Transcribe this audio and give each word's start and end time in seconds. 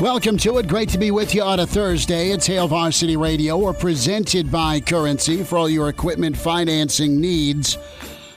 Welcome 0.00 0.36
to 0.38 0.58
it. 0.58 0.68
Great 0.68 0.90
to 0.90 0.98
be 0.98 1.10
with 1.10 1.34
you 1.34 1.42
on 1.42 1.58
a 1.58 1.66
Thursday. 1.66 2.30
It's 2.30 2.46
Hail 2.46 2.68
Varsity 2.68 3.16
Radio. 3.16 3.56
We're 3.56 3.72
presented 3.72 4.52
by 4.52 4.78
Currency 4.78 5.42
for 5.42 5.56
all 5.56 5.70
your 5.70 5.88
equipment 5.88 6.36
financing 6.36 7.18
needs. 7.18 7.78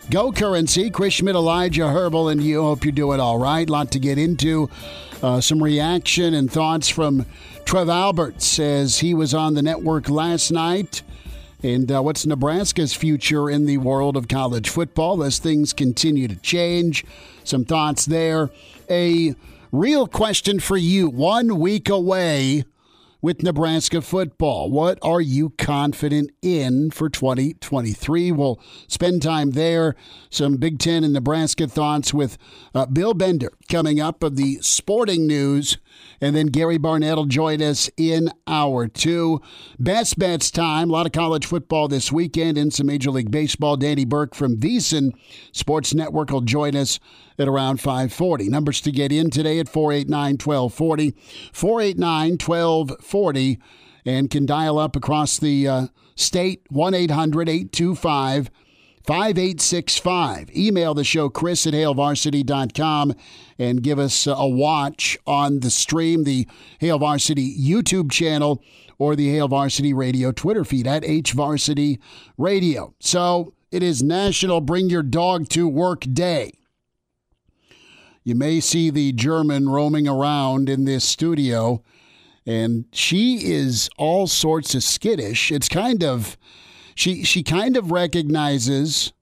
Go 0.09 0.31
Currency. 0.31 0.89
Chris 0.89 1.15
Schmidt, 1.15 1.35
Elijah 1.35 1.81
Herbel, 1.81 2.31
and 2.31 2.41
you. 2.41 2.61
Hope 2.61 2.85
you're 2.85 2.93
doing 2.93 3.19
all 3.19 3.37
right. 3.37 3.67
A 3.67 3.71
Lot 3.71 3.91
to 3.91 3.99
get 3.99 4.17
into. 4.17 4.69
Uh, 5.21 5.41
some 5.41 5.61
reaction 5.61 6.33
and 6.33 6.49
thoughts 6.49 6.87
from 6.87 7.25
Trev 7.65 7.89
Alberts 7.89 8.45
says 8.45 8.99
he 8.99 9.13
was 9.13 9.33
on 9.33 9.53
the 9.53 9.61
network 9.61 10.09
last 10.09 10.51
night. 10.51 11.01
And 11.61 11.91
uh, 11.91 12.01
what's 12.01 12.25
Nebraska's 12.25 12.93
future 12.93 13.49
in 13.49 13.65
the 13.65 13.79
world 13.79 14.15
of 14.15 14.29
college 14.29 14.69
football 14.69 15.21
as 15.23 15.39
things 15.39 15.73
continue 15.73 16.29
to 16.29 16.37
change? 16.37 17.03
Some 17.43 17.65
thoughts 17.65 18.05
there. 18.05 18.49
A 18.89 19.35
real 19.71 20.07
question 20.07 20.59
for 20.59 20.77
you 20.77 21.09
one 21.09 21.59
week 21.59 21.89
away 21.89 22.63
with 23.21 23.43
Nebraska 23.43 24.01
football. 24.01 24.71
What 24.71 24.97
are 25.01 25.21
you 25.21 25.51
confident 25.57 26.31
in 26.41 26.89
for 26.91 27.09
2023? 27.09 28.31
We'll 28.31 28.59
spend 28.87 29.21
time 29.21 29.51
there. 29.51 29.95
Some 30.29 30.55
Big 30.55 30.79
Ten 30.79 31.03
and 31.03 31.13
Nebraska 31.13 31.67
thoughts 31.67 32.13
with 32.13 32.37
uh, 32.73 32.85
Bill 32.85 33.13
Bender 33.13 33.51
coming 33.69 33.99
up 33.99 34.23
of 34.23 34.37
the 34.37 34.59
sporting 34.61 35.27
news. 35.27 35.77
And 36.21 36.35
then 36.35 36.47
Gary 36.47 36.77
Barnett 36.77 37.15
will 37.15 37.25
join 37.25 37.61
us 37.61 37.89
in 37.97 38.31
hour 38.47 38.87
two. 38.87 39.41
Best 39.77 40.19
bets 40.19 40.51
time. 40.51 40.89
A 40.89 40.93
lot 40.93 41.05
of 41.05 41.11
college 41.11 41.45
football 41.45 41.87
this 41.87 42.11
weekend 42.11 42.57
and 42.57 42.73
some 42.73 42.87
Major 42.87 43.11
League 43.11 43.31
Baseball. 43.31 43.77
Danny 43.77 44.05
Burke 44.05 44.35
from 44.35 44.57
VSiN 44.57 45.11
Sports 45.51 45.93
Network 45.93 46.31
will 46.31 46.41
join 46.41 46.75
us 46.75 46.99
at 47.37 47.47
around 47.47 47.77
540. 47.77 48.49
Numbers 48.49 48.81
to 48.81 48.91
get 48.91 49.11
in 49.11 49.29
today 49.29 49.59
at 49.59 49.69
489 49.69 50.37
1240. 50.43 51.15
489 51.53 52.31
1240. 52.31 53.59
And 54.05 54.29
can 54.29 54.45
dial 54.45 54.79
up 54.79 54.95
across 54.95 55.37
the 55.37 55.67
uh, 55.67 55.87
state 56.15 56.63
1 56.69 56.93
800 56.93 57.49
825 57.49 58.49
5865. 59.05 60.55
Email 60.55 60.93
the 60.93 61.03
show, 61.03 61.29
chris 61.29 61.65
at 61.65 61.73
hailvarsity.com, 61.73 63.15
and 63.57 63.81
give 63.81 63.99
us 63.99 64.27
a 64.27 64.47
watch 64.47 65.17
on 65.25 65.61
the 65.61 65.69
stream, 65.69 66.23
the 66.23 66.47
Hail 66.79 66.99
Varsity 66.99 67.55
YouTube 67.57 68.11
channel, 68.11 68.63
or 68.97 69.15
the 69.15 69.31
Hail 69.31 69.47
Varsity 69.47 69.93
Radio 69.93 70.31
Twitter 70.31 70.63
feed 70.63 70.85
at 70.85 71.03
HVarsity 71.03 71.99
Radio. 72.37 72.93
So 72.99 73.53
it 73.71 73.81
is 73.81 74.03
National 74.03 74.61
Bring 74.61 74.89
Your 74.89 75.03
Dog 75.03 75.47
to 75.49 75.67
Work 75.67 76.01
Day. 76.01 76.51
You 78.23 78.35
may 78.35 78.59
see 78.59 78.89
the 78.89 79.13
German 79.13 79.69
roaming 79.69 80.07
around 80.07 80.69
in 80.69 80.85
this 80.85 81.05
studio, 81.05 81.81
and 82.45 82.85
she 82.91 83.51
is 83.51 83.89
all 83.97 84.27
sorts 84.27 84.75
of 84.75 84.83
skittish. 84.83 85.51
It's 85.51 85.69
kind 85.69 86.03
of 86.03 86.37
she 86.95 87.23
she 87.23 87.43
kind 87.43 87.77
of 87.77 87.91
recognizes 87.91 89.13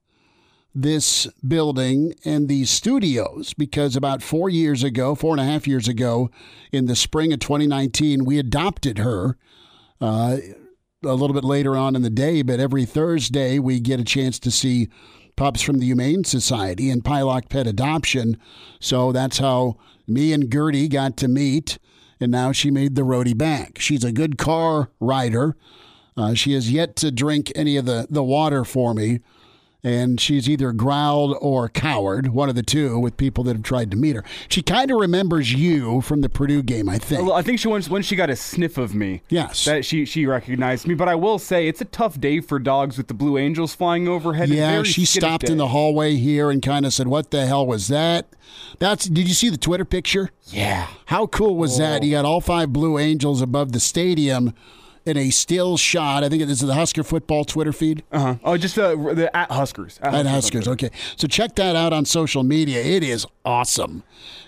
this 0.74 1.26
building 1.46 2.14
and 2.24 2.48
these 2.48 2.70
studios 2.70 3.52
because 3.54 3.96
about 3.96 4.22
four 4.22 4.48
years 4.48 4.84
ago, 4.84 5.14
four 5.14 5.32
and 5.32 5.40
a 5.40 5.44
half 5.44 5.66
years 5.66 5.88
ago, 5.88 6.30
in 6.70 6.86
the 6.86 6.94
spring 6.94 7.32
of 7.32 7.40
2019, 7.40 8.24
we 8.24 8.38
adopted 8.38 8.98
her. 8.98 9.36
Uh, 10.00 10.38
a 11.04 11.14
little 11.14 11.34
bit 11.34 11.44
later 11.44 11.76
on 11.76 11.94
in 11.94 12.02
the 12.02 12.10
day, 12.10 12.42
but 12.42 12.58
every 12.58 12.84
Thursday 12.84 13.58
we 13.58 13.78
get 13.78 14.00
a 14.00 14.04
chance 14.04 14.38
to 14.40 14.50
see 14.50 14.88
pups 15.36 15.62
from 15.62 15.78
the 15.78 15.86
Humane 15.86 16.24
Society 16.24 16.90
and 16.90 17.04
Pylock 17.04 17.48
Pet 17.48 17.66
Adoption. 17.66 18.36
So 18.80 19.12
that's 19.12 19.38
how 19.38 19.76
me 20.08 20.32
and 20.32 20.52
Gertie 20.52 20.88
got 20.88 21.16
to 21.18 21.28
meet, 21.28 21.78
and 22.20 22.32
now 22.32 22.50
she 22.50 22.72
made 22.72 22.96
the 22.96 23.02
roadie 23.02 23.38
back. 23.38 23.78
She's 23.78 24.02
a 24.02 24.10
good 24.10 24.38
car 24.38 24.90
rider. 24.98 25.56
Uh, 26.18 26.34
she 26.34 26.52
has 26.52 26.70
yet 26.70 26.96
to 26.96 27.12
drink 27.12 27.52
any 27.54 27.76
of 27.76 27.84
the, 27.84 28.08
the 28.10 28.24
water 28.24 28.64
for 28.64 28.92
me, 28.92 29.20
and 29.84 30.20
she's 30.20 30.48
either 30.48 30.72
growled 30.72 31.36
or 31.40 31.68
cowered, 31.68 32.28
one 32.28 32.48
of 32.48 32.56
the 32.56 32.62
two, 32.64 32.98
with 32.98 33.16
people 33.16 33.44
that 33.44 33.54
have 33.54 33.62
tried 33.62 33.88
to 33.92 33.96
meet 33.96 34.16
her. 34.16 34.24
She 34.48 34.60
kind 34.60 34.90
of 34.90 34.98
remembers 34.98 35.52
you 35.52 36.00
from 36.00 36.22
the 36.22 36.28
Purdue 36.28 36.64
game, 36.64 36.88
I 36.88 36.98
think. 36.98 37.22
Well, 37.22 37.34
I 37.34 37.42
think 37.42 37.60
she 37.60 37.68
once 37.68 37.88
when 37.88 38.02
she 38.02 38.16
got 38.16 38.30
a 38.30 38.34
sniff 38.34 38.78
of 38.78 38.96
me. 38.96 39.22
Yes. 39.28 39.64
that 39.66 39.84
she 39.84 40.04
she 40.04 40.26
recognized 40.26 40.88
me. 40.88 40.94
But 40.94 41.06
I 41.06 41.14
will 41.14 41.38
say 41.38 41.68
it's 41.68 41.80
a 41.80 41.84
tough 41.84 42.18
day 42.18 42.40
for 42.40 42.58
dogs 42.58 42.98
with 42.98 43.06
the 43.06 43.14
Blue 43.14 43.38
Angels 43.38 43.72
flying 43.76 44.08
overhead. 44.08 44.48
Yeah, 44.48 44.82
she 44.82 45.04
stopped 45.04 45.46
day. 45.46 45.52
in 45.52 45.58
the 45.58 45.68
hallway 45.68 46.16
here 46.16 46.50
and 46.50 46.60
kind 46.60 46.84
of 46.84 46.92
said, 46.92 47.06
"What 47.06 47.30
the 47.30 47.46
hell 47.46 47.64
was 47.64 47.86
that?" 47.86 48.26
That's. 48.80 49.06
Did 49.06 49.28
you 49.28 49.34
see 49.34 49.50
the 49.50 49.56
Twitter 49.56 49.84
picture? 49.84 50.30
Yeah. 50.46 50.88
How 51.06 51.28
cool 51.28 51.54
was 51.54 51.78
that? 51.78 52.02
You 52.02 52.10
got 52.10 52.24
all 52.24 52.40
five 52.40 52.72
Blue 52.72 52.98
Angels 52.98 53.40
above 53.40 53.70
the 53.70 53.80
stadium 53.80 54.52
in 55.08 55.16
a 55.16 55.30
still 55.30 55.76
shot. 55.76 56.22
I 56.22 56.28
think 56.28 56.42
this 56.42 56.60
is 56.60 56.68
the 56.68 56.74
Husker 56.74 57.02
football 57.02 57.44
Twitter 57.44 57.72
feed. 57.72 58.04
Uh 58.12 58.18
huh. 58.18 58.34
Oh, 58.44 58.56
just 58.56 58.78
uh, 58.78 58.94
the 58.94 59.34
at 59.34 59.50
Huskers. 59.50 59.98
At 60.02 60.26
Huskers, 60.26 60.68
okay. 60.68 60.90
So 61.16 61.26
check 61.26 61.56
that 61.56 61.74
out 61.74 61.92
on 61.92 62.04
social 62.04 62.42
media. 62.42 62.82
It 62.82 63.02
is 63.02 63.26
awesome. 63.44 64.04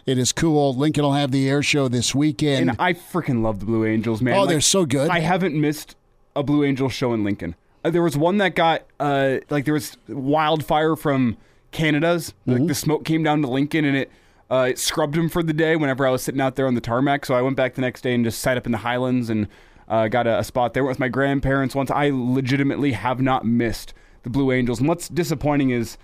It 0.06 0.18
is 0.18 0.32
cool. 0.32 0.74
Lincoln 0.74 1.02
will 1.02 1.14
have 1.14 1.30
the 1.30 1.48
air 1.48 1.62
show 1.62 1.88
this 1.88 2.14
weekend. 2.14 2.70
And 2.70 2.80
I 2.80 2.92
freaking 2.92 3.42
love 3.42 3.60
the 3.60 3.66
Blue 3.66 3.84
Angels, 3.84 4.20
man. 4.20 4.34
Oh, 4.34 4.46
they're 4.46 4.60
so 4.60 4.84
good. 4.84 5.10
I 5.10 5.20
haven't 5.20 5.58
missed 5.58 5.96
a 6.36 6.42
Blue 6.42 6.64
Angel 6.64 6.88
show 6.88 7.12
in 7.12 7.24
Lincoln. 7.24 7.54
Uh, 7.84 7.90
there 7.90 8.02
was 8.02 8.16
one 8.16 8.38
that 8.38 8.54
got 8.54 8.82
uh, 9.00 9.38
like 9.48 9.64
there 9.64 9.74
was 9.74 9.96
wildfire 10.08 10.96
from 10.96 11.36
Canada's. 11.72 12.34
Mm-hmm. 12.46 12.52
Like 12.52 12.66
the 12.68 12.74
smoke 12.74 13.04
came 13.04 13.22
down 13.22 13.42
to 13.42 13.48
Lincoln 13.48 13.84
and 13.84 13.96
it. 13.96 14.10
Uh, 14.50 14.66
it 14.70 14.80
scrubbed 14.80 15.16
him 15.16 15.28
for 15.28 15.44
the 15.44 15.52
day 15.52 15.76
whenever 15.76 16.04
I 16.04 16.10
was 16.10 16.22
sitting 16.24 16.40
out 16.40 16.56
there 16.56 16.66
on 16.66 16.74
the 16.74 16.80
tarmac. 16.80 17.24
So 17.24 17.36
I 17.36 17.40
went 17.40 17.56
back 17.56 17.76
the 17.76 17.82
next 17.82 18.00
day 18.00 18.16
and 18.16 18.24
just 18.24 18.40
sat 18.40 18.56
up 18.56 18.66
in 18.66 18.72
the 18.72 18.78
Highlands 18.78 19.30
and 19.30 19.46
uh, 19.90 20.08
got 20.08 20.26
a, 20.26 20.38
a 20.38 20.44
spot 20.44 20.72
there 20.72 20.84
with 20.84 20.98
my 20.98 21.08
grandparents 21.08 21.74
once. 21.74 21.90
I 21.90 22.10
legitimately 22.10 22.92
have 22.92 23.20
not 23.20 23.44
missed 23.44 23.92
the 24.22 24.30
Blue 24.30 24.52
Angels. 24.52 24.78
And 24.78 24.88
what's 24.88 25.08
disappointing 25.08 25.70
is 25.70 25.98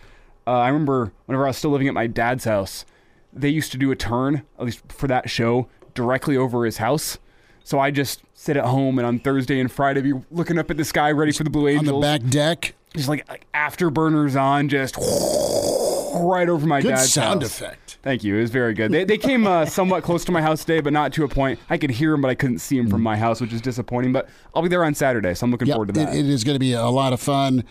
uh, 0.47 0.51
I 0.51 0.69
remember 0.69 1.13
whenever 1.27 1.45
I 1.45 1.49
was 1.49 1.57
still 1.57 1.71
living 1.71 1.89
at 1.89 1.95
my 1.95 2.07
dad's 2.07 2.45
house, 2.45 2.85
they 3.33 3.49
used 3.49 3.73
to 3.73 3.79
do 3.79 3.91
a 3.91 3.97
turn, 3.97 4.43
at 4.59 4.65
least 4.65 4.83
for 4.89 5.07
that 5.07 5.31
show, 5.31 5.69
directly 5.95 6.37
over 6.37 6.65
his 6.65 6.79
house. 6.79 7.19
So 7.65 7.79
I 7.79 7.91
just 7.91 8.23
sit 8.35 8.57
at 8.57 8.65
home 8.65 8.99
and 8.99 9.07
on 9.07 9.19
Thursday 9.19 9.61
and 9.61 9.71
Friday 9.71 10.01
be 10.03 10.13
looking 10.31 10.59
up 10.59 10.71
at 10.71 10.77
the 10.77 10.85
sky 10.85 11.11
ready 11.11 11.33
for 11.33 11.45
the 11.45 11.51
Blue 11.51 11.69
Angels 11.69 11.89
on 11.89 12.01
the 12.01 12.07
back 12.07 12.29
deck. 12.29 12.75
Just 12.95 13.09
like, 13.09 13.29
like 13.29 13.47
afterburners 13.53 14.41
on, 14.41 14.69
just 14.69 14.97
right 16.21 16.49
over 16.49 16.67
my 16.67 16.81
Good 16.81 16.91
dad's 16.91 17.13
sound 17.13 17.43
house. 17.43 17.51
effect. 17.61 17.99
Thank 18.03 18.23
you. 18.25 18.37
It 18.37 18.41
was 18.43 18.51
very 18.51 18.75
good. 18.75 18.93
They, 18.93 19.05
they 19.05 19.19
came 19.19 19.47
uh, 19.47 19.65
somewhat 19.67 20.03
close 20.05 20.25
to 20.27 20.33
my 20.33 20.41
house 20.43 20.65
today, 20.65 20.81
but 20.81 20.93
not 20.93 21.13
to 21.15 21.25
a 21.25 21.29
point. 21.29 21.59
I 21.71 21.79
could 21.79 21.91
hear 21.91 22.13
them, 22.13 22.21
but 22.23 22.29
I 22.29 22.35
couldn't 22.35 22.59
see 22.59 22.77
them 22.79 22.89
from 22.89 23.03
my 23.03 23.17
house, 23.17 23.41
which 23.41 23.53
is 23.53 23.61
disappointing. 23.61 24.13
But 24.13 24.29
I'll 24.55 24.63
be 24.63 24.69
there 24.69 24.85
on 24.85 24.95
Saturday, 24.95 25.35
so 25.35 25.45
I'm 25.45 25.51
looking 25.51 25.69
Yep, 25.69 25.75
forward 25.75 25.95
to 25.95 26.01
it- 26.01 26.05
that. 26.07 26.15
it 26.17 26.27
is 26.27 26.45
going 26.45 26.55
to 26.55 26.61
be 26.61 26.73
a 26.73 26.85
lot 26.87 27.13
of 27.13 27.21
fun. 27.21 27.65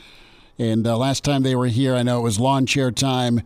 And 0.58 0.88
uh, 0.88 0.98
last 0.98 1.24
time 1.24 1.44
they 1.44 1.56
were 1.56 1.68
here, 1.68 1.96
I 1.96 2.04
know 2.04 2.20
it 2.20 2.24
was 2.24 2.40
lawn 2.40 2.66
chair 2.66 2.90
time, 2.92 3.42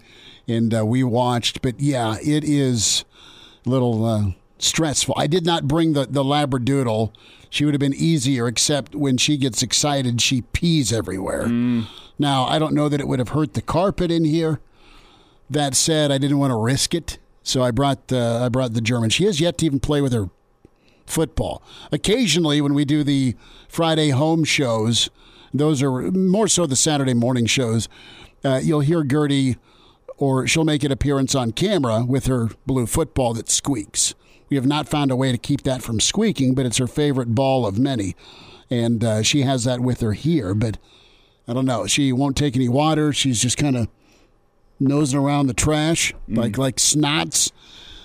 and 0.48 0.74
uh, 0.74 0.86
we 0.86 1.04
watched. 1.04 1.62
But 1.62 1.80
yeah, 1.80 2.18
it 2.24 2.44
is 2.44 3.04
a 3.66 3.70
little 3.70 4.06
uh, 4.06 4.24
stressful. 4.60 5.16
I 5.18 5.26
did 5.28 5.46
not 5.46 5.68
bring 5.68 5.94
the, 5.94 6.06
the 6.06 6.24
Labradoodle. 6.24 7.12
She 7.52 7.66
would 7.66 7.74
have 7.74 7.80
been 7.80 7.96
easier, 7.96 8.48
except 8.48 8.94
when 8.94 9.18
she 9.18 9.38
gets 9.38 9.64
excited, 9.64 10.22
she 10.22 10.42
pees 10.44 10.94
everywhere. 10.94 11.46
Mm. 11.46 11.88
Now, 12.20 12.44
I 12.46 12.60
don't 12.60 12.76
know 12.76 12.88
that 12.90 13.00
it 13.02 13.08
would 13.08 13.18
have 13.18 13.30
hurt 13.30 13.54
the 13.56 13.62
carpet 13.64 14.12
in 14.12 14.24
here. 14.24 14.60
That 15.50 15.76
said, 15.76 16.12
I 16.12 16.18
didn't 16.18 16.38
want 16.38 16.52
to 16.52 16.58
risk 16.58 16.94
it, 16.94 17.18
so 17.44 17.64
I 17.64 17.72
brought 17.72 18.12
uh, 18.12 18.44
I 18.44 18.50
brought 18.50 18.74
the 18.74 18.82
German. 18.82 19.10
She 19.10 19.26
has 19.26 19.42
yet 19.42 19.58
to 19.60 19.66
even 19.66 19.80
play 19.80 20.02
with 20.02 20.14
her 20.14 20.30
football. 21.06 21.64
Occasionally, 21.92 22.62
when 22.62 22.74
we 22.74 22.86
do 22.86 23.04
the 23.04 23.36
Friday 23.68 24.10
home 24.10 24.44
shows, 24.44 25.10
those 25.54 25.82
are 25.82 26.12
more 26.12 26.48
so 26.48 26.66
the 26.66 26.76
Saturday 26.76 27.14
morning 27.14 27.46
shows, 27.48 27.90
uh, 28.44 28.60
you'll 28.62 28.82
hear 28.82 29.04
Gertie 29.04 29.58
or 30.18 30.46
she'll 30.48 30.66
make 30.66 30.84
an 30.84 30.92
appearance 30.92 31.34
on 31.34 31.52
camera 31.52 32.04
with 32.06 32.28
her 32.28 32.50
blue 32.66 32.86
football 32.86 33.34
that 33.34 33.50
squeaks. 33.50 34.14
We 34.50 34.58
have 34.58 34.66
not 34.66 34.90
found 34.90 35.12
a 35.12 35.16
way 35.16 35.32
to 35.32 35.38
keep 35.38 35.64
that 35.64 35.82
from 35.82 36.00
squeaking, 36.00 36.56
but 36.56 36.66
it's 36.66 36.78
her 36.78 36.88
favorite 36.88 37.34
ball 37.36 37.66
of 37.66 37.80
many. 37.80 38.16
And 38.70 39.04
uh, 39.04 39.24
she 39.24 39.44
has 39.44 39.64
that 39.64 39.80
with 39.80 40.02
her 40.02 40.14
here. 40.14 40.54
But 40.54 40.78
I 41.48 41.54
don't 41.54 41.66
know. 41.66 41.88
She 41.88 42.12
won't 42.12 42.36
take 42.36 42.56
any 42.56 42.68
water. 42.68 43.14
She's 43.14 43.42
just 43.42 43.58
kind 43.58 43.78
of 43.78 43.88
nosing 44.80 45.20
around 45.20 45.48
the 45.48 45.54
trash 45.54 46.14
like 46.28 46.58
like 46.58 46.78
snots. 46.78 47.52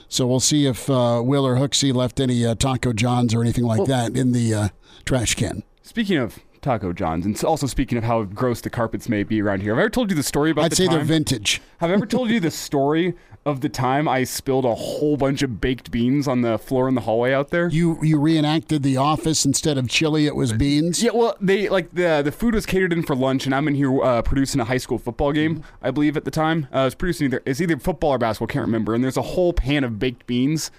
So 0.09 0.27
we'll 0.27 0.41
see 0.41 0.67
if 0.67 0.89
uh, 0.89 1.21
Will 1.25 1.47
or 1.47 1.57
Hooksy 1.57 1.93
left 1.93 2.21
any 2.21 2.45
uh, 2.47 2.55
Taco 2.55 2.93
Johns 2.93 3.35
or 3.35 3.41
anything 3.43 3.65
like 3.65 3.87
that 3.87 4.17
in 4.17 4.33
the 4.33 4.55
uh, 4.55 4.69
trash 5.05 5.35
can. 5.35 5.63
Speaking 5.83 6.19
of 6.19 6.39
Taco 6.65 6.93
John's, 6.93 7.27
and 7.27 7.45
also 7.45 7.67
speaking 7.67 7.99
of 7.99 8.05
how 8.05 8.23
gross 8.25 8.61
the 8.61 8.71
carpets 8.71 9.09
may 9.09 9.23
be 9.23 9.41
around 9.43 9.61
here, 9.61 9.73
have 9.75 9.79
I 9.79 9.83
ever 9.83 9.91
told 9.91 10.11
you 10.11 10.17
the 10.17 10.23
story 10.23 10.51
about 10.51 10.65
I'd 10.65 10.73
the 10.73 10.77
say 10.77 10.87
time? 10.87 10.97
they're 10.97 11.05
vintage. 11.05 11.61
Have 11.79 11.91
I 11.91 11.93
ever 11.93 12.07
told 12.07 12.31
you 12.31 12.41
the 12.41 12.51
story 12.67 13.15
of 13.47 13.61
the 13.61 13.69
time 13.69 14.09
I 14.09 14.25
spilled 14.25 14.65
a 14.65 14.75
whole 14.75 15.19
bunch 15.19 15.43
of 15.43 15.61
baked 15.61 15.91
beans 15.91 16.27
on 16.27 16.41
the 16.41 16.57
floor 16.59 16.89
in 16.89 16.95
the 16.95 17.03
hallway 17.03 17.35
out 17.35 17.51
there? 17.51 17.69
You 17.69 17.99
you 18.03 18.19
reenacted 18.19 18.83
The 18.83 18.97
Office 18.97 19.45
instead 19.45 19.77
of 19.77 19.89
chili. 19.89 20.27
It 20.27 20.35
was 20.35 20.55
beans. 20.55 21.03
Yeah, 21.03 21.11
well, 21.13 21.37
they 21.41 21.69
like 21.69 21.93
the 21.95 22.23
the 22.25 22.33
food 22.33 22.55
was 22.55 22.65
catered 22.65 22.93
in 22.95 23.03
for 23.03 23.15
lunch, 23.15 23.45
and 23.45 23.55
I'm 23.55 23.69
in 23.69 23.75
here 23.75 24.03
uh, 24.03 24.23
producing 24.23 24.61
a 24.61 24.65
high 24.65 24.79
school 24.79 24.99
football 24.99 25.33
game, 25.33 25.63
I 25.83 25.91
believe 25.91 26.17
at 26.17 26.25
the 26.25 26.31
time. 26.31 26.67
Uh, 26.73 26.79
I 26.79 26.85
was 26.87 26.95
producing 26.95 27.27
either 27.27 27.43
it's 27.45 27.61
either 27.61 27.79
football 27.79 28.11
or 28.13 28.19
basketball, 28.19 28.47
can't 28.49 28.65
remember. 28.67 28.95
And 28.95 29.05
there's 29.05 29.19
a 29.19 29.23
whole 29.23 29.53
pan 29.53 29.85
of 29.85 29.99
baked 29.99 30.27
beans 30.27 30.71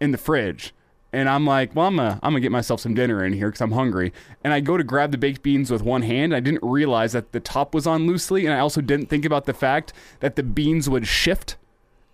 in 0.00 0.12
the 0.12 0.18
fridge, 0.18 0.72
and 1.16 1.30
I'm 1.30 1.46
like, 1.46 1.74
well, 1.74 1.86
I'm 1.86 1.96
gonna 1.96 2.20
I'm 2.22 2.32
gonna 2.32 2.40
get 2.40 2.52
myself 2.52 2.78
some 2.78 2.92
dinner 2.92 3.24
in 3.24 3.32
here 3.32 3.48
because 3.48 3.62
I'm 3.62 3.72
hungry. 3.72 4.12
And 4.44 4.52
I 4.52 4.60
go 4.60 4.76
to 4.76 4.84
grab 4.84 5.12
the 5.12 5.18
baked 5.18 5.42
beans 5.42 5.70
with 5.70 5.80
one 5.80 6.02
hand. 6.02 6.36
I 6.36 6.40
didn't 6.40 6.62
realize 6.62 7.12
that 7.12 7.32
the 7.32 7.40
top 7.40 7.74
was 7.74 7.86
on 7.86 8.06
loosely, 8.06 8.44
and 8.44 8.54
I 8.54 8.58
also 8.58 8.82
didn't 8.82 9.06
think 9.06 9.24
about 9.24 9.46
the 9.46 9.54
fact 9.54 9.94
that 10.20 10.36
the 10.36 10.42
beans 10.42 10.90
would 10.90 11.06
shift 11.06 11.56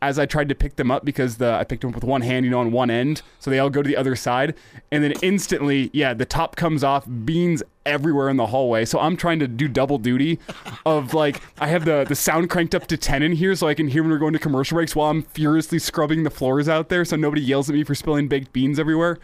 as 0.02 0.18
I 0.18 0.26
tried 0.26 0.48
to 0.48 0.54
pick 0.54 0.76
them 0.76 0.90
up 0.90 1.04
because 1.04 1.36
the 1.38 1.52
I 1.52 1.64
picked 1.64 1.82
them 1.82 1.90
up 1.90 1.94
with 1.94 2.04
one 2.04 2.20
hand, 2.20 2.44
you 2.44 2.50
know, 2.50 2.58
on 2.58 2.72
one 2.72 2.90
end, 2.90 3.22
so 3.38 3.50
they 3.50 3.60
all 3.60 3.70
go 3.70 3.80
to 3.82 3.88
the 3.88 3.96
other 3.96 4.16
side, 4.16 4.54
and 4.90 5.02
then 5.02 5.12
instantly, 5.22 5.90
yeah, 5.94 6.12
the 6.12 6.26
top 6.26 6.56
comes 6.56 6.82
off, 6.82 7.06
beans 7.24 7.62
everywhere 7.86 8.28
in 8.28 8.36
the 8.36 8.46
hallway. 8.46 8.84
So 8.84 8.98
I'm 9.00 9.16
trying 9.16 9.38
to 9.38 9.48
do 9.48 9.68
double 9.68 9.98
duty, 9.98 10.40
of 10.84 11.14
like 11.14 11.40
I 11.60 11.68
have 11.68 11.84
the 11.84 12.04
the 12.06 12.16
sound 12.16 12.50
cranked 12.50 12.74
up 12.74 12.88
to 12.88 12.96
ten 12.96 13.22
in 13.22 13.32
here, 13.32 13.54
so 13.54 13.68
I 13.68 13.74
can 13.74 13.88
hear 13.88 14.02
when 14.02 14.10
we're 14.10 14.18
going 14.18 14.32
to 14.32 14.40
commercial 14.40 14.74
breaks 14.74 14.96
while 14.96 15.08
I'm 15.08 15.22
furiously 15.22 15.78
scrubbing 15.78 16.24
the 16.24 16.30
floors 16.30 16.68
out 16.68 16.88
there, 16.88 17.04
so 17.04 17.14
nobody 17.14 17.40
yells 17.40 17.70
at 17.70 17.74
me 17.74 17.84
for 17.84 17.94
spilling 17.94 18.26
baked 18.26 18.52
beans 18.52 18.80
everywhere. 18.80 19.18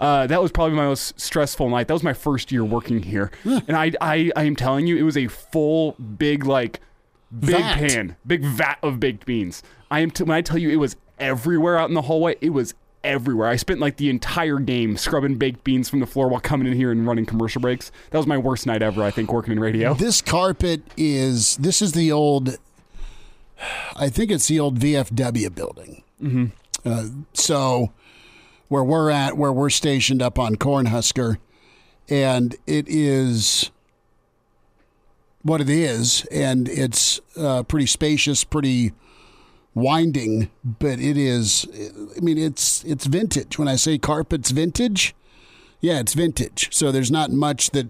Uh, 0.00 0.26
that 0.26 0.40
was 0.40 0.50
probably 0.50 0.74
my 0.74 0.86
most 0.86 1.20
stressful 1.20 1.68
night. 1.68 1.88
That 1.88 1.94
was 1.94 2.02
my 2.02 2.14
first 2.14 2.50
year 2.50 2.64
working 2.64 3.02
here, 3.02 3.30
and 3.44 3.76
I 3.76 3.92
I 4.00 4.32
I 4.34 4.44
am 4.44 4.56
telling 4.56 4.86
you, 4.86 4.96
it 4.96 5.02
was 5.02 5.18
a 5.18 5.28
full 5.28 5.92
big 5.92 6.46
like 6.46 6.80
big 7.38 7.50
Vat. 7.50 7.74
pan, 7.76 8.16
big 8.26 8.44
vat 8.44 8.78
of 8.82 9.00
baked 9.00 9.26
beans. 9.26 9.62
I 9.90 10.00
am 10.00 10.10
t- 10.10 10.24
when 10.24 10.36
I 10.36 10.42
tell 10.42 10.58
you 10.58 10.70
it 10.70 10.76
was 10.76 10.96
everywhere 11.18 11.78
out 11.78 11.88
in 11.88 11.94
the 11.94 12.02
hallway. 12.02 12.36
It 12.40 12.50
was 12.50 12.74
everywhere. 13.04 13.48
I 13.48 13.56
spent 13.56 13.80
like 13.80 13.96
the 13.96 14.10
entire 14.10 14.58
game 14.58 14.96
scrubbing 14.96 15.36
baked 15.36 15.64
beans 15.64 15.88
from 15.88 16.00
the 16.00 16.06
floor 16.06 16.28
while 16.28 16.40
coming 16.40 16.66
in 16.66 16.74
here 16.74 16.90
and 16.92 17.06
running 17.06 17.26
commercial 17.26 17.60
breaks. 17.60 17.90
That 18.10 18.18
was 18.18 18.26
my 18.26 18.38
worst 18.38 18.66
night 18.66 18.82
ever. 18.82 19.02
I 19.02 19.10
think 19.10 19.32
working 19.32 19.52
in 19.52 19.60
radio. 19.60 19.94
This 19.94 20.20
carpet 20.22 20.82
is 20.96 21.56
this 21.56 21.82
is 21.82 21.92
the 21.92 22.12
old. 22.12 22.56
I 23.96 24.08
think 24.08 24.30
it's 24.30 24.48
the 24.48 24.58
old 24.60 24.78
VFW 24.78 25.54
building. 25.54 26.02
Mm-hmm. 26.20 26.46
Uh, 26.84 27.06
so 27.32 27.92
where 28.68 28.82
we're 28.82 29.10
at, 29.10 29.36
where 29.36 29.52
we're 29.52 29.70
stationed 29.70 30.22
up 30.22 30.38
on 30.38 30.56
Cornhusker, 30.56 31.36
and 32.08 32.56
it 32.66 32.86
is 32.88 33.70
what 35.42 35.60
it 35.60 35.68
is, 35.68 36.24
and 36.30 36.68
it's 36.68 37.20
uh, 37.36 37.62
pretty 37.64 37.86
spacious, 37.86 38.44
pretty 38.44 38.92
winding, 39.74 40.50
but 40.64 41.00
it 41.00 41.16
is. 41.16 41.66
I 42.16 42.20
mean, 42.20 42.38
it's 42.38 42.84
it's 42.84 43.06
vintage. 43.06 43.58
When 43.58 43.68
I 43.68 43.76
say 43.76 43.98
carpet's 43.98 44.50
vintage, 44.50 45.14
yeah, 45.80 46.00
it's 46.00 46.14
vintage. 46.14 46.68
So 46.72 46.92
there's 46.92 47.10
not 47.10 47.30
much 47.30 47.70
that 47.70 47.88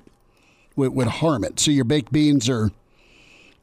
would, 0.76 0.94
would 0.94 1.08
harm 1.08 1.44
it. 1.44 1.60
So 1.60 1.70
your 1.70 1.84
baked 1.84 2.12
beans 2.12 2.49
are 2.49 2.70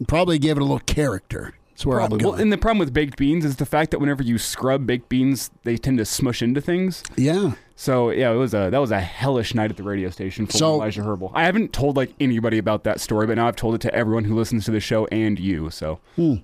probably 0.08 0.40
give 0.40 0.58
it 0.58 0.62
a 0.62 0.64
little 0.64 0.80
character. 0.80 1.56
That's 1.72 1.86
where 1.86 1.98
Probably. 1.98 2.20
I'm 2.20 2.32
Well, 2.32 2.40
and 2.40 2.52
the 2.52 2.58
problem 2.58 2.80
with 2.80 2.94
baked 2.94 3.18
beans 3.18 3.46
is 3.46 3.56
the 3.56 3.66
fact 3.66 3.92
that 3.92 4.00
whenever 4.00 4.22
you 4.22 4.38
scrub 4.38 4.86
baked 4.86 5.10
beans, 5.10 5.50
they 5.64 5.78
tend 5.78 5.98
to 5.98 6.06
smush 6.06 6.42
into 6.42 6.62
things. 6.62 7.04
yeah. 7.16 7.54
So 7.82 8.10
yeah, 8.10 8.30
it 8.30 8.36
was 8.36 8.54
a 8.54 8.68
that 8.72 8.78
was 8.80 8.92
a 8.92 9.00
hellish 9.00 9.56
night 9.56 9.70
at 9.72 9.78
the 9.78 9.84
radio 9.84 10.10
station 10.10 10.46
for 10.48 10.58
So- 10.58 10.74
Elijah 10.76 11.02
Herbel. 11.02 11.32
I 11.34 11.46
haven't 11.46 11.72
told 11.72 11.96
like 11.96 12.12
anybody 12.20 12.58
about 12.58 12.84
that 12.84 13.00
story, 13.00 13.26
but 13.26 13.38
now 13.38 13.48
I've 13.48 13.56
told 13.56 13.74
it 13.74 13.80
to 13.82 13.96
everyone 13.96 14.26
who 14.26 14.36
listens 14.36 14.66
to 14.66 14.72
the 14.72 14.82
show 14.82 15.08
and 15.14 15.40
you. 15.40 15.70
So 15.70 16.00
Well, 16.18 16.42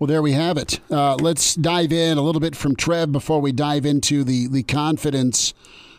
there 0.00 0.20
we 0.20 0.32
have 0.32 0.58
it. 0.58 0.80
Uh, 0.90 1.14
let's 1.14 1.54
dive 1.54 1.92
in 1.92 2.18
a 2.18 2.22
little 2.22 2.40
bit 2.40 2.56
from 2.56 2.74
Trev 2.74 3.12
before 3.12 3.40
we 3.40 3.52
dive 3.52 3.86
into 3.86 4.24
the 4.24 4.48
the 4.48 4.64
confidence 4.64 5.54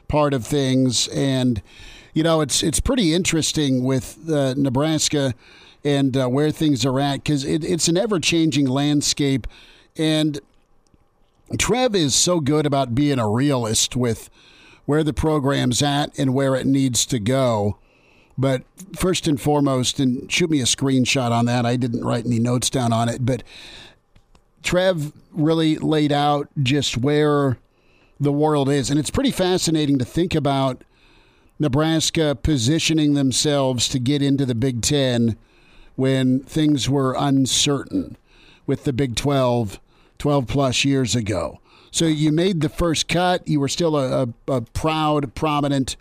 part 0.10 0.34
of 0.34 0.46
things. 0.46 1.08
And 1.08 1.62
you 2.14 2.22
know, 2.22 2.42
it's 2.42 2.64
it's 2.64 2.82
pretty 2.82 3.14
interesting 3.14 3.86
with 3.86 4.30
uh, 4.30 4.56
Nebraska 4.58 5.36
and 5.86 6.18
uh, 6.18 6.28
where 6.28 6.52
things 6.52 6.86
are 6.86 7.00
at 7.00 7.24
because 7.24 7.46
it, 7.46 7.64
it's 7.64 7.88
an 7.88 7.96
ever 7.96 8.20
changing 8.20 8.68
landscape. 8.68 9.48
And 9.96 10.42
Trev 11.60 11.96
is 11.96 12.16
so 12.16 12.40
good 12.40 12.66
about 12.66 12.96
being 12.96 13.20
a 13.20 13.30
realist 13.30 13.96
with 13.96 14.30
where 14.86 15.04
the 15.04 15.14
program's 15.14 15.82
at 15.82 16.18
and 16.18 16.34
where 16.34 16.56
it 16.56 16.66
needs 16.66 17.06
to 17.08 17.20
go. 17.20 17.78
But 18.38 18.64
first 18.96 19.28
and 19.28 19.40
foremost, 19.40 20.00
and 20.00 20.32
shoot 20.32 20.50
me 20.50 20.60
a 20.62 20.66
screenshot 20.66 21.32
on 21.32 21.46
that. 21.46 21.66
I 21.66 21.76
didn't 21.76 22.04
write 22.04 22.26
any 22.26 22.40
notes 22.40 22.70
down 22.70 22.92
on 22.92 23.08
it, 23.08 23.26
but 23.26 23.44
Trev 24.64 25.14
really 25.32 25.78
laid 25.78 26.12
out 26.12 26.48
just 26.62 26.98
where 26.98 27.58
the 28.20 28.32
world 28.32 28.70
is. 28.70 28.90
And 28.90 29.00
it's 29.00 29.12
pretty 29.12 29.32
fascinating 29.32 30.00
to 30.00 30.06
think 30.06 30.34
about 30.34 30.84
Nebraska 31.60 32.36
positioning 32.42 33.14
themselves 33.14 33.88
to 33.90 34.00
get 34.00 34.22
into 34.22 34.46
the 34.46 34.56
Big 34.56 34.82
Ten 34.82 35.38
when 35.96 36.40
things 36.42 36.90
were 36.90 37.16
uncertain 37.18 38.18
with 38.66 38.86
the 38.86 38.94
Big 38.94 39.16
12 39.16 39.80
12 40.24 40.48
plus 40.48 40.86
years 40.86 41.18
ago. 41.18 41.60
So 41.92 42.06
you 42.06 42.32
made 42.32 42.62
the 42.62 42.70
first 42.70 43.10
cut. 43.10 43.46
You 43.46 43.60
were 43.60 43.68
still 43.68 43.98
a, 43.98 44.24
a, 44.24 44.54
a 44.54 44.62
proud, 44.62 45.36
prominent, 45.36 45.98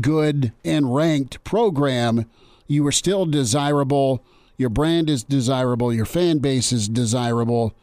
good, 0.00 0.54
and 0.64 0.94
ranked 0.94 1.44
program. 1.44 2.24
You 2.68 2.82
were 2.82 2.90
still 2.90 3.26
desirable. 3.26 4.24
Your 4.56 4.70
brand 4.70 5.10
is 5.10 5.22
desirable. 5.22 5.92
Your 5.92 6.06
fan 6.06 6.38
base 6.38 6.72
is 6.72 6.88
desirable. 6.88 7.74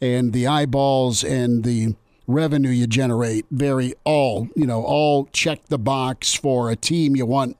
And 0.00 0.32
the 0.32 0.46
eyeballs 0.46 1.22
and 1.22 1.62
the 1.62 1.94
revenue 2.26 2.70
you 2.70 2.86
generate 2.86 3.44
very 3.50 3.92
all, 4.04 4.48
you 4.56 4.66
know, 4.66 4.82
all 4.82 5.26
check 5.26 5.66
the 5.66 5.78
box 5.78 6.32
for 6.32 6.70
a 6.70 6.76
team 6.76 7.14
you 7.14 7.26
want 7.26 7.58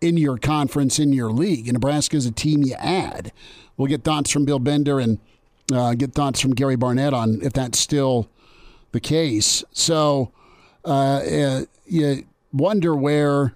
in 0.00 0.16
your 0.16 0.38
conference, 0.38 0.98
in 0.98 1.12
your 1.12 1.32
league. 1.32 1.68
And 1.68 1.74
Nebraska 1.74 2.16
is 2.16 2.24
a 2.24 2.32
team 2.32 2.62
you 2.62 2.76
add. 2.78 3.30
We'll 3.76 3.88
get 3.88 4.04
thoughts 4.04 4.30
from 4.30 4.46
Bill 4.46 4.58
Bender 4.58 4.98
and 4.98 5.18
uh, 5.72 5.94
get 5.94 6.12
thoughts 6.12 6.40
from 6.40 6.54
Gary 6.54 6.76
Barnett 6.76 7.12
on 7.12 7.40
if 7.42 7.52
that's 7.52 7.78
still 7.78 8.28
the 8.92 9.00
case. 9.00 9.64
So 9.72 10.32
uh, 10.84 10.88
uh, 11.18 11.64
you 11.86 12.24
wonder 12.52 12.94
where 12.94 13.54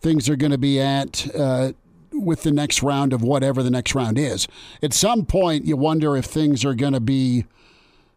things 0.00 0.28
are 0.28 0.36
going 0.36 0.52
to 0.52 0.58
be 0.58 0.80
at 0.80 1.28
uh, 1.34 1.72
with 2.12 2.42
the 2.42 2.52
next 2.52 2.82
round 2.82 3.12
of 3.12 3.22
whatever 3.22 3.62
the 3.62 3.70
next 3.70 3.94
round 3.94 4.18
is. 4.18 4.46
At 4.82 4.92
some 4.92 5.26
point, 5.26 5.64
you 5.64 5.76
wonder 5.76 6.16
if 6.16 6.24
things 6.24 6.64
are 6.64 6.74
going 6.74 6.92
to 6.92 7.00
be 7.00 7.44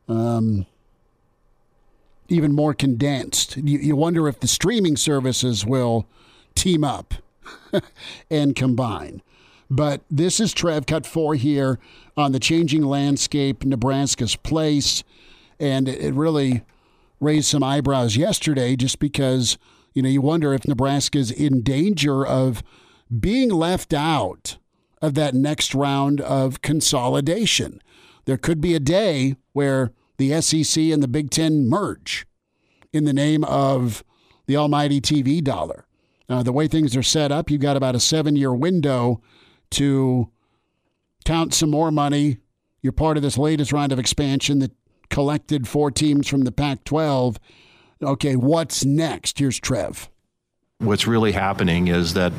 um, 0.08 0.65
even 2.27 2.53
more 2.53 2.74
condensed. 2.74 3.58
You, 3.58 3.79
you 3.79 3.96
wonder 3.96 4.27
if 4.27 4.39
the 4.39 4.48
streaming 4.48 4.98
services 4.98 5.65
will 5.65 6.08
team 6.55 6.84
up 6.84 7.15
and 8.29 8.55
combine. 8.55 9.22
But 9.72 10.01
this 10.12 10.42
is 10.42 10.51
Trev 10.51 10.86
Cut 10.86 11.06
4 11.06 11.36
here 11.36 11.80
on 12.18 12.34
the 12.34 12.42
changing 12.42 12.84
landscape, 12.84 13.63
Nebraska's 13.63 14.36
place. 14.36 15.01
And 15.62 15.88
it, 15.88 16.13
really 16.13 16.63
raised 17.22 17.48
some 17.48 17.63
eyebrows 17.63 18.18
yesterday 18.18 18.75
just 18.75 19.00
because, 19.00 19.58
you 19.94 20.01
know, 20.01 20.10
you 20.10 20.20
wonder 20.20 20.54
if 20.54 20.68
Nebraska's 20.68 21.32
in 21.32 21.62
danger 21.62 22.25
of 22.25 22.62
being 23.18 23.50
left 23.50 23.94
out 23.94 24.58
of 25.01 25.13
that 25.13 25.34
next 25.34 25.74
round 25.74 26.20
of 26.20 26.62
consolidation. 26.62 27.82
There 28.25 28.38
could 28.38 28.60
be 28.60 28.75
a 28.75 28.80
day 28.80 29.38
where 29.54 29.94
the 30.18 30.42
SEC 30.42 30.84
and 30.84 31.01
the 31.01 31.08
Big 31.08 31.30
Ten 31.30 31.70
merge 31.70 32.25
in 32.92 33.06
the 33.06 33.13
name 33.13 33.46
of 33.46 34.04
the 34.48 34.58
almighty 34.58 35.00
TV 35.00 35.42
dollar. 35.42 35.86
Uh, 36.28 36.44
the 36.44 36.51
way 36.51 36.68
things 36.68 36.94
are 36.98 37.04
set 37.04 37.32
up, 37.32 37.50
you've 37.50 37.62
got 37.62 37.78
about 37.78 37.96
a 37.96 38.01
seven 38.01 38.36
year 38.36 38.54
window 38.54 39.22
to 39.72 40.30
count 41.25 41.54
some 41.54 41.70
more 41.70 41.92
money. 41.92 42.38
You're 42.82 42.94
part 42.94 43.18
of 43.18 43.24
this 43.24 43.38
latest 43.38 43.72
round 43.72 43.92
of 43.92 44.00
expansion 44.00 44.60
that 44.60 44.72
collected 45.10 45.68
four 45.68 45.92
teams 45.92 46.28
from 46.28 46.42
the 46.42 46.51
Pac 46.51 46.84
12. 46.84 47.38
Okay, 48.01 48.36
what's 48.36 48.84
next? 48.84 49.38
Here's 49.38 49.60
Trev. 49.60 50.10
What's 50.80 51.06
really 51.06 51.32
happening 51.32 51.90
is 51.90 52.16
that 52.16 52.34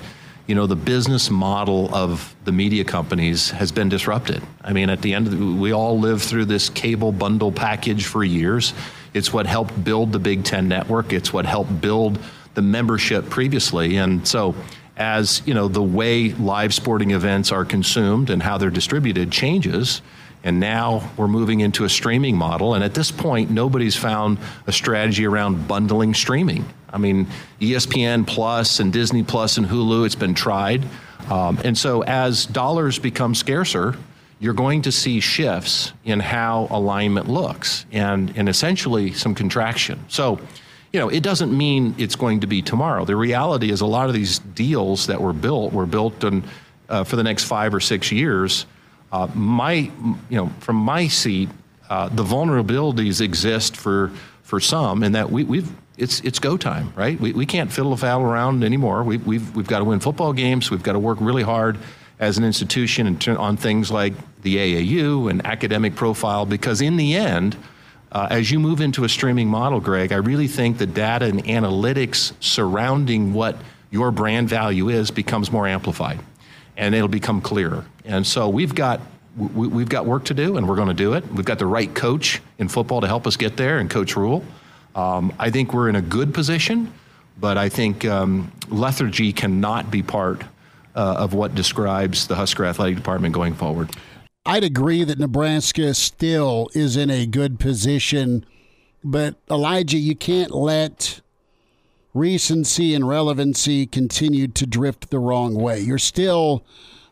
you 0.49 0.57
know 0.57 0.67
the 0.67 0.75
business 0.75 1.31
model 1.31 1.95
of 1.95 2.35
the 2.45 2.51
media 2.51 2.83
companies 2.83 3.51
has 3.51 3.71
been 3.71 3.89
disrupted. 3.89 4.43
I 4.63 4.73
mean, 4.73 4.91
at 4.91 5.01
the 5.01 5.15
end 5.15 5.29
of 5.29 5.39
the, 5.39 5.45
we 5.45 5.73
all 5.73 6.01
lived 6.01 6.23
through 6.23 6.47
this 6.47 6.69
cable 6.69 7.13
bundle 7.13 7.53
package 7.53 8.07
for 8.07 8.25
years. 8.25 8.75
It's 9.15 9.33
what 9.33 9.47
helped 9.47 9.85
build 9.85 10.11
the 10.11 10.19
Big 10.19 10.43
Ten 10.43 10.67
network. 10.67 11.13
It's 11.13 11.33
what 11.33 11.47
helped 11.47 11.81
build 11.81 12.19
the 12.55 12.63
membership 12.63 13.31
previously, 13.31 13.97
and 13.97 14.27
so 14.27 14.57
as 14.97 15.43
you 15.47 15.55
know 15.55 15.69
the 15.69 15.83
way 15.83 16.33
live 16.33 16.75
sporting 16.75 17.13
events 17.13 17.51
are 17.51 17.65
consumed 17.65 18.31
and 18.31 18.43
how 18.43 18.59
they're 18.59 18.71
distributed 18.71 19.33
changes 19.33 20.03
and 20.45 20.59
now 20.59 21.09
we're 21.17 21.29
moving 21.29 21.61
into 21.61 21.85
a 21.85 21.89
streaming 21.89 22.37
model. 22.37 22.75
And 22.75 22.83
at 22.83 22.95
this 22.95 23.11
point, 23.11 23.51
nobody's 23.51 23.97
found 23.97 24.39
a 24.67 24.73
strategy 24.73 25.25
around 25.25 25.69
bundling 25.69 26.15
streaming. 26.15 26.65
I 26.93 26.99
mean, 26.99 27.27
ESPN 27.61 28.27
Plus 28.27 28.81
and 28.81 28.93
Disney 28.93 29.23
Plus 29.23 29.57
and 29.57 29.67
Hulu, 29.67 30.05
it's 30.05 30.15
been 30.15 30.35
tried. 30.35 30.85
Um, 31.31 31.59
and 31.65 31.79
so 31.79 32.03
as 32.03 32.45
dollars 32.45 32.99
become 32.99 33.35
scarcer, 33.35 33.97
you're 34.41 34.55
going 34.55 34.83
to 34.83 34.93
see 34.93 35.21
shifts 35.21 35.93
in 36.05 36.19
how 36.19 36.67
alignment 36.71 37.29
looks 37.29 37.87
and, 37.93 38.37
and 38.37 38.49
essentially 38.49 39.13
some 39.13 39.35
contraction. 39.35 40.05
So, 40.09 40.41
you 40.93 41.01
know, 41.01 41.09
it 41.09 41.23
doesn't 41.23 41.57
mean 41.57 41.95
it's 41.99 42.17
going 42.17 42.41
to 42.41 42.47
be 42.47 42.63
tomorrow. 42.63 43.05
The 43.05 43.17
reality 43.17 43.71
is 43.71 43.81
a 43.81 43.87
lot 43.87 44.09
of 44.09 44.15
these 44.15 44.39
deals 44.39 45.07
that 45.07 45.21
were 45.21 45.33
built 45.33 45.73
were 45.73 45.87
built 45.87 46.23
in, 46.25 46.45
uh, 46.89 47.05
for 47.05 47.17
the 47.17 47.23
next 47.23 47.45
five 47.45 47.75
or 47.75 47.81
six 47.81 48.13
years 48.13 48.67
uh, 49.13 49.29
my, 49.35 49.73
you 49.73 50.17
know, 50.31 50.51
from 50.61 50.77
my 50.77 51.07
seat, 51.07 51.51
uh, 51.91 52.09
the 52.09 52.25
vulnerabilities 52.25 53.21
exist 53.21 53.77
for 53.77 54.11
for 54.43 54.59
some, 54.59 55.03
in 55.03 55.13
that 55.13 55.31
we, 55.31 55.45
we've 55.45 55.71
it's 55.99 56.21
it's 56.21 56.39
go 56.39 56.57
time, 56.57 56.93
right? 56.97 57.21
We, 57.21 57.33
we 57.33 57.47
can't 57.47 57.71
fiddle 57.71 57.95
foul 57.97 58.23
around 58.23 58.65
anymore. 58.65 59.03
We, 59.05 59.19
we've 59.19 59.55
we've 59.55 59.67
got 59.67 59.81
to 59.81 59.85
win 59.85 60.01
football 60.01 60.33
games. 60.33 60.71
We've 60.71 60.83
got 60.83 60.93
to 60.93 60.99
work 60.99 61.19
really 61.21 61.43
hard 61.43 61.79
as 62.19 62.39
an 62.39 62.45
institution 62.45 63.07
and 63.07 63.29
on 63.29 63.57
things 63.59 63.91
like 63.91 64.15
the 64.43 64.57
AAU 64.57 65.31
and 65.31 65.45
academic 65.47 65.95
profile, 65.95 66.47
because 66.47 66.81
in 66.81 66.97
the 66.97 67.15
end. 67.15 67.57
Uh, 68.13 68.29
as 68.31 68.51
you 68.51 68.61
move 68.61 68.83
into 68.83 69.05
a 69.05 69.09
streaming 69.09 69.49
model, 69.49 69.81
Greg, 69.81 70.13
I 70.13 70.17
really 70.17 70.47
think 70.47 70.77
the 70.77 70.87
data 70.87 71.25
and 71.25 71.43
analytics 71.45 72.35
surrounding 72.41 73.33
what 73.33 73.57
your 73.91 74.11
brand 74.11 74.51
value 74.51 74.91
is 74.91 75.11
becomes 75.11 75.51
more 75.51 75.67
amplified 75.67 76.21
and 76.77 76.95
it'll 76.95 77.09
become 77.09 77.41
clearer. 77.41 77.87
And 78.05 78.27
so 78.27 78.49
we've 78.49 78.75
got 78.75 79.01
we, 79.37 79.81
have 79.81 79.89
got 79.89 80.05
work 80.05 80.25
to 80.27 80.35
do, 80.35 80.59
and 80.59 80.69
we're 80.69 80.77
going 80.77 80.89
to 80.89 80.95
do 80.95 81.15
it. 81.15 81.27
We've 81.33 81.47
got 81.47 81.59
the 81.59 81.65
right 81.65 81.93
coach 81.95 82.43
in 82.59 82.69
football 82.69 83.01
to 83.01 83.07
help 83.07 83.27
us 83.27 83.39
get 83.39 83.57
there, 83.57 83.79
and 83.79 83.89
Coach 83.89 84.15
Rhule. 84.15 84.45
Um, 84.95 85.33
I 85.39 85.49
think 85.49 85.73
we're 85.73 85.89
in 85.89 85.97
a 85.97 86.03
good 86.03 86.35
position, 86.35 86.93
but 87.41 87.57
I 87.57 87.71
think 87.71 88.05
um, 88.05 88.53
lethargy 88.69 89.33
cannot 89.33 89.91
be 89.91 90.03
part 90.03 90.43
uh, 90.95 91.15
of 91.19 91.33
what 91.33 91.55
describes 91.55 92.27
the 92.27 92.35
Husker 92.35 92.67
athletic 92.67 92.97
department 92.97 93.35
going 93.35 93.55
forward. 93.55 93.91
I'd 94.45 94.65
agree 94.65 95.05
that 95.05 95.21
Nebraska 95.21 95.95
still 95.95 96.69
is 96.75 96.97
in 96.97 97.11
a 97.11 97.27
good 97.27 97.61
position, 97.61 98.45
but 99.05 99.37
Elijah, 99.49 99.99
you 99.99 100.17
can't 100.17 100.51
let 100.51 101.21
recency 102.13 102.93
and 102.93 103.09
relevancy 103.09 103.87
continue 103.87 104.49
to 104.49 104.67
drift 104.67 105.11
the 105.11 105.21
wrong 105.21 105.55
way. 105.55 105.79
You're 105.79 105.97
still 105.97 106.65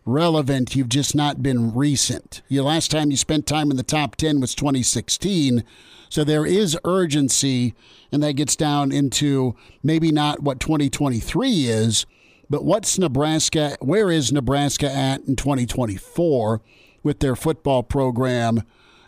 relevant. 0.04 0.74
You've 0.74 0.88
just 0.88 1.14
not 1.14 1.40
been 1.40 1.72
recent. 1.72 2.42
The 2.48 2.62
last 2.62 2.90
time 2.90 3.12
you 3.12 3.16
spent 3.16 3.46
time 3.46 3.70
in 3.70 3.76
the 3.76 3.84
top 3.84 4.16
10 4.16 4.40
was 4.40 4.56
2016. 4.56 5.62
So 6.08 6.24
there 6.24 6.44
is 6.44 6.76
urgency, 6.84 7.74
and 8.10 8.24
that 8.24 8.32
gets 8.32 8.56
down 8.56 8.90
into 8.90 9.54
maybe 9.84 10.10
not 10.10 10.42
what 10.42 10.58
2023 10.58 11.68
is, 11.68 12.06
but 12.50 12.64
what's 12.64 12.98
Nebraska, 12.98 13.76
where 13.80 14.10
is 14.10 14.32
Nebraska 14.32 14.90
at 14.90 15.20
in 15.22 15.36
2024 15.36 16.60
with 17.02 17.20
their 17.20 17.36
football 17.36 17.82
program? 17.82 18.62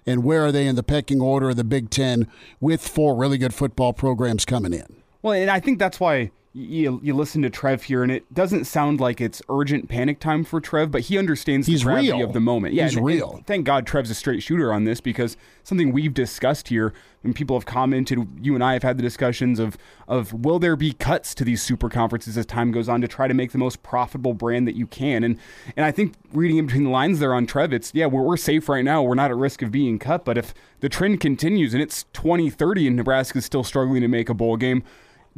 And 0.05 0.25
where 0.25 0.45
are 0.45 0.53
they 0.53 0.67
in 0.67 0.77
the 0.77 0.83
pecking 0.83 1.21
order 1.21 1.51
of 1.51 1.57
the 1.57 1.65
Big 1.65 1.91
Ten 1.91 2.27
with 2.61 2.87
four 2.87 3.15
really 3.15 3.39
good 3.39 3.55
football 3.55 3.93
programs 3.93 4.45
coming 4.45 4.73
in? 4.73 5.03
Well, 5.23 5.35
and 5.35 5.51
I 5.51 5.61
think 5.61 5.79
that's 5.79 6.01
why 6.01 6.33
you, 6.55 7.01
you 7.03 7.15
listen 7.15 7.41
to 7.43 7.51
Trev 7.51 7.85
here, 7.85 8.03
and 8.03 8.13
it 8.13 8.33
doesn't 8.35 8.67
sound 8.67 9.01
like 9.01 9.23
it's 9.23 9.41
urgent 9.49 9.89
panic 9.89 10.21
time 10.21 10.45
for 10.45 10.61
Trev, 10.61 10.91
but 10.91 11.03
he 11.03 11.17
understands 11.17 11.67
He's 11.67 11.81
the 11.81 11.87
gravity 11.87 12.13
real. 12.13 12.27
of 12.27 12.35
the 12.35 12.41
moment. 12.41 12.75
Yeah, 12.75 12.85
He's 12.85 12.97
and, 12.97 13.07
real. 13.07 13.37
And 13.37 13.47
thank 13.47 13.65
God 13.65 13.87
Trev's 13.87 14.11
a 14.11 14.15
straight 14.15 14.43
shooter 14.43 14.71
on 14.71 14.85
this 14.85 15.01
because 15.01 15.39
something 15.63 15.93
we've 15.93 16.13
discussed 16.13 16.69
here, 16.69 16.93
and 17.25 17.35
people 17.35 17.57
have 17.57 17.65
commented, 17.65 18.29
you 18.43 18.55
and 18.55 18.63
I 18.63 18.75
have 18.75 18.83
had 18.83 18.99
the 18.99 19.03
discussions 19.03 19.59
of 19.59 19.79
of 20.07 20.33
will 20.35 20.59
there 20.59 20.77
be 20.77 20.93
cuts 20.93 21.35
to 21.37 21.45
these 21.45 21.63
super 21.63 21.89
conferences 21.89 22.37
as 22.37 22.45
time 22.45 22.71
goes 22.71 22.89
on 22.89 23.01
to 23.01 23.09
try 23.09 23.29
to 23.29 23.35
make 23.35 23.53
the 23.53 23.59
most 23.59 23.83
profitable 23.83 24.35
brand 24.35 24.69
that 24.69 24.75
you 24.75 24.87
can, 24.87 25.25
and 25.25 25.39
and 25.75 25.87
I 25.87 25.91
think 25.91 26.15
reading 26.33 26.59
in 26.59 26.67
between 26.67 26.85
the 26.85 26.91
lines 26.91 27.19
there 27.19 27.33
on 27.33 27.47
Trev, 27.47 27.73
it's 27.73 27.93
yeah 27.95 28.07
we're, 28.07 28.23
we're 28.23 28.37
safe 28.37 28.69
right 28.69 28.85
now, 28.85 29.03
we're 29.03 29.15
not 29.15 29.31
at 29.31 29.37
risk 29.39 29.63
of 29.63 29.71
being 29.71 29.99
cut, 29.99 30.27
but 30.27 30.37
if 30.37 30.53
the 30.81 30.91
trend 30.91 31.21
continues 31.21 31.73
and 31.73 31.83
it's 31.83 32.03
2030 32.13 32.89
and 32.89 32.97
Nebraska's 32.97 33.47
still 33.47 33.65
struggling 33.65 34.03
to 34.03 34.09
make 34.09 34.29
a 34.29 34.35
bowl 34.35 34.57
game 34.57 34.83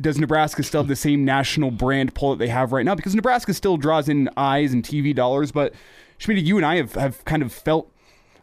does 0.00 0.18
Nebraska 0.18 0.62
still 0.62 0.80
have 0.80 0.88
the 0.88 0.96
same 0.96 1.24
national 1.24 1.70
brand 1.70 2.14
pull 2.14 2.30
that 2.30 2.38
they 2.38 2.48
have 2.48 2.72
right 2.72 2.84
now? 2.84 2.94
Because 2.94 3.14
Nebraska 3.14 3.54
still 3.54 3.76
draws 3.76 4.08
in 4.08 4.28
eyes 4.36 4.72
and 4.72 4.82
TV 4.82 5.14
dollars, 5.14 5.52
but 5.52 5.72
Schmidt, 6.18 6.38
you 6.44 6.56
and 6.56 6.66
I 6.66 6.76
have, 6.76 6.94
have 6.94 7.24
kind 7.24 7.42
of 7.42 7.52
felt 7.52 7.90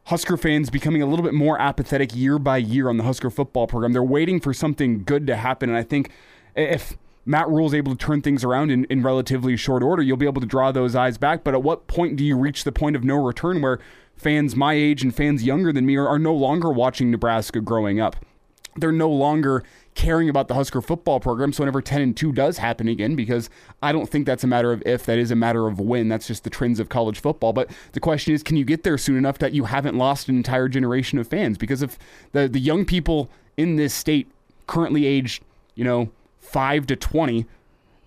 Husker 0.06 0.38
fans 0.38 0.70
becoming 0.70 1.02
a 1.02 1.06
little 1.06 1.24
bit 1.24 1.34
more 1.34 1.60
apathetic 1.60 2.16
year 2.16 2.40
by 2.40 2.58
year 2.58 2.90
on 2.90 2.98
the 2.98 3.04
Husker 3.04 3.30
football 3.30 3.68
program. 3.68 3.94
They're 3.94 4.04
waiting 4.04 4.40
for 4.40 4.54
something 4.54 5.04
good 5.04 5.28
to 5.28 5.36
happen, 5.36 5.70
and 5.70 5.78
I 5.78 5.84
think 5.84 6.10
if 6.56 6.98
Matt 7.26 7.48
Rhule 7.50 7.68
is 7.68 7.74
able 7.74 7.96
to 7.96 7.98
turn 7.98 8.22
things 8.22 8.44
around 8.44 8.72
in, 8.72 8.86
in 8.86 9.04
relatively 9.04 9.56
short 9.56 9.84
order, 9.84 10.02
you'll 10.02 10.18
be 10.18 10.26
able 10.26 10.42
to 10.42 10.48
draw 10.48 10.72
those 10.72 10.96
eyes 10.96 11.18
back. 11.18 11.44
But 11.44 11.54
at 11.54 11.62
what 11.62 11.88
point 11.88 12.16
do 12.16 12.24
you 12.24 12.36
reach 12.38 12.64
the 12.64 12.72
point 12.72 12.96
of 12.96 13.04
no 13.04 13.16
return 13.16 13.62
where 13.62 13.80
fans 14.16 14.56
my 14.56 14.74
age 14.74 15.04
and 15.04 15.16
fans 15.16 15.44
younger 15.44 15.72
than 15.72 15.86
me 15.86 15.96
are, 15.98 16.08
are 16.08 16.20
no 16.20 16.34
longer 16.34 16.72
watching 16.72 17.12
Nebraska 17.12 17.62
growing 17.62 18.00
up? 18.00 18.16
They're 18.76 18.92
no 18.92 19.10
longer 19.10 19.64
caring 19.96 20.30
about 20.30 20.48
the 20.48 20.54
Husker 20.54 20.82
football 20.82 21.20
program. 21.20 21.52
So 21.54 21.62
whenever 21.62 21.82
10 21.82 22.02
and 22.02 22.16
2 22.18 22.32
does 22.32 22.58
happen 22.58 22.88
again, 22.88 23.16
because 23.16 23.50
I 23.82 23.92
don't 23.92 24.10
think 24.10 24.26
that's 24.26 24.44
a 24.44 24.48
matter 24.48 24.72
of 24.72 24.82
if, 24.86 25.06
that 25.06 25.18
is 25.18 25.32
a 25.32 25.36
matter 25.36 25.68
of 25.68 25.80
when. 25.80 26.08
That's 26.08 26.28
just 26.28 26.44
the 26.44 26.50
trends 26.50 26.80
of 26.80 26.90
college 26.90 27.20
football. 27.20 27.54
But 27.54 27.70
the 27.92 28.00
question 28.00 28.34
is, 28.34 28.44
can 28.44 28.56
you 28.56 28.66
get 28.66 28.84
there 28.84 28.98
soon 28.98 29.18
enough 29.18 29.38
that 29.40 29.54
you 29.54 29.66
haven't 29.66 29.98
lost 29.98 30.30
an 30.30 30.36
entire 30.36 30.68
generation 30.68 31.20
of 31.20 31.28
fans? 31.28 31.58
Because 31.58 31.82
if 31.82 31.98
the, 32.32 32.48
the 32.48 32.60
young 32.60 32.86
people 32.86 33.30
in 33.58 33.76
this 33.76 33.94
state 33.94 34.28
currently 34.68 35.06
aged, 35.06 35.44
you 35.76 35.84
know, 35.84 36.10
5 36.40 36.88
to 36.88 36.96
20, 36.96 37.46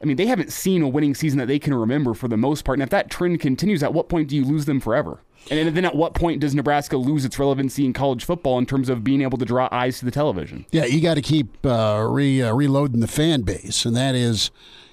I 0.05 0.07
mean, 0.07 0.19
they 0.19 0.27
haven't 0.27 0.53
seen 0.53 0.83
a 0.83 0.89
winning 0.89 1.15
season 1.15 1.39
that 1.39 1.47
they 1.47 1.59
can 1.59 1.73
remember 1.73 2.13
for 2.13 2.29
the 2.29 2.37
most 2.37 2.63
part. 2.63 2.77
And 2.77 2.83
if 2.83 2.91
that 2.91 3.09
trend 3.09 3.41
continues, 3.41 3.83
at 3.83 3.95
what 3.95 4.11
point 4.11 4.29
do 4.29 4.37
you 4.37 4.45
lose 4.45 4.67
them 4.67 4.79
forever? 4.79 5.23
And 5.51 5.75
then 5.75 5.87
at 5.87 5.95
what 5.97 6.13
point 6.13 6.43
does 6.43 6.55
Nebraska 6.55 6.99
lose 6.99 7.25
its 7.25 7.39
relevancy 7.39 7.87
in 7.87 7.95
college 7.95 8.23
football 8.23 8.59
in 8.59 8.67
terms 8.67 8.91
of 8.91 9.03
being 9.03 9.23
able 9.23 9.39
to 9.39 9.47
draw 9.47 9.67
eyes 9.73 10.01
to 10.01 10.05
the 10.05 10.11
television? 10.11 10.67
Yeah, 10.73 10.85
you 10.85 11.01
got 11.01 11.15
to 11.15 11.23
keep 11.23 11.65
uh, 11.65 12.07
re, 12.07 12.43
uh, 12.43 12.53
reloading 12.53 13.01
the 13.01 13.07
fan 13.07 13.43
base, 13.43 13.87
and 13.87 13.97
that 13.97 14.15
is 14.15 14.51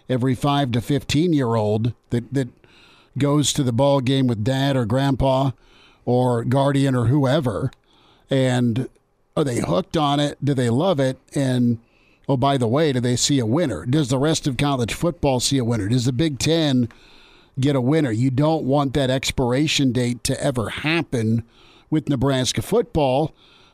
every 0.08 0.34
five 0.34 0.72
to 0.72 0.80
fifteen 0.80 1.34
year 1.34 1.56
old 1.56 1.94
that 2.12 2.34
that 2.34 2.48
goes 3.18 3.52
to 3.52 3.64
the 3.64 3.74
ball 3.74 4.00
game 4.00 4.28
with 4.28 4.46
dad 4.46 4.78
or 4.78 4.86
grandpa 4.86 5.52
or 6.06 6.46
guardian 6.46 6.96
or 6.96 7.08
whoever, 7.08 7.70
and 8.30 8.88
are 9.36 9.44
they 9.44 9.60
hooked 9.60 9.98
on 9.98 10.22
it? 10.22 10.38
Do 10.44 10.54
they 10.54 10.70
love 10.70 11.02
it? 11.02 11.18
And 11.36 11.80
oh, 12.34 12.38
by 12.38 12.58
the 12.58 12.68
way, 12.68 12.92
do 12.94 13.00
they 13.00 13.16
see 13.16 13.40
a 13.40 13.46
winner? 13.46 13.86
Does 13.86 14.10
the 14.10 14.18
rest 14.18 14.48
of 14.48 14.58
college 14.58 14.94
football 14.94 15.40
see 15.40 15.58
a 15.58 15.66
winner? 15.66 15.88
Does 15.88 16.06
the 16.06 16.14
Big 16.14 16.40
Ten? 16.40 16.90
get 17.60 17.76
a 17.76 17.82
winner. 17.82 18.12
You 18.12 18.32
don't 18.32 18.64
want 18.64 18.94
that 18.94 19.10
expiration 19.10 19.92
date 19.92 20.24
to 20.26 20.44
ever 20.44 20.70
happen 20.70 21.44
with 21.90 22.10
Nebraska 22.10 22.62
football 22.62 23.34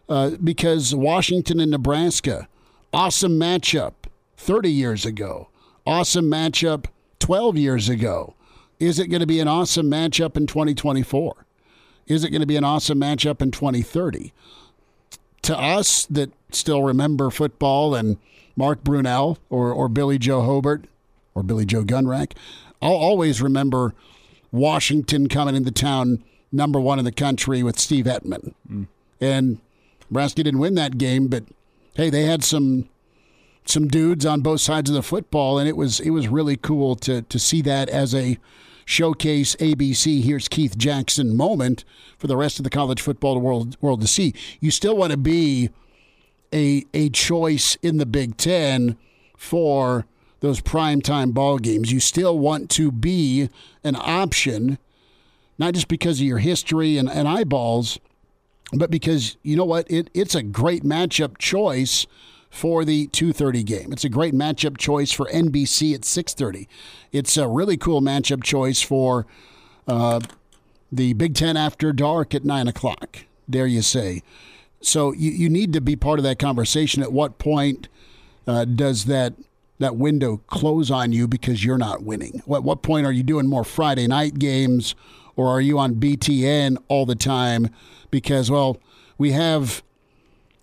uh, 0.09 0.31
because 0.43 0.95
Washington 0.95 1.59
and 1.59 1.71
Nebraska, 1.71 2.47
awesome 2.93 3.39
matchup 3.39 3.93
30 4.37 4.71
years 4.71 5.05
ago, 5.05 5.49
awesome 5.85 6.25
matchup 6.25 6.85
12 7.19 7.57
years 7.57 7.89
ago. 7.89 8.35
Is 8.79 8.99
it 8.99 9.07
going 9.07 9.21
to 9.21 9.27
be 9.27 9.39
an 9.39 9.47
awesome 9.47 9.89
matchup 9.89 10.37
in 10.37 10.45
2024? 10.45 11.45
Is 12.05 12.23
it 12.23 12.29
going 12.29 12.41
to 12.41 12.47
be 12.47 12.57
an 12.57 12.63
awesome 12.63 12.99
matchup 12.99 13.41
in 13.41 13.51
2030? 13.51 14.33
To 15.43 15.57
us 15.57 16.05
that 16.07 16.31
still 16.51 16.83
remember 16.83 17.29
football 17.29 17.95
and 17.95 18.17
Mark 18.57 18.83
Brunell 18.83 19.37
or, 19.49 19.71
or 19.71 19.87
Billy 19.87 20.17
Joe 20.17 20.41
Hobert 20.41 20.85
or 21.33 21.43
Billy 21.43 21.65
Joe 21.65 21.83
Gunrack, 21.83 22.33
I'll 22.81 22.91
always 22.91 23.41
remember 23.41 23.93
Washington 24.51 25.29
coming 25.29 25.55
into 25.55 25.71
town 25.71 26.23
number 26.51 26.79
one 26.79 26.99
in 26.99 27.05
the 27.05 27.11
country 27.11 27.63
with 27.63 27.79
Steve 27.79 28.05
Emtman. 28.05 28.53
Mm. 28.69 28.87
And 29.21 29.59
Nebraska 30.09 30.43
didn't 30.43 30.59
win 30.59 30.75
that 30.75 30.97
game, 30.97 31.27
but 31.27 31.43
hey, 31.95 32.09
they 32.09 32.23
had 32.23 32.43
some 32.43 32.89
some 33.65 33.87
dudes 33.87 34.25
on 34.25 34.41
both 34.41 34.61
sides 34.61 34.89
of 34.89 34.95
the 34.95 35.03
football, 35.03 35.59
and 35.59 35.67
it 35.67 35.75
was 35.75 35.99
it 35.99 36.11
was 36.11 36.27
really 36.27 36.55
cool 36.55 36.95
to 36.97 37.21
to 37.23 37.39
see 37.39 37.61
that 37.63 37.89
as 37.89 38.15
a 38.15 38.37
showcase 38.85 39.55
ABC. 39.57 40.23
Here's 40.23 40.47
Keith 40.47 40.77
Jackson 40.77 41.35
moment 41.35 41.83
for 42.17 42.27
the 42.27 42.37
rest 42.37 42.59
of 42.59 42.63
the 42.63 42.69
college 42.69 43.01
football 43.01 43.39
world 43.39 43.75
world 43.81 44.01
to 44.01 44.07
see. 44.07 44.33
You 44.61 44.71
still 44.71 44.95
want 44.95 45.11
to 45.11 45.17
be 45.17 45.69
a 46.53 46.85
a 46.93 47.09
choice 47.09 47.75
in 47.81 47.97
the 47.97 48.05
Big 48.05 48.37
Ten 48.37 48.97
for 49.37 50.05
those 50.39 50.61
primetime 50.61 51.33
ball 51.33 51.57
games. 51.57 51.91
You 51.91 51.99
still 51.99 52.37
want 52.37 52.69
to 52.71 52.91
be 52.91 53.49
an 53.83 53.95
option, 53.95 54.77
not 55.57 55.73
just 55.73 55.87
because 55.87 56.19
of 56.19 56.25
your 56.25 56.37
history 56.37 56.97
and, 56.97 57.09
and 57.09 57.27
eyeballs, 57.27 57.99
but 58.73 58.91
because 58.91 59.37
you 59.43 59.55
know 59.55 59.65
what? 59.65 59.89
It, 59.89 60.09
it's 60.13 60.35
a 60.35 60.43
great 60.43 60.83
matchup 60.83 61.37
choice 61.37 62.05
for 62.49 62.85
the 62.85 63.07
2:30 63.07 63.65
game. 63.65 63.91
It's 63.91 64.03
a 64.03 64.09
great 64.09 64.33
matchup 64.33 64.77
choice 64.77 65.11
for 65.11 65.27
NBC 65.27 65.93
at 65.93 66.01
6:30. 66.01 66.67
It's 67.11 67.37
a 67.37 67.47
really 67.47 67.77
cool 67.77 68.01
matchup 68.01 68.43
choice 68.43 68.81
for 68.81 69.25
uh, 69.87 70.19
the 70.91 71.13
Big 71.13 71.35
Ten 71.35 71.57
after 71.57 71.93
dark 71.93 72.33
at 72.35 72.45
nine 72.45 72.67
o'clock. 72.67 73.19
Dare 73.49 73.67
you 73.67 73.81
say? 73.81 74.21
So 74.81 75.11
you, 75.11 75.31
you 75.31 75.49
need 75.49 75.73
to 75.73 75.81
be 75.81 75.95
part 75.95 76.19
of 76.19 76.23
that 76.23 76.39
conversation. 76.39 77.01
At 77.01 77.11
what 77.11 77.39
point 77.39 77.87
uh, 78.45 78.65
does 78.65 79.05
that 79.05 79.33
that 79.79 79.95
window 79.95 80.37
close 80.47 80.89
on 80.89 81.11
you 81.11 81.27
because 81.27 81.63
you're 81.63 81.77
not 81.77 82.03
winning? 82.03 82.41
What 82.45 82.63
what 82.63 82.81
point 82.81 83.05
are 83.05 83.11
you 83.11 83.23
doing 83.23 83.47
more 83.47 83.63
Friday 83.63 84.07
night 84.07 84.39
games, 84.39 84.95
or 85.35 85.47
are 85.47 85.61
you 85.61 85.77
on 85.77 85.95
BTN 85.95 86.77
all 86.87 87.05
the 87.05 87.15
time? 87.15 87.69
Because 88.11 88.49
well, 88.49 88.77
we 89.17 89.31
have 89.31 89.83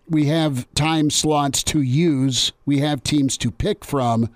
we 0.08 0.26
have 0.26 0.72
time 0.74 1.10
slots 1.10 1.62
to 1.64 1.80
use, 1.80 2.52
we 2.66 2.78
have 2.80 3.02
teams 3.02 3.36
to 3.38 3.50
pick 3.50 3.84
from, 3.84 4.28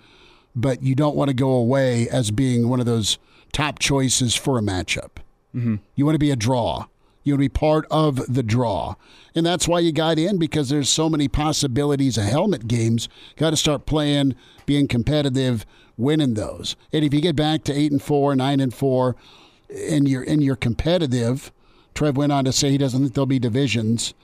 but 0.55 0.83
you 0.83 0.95
don't 0.95 1.17
want 1.17 1.29
to 1.29 1.35
go 1.35 1.51
away 1.51 2.09
as 2.09 2.31
being 2.31 2.69
one 2.69 2.81
of 2.81 2.87
those 2.87 3.19
top 3.53 3.79
choices 3.79 4.35
for 4.35 4.59
a 4.59 4.63
matchup. 4.63 5.11
Mm-hmm. 5.55 5.77
You 5.95 6.05
want 6.05 6.15
to 6.15 6.21
be 6.21 6.31
a 6.31 6.37
draw. 6.37 6.87
You 7.29 7.35
want 7.35 7.43
to 7.43 7.45
be 7.45 7.49
part 7.49 7.87
of 7.91 8.33
the 8.33 8.43
draw. 8.43 8.97
And 9.35 9.47
that's 9.47 9.69
why 9.69 9.81
you 9.81 9.93
got 9.93 10.19
in 10.19 10.39
because 10.39 10.69
there's 10.69 10.89
so 10.89 11.09
many 11.09 11.29
possibilities 11.29 12.19
of 12.19 12.25
helmet 12.25 12.67
games. 12.67 13.09
Got 13.37 13.51
to 13.51 13.57
start 13.57 13.87
playing, 13.87 14.35
being 14.67 14.89
competitive, 14.89 15.65
winning 15.97 16.35
those. 16.35 16.77
And 16.93 17.05
if 17.05 17.13
you 17.15 17.21
get 17.21 17.37
back 17.37 17.65
to 17.65 17.73
8 17.73 17.93
and 17.93 18.03
4, 18.03 18.35
9 18.35 18.61
and 18.61 18.75
4 18.75 19.17
and 19.91 20.09
you're 20.09 20.23
and 20.23 20.43
you're 20.43 20.57
competitive, 20.57 21.53
Trev 21.95 22.17
went 22.17 22.33
on 22.33 22.45
to 22.47 22.53
say 22.53 22.71
he 22.71 22.79
doesn't 22.79 23.01
think 23.01 23.15
there'll 23.15 23.27
be 23.27 23.39
divisions. 23.39 24.15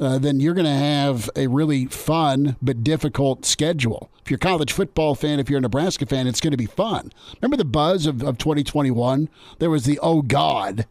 Uh, 0.00 0.18
then 0.18 0.40
you're 0.40 0.54
going 0.54 0.64
to 0.64 0.70
have 0.70 1.28
a 1.36 1.46
really 1.46 1.84
fun 1.84 2.56
but 2.62 2.82
difficult 2.82 3.44
schedule. 3.44 4.10
If 4.24 4.30
you're 4.30 4.36
a 4.36 4.40
college 4.40 4.72
football 4.72 5.14
fan, 5.14 5.38
if 5.38 5.50
you're 5.50 5.58
a 5.58 5.62
Nebraska 5.62 6.06
fan, 6.06 6.26
it's 6.26 6.40
going 6.40 6.52
to 6.52 6.56
be 6.56 6.66
fun. 6.66 7.12
Remember 7.40 7.58
the 7.58 7.66
buzz 7.66 8.06
of, 8.06 8.22
of 8.22 8.38
2021? 8.38 9.28
There 9.58 9.68
was 9.68 9.84
the, 9.84 9.98
oh 10.02 10.22
God, 10.22 10.86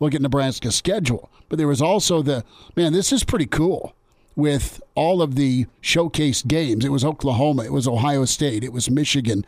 look 0.00 0.14
at 0.14 0.22
Nebraska's 0.22 0.76
schedule. 0.76 1.30
But 1.48 1.58
there 1.58 1.68
was 1.68 1.82
also 1.82 2.22
the, 2.22 2.44
man, 2.76 2.92
this 2.92 3.12
is 3.12 3.24
pretty 3.24 3.46
cool 3.46 3.94
with 4.36 4.80
all 4.94 5.20
of 5.20 5.34
the 5.34 5.66
showcase 5.80 6.42
games. 6.42 6.84
It 6.84 6.92
was 6.92 7.04
Oklahoma, 7.04 7.64
it 7.64 7.72
was 7.72 7.88
Ohio 7.88 8.24
State, 8.24 8.62
it 8.62 8.72
was 8.72 8.88
Michigan, 8.88 9.44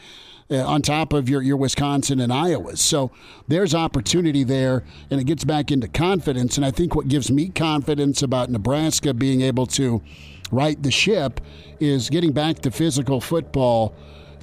uh, 0.50 0.66
on 0.66 0.83
top 0.83 1.12
of 1.12 1.28
your, 1.28 1.42
your 1.42 1.57
Wisconsin 1.57 2.19
and 2.19 2.33
Iowa. 2.33 2.76
So 2.76 3.12
there's 3.47 3.73
opportunity 3.73 4.42
there, 4.42 4.83
and 5.09 5.21
it 5.21 5.25
gets 5.25 5.45
back 5.45 5.71
into 5.71 5.87
confidence. 5.87 6.57
And 6.57 6.66
I 6.66 6.73
think 6.73 6.97
what 6.97 7.07
gives 7.07 7.30
me 7.30 7.50
confidence 7.50 8.21
about 8.21 8.50
Nebraska 8.50 9.14
being 9.14 9.42
able 9.42 9.66
to 9.66 10.02
right 10.50 10.83
the 10.83 10.90
ship 10.90 11.40
is 11.78 12.11
getting 12.11 12.33
back 12.33 12.59
to 12.61 12.73
physical 12.73 13.21
football 13.21 13.95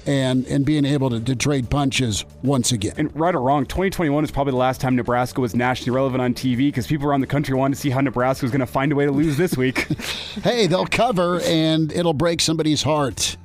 and 0.08 0.48
and 0.48 0.66
being 0.66 0.86
able 0.86 1.10
to, 1.10 1.20
to, 1.20 1.36
trade 1.36 1.70
punches 1.70 2.26
once 2.42 2.72
again. 2.72 2.94
And 2.98 3.16
right 3.16 3.36
or 3.36 3.42
wrong, 3.42 3.66
2021 3.66 4.24
is 4.24 4.32
probably 4.32 4.52
the 4.52 4.58
last 4.58 4.82
time 4.82 4.96
Nebraska 4.96 5.42
was 5.42 5.54
nationally 5.54 5.96
relevant 5.96 6.22
on 6.22 6.34
TV 6.34 6.58
because 6.70 6.88
people 6.88 7.08
around 7.08 7.22
the 7.22 7.28
country 7.28 7.54
wanted 7.54 7.76
to 7.76 7.82
see 7.82 7.90
how 7.90 8.02
Nebraska 8.02 8.46
was 8.46 8.52
going 8.52 8.62
to 8.62 8.66
find 8.66 8.92
a 8.92 8.96
way 8.96 9.06
to 9.06 9.12
lose 9.12 9.38
this 9.38 9.56
week. 9.56 9.80
hey, 10.44 10.66
they'll 10.66 10.88
cover 10.88 11.42
and 11.42 11.92
it'll 11.92 12.14
break 12.14 12.42
somebody's 12.42 12.82
heart 12.82 13.38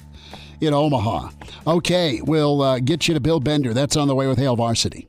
in 0.60 0.72
Omaha. 0.72 1.30
Okay, 1.66 2.20
we'll 2.22 2.62
uh, 2.62 2.78
get 2.78 3.08
you 3.08 3.14
to 3.14 3.20
Bill 3.20 3.40
Bender. 3.40 3.74
That's 3.74 3.96
on 3.96 4.08
the 4.08 4.14
way 4.14 4.28
with 4.28 4.38
Hail 4.38 4.56
Varsity. 4.56 5.08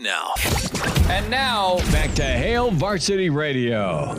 And 0.00 0.06
now. 0.06 0.32
And 1.10 1.30
now, 1.30 1.76
back 1.92 2.14
to 2.14 2.22
Hail 2.22 2.70
Varsity 2.70 3.28
Radio. 3.28 4.14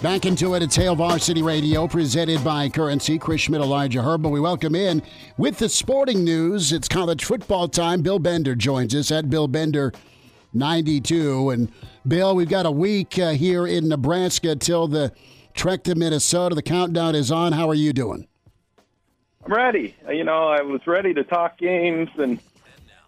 Back 0.00 0.24
into 0.24 0.54
it, 0.54 0.62
it's 0.62 0.76
Hail 0.76 0.96
Varsity 0.96 1.42
Radio, 1.42 1.86
presented 1.86 2.42
by 2.42 2.70
Currency. 2.70 3.18
Chris 3.18 3.42
Schmidt, 3.42 3.60
Elijah 3.60 3.98
Herbel. 3.98 4.30
We 4.30 4.40
welcome 4.40 4.74
in 4.74 5.02
with 5.36 5.58
the 5.58 5.68
sporting 5.68 6.24
news. 6.24 6.72
It's 6.72 6.88
college 6.88 7.22
football 7.22 7.68
time. 7.68 8.00
Bill 8.00 8.18
Bender 8.18 8.54
joins 8.54 8.94
us 8.94 9.10
at 9.10 9.28
Bill 9.28 9.46
Bender 9.46 9.92
92. 10.54 11.50
And 11.50 11.70
Bill, 12.08 12.34
we've 12.34 12.48
got 12.48 12.64
a 12.64 12.70
week 12.70 13.18
uh, 13.18 13.32
here 13.32 13.66
in 13.66 13.88
Nebraska 13.88 14.56
till 14.56 14.88
the 14.88 15.12
trek 15.52 15.82
to 15.84 15.94
Minnesota. 15.94 16.54
The 16.54 16.62
countdown 16.62 17.14
is 17.14 17.30
on. 17.30 17.52
How 17.52 17.68
are 17.68 17.74
you 17.74 17.92
doing? 17.92 18.26
I'm 19.46 19.52
ready. 19.52 19.94
Uh, 20.06 20.10
you 20.10 20.24
know, 20.24 20.48
I 20.48 20.62
was 20.62 20.80
ready 20.86 21.14
to 21.14 21.22
talk 21.22 21.56
games 21.58 22.08
and 22.18 22.40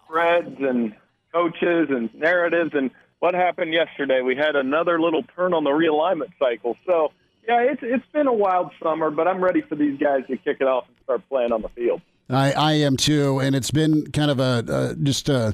spreads 0.05 0.55
and 0.59 0.95
coaches 1.33 1.89
and 1.89 2.13
narratives. 2.15 2.71
And 2.73 2.91
what 3.19 3.33
happened 3.33 3.73
yesterday? 3.73 4.21
We 4.21 4.37
had 4.37 4.55
another 4.55 5.01
little 5.01 5.23
turn 5.35 5.53
on 5.53 5.65
the 5.65 5.71
realignment 5.71 6.31
cycle. 6.39 6.77
So, 6.85 7.11
yeah, 7.45 7.59
it's 7.63 7.81
it's 7.83 8.05
been 8.13 8.27
a 8.27 8.33
wild 8.33 8.71
summer, 8.81 9.11
but 9.11 9.27
I'm 9.27 9.43
ready 9.43 9.61
for 9.61 9.75
these 9.75 9.99
guys 9.99 10.21
to 10.27 10.37
kick 10.37 10.57
it 10.61 10.67
off 10.67 10.85
and 10.87 10.95
start 11.03 11.27
playing 11.27 11.51
on 11.51 11.61
the 11.61 11.69
field. 11.69 12.01
I, 12.29 12.53
I 12.53 12.73
am 12.73 12.95
too, 12.95 13.39
and 13.39 13.53
it's 13.53 13.71
been 13.71 14.09
kind 14.11 14.31
of 14.31 14.39
a, 14.39 14.63
a 14.67 14.95
just 14.95 15.27
a 15.27 15.53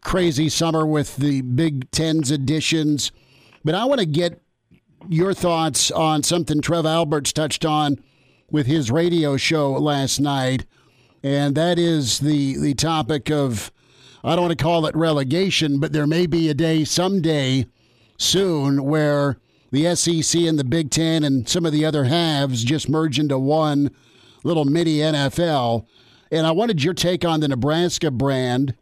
crazy 0.00 0.48
summer 0.48 0.84
with 0.84 1.14
the 1.16 1.42
Big 1.42 1.88
Ten's 1.92 2.32
additions. 2.32 3.12
But 3.64 3.76
I 3.76 3.84
want 3.84 4.00
to 4.00 4.06
get 4.06 4.40
your 5.08 5.32
thoughts 5.32 5.92
on 5.92 6.24
something 6.24 6.60
Trev 6.60 6.86
Alberts 6.86 7.32
touched 7.32 7.64
on 7.64 8.02
with 8.52 8.66
his 8.66 8.90
radio 8.90 9.36
show 9.36 9.72
last 9.72 10.20
night, 10.20 10.66
and 11.24 11.56
that 11.56 11.78
is 11.78 12.20
the 12.20 12.56
the 12.58 12.74
topic 12.74 13.30
of 13.30 13.72
I 14.22 14.36
don't 14.36 14.46
want 14.46 14.56
to 14.56 14.62
call 14.62 14.86
it 14.86 14.94
relegation, 14.94 15.80
but 15.80 15.92
there 15.92 16.06
may 16.06 16.26
be 16.26 16.48
a 16.48 16.54
day 16.54 16.84
someday 16.84 17.66
soon 18.18 18.84
where 18.84 19.38
the 19.72 19.96
SEC 19.96 20.42
and 20.42 20.58
the 20.58 20.64
Big 20.64 20.90
Ten 20.90 21.24
and 21.24 21.48
some 21.48 21.66
of 21.66 21.72
the 21.72 21.84
other 21.84 22.04
halves 22.04 22.62
just 22.62 22.88
merge 22.88 23.18
into 23.18 23.38
one 23.38 23.90
little 24.44 24.64
mini 24.64 24.98
NFL. 24.98 25.86
And 26.30 26.46
I 26.46 26.52
wanted 26.52 26.84
your 26.84 26.94
take 26.94 27.24
on 27.24 27.40
the 27.40 27.48
Nebraska 27.48 28.10
brand 28.10 28.74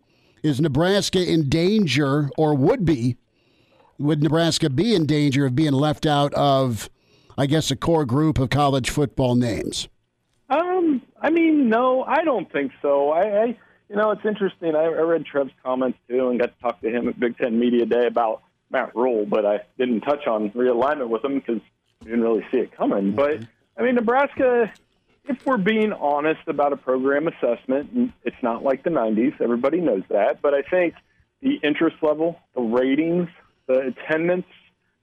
is 0.43 0.61
Nebraska 0.61 1.23
in 1.23 1.49
danger, 1.49 2.31
or 2.37 2.55
would 2.55 2.85
be? 2.85 3.17
Would 3.99 4.23
Nebraska 4.23 4.71
be 4.71 4.95
in 4.95 5.07
danger 5.07 5.45
of 5.47 5.55
being 5.55 5.73
left 5.73 6.07
out 6.07 6.33
of, 6.35 6.89
I 7.37 7.47
guess, 7.47 7.71
a 7.71 7.77
core 7.77 8.05
group 8.05 8.39
of 8.39 8.51
college 8.51 8.91
football 8.91 9.35
names? 9.35 9.89
Um, 10.49 11.03
I 11.21 11.31
mean, 11.31 11.69
no, 11.69 12.03
I 12.03 12.25
don't 12.25 12.51
think 12.51 12.73
so. 12.83 13.11
I, 13.11 13.43
I 13.43 13.45
you 13.89 13.97
know, 13.97 14.11
it's 14.11 14.25
interesting. 14.25 14.75
I, 14.75 14.85
I 14.85 15.01
read 15.01 15.25
Trev's 15.25 15.53
comments 15.65 15.99
too, 16.09 16.29
and 16.29 16.39
got 16.39 16.55
to 16.57 16.63
talk 16.63 16.81
to 16.81 16.89
him 16.89 17.09
at 17.09 17.19
Big 17.19 17.37
Ten 17.39 17.59
Media 17.59 17.87
Day 17.87 18.07
about 18.07 18.43
Matt 18.71 18.95
Rhule, 18.95 19.27
but 19.27 19.45
I 19.45 19.61
didn't 19.79 20.03
touch 20.03 20.27
on 20.27 20.51
realignment 20.51 21.09
with 21.09 21.25
him 21.25 21.35
because 21.35 21.61
we 22.01 22.11
didn't 22.11 22.23
really 22.23 22.45
see 22.51 22.59
it 22.59 22.77
coming. 22.77 23.13
But 23.15 23.41
I 23.77 23.83
mean, 23.83 23.97
Nebraska 23.97 24.73
if 25.31 25.47
we're 25.47 25.59
being 25.59 25.93
honest 25.93 26.41
about 26.47 26.73
a 26.73 26.77
program 26.77 27.29
assessment, 27.29 28.13
it's 28.25 28.37
not 28.43 28.63
like 28.63 28.83
the 28.83 28.91
90s. 28.91 29.41
Everybody 29.41 29.81
knows 29.81 30.03
that. 30.11 30.43
But 30.43 30.55
I 30.55 30.63
think 30.63 30.95
the 31.41 31.55
interest 31.63 31.97
level, 32.03 32.39
the 32.55 32.63
ratings, 32.63 33.29
the 33.67 33.95
attendance, 33.95 34.47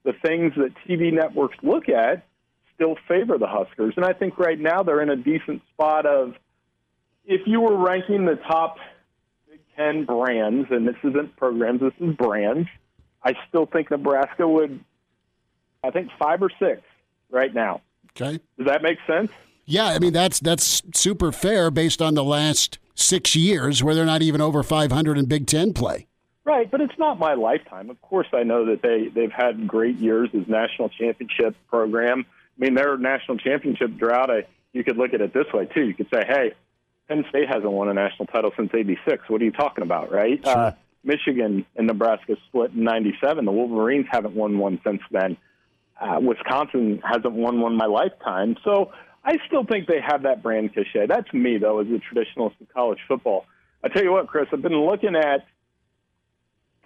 the 0.07 0.13
things 0.13 0.53
that 0.55 0.71
TV 0.87 1.11
networks 1.11 1.57
look 1.61 1.89
at 1.89 2.25
still 2.73 2.95
favor 3.09 3.37
the 3.37 3.45
Huskers. 3.45 3.93
And 3.97 4.05
I 4.05 4.13
think 4.13 4.39
right 4.39 4.57
now 4.57 4.81
they're 4.81 5.01
in 5.01 5.09
a 5.09 5.17
decent 5.17 5.61
spot 5.73 6.05
of 6.05 6.33
if 7.25 7.41
you 7.45 7.59
were 7.59 7.75
ranking 7.75 8.25
the 8.25 8.37
top 8.47 8.77
Big 9.49 9.59
Ten 9.75 10.05
brands, 10.05 10.69
and 10.71 10.87
this 10.87 10.95
isn't 11.03 11.35
programs, 11.35 11.81
this 11.81 11.91
is 11.99 12.15
brands, 12.15 12.69
I 13.21 13.33
still 13.49 13.65
think 13.65 13.91
Nebraska 13.91 14.47
would, 14.47 14.79
I 15.83 15.91
think, 15.91 16.09
five 16.17 16.41
or 16.41 16.51
six 16.57 16.81
right 17.29 17.53
now. 17.53 17.81
Okay. 18.11 18.39
Does 18.57 18.67
that 18.67 18.81
make 18.81 18.99
sense? 19.05 19.29
Yeah, 19.65 19.87
I 19.87 19.99
mean 19.99 20.13
that's 20.13 20.39
that's 20.39 20.83
super 20.93 21.33
fair 21.33 21.69
based 21.69 22.01
on 22.01 22.13
the 22.13 22.23
last 22.23 22.79
six 22.95 23.35
years 23.35 23.83
where 23.83 23.93
they're 23.93 24.05
not 24.05 24.21
even 24.21 24.39
over 24.39 24.63
500 24.63 25.17
in 25.17 25.25
Big 25.25 25.47
Ten 25.47 25.73
play. 25.73 26.07
Right, 26.47 26.71
but 26.71 26.79
it's 26.79 26.97
not 26.97 27.19
my 27.19 27.33
lifetime. 27.33 27.89
Of 27.89 28.01
course, 28.01 28.27
I 28.31 28.43
know 28.43 28.67
that 28.67 28.81
they 28.81 29.09
they've 29.13 29.33
had 29.33 29.67
great 29.67 29.97
years 29.97 30.29
as 30.33 30.47
national 30.47 30.87
championship 30.87 31.57
program. 31.67 32.25
I 32.25 32.63
mean, 32.63 32.73
their 32.73 32.97
national 32.97 33.37
championship 33.39 33.97
drought. 33.97 34.31
I, 34.31 34.45
you 34.71 34.85
could 34.85 34.95
look 34.95 35.13
at 35.13 35.19
it 35.19 35.33
this 35.33 35.47
way 35.53 35.65
too. 35.65 35.83
You 35.85 35.93
could 35.93 36.07
say, 36.09 36.23
"Hey, 36.25 36.53
Penn 37.09 37.25
State 37.27 37.49
hasn't 37.49 37.69
won 37.69 37.89
a 37.89 37.93
national 37.93 38.27
title 38.27 38.51
since 38.55 38.71
'86. 38.73 39.29
What 39.29 39.41
are 39.41 39.43
you 39.43 39.51
talking 39.51 39.83
about?" 39.83 40.09
Right? 40.09 40.39
Sure. 40.41 40.57
Uh, 40.57 40.71
Michigan 41.03 41.65
and 41.75 41.85
Nebraska 41.85 42.37
split 42.47 42.71
in 42.71 42.85
'97. 42.85 43.43
The 43.43 43.51
Wolverines 43.51 44.05
haven't 44.09 44.33
won 44.33 44.57
one 44.57 44.79
since 44.85 45.01
then. 45.11 45.35
Uh, 45.99 46.21
Wisconsin 46.21 47.01
hasn't 47.03 47.33
won 47.33 47.59
one 47.59 47.73
in 47.73 47.77
my 47.77 47.87
lifetime. 47.87 48.55
So 48.63 48.93
I 49.25 49.35
still 49.47 49.65
think 49.65 49.87
they 49.87 49.99
have 49.99 50.23
that 50.23 50.41
brand 50.43 50.73
cachet. 50.73 51.07
That's 51.07 51.33
me, 51.33 51.57
though, 51.57 51.81
as 51.81 51.87
a 51.87 51.99
traditionalist 51.99 52.61
of 52.61 52.73
college 52.73 52.99
football. 53.05 53.45
I 53.83 53.89
tell 53.89 54.03
you 54.03 54.13
what, 54.13 54.27
Chris, 54.27 54.47
I've 54.53 54.61
been 54.61 54.79
looking 54.79 55.17
at 55.17 55.45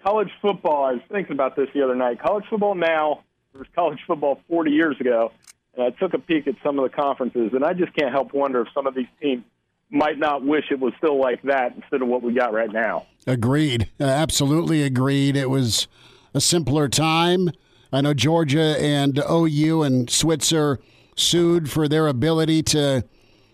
college 0.04 0.30
football, 0.42 0.86
I 0.86 0.94
was 0.94 1.02
thinking 1.12 1.34
about 1.34 1.56
this 1.56 1.70
the 1.74 1.84
other 1.84 1.96
night. 1.96 2.22
College 2.22 2.46
football 2.50 2.76
now 2.76 3.24
versus 3.54 3.72
college 3.76 4.00
football 4.08 4.42
40 4.50 4.72
years 4.72 5.00
ago. 5.00 5.32
And 5.76 5.86
I 5.86 5.90
took 5.92 6.14
a 6.14 6.20
peek 6.20 6.48
at 6.48 6.56
some 6.64 6.80
of 6.80 6.90
the 6.90 6.96
conferences, 6.96 7.52
and 7.54 7.64
I 7.64 7.74
just 7.74 7.94
can't 7.96 8.12
help 8.12 8.34
wonder 8.34 8.62
if 8.62 8.68
some 8.74 8.88
of 8.88 8.96
these 8.96 9.08
teams 9.22 9.44
might 9.90 10.18
not 10.18 10.44
wish 10.44 10.66
it 10.72 10.80
was 10.80 10.94
still 10.98 11.20
like 11.20 11.42
that 11.44 11.76
instead 11.76 12.02
of 12.02 12.08
what 12.08 12.22
we 12.22 12.34
got 12.34 12.54
right 12.54 12.72
now. 12.72 13.06
Agreed. 13.28 13.90
Uh, 14.00 14.06
absolutely 14.06 14.84
agreed. 14.84 15.36
It 15.36 15.50
was 15.50 15.88
a 16.34 16.42
simpler 16.42 16.88
time. 16.88 17.50
I 17.94 18.02
know 18.02 18.14
Georgia 18.14 18.78
and 18.80 19.22
OU 19.30 19.84
and 19.84 20.10
Switzer 20.10 20.80
sued 21.16 21.70
for 21.70 21.88
their 21.88 22.08
ability 22.08 22.64
to 22.64 23.04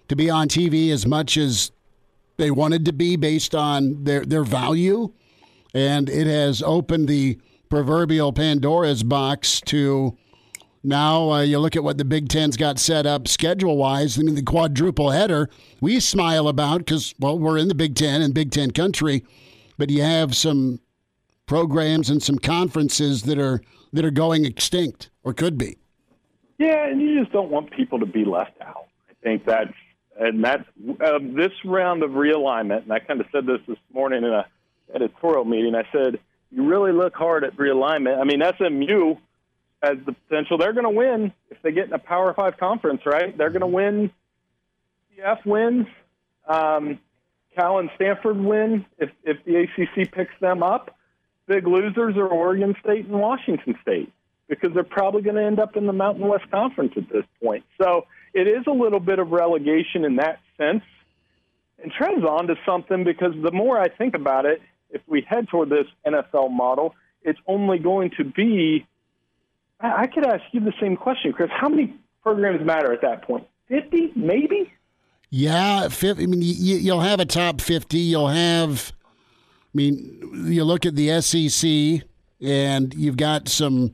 to 0.08 0.16
be 0.16 0.30
on 0.30 0.48
TV 0.48 0.92
as 0.92 1.06
much 1.06 1.36
as 1.36 1.72
they 2.38 2.50
wanted 2.50 2.86
to 2.86 2.94
be 2.94 3.16
based 3.16 3.56
on 3.56 4.04
their 4.04 4.24
their 4.24 4.44
value 4.44 5.12
and 5.74 6.10
it 6.10 6.28
has 6.28 6.62
opened 6.62 7.08
the 7.08 7.40
proverbial 7.70 8.34
Pandora's 8.34 9.04
box 9.04 9.62
to 9.62 10.18
now 10.84 11.32
uh, 11.32 11.42
you 11.42 11.60
look 11.60 11.76
at 11.76 11.84
what 11.84 11.98
the 11.98 12.06
Big 12.06 12.30
Ten's 12.30 12.56
got 12.56 12.80
set 12.80 13.06
up 13.06 13.28
schedule 13.28 13.78
wise. 13.78 14.18
I 14.18 14.22
mean, 14.22 14.36
the 14.36 14.42
quadruple 14.42 15.12
header 15.12 15.50
we 15.82 16.00
smile 16.00 16.48
about 16.48 16.80
because, 16.80 17.14
well, 17.20 17.38
we're 17.38 17.58
in 17.58 17.68
the 17.68 17.76
Big 17.76 17.96
Ten 17.96 18.22
and 18.22 18.34
Big 18.34 18.52
Ten 18.52 18.72
country, 18.72 19.26
but 19.78 19.90
you 19.90 20.02
have 20.02 20.36
some 20.36 20.80
programs 21.46 22.10
and 22.10 22.22
some 22.22 22.38
conferences 22.38 23.24
that 23.24 23.38
are 23.38 23.62
that 23.94 24.06
are 24.06 24.12
going 24.12 24.46
extinct 24.46 25.10
or 25.24 25.34
could 25.34 25.58
be. 25.58 25.78
Yeah, 26.58 26.88
and 26.88 27.02
you 27.02 27.20
just 27.20 27.32
don't 27.32 27.52
want 27.52 27.72
people 27.72 28.00
to 28.00 28.06
be 28.06 28.26
left 28.26 28.60
out. 28.62 28.88
I 29.10 29.14
think 29.24 29.46
that's 29.46 29.74
and 30.20 30.44
that's 30.44 30.64
uh, 31.04 31.20
this 31.22 31.52
round 31.66 32.04
of 32.04 32.12
realignment. 32.12 32.84
And 32.84 32.94
I 32.94 33.00
kind 33.00 33.20
of 33.20 33.28
said 33.32 33.46
this 33.46 33.60
this 33.68 33.78
morning 33.94 34.24
in 34.24 34.32
a 34.32 34.46
editorial 34.94 35.46
meeting. 35.46 35.76
I 35.76 35.84
said, 35.92 36.20
you 36.52 36.68
really 36.68 36.92
look 36.92 37.16
hard 37.16 37.44
at 37.44 37.56
realignment. 37.58 38.20
I 38.20 38.24
mean, 38.24 38.42
SMU 38.42 39.16
has 39.84 39.98
the 40.06 40.14
potential. 40.14 40.58
They're 40.58 40.74
going 40.74 40.86
to 40.86 40.90
win 40.90 41.34
if 41.50 41.62
they 41.62 41.72
get 41.72 41.88
in 41.88 41.94
a 41.94 42.00
Power 42.00 42.34
Five 42.34 42.58
conference, 42.58 43.02
right? 43.06 43.38
They're 43.38 43.50
going 43.50 43.62
to 43.62 43.68
win. 43.68 44.12
CF 45.18 45.46
wins. 45.46 45.88
Um, 46.48 47.00
Cal 47.56 47.80
and 47.80 47.90
Stanford 47.96 48.40
win 48.40 48.86
if, 48.98 49.10
if 49.24 49.44
the 49.46 49.64
ACC 49.64 50.12
picks 50.12 50.34
them 50.40 50.64
up. 50.64 50.96
Big 51.48 51.66
losers 51.66 52.16
are 52.16 52.28
Oregon 52.28 52.76
State 52.84 53.08
and 53.08 53.20
Washington 53.20 53.78
State 53.82 54.12
because 54.48 54.74
they're 54.74 54.84
probably 54.84 55.22
going 55.22 55.36
to 55.36 55.44
end 55.44 55.60
up 55.60 55.76
in 55.76 55.88
the 55.88 55.94
Mountain 55.94 56.28
West 56.28 56.50
Conference 56.52 56.94
at 56.96 57.10
this 57.10 57.26
point. 57.44 57.66
So 57.82 58.06
it 58.34 58.48
is 58.48 58.66
a 58.68 58.72
little 58.72 59.00
bit 59.00 59.20
of 59.20 59.32
relegation 59.32 60.06
in 60.06 60.18
that 60.18 60.40
sense. 60.58 60.84
And 61.82 61.92
Trev's 61.92 62.24
on 62.24 62.48
to 62.48 62.56
something 62.66 63.04
because 63.04 63.34
the 63.42 63.52
more 63.52 63.80
I 63.80 63.90
think 63.90 64.16
about 64.16 64.46
it, 64.46 64.62
if 64.90 65.02
we 65.08 65.22
head 65.28 65.48
toward 65.50 65.70
this 65.70 65.88
NFL 66.06 66.52
model, 66.52 66.96
it's 67.24 67.40
only 67.48 67.80
going 67.80 68.12
to 68.18 68.24
be. 68.24 68.86
I 69.80 70.08
could 70.08 70.26
ask 70.26 70.44
you 70.52 70.60
the 70.60 70.74
same 70.82 70.98
question, 70.98 71.34
Chris. 71.34 71.50
How 71.52 71.70
many 71.70 71.94
programs 72.24 72.66
matter 72.66 72.92
at 72.92 73.02
that 73.02 73.24
point? 73.24 73.48
Fifty, 73.68 74.12
maybe. 74.16 74.72
Yeah, 75.30 75.90
50, 75.90 76.24
I 76.24 76.26
mean, 76.26 76.40
you, 76.42 76.94
will 76.94 77.02
have 77.02 77.20
a 77.20 77.26
top 77.26 77.62
fifty. 77.62 78.00
You'll 78.00 78.30
have. 78.30 78.94
I 79.04 79.78
mean, 79.78 80.46
you 80.48 80.64
look 80.64 80.86
at 80.86 80.96
the 80.96 81.22
SEC, 81.22 82.08
and 82.42 82.94
you've 82.94 83.18
got 83.18 83.50
some 83.50 83.94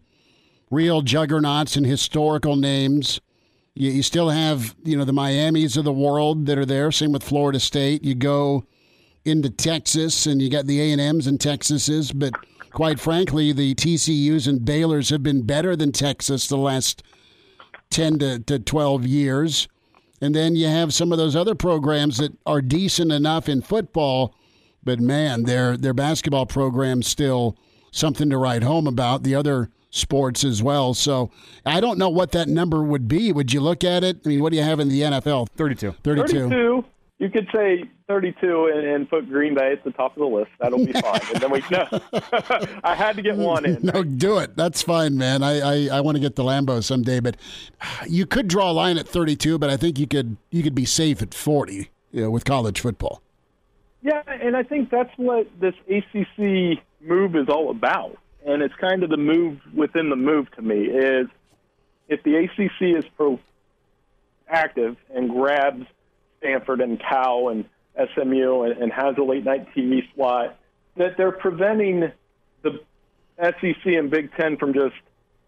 real 0.69 1.01
juggernauts 1.01 1.75
and 1.75 1.86
historical 1.86 2.56
names. 2.56 3.19
You, 3.75 3.91
you 3.91 4.03
still 4.03 4.29
have, 4.29 4.75
you 4.84 4.97
know, 4.97 5.03
the 5.06 5.13
Miamis 5.13 5.75
of 5.75 5.84
the 5.84 5.91
world 5.91 6.45
that 6.45 6.58
are 6.58 6.65
there. 6.65 6.91
Same 6.91 7.12
with 7.12 7.23
Florida 7.23 7.60
State. 7.60 8.03
You 8.03 8.15
go 8.15 8.65
into 9.25 9.49
Texas, 9.49 10.25
and 10.25 10.41
you 10.41 10.49
got 10.49 10.65
the 10.65 10.81
A 10.81 10.91
and 10.91 11.01
M's 11.01 11.27
and 11.27 11.39
Texas's, 11.39 12.12
but 12.12 12.33
quite 12.71 12.99
frankly, 12.99 13.51
the 13.51 13.75
TCU's 13.75 14.47
and 14.47 14.65
Baylor's 14.65 15.09
have 15.09 15.23
been 15.23 15.43
better 15.43 15.75
than 15.75 15.91
Texas 15.91 16.47
the 16.47 16.57
last 16.57 17.03
ten 17.89 18.19
to, 18.19 18.39
to 18.39 18.59
twelve 18.59 19.05
years. 19.05 19.67
And 20.21 20.33
then 20.33 20.55
you 20.55 20.67
have 20.67 20.93
some 20.93 21.12
of 21.12 21.17
those 21.17 21.36
other 21.36 21.55
programs 21.55 22.17
that 22.17 22.31
are 22.45 22.62
decent 22.62 23.12
enough 23.12 23.49
in 23.49 23.62
football, 23.62 24.36
but 24.83 24.99
man, 24.99 25.43
their 25.43 25.77
their 25.77 25.93
basketball 25.93 26.45
program's 26.45 27.07
still 27.07 27.57
something 27.91 28.29
to 28.29 28.38
write 28.38 28.63
home 28.63 28.88
about. 28.88 29.23
The 29.23 29.36
other 29.36 29.69
sports 29.89 30.43
as 30.43 30.63
well. 30.63 30.93
So 30.93 31.29
I 31.65 31.79
don't 31.79 31.99
know 31.99 32.09
what 32.09 32.31
that 32.31 32.47
number 32.47 32.81
would 32.81 33.07
be. 33.07 33.31
Would 33.31 33.53
you 33.53 33.62
look 33.62 33.83
at 33.83 34.03
it? 34.03 34.21
I 34.25 34.29
mean, 34.29 34.41
what 34.41 34.51
do 34.51 34.57
you 34.57 34.63
have 34.63 34.79
in 34.79 34.89
the 34.89 35.01
NFL? 35.01 35.49
32. 35.55 35.93
32. 36.03 36.27
32 36.27 36.86
you 37.23 37.29
could 37.29 37.47
say 37.53 37.86
32 38.09 38.71
and, 38.75 38.86
and, 38.86 39.09
put 39.09 39.29
Green 39.29 39.55
Bay 39.55 39.71
at 39.71 39.81
the 39.86 39.91
top 39.91 40.12
of 40.17 40.19
the 40.19 40.25
list. 40.25 40.51
That'll 40.59 40.86
be 40.86 40.91
fine. 41.01 41.21
And 41.33 41.41
then 41.41 41.51
we 41.51 41.63
no, 41.71 41.88
I 42.83 42.95
had 42.95 43.15
to 43.15 43.21
get 43.21 43.38
one 43.38 43.65
in. 43.65 43.79
No, 43.81 44.03
do 44.03 44.39
it. 44.39 44.57
That's 44.57 44.81
fine, 44.81 45.17
man. 45.17 45.41
I, 45.41 45.59
I, 45.59 45.97
I 45.97 46.01
want 46.01 46.17
to 46.17 46.19
get 46.19 46.36
the 46.36 46.43
Lambo 46.43 46.83
someday, 46.83 47.21
but 47.21 47.38
uh, 47.79 47.86
you 48.09 48.25
could 48.25 48.49
draw 48.49 48.69
a 48.69 48.73
line 48.73 48.97
at 48.97 49.07
32, 49.07 49.57
but 49.57 49.69
I 49.69 49.77
think 49.77 49.97
you 49.97 50.05
could 50.05 50.36
you 50.51 50.63
could 50.63 50.75
be 50.75 50.83
safe 50.83 51.21
at 51.21 51.33
40 51.33 51.89
you 52.12 52.23
know, 52.23 52.29
with 52.29 52.43
college 52.43 52.81
football. 52.81 53.21
Yeah, 54.01 54.21
and 54.27 54.57
I 54.57 54.63
think 54.63 54.89
that's 54.89 55.13
what 55.15 55.47
this 55.62 55.75
ACC 55.89 56.83
move 56.99 57.38
is 57.38 57.47
all 57.47 57.69
about. 57.69 58.17
And 58.45 58.62
it's 58.62 58.75
kind 58.75 59.01
of 59.03 59.09
the 59.09 59.17
move 59.17 59.62
within 59.73 60.09
the 60.09 60.17
move 60.17 60.51
to 60.57 60.62
me 60.62 60.88
is 60.88 61.27
if 62.09 62.21
the 62.23 62.36
ACC 62.36 62.97
is 62.97 63.05
pro 63.15 63.39
active 64.49 64.97
and 65.15 65.29
grabs– 65.29 65.86
Stanford 66.43 66.82
and 66.82 66.99
Cal 66.99 67.49
and 67.49 67.65
SMU 67.95 68.63
and, 68.63 68.82
and 68.82 68.91
has 68.91 69.17
a 69.17 69.23
late 69.23 69.45
night 69.45 69.67
TV 69.75 70.01
slot, 70.13 70.58
that 70.97 71.15
they're 71.17 71.32
preventing 71.32 72.12
the 72.62 72.79
SEC 73.39 73.86
and 73.86 74.10
Big 74.12 74.32
Ten 74.36 74.58
from 74.58 74.73
just 74.73 74.95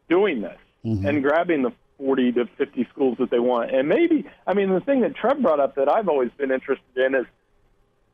doing 0.10 0.42
this 0.42 0.58
mm-hmm. 0.86 1.06
and 1.06 1.22
grabbing 1.22 1.64
the 1.64 1.72
40 1.98 2.34
to 2.34 2.46
50 2.58 2.88
schools 2.92 3.18
that 3.20 3.30
they 3.30 3.40
want. 3.40 3.74
And 3.74 3.88
maybe, 3.88 4.26
I 4.46 4.54
mean, 4.54 4.74
the 4.74 4.80
thing 4.80 5.02
that 5.02 5.16
Trev 5.16 5.42
brought 5.42 5.60
up 5.60 5.76
that 5.76 5.90
I've 5.90 6.10
always 6.10 6.32
been 6.38 6.52
interested 6.52 6.98
in 6.98 7.16
is 7.16 7.26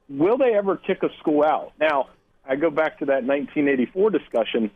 will 0.10 0.38
they 0.38 0.54
ever 0.54 0.78
kick 0.78 1.04
a 1.04 1.10
school 1.20 1.44
out? 1.44 1.74
Now, 1.80 2.10
I 2.46 2.56
go 2.56 2.70
back 2.70 3.00
to 3.00 3.06
that 3.06 3.24
1984 3.24 4.10
discussion. 4.10 4.72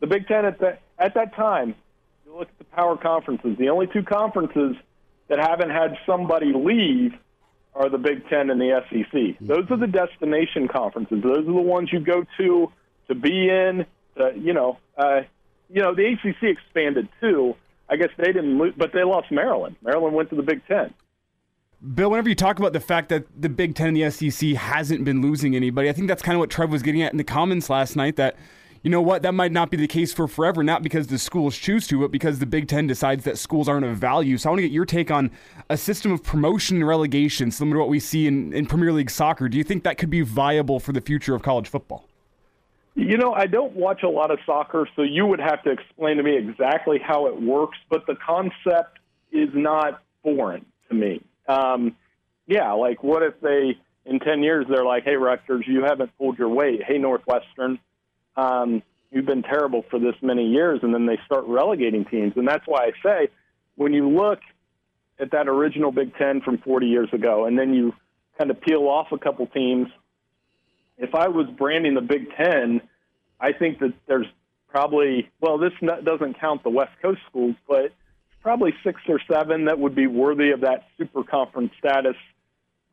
The 0.00 0.06
Big 0.06 0.26
Ten 0.28 0.44
at 0.44 0.60
that, 0.60 0.82
at 0.98 1.14
that 1.14 1.34
time, 1.34 1.74
you 2.24 2.36
look 2.36 2.48
at 2.48 2.58
the 2.58 2.64
power 2.64 2.96
conferences, 2.96 3.56
the 3.58 3.70
only 3.70 3.86
two 3.86 4.02
conferences 4.02 4.76
that 5.28 5.38
haven't 5.38 5.70
had 5.70 5.96
somebody 6.06 6.52
leave 6.52 7.14
are 7.74 7.88
the 7.88 7.98
Big 7.98 8.28
Ten 8.28 8.50
and 8.50 8.60
the 8.60 8.82
SEC. 8.90 9.36
Those 9.40 9.70
are 9.70 9.76
the 9.76 9.86
destination 9.86 10.68
conferences. 10.68 11.22
Those 11.22 11.38
are 11.38 11.44
the 11.44 11.52
ones 11.52 11.90
you 11.92 12.00
go 12.00 12.24
to 12.38 12.72
to 13.08 13.14
be 13.14 13.48
in. 13.48 13.86
To, 14.16 14.32
you 14.36 14.52
know, 14.52 14.78
uh, 14.96 15.22
you 15.68 15.80
know, 15.82 15.94
the 15.94 16.06
ACC 16.06 16.42
expanded 16.42 17.08
too. 17.20 17.54
I 17.88 17.96
guess 17.96 18.10
they 18.16 18.32
didn't, 18.32 18.58
lose, 18.58 18.74
but 18.76 18.92
they 18.92 19.02
lost 19.02 19.30
Maryland. 19.30 19.76
Maryland 19.82 20.14
went 20.14 20.30
to 20.30 20.36
the 20.36 20.42
Big 20.42 20.66
Ten. 20.66 20.94
Bill, 21.94 22.10
whenever 22.10 22.28
you 22.28 22.34
talk 22.34 22.58
about 22.58 22.72
the 22.72 22.80
fact 22.80 23.08
that 23.08 23.24
the 23.40 23.48
Big 23.48 23.74
Ten 23.74 23.88
and 23.88 23.96
the 23.96 24.10
SEC 24.10 24.50
hasn't 24.50 25.04
been 25.04 25.22
losing 25.22 25.56
anybody, 25.56 25.88
I 25.88 25.92
think 25.92 26.08
that's 26.08 26.22
kind 26.22 26.36
of 26.36 26.40
what 26.40 26.50
Trev 26.50 26.70
was 26.70 26.82
getting 26.82 27.02
at 27.02 27.12
in 27.12 27.18
the 27.18 27.24
comments 27.24 27.70
last 27.70 27.96
night. 27.96 28.16
That 28.16 28.36
you 28.82 28.90
know 28.90 29.02
what, 29.02 29.22
that 29.22 29.32
might 29.32 29.52
not 29.52 29.70
be 29.70 29.76
the 29.76 29.86
case 29.86 30.12
for 30.12 30.26
forever, 30.26 30.62
not 30.62 30.82
because 30.82 31.06
the 31.08 31.18
schools 31.18 31.56
choose 31.56 31.86
to, 31.88 32.00
but 32.00 32.10
because 32.10 32.38
the 32.38 32.46
Big 32.46 32.66
Ten 32.66 32.86
decides 32.86 33.24
that 33.24 33.36
schools 33.36 33.68
aren't 33.68 33.84
of 33.84 33.96
value. 33.96 34.38
So 34.38 34.48
I 34.48 34.52
want 34.52 34.58
to 34.58 34.62
get 34.62 34.72
your 34.72 34.86
take 34.86 35.10
on 35.10 35.30
a 35.68 35.76
system 35.76 36.12
of 36.12 36.22
promotion 36.22 36.78
and 36.78 36.86
relegation, 36.86 37.50
similar 37.50 37.76
to 37.76 37.80
what 37.80 37.88
we 37.90 38.00
see 38.00 38.26
in, 38.26 38.54
in 38.54 38.64
Premier 38.64 38.92
League 38.92 39.10
soccer. 39.10 39.48
Do 39.48 39.58
you 39.58 39.64
think 39.64 39.84
that 39.84 39.98
could 39.98 40.08
be 40.08 40.22
viable 40.22 40.80
for 40.80 40.92
the 40.92 41.00
future 41.00 41.34
of 41.34 41.42
college 41.42 41.68
football? 41.68 42.06
You 42.94 43.18
know, 43.18 43.32
I 43.34 43.46
don't 43.46 43.74
watch 43.74 44.02
a 44.02 44.08
lot 44.08 44.30
of 44.30 44.38
soccer, 44.46 44.88
so 44.96 45.02
you 45.02 45.26
would 45.26 45.40
have 45.40 45.62
to 45.64 45.70
explain 45.70 46.16
to 46.16 46.22
me 46.22 46.36
exactly 46.36 46.98
how 46.98 47.26
it 47.26 47.40
works, 47.40 47.78
but 47.88 48.06
the 48.06 48.16
concept 48.16 48.98
is 49.30 49.50
not 49.52 50.02
foreign 50.22 50.64
to 50.88 50.94
me. 50.94 51.22
Um, 51.48 51.96
yeah, 52.46 52.72
like 52.72 53.02
what 53.02 53.22
if 53.22 53.40
they, 53.40 53.78
in 54.06 54.20
10 54.20 54.42
years, 54.42 54.66
they're 54.68 54.84
like, 54.84 55.04
hey, 55.04 55.16
Rutgers, 55.16 55.64
you 55.66 55.84
haven't 55.84 56.16
pulled 56.18 56.38
your 56.38 56.48
weight. 56.48 56.82
Hey, 56.82 56.98
Northwestern, 56.98 57.78
um, 58.36 58.82
you've 59.10 59.26
been 59.26 59.42
terrible 59.42 59.84
for 59.90 59.98
this 59.98 60.14
many 60.22 60.46
years, 60.48 60.80
and 60.82 60.94
then 60.94 61.06
they 61.06 61.18
start 61.26 61.44
relegating 61.46 62.04
teams. 62.04 62.34
And 62.36 62.46
that's 62.46 62.66
why 62.66 62.86
I 62.86 62.92
say 63.02 63.28
when 63.76 63.92
you 63.92 64.08
look 64.08 64.40
at 65.18 65.32
that 65.32 65.48
original 65.48 65.92
Big 65.92 66.14
Ten 66.16 66.40
from 66.40 66.58
40 66.58 66.86
years 66.86 67.08
ago, 67.12 67.44
and 67.46 67.58
then 67.58 67.74
you 67.74 67.94
kind 68.38 68.50
of 68.50 68.60
peel 68.60 68.88
off 68.88 69.08
a 69.12 69.18
couple 69.18 69.46
teams, 69.46 69.88
if 70.98 71.14
I 71.14 71.28
was 71.28 71.46
branding 71.58 71.94
the 71.94 72.00
Big 72.00 72.28
Ten, 72.36 72.80
I 73.40 73.52
think 73.52 73.78
that 73.80 73.94
there's 74.06 74.26
probably 74.68 75.30
well, 75.40 75.58
this 75.58 75.72
doesn't 76.04 76.38
count 76.38 76.62
the 76.62 76.70
West 76.70 76.92
Coast 77.02 77.20
schools, 77.28 77.56
but 77.68 77.92
probably 78.42 78.72
six 78.84 79.00
or 79.08 79.20
seven 79.30 79.66
that 79.66 79.78
would 79.78 79.94
be 79.94 80.06
worthy 80.06 80.50
of 80.50 80.60
that 80.60 80.86
super 80.96 81.24
conference 81.24 81.72
status 81.78 82.16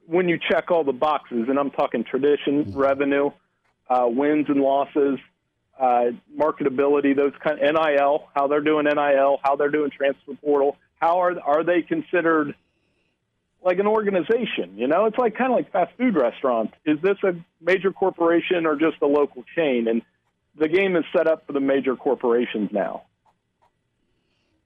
when 0.06 0.28
you 0.28 0.40
check 0.50 0.72
all 0.72 0.84
the 0.84 0.94
boxes. 0.94 1.46
And 1.50 1.60
I'm 1.60 1.72
talking 1.72 2.04
tradition, 2.04 2.74
revenue, 2.74 3.32
uh, 3.90 4.06
wins 4.08 4.48
and 4.50 4.62
losses, 4.62 5.20
uh, 5.80 6.06
marketability, 6.38 7.16
those 7.16 7.34
kind 7.44 7.60
of 7.62 7.74
NIL, 7.76 8.28
how 8.34 8.48
they're 8.48 8.62
doing 8.62 8.86
NIL, 8.86 9.40
how 9.44 9.56
they're 9.56 9.70
doing 9.70 9.92
transfer 9.92 10.34
portal, 10.44 10.78
how 11.00 11.20
are 11.22 11.40
are 11.42 11.64
they 11.64 11.82
considered 11.82 12.56
like 13.64 13.80
an 13.80 13.88
organization? 13.88 14.76
You 14.76 14.88
know, 14.88 15.06
it's 15.06 15.18
like 15.18 15.38
kind 15.38 15.52
of 15.52 15.58
like 15.58 15.72
fast 15.72 15.92
food 15.98 16.16
restaurants. 16.16 16.74
Is 16.86 17.00
this 17.02 17.18
a 17.24 17.34
major 17.62 17.92
corporation 17.92 18.66
or 18.66 18.76
just 18.76 19.02
a 19.02 19.08
local 19.08 19.44
chain? 19.56 19.88
And 19.88 20.02
the 20.60 20.68
game 20.68 20.96
is 20.96 21.04
set 21.16 21.28
up 21.28 21.46
for 21.46 21.54
the 21.54 21.60
major 21.60 21.96
corporations 21.96 22.70
now. 22.72 23.04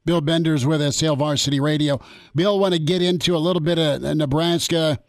Bill 0.06 0.22
Bender's 0.22 0.66
with 0.66 0.82
us, 0.82 1.00
Hail 1.00 1.16
Varsity 1.16 1.60
Radio. 1.60 2.00
Bill, 2.34 2.58
want 2.58 2.74
to 2.74 2.80
get 2.80 3.02
into 3.02 3.36
a 3.36 3.38
little 3.38 3.60
bit 3.60 3.78
of 3.78 4.02
Nebraska 4.02 5.00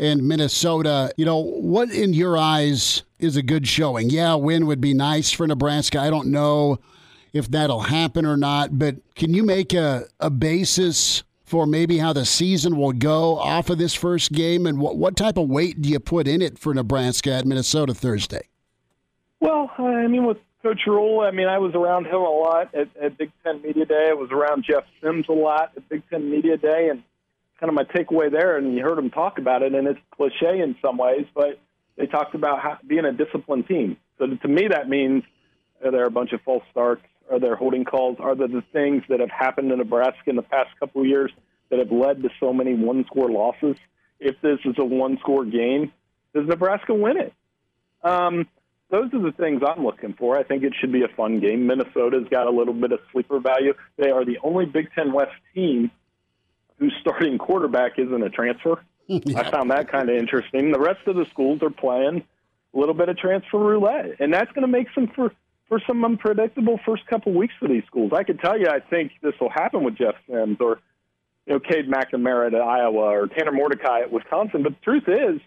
and 0.00 0.26
Minnesota. 0.26 1.12
You 1.16 1.26
know, 1.26 1.38
what 1.38 1.90
in 1.90 2.14
your 2.14 2.36
eyes 2.36 3.04
is 3.18 3.36
a 3.36 3.42
good 3.42 3.68
showing? 3.68 4.10
Yeah, 4.10 4.34
win 4.34 4.66
would 4.66 4.80
be 4.80 4.94
nice 4.94 5.30
for 5.30 5.46
Nebraska. 5.46 6.00
I 6.00 6.10
don't 6.10 6.28
know 6.28 6.78
if 7.32 7.48
that'll 7.50 7.82
happen 7.82 8.24
or 8.24 8.36
not, 8.36 8.78
but 8.78 8.96
can 9.14 9.34
you 9.34 9.44
make 9.44 9.72
a, 9.74 10.06
a 10.18 10.30
basis 10.30 11.22
for 11.44 11.66
maybe 11.66 11.98
how 11.98 12.12
the 12.12 12.24
season 12.24 12.76
will 12.76 12.92
go 12.92 13.38
off 13.38 13.70
of 13.70 13.78
this 13.78 13.94
first 13.94 14.32
game? 14.32 14.66
And 14.66 14.80
what, 14.80 14.96
what 14.96 15.16
type 15.16 15.36
of 15.36 15.48
weight 15.48 15.82
do 15.82 15.88
you 15.88 16.00
put 16.00 16.26
in 16.26 16.40
it 16.42 16.58
for 16.58 16.72
Nebraska 16.74 17.32
at 17.32 17.46
Minnesota 17.46 17.92
Thursday? 17.92 18.48
Well, 19.38 19.70
I 19.78 20.06
mean, 20.06 20.24
with 20.24 20.38
Coach 20.62 20.80
Rhule, 20.86 21.20
I 21.20 21.30
mean, 21.30 21.46
I 21.46 21.58
was 21.58 21.74
around 21.74 22.06
him 22.06 22.14
a 22.14 22.30
lot 22.30 22.74
at, 22.74 22.88
at 23.00 23.18
Big 23.18 23.30
Ten 23.44 23.62
Media 23.62 23.84
Day. 23.84 24.08
I 24.10 24.14
was 24.14 24.30
around 24.30 24.64
Jeff 24.68 24.84
Sims 25.02 25.26
a 25.28 25.32
lot 25.32 25.72
at 25.76 25.88
Big 25.88 26.02
Ten 26.10 26.30
Media 26.30 26.56
Day, 26.56 26.88
and 26.90 27.02
kind 27.60 27.68
of 27.68 27.74
my 27.74 27.84
takeaway 27.84 28.30
there, 28.32 28.56
and 28.56 28.74
you 28.74 28.82
heard 28.82 28.98
him 28.98 29.10
talk 29.10 29.38
about 29.38 29.62
it, 29.62 29.74
and 29.74 29.86
it's 29.86 30.00
cliche 30.16 30.60
in 30.60 30.74
some 30.80 30.96
ways, 30.96 31.26
but 31.34 31.60
they 31.96 32.06
talked 32.06 32.34
about 32.34 32.60
how, 32.60 32.78
being 32.86 33.04
a 33.04 33.12
disciplined 33.12 33.68
team. 33.68 33.98
So 34.18 34.26
to 34.26 34.48
me, 34.48 34.68
that 34.68 34.88
means 34.88 35.22
are 35.84 35.90
there 35.90 36.06
a 36.06 36.10
bunch 36.10 36.32
of 36.32 36.40
false 36.40 36.64
starts? 36.70 37.02
Are 37.30 37.38
there 37.38 37.54
holding 37.56 37.84
calls? 37.84 38.16
Are 38.18 38.34
there 38.34 38.48
the 38.48 38.64
things 38.72 39.02
that 39.08 39.20
have 39.20 39.30
happened 39.30 39.70
in 39.70 39.78
Nebraska 39.78 40.28
in 40.28 40.36
the 40.36 40.42
past 40.42 40.70
couple 40.80 41.02
of 41.02 41.06
years 41.06 41.30
that 41.68 41.78
have 41.78 41.92
led 41.92 42.22
to 42.22 42.30
so 42.40 42.52
many 42.52 42.74
one-score 42.74 43.30
losses? 43.30 43.76
If 44.18 44.40
this 44.40 44.58
is 44.64 44.74
a 44.78 44.84
one-score 44.84 45.44
game, 45.44 45.92
does 46.34 46.46
Nebraska 46.46 46.94
win 46.94 47.18
it? 47.18 47.32
Um, 48.02 48.48
those 48.90 49.12
are 49.14 49.22
the 49.22 49.32
things 49.32 49.62
I'm 49.66 49.84
looking 49.84 50.14
for. 50.14 50.36
I 50.36 50.42
think 50.42 50.64
it 50.64 50.72
should 50.80 50.92
be 50.92 51.02
a 51.02 51.16
fun 51.16 51.40
game. 51.40 51.66
Minnesota's 51.66 52.26
got 52.30 52.46
a 52.46 52.50
little 52.50 52.74
bit 52.74 52.92
of 52.92 53.00
sleeper 53.12 53.38
value. 53.38 53.74
They 53.96 54.10
are 54.10 54.24
the 54.24 54.38
only 54.42 54.66
Big 54.66 54.88
Ten 54.94 55.12
West 55.12 55.32
team 55.54 55.90
whose 56.80 56.94
starting 57.00 57.38
quarterback 57.38 57.98
isn't 57.98 58.22
a 58.22 58.30
transfer. 58.30 58.82
yeah. 59.06 59.38
I 59.38 59.50
found 59.50 59.70
that 59.70 59.90
kind 59.92 60.08
of 60.08 60.16
interesting. 60.16 60.72
The 60.72 60.80
rest 60.80 61.06
of 61.06 61.14
the 61.14 61.26
schools 61.30 61.62
are 61.62 61.70
playing 61.70 62.24
a 62.74 62.78
little 62.78 62.94
bit 62.94 63.08
of 63.08 63.18
transfer 63.18 63.58
roulette, 63.58 64.18
and 64.18 64.32
that's 64.32 64.50
going 64.52 64.62
to 64.62 64.68
make 64.68 64.88
some 64.94 65.08
for 65.14 65.32
for 65.68 65.80
some 65.86 66.04
unpredictable 66.04 66.80
first 66.84 67.06
couple 67.06 67.32
weeks 67.32 67.54
for 67.60 67.68
these 67.68 67.84
schools. 67.86 68.10
I 68.12 68.24
could 68.24 68.40
tell 68.40 68.58
you, 68.58 68.66
I 68.66 68.80
think 68.80 69.12
this 69.22 69.34
will 69.40 69.50
happen 69.50 69.84
with 69.84 69.96
Jeff 69.96 70.16
Sims 70.28 70.56
or 70.58 70.80
you 71.46 71.52
know 71.52 71.60
Cade 71.60 71.88
McNamara 71.88 72.48
at 72.48 72.54
Iowa 72.54 73.16
or 73.16 73.28
Tanner 73.28 73.52
Mordecai 73.52 74.00
at 74.00 74.10
Wisconsin. 74.10 74.64
But 74.64 74.72
the 74.72 74.82
truth 74.82 75.04
is, 75.06 75.40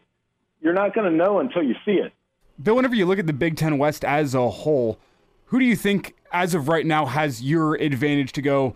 you're 0.61 0.73
not 0.73 0.93
going 0.93 1.11
to 1.11 1.15
know 1.15 1.39
until 1.39 1.63
you 1.63 1.75
see 1.85 1.93
it. 1.93 2.13
Bill, 2.61 2.75
whenever 2.75 2.95
you 2.95 3.05
look 3.05 3.19
at 3.19 3.27
the 3.27 3.33
Big 3.33 3.57
Ten 3.57 3.77
West 3.77 4.05
as 4.05 4.35
a 4.35 4.49
whole, 4.49 4.99
who 5.45 5.59
do 5.59 5.65
you 5.65 5.75
think, 5.75 6.15
as 6.31 6.53
of 6.53 6.67
right 6.67 6.85
now, 6.85 7.05
has 7.05 7.41
your 7.41 7.75
advantage 7.75 8.31
to 8.33 8.41
go? 8.41 8.75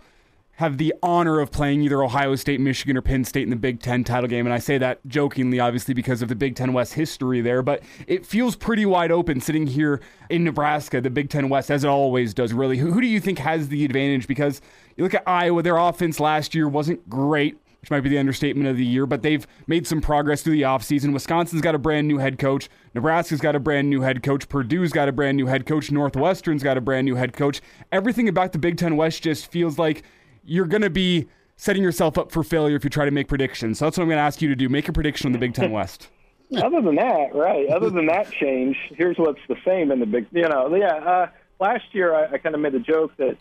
Have 0.58 0.76
the 0.76 0.92
honor 1.04 1.38
of 1.38 1.52
playing 1.52 1.82
either 1.82 2.02
Ohio 2.02 2.34
State, 2.34 2.60
Michigan, 2.60 2.96
or 2.96 3.00
Penn 3.00 3.24
State 3.24 3.44
in 3.44 3.50
the 3.50 3.54
Big 3.54 3.80
Ten 3.80 4.02
title 4.02 4.26
game. 4.26 4.44
And 4.44 4.52
I 4.52 4.58
say 4.58 4.76
that 4.78 4.98
jokingly, 5.06 5.60
obviously, 5.60 5.94
because 5.94 6.20
of 6.20 6.28
the 6.28 6.34
Big 6.34 6.56
Ten 6.56 6.72
West 6.72 6.94
history 6.94 7.40
there, 7.40 7.62
but 7.62 7.80
it 8.08 8.26
feels 8.26 8.56
pretty 8.56 8.84
wide 8.84 9.12
open 9.12 9.40
sitting 9.40 9.68
here 9.68 10.00
in 10.30 10.42
Nebraska, 10.42 11.00
the 11.00 11.10
Big 11.10 11.30
Ten 11.30 11.48
West, 11.48 11.70
as 11.70 11.84
it 11.84 11.88
always 11.88 12.34
does, 12.34 12.52
really. 12.52 12.76
Who, 12.76 12.90
who 12.90 13.00
do 13.00 13.06
you 13.06 13.20
think 13.20 13.38
has 13.38 13.68
the 13.68 13.84
advantage? 13.84 14.26
Because 14.26 14.60
you 14.96 15.04
look 15.04 15.14
at 15.14 15.22
Iowa, 15.28 15.62
their 15.62 15.76
offense 15.76 16.18
last 16.18 16.56
year 16.56 16.68
wasn't 16.68 17.08
great. 17.08 17.56
Which 17.80 17.92
might 17.92 18.00
be 18.00 18.08
the 18.08 18.18
understatement 18.18 18.68
of 18.68 18.76
the 18.76 18.84
year, 18.84 19.06
but 19.06 19.22
they've 19.22 19.46
made 19.68 19.86
some 19.86 20.00
progress 20.00 20.42
through 20.42 20.54
the 20.54 20.62
offseason. 20.62 21.12
Wisconsin's 21.12 21.62
got 21.62 21.76
a 21.76 21.78
brand 21.78 22.08
new 22.08 22.18
head 22.18 22.36
coach. 22.36 22.68
Nebraska's 22.92 23.40
got 23.40 23.54
a 23.54 23.60
brand 23.60 23.88
new 23.88 24.00
head 24.00 24.24
coach. 24.24 24.48
Purdue's 24.48 24.90
got 24.90 25.08
a 25.08 25.12
brand 25.12 25.36
new 25.36 25.46
head 25.46 25.64
coach. 25.64 25.92
Northwestern's 25.92 26.64
got 26.64 26.76
a 26.76 26.80
brand 26.80 27.04
new 27.04 27.14
head 27.14 27.34
coach. 27.34 27.60
Everything 27.92 28.28
about 28.28 28.50
the 28.50 28.58
Big 28.58 28.78
Ten 28.78 28.96
West 28.96 29.22
just 29.22 29.52
feels 29.52 29.78
like 29.78 30.02
you're 30.44 30.66
going 30.66 30.82
to 30.82 30.90
be 30.90 31.28
setting 31.56 31.82
yourself 31.82 32.16
up 32.16 32.32
for 32.32 32.42
failure 32.42 32.76
if 32.76 32.84
you 32.84 32.90
try 32.90 33.04
to 33.04 33.10
make 33.10 33.28
predictions. 33.28 33.78
So 33.78 33.86
that's 33.86 33.98
what 33.98 34.04
I'm 34.04 34.08
going 34.08 34.18
to 34.18 34.22
ask 34.22 34.40
you 34.40 34.48
to 34.48 34.56
do. 34.56 34.68
Make 34.68 34.88
a 34.88 34.92
prediction 34.92 35.26
on 35.26 35.32
the 35.32 35.38
Big 35.38 35.54
Ten 35.54 35.70
West. 35.72 36.08
Other 36.56 36.80
than 36.80 36.94
that, 36.94 37.34
right? 37.34 37.68
Other 37.68 37.90
than 37.90 38.06
that 38.06 38.30
change, 38.30 38.76
here's 38.96 39.18
what's 39.18 39.40
the 39.48 39.56
same 39.66 39.92
in 39.92 40.00
the 40.00 40.06
big. 40.06 40.26
You 40.32 40.48
know, 40.48 40.74
yeah. 40.74 40.94
Uh, 40.94 41.28
last 41.60 41.84
year, 41.92 42.14
I, 42.14 42.32
I 42.32 42.38
kind 42.38 42.54
of 42.54 42.60
made 42.62 42.72
the 42.72 42.78
joke 42.78 43.14
that 43.18 43.36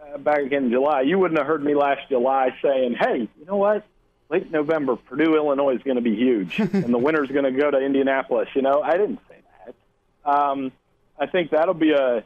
uh, 0.00 0.18
back 0.18 0.52
in 0.52 0.70
July, 0.70 1.00
you 1.00 1.18
wouldn't 1.18 1.38
have 1.38 1.46
heard 1.46 1.64
me 1.64 1.74
last 1.74 2.08
July 2.08 2.54
saying, 2.62 2.94
"Hey, 3.00 3.28
you 3.38 3.46
know 3.46 3.56
what? 3.56 3.84
Late 4.30 4.50
November, 4.52 4.94
Purdue, 4.94 5.34
Illinois 5.34 5.74
is 5.74 5.82
going 5.82 5.96
to 5.96 6.02
be 6.02 6.14
huge, 6.14 6.58
and 6.60 6.94
the 6.94 6.98
winner's 6.98 7.30
going 7.30 7.44
to 7.44 7.50
go 7.50 7.68
to 7.68 7.78
Indianapolis." 7.78 8.48
You 8.54 8.62
know, 8.62 8.80
I 8.80 8.92
didn't 8.92 9.20
say 9.28 9.38
that. 9.64 10.30
Um, 10.30 10.70
I 11.18 11.26
think 11.26 11.50
that'll 11.50 11.74
be 11.74 11.92
a 11.92 12.22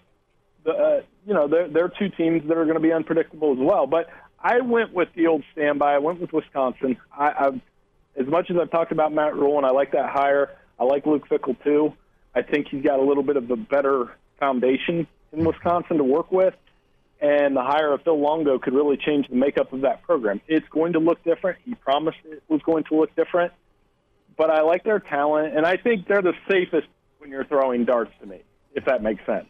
the, 0.65 0.71
uh, 0.71 1.03
you 1.27 1.35
know, 1.35 1.49
they're, 1.49 1.69
they're 1.69 1.89
two 1.89 2.09
teams 2.09 2.47
that 2.49 2.57
are 2.57 2.65
going 2.65 2.77
to 2.77 2.81
be 2.81 2.93
unpredictable 2.93 3.53
as 3.53 3.59
well. 3.59 3.87
But 3.87 4.09
I 4.39 4.61
went 4.61 4.93
with 4.93 5.09
the 5.15 5.27
old 5.27 5.45
standby. 5.53 5.95
I 5.95 5.99
went 5.99 6.21
with 6.21 6.33
Wisconsin. 6.33 6.97
I, 7.17 7.33
I've, 7.39 7.61
as 8.17 8.27
much 8.27 8.51
as 8.51 8.57
I've 8.61 8.71
talked 8.71 8.93
about 8.93 9.13
Matt 9.13 9.35
Rhule 9.35 9.57
and 9.57 9.67
I 9.67 9.71
like 9.71 9.93
that 9.93 10.11
hire, 10.11 10.57
I 10.79 10.85
like 10.85 11.07
Luke 11.07 11.29
Fickell 11.29 11.63
too. 11.63 11.95
I 12.35 12.43
think 12.43 12.69
he's 12.69 12.83
got 12.83 12.99
a 12.99 13.03
little 13.03 13.23
bit 13.23 13.37
of 13.37 13.51
a 13.51 13.57
better 13.57 14.17
foundation 14.39 15.07
in 15.33 15.45
Wisconsin 15.45 15.99
to 15.99 16.05
work 16.05 16.33
with. 16.33 16.55
And 17.21 17.55
the 17.55 17.63
hire 17.63 17.93
of 17.93 18.03
Phil 18.03 18.19
Longo 18.19 18.59
could 18.59 18.73
really 18.73 18.97
change 18.97 19.29
the 19.29 19.37
makeup 19.37 19.75
of 19.75 19.83
that 19.83 20.03
program. 20.03 20.41
It's 20.49 20.67
going 20.71 20.95
to 20.95 21.01
look 21.01 21.23
different. 21.23 21.59
He 21.65 21.75
promised 21.75 22.17
it 22.25 22.43
was 22.49 22.63
going 22.63 22.85
to 22.85 22.97
look 22.97 23.15
different. 23.15 23.53
But 24.39 24.51
I 24.51 24.63
like 24.63 24.85
their 24.85 25.01
talent, 25.01 25.55
and 25.55 25.67
I 25.67 25.77
think 25.77 26.09
they're 26.09 26.23
the 26.23 26.33
safest 26.49 26.89
when 27.19 27.31
you're 27.31 27.45
throwing 27.45 27.85
darts 27.85 28.13
to 28.21 28.27
me, 28.27 28.41
if 28.75 28.87
that 28.87 29.03
makes 29.03 29.25
sense. 29.27 29.49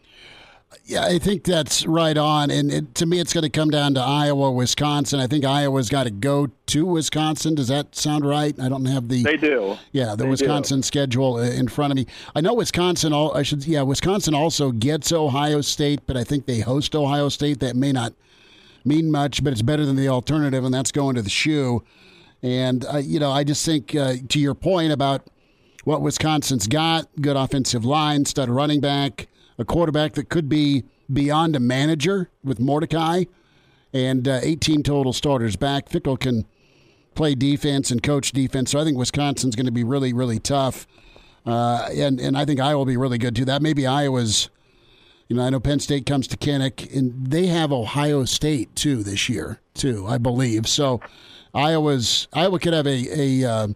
Yeah, 0.85 1.05
I 1.05 1.19
think 1.19 1.45
that's 1.45 1.85
right 1.87 2.17
on. 2.17 2.51
And 2.51 2.73
it, 2.73 2.95
to 2.97 3.07
me, 3.07 3.19
it's 3.21 3.33
going 3.33 3.43
to 3.43 3.51
come 3.51 3.71
down 3.71 3.95
to 3.95 4.01
Iowa, 4.01 4.51
Wisconsin. 4.53 5.19
I 5.19 5.27
think 5.27 5.45
Iowa's 5.45 5.89
got 5.89 6.05
to 6.05 6.11
go 6.11 6.49
to 6.67 6.87
Wisconsin. 6.87 7.55
Does 7.55 7.69
that 7.69 7.95
sound 7.95 8.25
right? 8.25 8.59
I 8.59 8.69
don't 8.69 8.85
have 8.87 9.09
the. 9.09 9.23
They 9.23 9.37
do. 9.37 9.77
Yeah, 9.93 10.11
the 10.11 10.25
they 10.25 10.29
Wisconsin 10.29 10.79
do. 10.81 10.83
schedule 10.87 11.37
uh, 11.37 11.43
in 11.43 11.69
front 11.69 11.93
of 11.93 11.97
me. 11.97 12.07
I 12.35 12.41
know 12.41 12.55
Wisconsin. 12.55 13.13
All 13.13 13.37
I 13.37 13.43
should. 13.43 13.67
Yeah, 13.67 13.83
Wisconsin 13.83 14.35
also 14.35 14.71
gets 14.71 15.13
Ohio 15.13 15.61
State, 15.61 16.01
but 16.07 16.17
I 16.17 16.25
think 16.25 16.47
they 16.47 16.61
host 16.61 16.95
Ohio 16.95 17.29
State. 17.29 17.61
That 17.61 17.75
may 17.75 17.93
not 17.93 18.13
mean 18.85 19.11
much, 19.11 19.43
but 19.43 19.53
it's 19.53 19.63
better 19.63 19.85
than 19.85 19.97
the 19.97 20.09
alternative, 20.09 20.65
and 20.65 20.73
that's 20.73 20.93
going 20.93 21.17
to 21.17 21.23
the 21.23 21.31
shoe. 21.31 21.83
And 22.43 22.85
uh, 22.87 22.99
you 22.99 23.19
know, 23.19 23.31
I 23.31 23.43
just 23.43 23.65
think 23.65 23.95
uh, 23.95 24.15
to 24.29 24.39
your 24.39 24.55
point 24.55 24.93
about 24.93 25.23
what 25.85 26.01
Wisconsin's 26.01 26.69
got: 26.69 27.09
good 27.21 27.37
offensive 27.37 27.85
line, 27.85 28.25
stud 28.25 28.49
running 28.49 28.81
back 28.81 29.29
a 29.61 29.65
quarterback 29.65 30.15
that 30.15 30.31
could 30.31 30.49
be 30.49 30.85
beyond 31.13 31.55
a 31.55 31.61
manager 31.61 32.31
with 32.43 32.59
Mordecai, 32.59 33.25
and 33.93 34.27
uh, 34.27 34.41
18 34.43 34.83
total 34.83 35.13
starters 35.13 35.55
back. 35.55 35.89
Fickell 35.89 36.19
can 36.19 36.47
play 37.15 37.35
defense 37.35 37.91
and 37.91 38.03
coach 38.03 38.33
defense, 38.33 38.71
so 38.71 38.81
I 38.81 38.85
think 38.85 38.97
Wisconsin's 38.97 39.55
going 39.55 39.67
to 39.67 39.73
be 39.73 39.85
really, 39.85 40.13
really 40.13 40.39
tough. 40.39 40.87
Uh, 41.45 41.89
and 41.93 42.19
and 42.21 42.37
I 42.37 42.45
think 42.45 42.59
Iowa 42.61 42.79
will 42.79 42.85
be 42.87 42.97
really 42.97 43.19
good 43.19 43.37
too. 43.37 43.45
That 43.45 43.63
maybe 43.63 43.87
Iowa's. 43.87 44.49
You 45.29 45.37
know, 45.37 45.45
I 45.45 45.51
know 45.51 45.61
Penn 45.61 45.79
State 45.79 46.07
comes 46.07 46.27
to 46.27 46.37
Kinnick, 46.37 46.93
and 46.93 47.29
they 47.29 47.47
have 47.47 47.71
Ohio 47.71 48.25
State 48.25 48.75
too 48.75 49.05
this 49.05 49.29
year 49.29 49.61
too, 49.75 50.05
I 50.09 50.19
believe. 50.19 50.67
So, 50.67 51.01
Iowa's 51.55 52.27
Iowa 52.33 52.59
could 52.59 52.73
have 52.73 52.87
a 52.87 53.45
a 53.45 53.49
uh, 53.49 53.69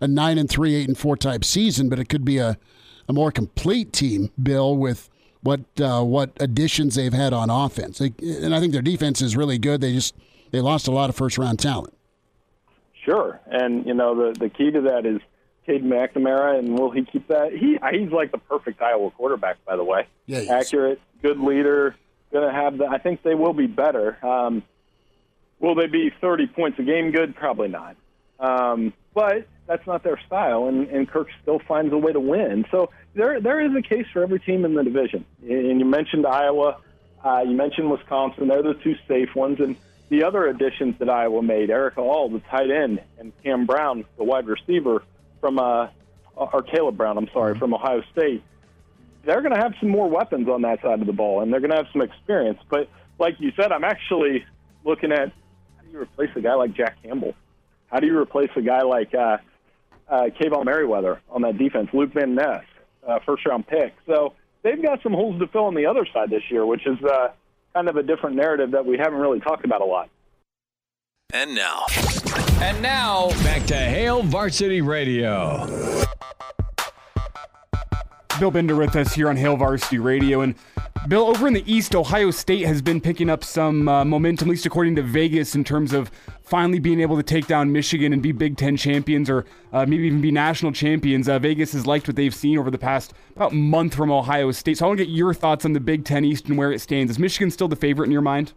a 0.00 0.08
nine 0.08 0.36
and 0.36 0.50
three, 0.50 0.74
eight 0.74 0.88
and 0.88 0.98
four 0.98 1.16
type 1.16 1.44
season, 1.44 1.88
but 1.88 2.00
it 2.00 2.08
could 2.08 2.24
be 2.24 2.38
a 2.38 2.58
a 3.08 3.12
more 3.12 3.30
complete 3.30 3.92
team, 3.92 4.30
Bill, 4.42 4.76
with 4.76 5.08
what 5.46 5.60
uh, 5.80 6.02
what 6.02 6.30
additions 6.40 6.96
they've 6.96 7.12
had 7.12 7.32
on 7.32 7.48
offense. 7.48 8.00
And 8.00 8.54
I 8.54 8.60
think 8.60 8.72
their 8.72 8.82
defense 8.82 9.22
is 9.22 9.36
really 9.36 9.58
good. 9.58 9.80
They 9.80 9.92
just 9.92 10.14
they 10.50 10.60
lost 10.60 10.88
a 10.88 10.90
lot 10.90 11.08
of 11.08 11.16
first 11.16 11.38
round 11.38 11.60
talent. 11.60 11.94
Sure, 13.04 13.40
and 13.46 13.86
you 13.86 13.94
know 13.94 14.14
the 14.14 14.38
the 14.38 14.48
key 14.48 14.72
to 14.72 14.80
that 14.82 15.06
is 15.06 15.20
Cade 15.64 15.84
McNamara, 15.84 16.58
and 16.58 16.76
will 16.76 16.90
he 16.90 17.04
keep 17.04 17.28
that? 17.28 17.52
He 17.52 17.78
he's 17.92 18.10
like 18.10 18.32
the 18.32 18.38
perfect 18.38 18.82
Iowa 18.82 19.10
quarterback, 19.12 19.64
by 19.64 19.76
the 19.76 19.84
way. 19.84 20.06
Yeah, 20.26 20.42
accurate, 20.50 21.00
good 21.22 21.38
leader. 21.38 21.94
Going 22.32 22.48
to 22.48 22.52
have 22.52 22.78
the. 22.78 22.86
I 22.86 22.98
think 22.98 23.22
they 23.22 23.36
will 23.36 23.52
be 23.52 23.68
better. 23.68 24.18
Um, 24.26 24.64
will 25.60 25.76
they 25.76 25.86
be 25.86 26.10
thirty 26.20 26.48
points 26.48 26.80
a 26.80 26.82
game? 26.82 27.12
Good, 27.12 27.36
probably 27.36 27.68
not. 27.68 27.96
Um, 28.40 28.92
but 29.14 29.46
that's 29.66 29.86
not 29.86 30.02
their 30.02 30.20
style, 30.26 30.66
and, 30.66 30.88
and 30.88 31.08
Kirk 31.08 31.28
still 31.42 31.58
finds 31.58 31.92
a 31.92 31.98
way 31.98 32.12
to 32.12 32.20
win. 32.20 32.64
So 32.70 32.90
there 33.14 33.40
there 33.40 33.60
is 33.60 33.74
a 33.74 33.82
case 33.82 34.06
for 34.12 34.22
every 34.22 34.40
team 34.40 34.64
in 34.64 34.74
the 34.74 34.84
division. 34.84 35.24
And 35.42 35.78
you 35.80 35.84
mentioned 35.84 36.26
Iowa, 36.26 36.78
uh, 37.24 37.44
you 37.46 37.56
mentioned 37.56 37.90
Wisconsin. 37.90 38.48
They're 38.48 38.62
the 38.62 38.74
two 38.74 38.96
safe 39.08 39.34
ones, 39.34 39.58
and 39.60 39.76
the 40.08 40.22
other 40.24 40.46
additions 40.46 40.98
that 41.00 41.08
Iowa 41.08 41.42
made, 41.42 41.70
Erick 41.70 41.98
All, 41.98 42.28
the 42.28 42.38
tight 42.40 42.70
end, 42.70 43.02
and 43.18 43.32
Cam 43.42 43.66
Brown, 43.66 44.04
the 44.16 44.24
wide 44.24 44.46
receiver 44.46 45.02
from 45.40 45.58
uh, 45.58 45.88
or 46.36 46.62
Caleb 46.62 46.96
Brown, 46.96 47.18
I'm 47.18 47.28
sorry, 47.32 47.58
from 47.58 47.74
Ohio 47.74 48.02
State. 48.12 48.42
They're 49.24 49.40
going 49.40 49.54
to 49.54 49.60
have 49.60 49.74
some 49.80 49.88
more 49.88 50.08
weapons 50.08 50.48
on 50.48 50.62
that 50.62 50.80
side 50.82 51.00
of 51.00 51.06
the 51.06 51.12
ball, 51.12 51.40
and 51.40 51.52
they're 51.52 51.60
going 51.60 51.70
to 51.70 51.76
have 51.76 51.88
some 51.92 52.02
experience. 52.02 52.60
But 52.70 52.88
like 53.18 53.40
you 53.40 53.52
said, 53.56 53.72
I'm 53.72 53.84
actually 53.84 54.44
looking 54.84 55.10
at 55.10 55.32
how 55.76 55.82
do 55.82 55.90
you 55.90 56.00
replace 56.00 56.30
a 56.36 56.40
guy 56.40 56.54
like 56.54 56.74
Jack 56.74 57.02
Campbell? 57.02 57.34
How 57.90 57.98
do 57.98 58.06
you 58.06 58.16
replace 58.16 58.50
a 58.56 58.62
guy 58.62 58.82
like 58.82 59.14
uh, 59.14 59.38
uh, 60.08 60.26
Kaevon 60.40 60.64
Merriweather 60.64 61.20
on 61.30 61.42
that 61.42 61.58
defense? 61.58 61.88
Luke 61.92 62.12
Van 62.14 62.34
Ness, 62.34 62.64
uh, 63.06 63.18
first 63.26 63.46
round 63.46 63.66
pick. 63.66 63.94
So 64.06 64.34
they've 64.62 64.82
got 64.82 65.02
some 65.02 65.12
holes 65.12 65.38
to 65.40 65.46
fill 65.48 65.64
on 65.64 65.74
the 65.74 65.86
other 65.86 66.06
side 66.12 66.30
this 66.30 66.42
year, 66.50 66.66
which 66.66 66.86
is 66.86 66.98
uh, 67.04 67.28
kind 67.74 67.88
of 67.88 67.96
a 67.96 68.02
different 68.02 68.36
narrative 68.36 68.72
that 68.72 68.84
we 68.84 68.98
haven't 68.98 69.18
really 69.18 69.40
talked 69.40 69.64
about 69.64 69.80
a 69.80 69.84
lot. 69.84 70.08
And 71.32 71.54
now. 71.54 71.84
And 72.60 72.80
now, 72.80 73.28
back 73.42 73.66
to 73.66 73.74
Hail 73.74 74.22
Varsity 74.22 74.80
Radio. 74.80 75.66
Bill 78.38 78.50
Bender 78.50 78.76
with 78.76 78.94
us 78.96 79.14
here 79.14 79.28
on 79.28 79.36
Hail 79.36 79.56
Varsity 79.56 79.98
Radio. 79.98 80.42
And 80.42 80.54
Bill, 81.08 81.28
over 81.28 81.46
in 81.46 81.54
the 81.54 81.62
East, 81.72 81.94
Ohio 81.94 82.32
State 82.32 82.66
has 82.66 82.82
been 82.82 83.00
picking 83.00 83.30
up 83.30 83.44
some 83.44 83.88
uh, 83.88 84.04
momentum, 84.04 84.48
at 84.48 84.50
least 84.50 84.66
according 84.66 84.96
to 84.96 85.02
Vegas, 85.02 85.54
in 85.54 85.62
terms 85.62 85.92
of 85.92 86.10
finally 86.42 86.80
being 86.80 87.00
able 87.00 87.16
to 87.16 87.22
take 87.22 87.46
down 87.46 87.70
Michigan 87.70 88.12
and 88.12 88.20
be 88.20 88.32
Big 88.32 88.56
Ten 88.56 88.76
champions 88.76 89.30
or 89.30 89.44
uh, 89.72 89.86
maybe 89.86 90.04
even 90.04 90.20
be 90.20 90.32
national 90.32 90.72
champions. 90.72 91.28
Uh, 91.28 91.38
Vegas 91.38 91.72
has 91.74 91.86
liked 91.86 92.08
what 92.08 92.16
they've 92.16 92.34
seen 92.34 92.58
over 92.58 92.72
the 92.72 92.78
past 92.78 93.14
about 93.36 93.52
month 93.52 93.94
from 93.94 94.10
Ohio 94.10 94.50
State. 94.50 94.78
So 94.78 94.86
I 94.86 94.88
want 94.88 94.98
to 94.98 95.04
get 95.04 95.12
your 95.12 95.32
thoughts 95.32 95.64
on 95.64 95.74
the 95.74 95.80
Big 95.80 96.04
Ten 96.04 96.24
East 96.24 96.48
and 96.48 96.58
where 96.58 96.72
it 96.72 96.80
stands. 96.80 97.12
Is 97.12 97.18
Michigan 97.20 97.52
still 97.52 97.68
the 97.68 97.76
favorite 97.76 98.06
in 98.06 98.12
your 98.12 98.22
mind? 98.22 98.52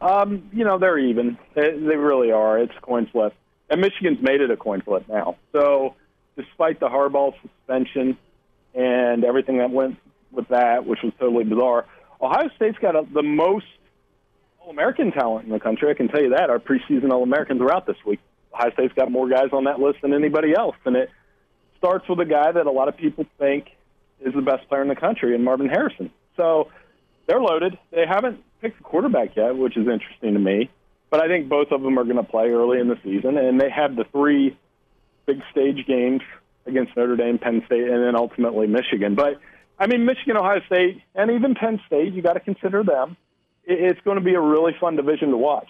Um, 0.00 0.50
you 0.52 0.64
know, 0.64 0.78
they're 0.78 0.98
even. 0.98 1.38
They, 1.54 1.70
they 1.70 1.96
really 1.96 2.32
are. 2.32 2.58
It's 2.58 2.74
coin 2.82 3.06
flip. 3.12 3.32
And 3.70 3.80
Michigan's 3.80 4.20
made 4.20 4.40
it 4.40 4.50
a 4.50 4.56
coin 4.56 4.80
flip 4.80 5.04
now. 5.08 5.36
So 5.52 5.94
despite 6.36 6.80
the 6.80 6.88
Harbaugh 6.88 7.32
suspension 7.42 8.18
and 8.74 9.24
everything 9.24 9.58
that 9.58 9.70
went 9.70 9.98
with 10.32 10.48
that, 10.48 10.86
which 10.86 11.00
was 11.04 11.12
totally 11.20 11.44
bizarre, 11.44 11.86
Ohio 12.22 12.48
State's 12.56 12.78
got 12.78 12.94
a, 12.94 13.04
the 13.12 13.22
most 13.22 13.66
All-American 14.60 15.10
talent 15.10 15.44
in 15.46 15.50
the 15.50 15.58
country. 15.58 15.90
I 15.90 15.94
can 15.94 16.08
tell 16.08 16.22
you 16.22 16.30
that. 16.30 16.50
Our 16.50 16.60
preseason 16.60 17.10
All-Americans 17.10 17.60
are 17.60 17.74
out 17.74 17.86
this 17.86 17.96
week. 18.06 18.20
Ohio 18.54 18.70
State's 18.72 18.94
got 18.94 19.10
more 19.10 19.28
guys 19.28 19.48
on 19.52 19.64
that 19.64 19.80
list 19.80 20.02
than 20.02 20.14
anybody 20.14 20.54
else, 20.56 20.76
and 20.84 20.94
it 20.96 21.10
starts 21.78 22.08
with 22.08 22.20
a 22.20 22.24
guy 22.24 22.52
that 22.52 22.66
a 22.66 22.70
lot 22.70 22.88
of 22.88 22.96
people 22.96 23.26
think 23.38 23.70
is 24.20 24.32
the 24.34 24.42
best 24.42 24.68
player 24.68 24.82
in 24.82 24.88
the 24.88 24.94
country, 24.94 25.34
and 25.34 25.44
Marvin 25.44 25.68
Harrison. 25.68 26.10
So 26.36 26.68
they're 27.26 27.40
loaded. 27.40 27.76
They 27.90 28.06
haven't 28.06 28.40
picked 28.60 28.78
a 28.78 28.82
quarterback 28.84 29.34
yet, 29.36 29.56
which 29.56 29.76
is 29.76 29.88
interesting 29.88 30.34
to 30.34 30.38
me. 30.38 30.70
But 31.10 31.22
I 31.22 31.28
think 31.28 31.48
both 31.48 31.72
of 31.72 31.82
them 31.82 31.98
are 31.98 32.04
going 32.04 32.16
to 32.16 32.22
play 32.22 32.50
early 32.50 32.78
in 32.78 32.88
the 32.88 32.98
season, 33.02 33.36
and 33.36 33.60
they 33.60 33.68
have 33.68 33.96
the 33.96 34.04
three 34.12 34.56
big 35.26 35.42
stage 35.50 35.84
games 35.86 36.22
against 36.66 36.96
Notre 36.96 37.16
Dame, 37.16 37.38
Penn 37.38 37.62
State, 37.66 37.88
and 37.88 38.02
then 38.02 38.14
ultimately 38.16 38.66
Michigan. 38.66 39.14
But 39.14 39.40
I 39.82 39.88
mean, 39.88 40.04
Michigan, 40.04 40.36
Ohio 40.36 40.60
State, 40.66 41.02
and 41.16 41.28
even 41.32 41.56
Penn 41.56 41.80
State, 41.88 42.12
you 42.12 42.22
got 42.22 42.34
to 42.34 42.40
consider 42.40 42.84
them. 42.84 43.16
It's 43.64 44.00
going 44.02 44.16
to 44.16 44.22
be 44.22 44.34
a 44.34 44.40
really 44.40 44.76
fun 44.78 44.94
division 44.94 45.30
to 45.30 45.36
watch. 45.36 45.68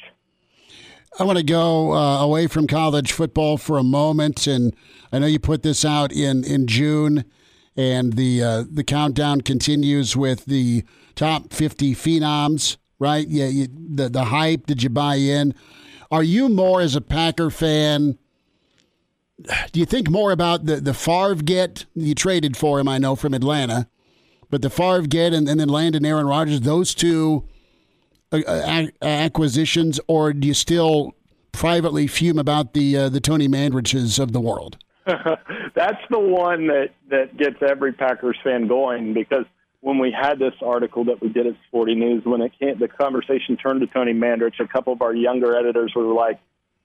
I 1.18 1.24
want 1.24 1.38
to 1.38 1.44
go 1.44 1.94
uh, 1.94 2.22
away 2.22 2.46
from 2.46 2.66
college 2.66 3.12
football 3.12 3.56
for 3.56 3.78
a 3.78 3.82
moment, 3.82 4.46
and 4.46 4.76
I 5.12 5.18
know 5.18 5.26
you 5.26 5.38
put 5.38 5.62
this 5.62 5.82
out 5.82 6.12
in 6.12 6.44
in 6.44 6.66
June, 6.66 7.24
and 7.74 8.12
the 8.12 8.42
uh, 8.42 8.64
the 8.70 8.84
countdown 8.84 9.40
continues 9.40 10.14
with 10.14 10.44
the 10.44 10.84
top 11.14 11.54
fifty 11.54 11.94
phenoms. 11.94 12.76
Right? 12.98 13.26
Yeah, 13.26 13.46
you, 13.46 13.66
the 13.68 14.10
the 14.10 14.24
hype. 14.24 14.66
Did 14.66 14.82
you 14.82 14.90
buy 14.90 15.14
in? 15.14 15.54
Are 16.10 16.22
you 16.22 16.50
more 16.50 16.82
as 16.82 16.94
a 16.96 17.00
Packer 17.00 17.48
fan? 17.48 18.18
Do 19.72 19.80
you 19.80 19.86
think 19.86 20.10
more 20.10 20.32
about 20.32 20.66
the 20.66 20.76
the 20.76 20.94
Favre 20.94 21.42
get 21.42 21.86
you 21.94 22.14
traded 22.14 22.58
for 22.58 22.78
him? 22.78 22.88
I 22.88 22.98
know 22.98 23.16
from 23.16 23.32
Atlanta, 23.32 23.88
but 24.52 24.60
the 24.60 24.68
Favre 24.68 25.06
get 25.06 25.32
and, 25.32 25.48
and 25.48 25.58
then 25.58 25.68
Landon 25.68 26.04
Aaron 26.04 26.26
Rodgers. 26.26 26.60
Those 26.60 26.94
two 26.94 27.42
uh, 28.30 28.86
acquisitions, 29.00 29.98
or 30.06 30.34
do 30.34 30.46
you 30.46 30.52
still 30.52 31.14
privately 31.52 32.06
fume 32.06 32.38
about 32.38 32.74
the 32.74 32.96
uh, 32.96 33.08
the 33.08 33.18
Tony 33.18 33.48
Mandariches 33.48 34.20
of 34.20 34.32
the 34.32 34.40
world? 34.40 34.76
That's 35.06 36.02
the 36.10 36.18
one 36.18 36.66
that 36.66 36.90
that 37.08 37.34
gets 37.38 37.56
every 37.66 37.94
Packers 37.94 38.36
fan 38.44 38.68
going 38.68 39.14
because 39.14 39.46
when 39.80 39.98
we 39.98 40.12
had 40.12 40.38
this 40.38 40.54
article 40.60 41.06
that 41.06 41.22
we 41.22 41.30
did 41.30 41.46
at 41.46 41.54
Sporting 41.66 41.98
News, 41.98 42.22
when 42.24 42.42
it 42.42 42.52
came, 42.60 42.78
the 42.78 42.88
conversation 42.88 43.56
turned 43.56 43.80
to 43.80 43.86
Tony 43.86 44.12
Mandarich, 44.12 44.60
a 44.60 44.68
couple 44.68 44.92
of 44.92 45.00
our 45.00 45.14
younger 45.14 45.56
editors 45.56 45.94
were 45.96 46.12
like, 46.12 46.38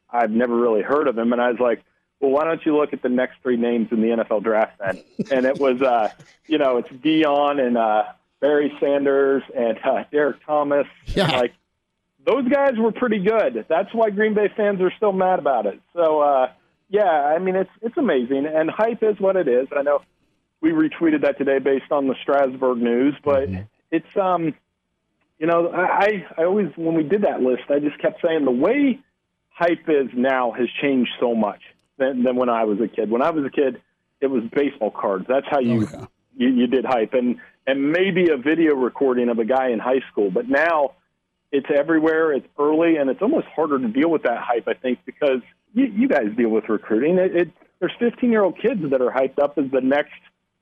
"I've 0.09 0.31
never 0.31 0.55
really 0.55 0.83
heard 0.83 1.09
of 1.09 1.17
him," 1.17 1.33
and 1.33 1.41
I 1.41 1.51
was 1.51 1.59
like. 1.59 1.83
Well, 2.19 2.31
why 2.31 2.45
don't 2.45 2.65
you 2.65 2.75
look 2.75 2.93
at 2.93 3.01
the 3.01 3.09
next 3.09 3.35
three 3.43 3.57
names 3.57 3.89
in 3.91 4.01
the 4.01 4.07
NFL 4.07 4.43
draft 4.43 4.79
then? 4.79 5.03
And 5.31 5.45
it 5.45 5.59
was, 5.59 5.81
uh, 5.81 6.09
you 6.47 6.57
know, 6.57 6.77
it's 6.77 6.89
Deion 6.89 7.59
and 7.59 7.77
uh, 7.77 8.03
Barry 8.39 8.73
Sanders 8.79 9.43
and 9.55 9.77
uh, 9.83 10.03
Derrick 10.11 10.37
Thomas. 10.45 10.87
Yeah. 11.05 11.27
Like 11.27 11.53
those 12.25 12.47
guys 12.49 12.73
were 12.77 12.91
pretty 12.91 13.19
good. 13.19 13.65
That's 13.69 13.93
why 13.93 14.09
Green 14.09 14.33
Bay 14.33 14.49
fans 14.55 14.81
are 14.81 14.91
still 14.97 15.13
mad 15.13 15.39
about 15.39 15.65
it. 15.65 15.79
So 15.93 16.21
uh, 16.21 16.51
yeah, 16.89 17.03
I 17.03 17.39
mean 17.39 17.55
it's 17.55 17.69
it's 17.81 17.97
amazing, 17.97 18.45
and 18.45 18.69
hype 18.69 19.01
is 19.01 19.19
what 19.19 19.35
it 19.35 19.47
is. 19.47 19.67
I 19.75 19.81
know 19.81 20.01
we 20.59 20.71
retweeted 20.71 21.21
that 21.21 21.37
today 21.37 21.59
based 21.59 21.91
on 21.91 22.07
the 22.07 22.15
Strasburg 22.21 22.79
news, 22.79 23.15
but 23.23 23.49
mm-hmm. 23.49 23.63
it's 23.91 24.17
um, 24.19 24.53
you 25.39 25.47
know, 25.47 25.71
I 25.71 26.25
I 26.37 26.43
always 26.43 26.67
when 26.75 26.95
we 26.95 27.03
did 27.03 27.23
that 27.23 27.41
list, 27.41 27.63
I 27.69 27.79
just 27.79 27.99
kept 27.99 28.21
saying 28.25 28.45
the 28.45 28.51
way 28.51 28.99
hype 29.49 29.87
is 29.87 30.09
now 30.13 30.51
has 30.51 30.67
changed 30.81 31.11
so 31.19 31.33
much 31.33 31.61
than, 31.97 32.23
than 32.23 32.35
when 32.35 32.49
I 32.49 32.63
was 32.63 32.79
a 32.79 32.87
kid. 32.87 33.09
When 33.09 33.21
I 33.21 33.29
was 33.29 33.45
a 33.45 33.49
kid, 33.49 33.81
it 34.21 34.27
was 34.27 34.43
baseball 34.53 34.91
cards. 34.91 35.25
That's 35.27 35.45
how 35.49 35.59
you. 35.59 35.85
Oh, 35.85 35.89
yeah. 35.91 36.05
You, 36.39 36.49
you 36.49 36.67
did 36.67 36.85
hype, 36.85 37.13
and 37.13 37.37
and 37.65 37.91
maybe 37.91 38.29
a 38.29 38.37
video 38.37 38.75
recording 38.75 39.29
of 39.29 39.39
a 39.39 39.45
guy 39.45 39.69
in 39.69 39.79
high 39.79 40.01
school. 40.11 40.29
But 40.29 40.47
now 40.47 40.91
it's 41.51 41.67
everywhere. 41.75 42.31
It's 42.33 42.45
early, 42.59 42.97
and 42.97 43.09
it's 43.09 43.21
almost 43.21 43.47
harder 43.47 43.79
to 43.79 43.87
deal 43.87 44.09
with 44.09 44.23
that 44.23 44.37
hype. 44.39 44.67
I 44.67 44.75
think 44.75 44.99
because 45.05 45.41
you, 45.73 45.85
you 45.85 46.07
guys 46.07 46.27
deal 46.37 46.49
with 46.49 46.69
recruiting. 46.69 47.17
It, 47.17 47.35
it 47.35 47.51
there's 47.79 47.93
15 47.99 48.31
year 48.31 48.43
old 48.43 48.59
kids 48.59 48.81
that 48.91 49.01
are 49.01 49.11
hyped 49.11 49.39
up 49.41 49.57
as 49.57 49.65
the 49.71 49.81
next 49.81 50.13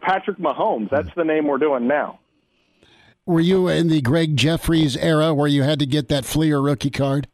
Patrick 0.02 0.38
Mahomes. 0.38 0.90
That's 0.90 1.14
the 1.16 1.24
name 1.24 1.48
we're 1.48 1.58
doing 1.58 1.88
now. 1.88 2.20
Were 3.26 3.40
you 3.40 3.68
in 3.68 3.88
the 3.88 4.02
Gregg 4.02 4.38
Jefferies 4.38 4.96
era 4.96 5.34
where 5.34 5.48
you 5.48 5.64
had 5.64 5.80
to 5.80 5.86
get 5.86 6.10
that 6.10 6.26
Fleer 6.26 6.60
rookie 6.60 6.92
card? 6.92 7.28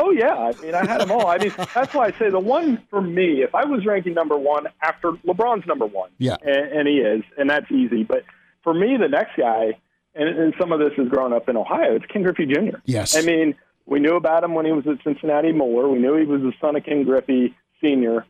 Oh 0.00 0.12
yeah, 0.12 0.34
I 0.34 0.52
mean 0.62 0.74
I 0.74 0.86
had 0.86 1.00
them 1.00 1.10
all. 1.10 1.26
I 1.26 1.38
mean 1.38 1.52
that's 1.74 1.92
why 1.92 2.06
I 2.06 2.12
say 2.12 2.30
the 2.30 2.38
one 2.38 2.80
for 2.88 3.02
me. 3.02 3.42
If 3.42 3.54
I 3.54 3.64
was 3.64 3.84
ranking 3.84 4.14
number 4.14 4.36
one 4.36 4.66
after 4.80 5.12
LeBron's 5.26 5.66
number 5.66 5.86
one, 5.86 6.10
yeah, 6.18 6.36
and, 6.40 6.72
and 6.72 6.88
he 6.88 6.98
is, 6.98 7.22
and 7.36 7.50
that's 7.50 7.70
easy. 7.70 8.04
But 8.04 8.22
for 8.62 8.72
me, 8.72 8.96
the 8.96 9.08
next 9.08 9.36
guy, 9.36 9.76
and, 10.14 10.28
and 10.28 10.54
some 10.58 10.70
of 10.70 10.78
this 10.78 10.92
is 10.96 11.08
growing 11.08 11.32
up 11.32 11.48
in 11.48 11.56
Ohio, 11.56 11.96
it's 11.96 12.06
Ken 12.06 12.22
Griffey 12.22 12.46
Jr. 12.46 12.78
Yes. 12.84 13.16
I 13.16 13.22
mean, 13.22 13.56
we 13.86 13.98
knew 13.98 14.14
about 14.14 14.44
him 14.44 14.54
when 14.54 14.66
he 14.66 14.72
was 14.72 14.86
at 14.86 15.02
Cincinnati 15.02 15.50
Moeller. 15.50 15.88
We 15.88 15.98
knew 15.98 16.16
he 16.16 16.26
was 16.26 16.42
the 16.42 16.52
son 16.60 16.76
of 16.76 16.84
Ken 16.84 17.02
Griffey 17.02 17.56
Sr. 17.80 18.24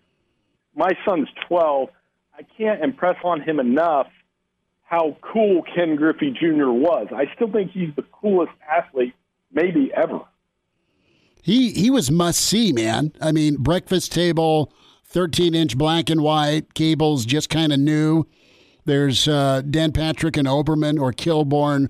My 0.74 0.92
son's 1.04 1.28
12. 1.48 1.90
I 2.38 2.42
can't 2.56 2.82
impress 2.82 3.16
on 3.24 3.42
him 3.42 3.60
enough 3.60 4.06
how 4.84 5.16
cool 5.20 5.62
Ken 5.62 5.96
Griffey 5.96 6.30
Jr. 6.30 6.70
was. 6.70 7.08
I 7.14 7.24
still 7.34 7.50
think 7.50 7.72
he's 7.72 7.94
the 7.94 8.04
coolest 8.12 8.52
athlete 8.70 9.14
maybe 9.52 9.90
ever. 9.94 10.20
He 11.42 11.72
he 11.72 11.90
was 11.90 12.10
must 12.10 12.40
see, 12.40 12.72
man. 12.72 13.12
I 13.20 13.32
mean, 13.32 13.56
breakfast 13.56 14.12
table, 14.12 14.72
13 15.06 15.54
inch 15.54 15.78
black 15.78 16.10
and 16.10 16.22
white, 16.22 16.74
cables 16.74 17.24
just 17.24 17.48
kind 17.48 17.72
of 17.72 17.78
new. 17.78 18.24
There's 18.84 19.28
uh, 19.28 19.62
Dan 19.68 19.92
Patrick 19.92 20.36
and 20.36 20.48
Olbermann 20.48 21.00
or 21.00 21.12
Kilborn 21.12 21.88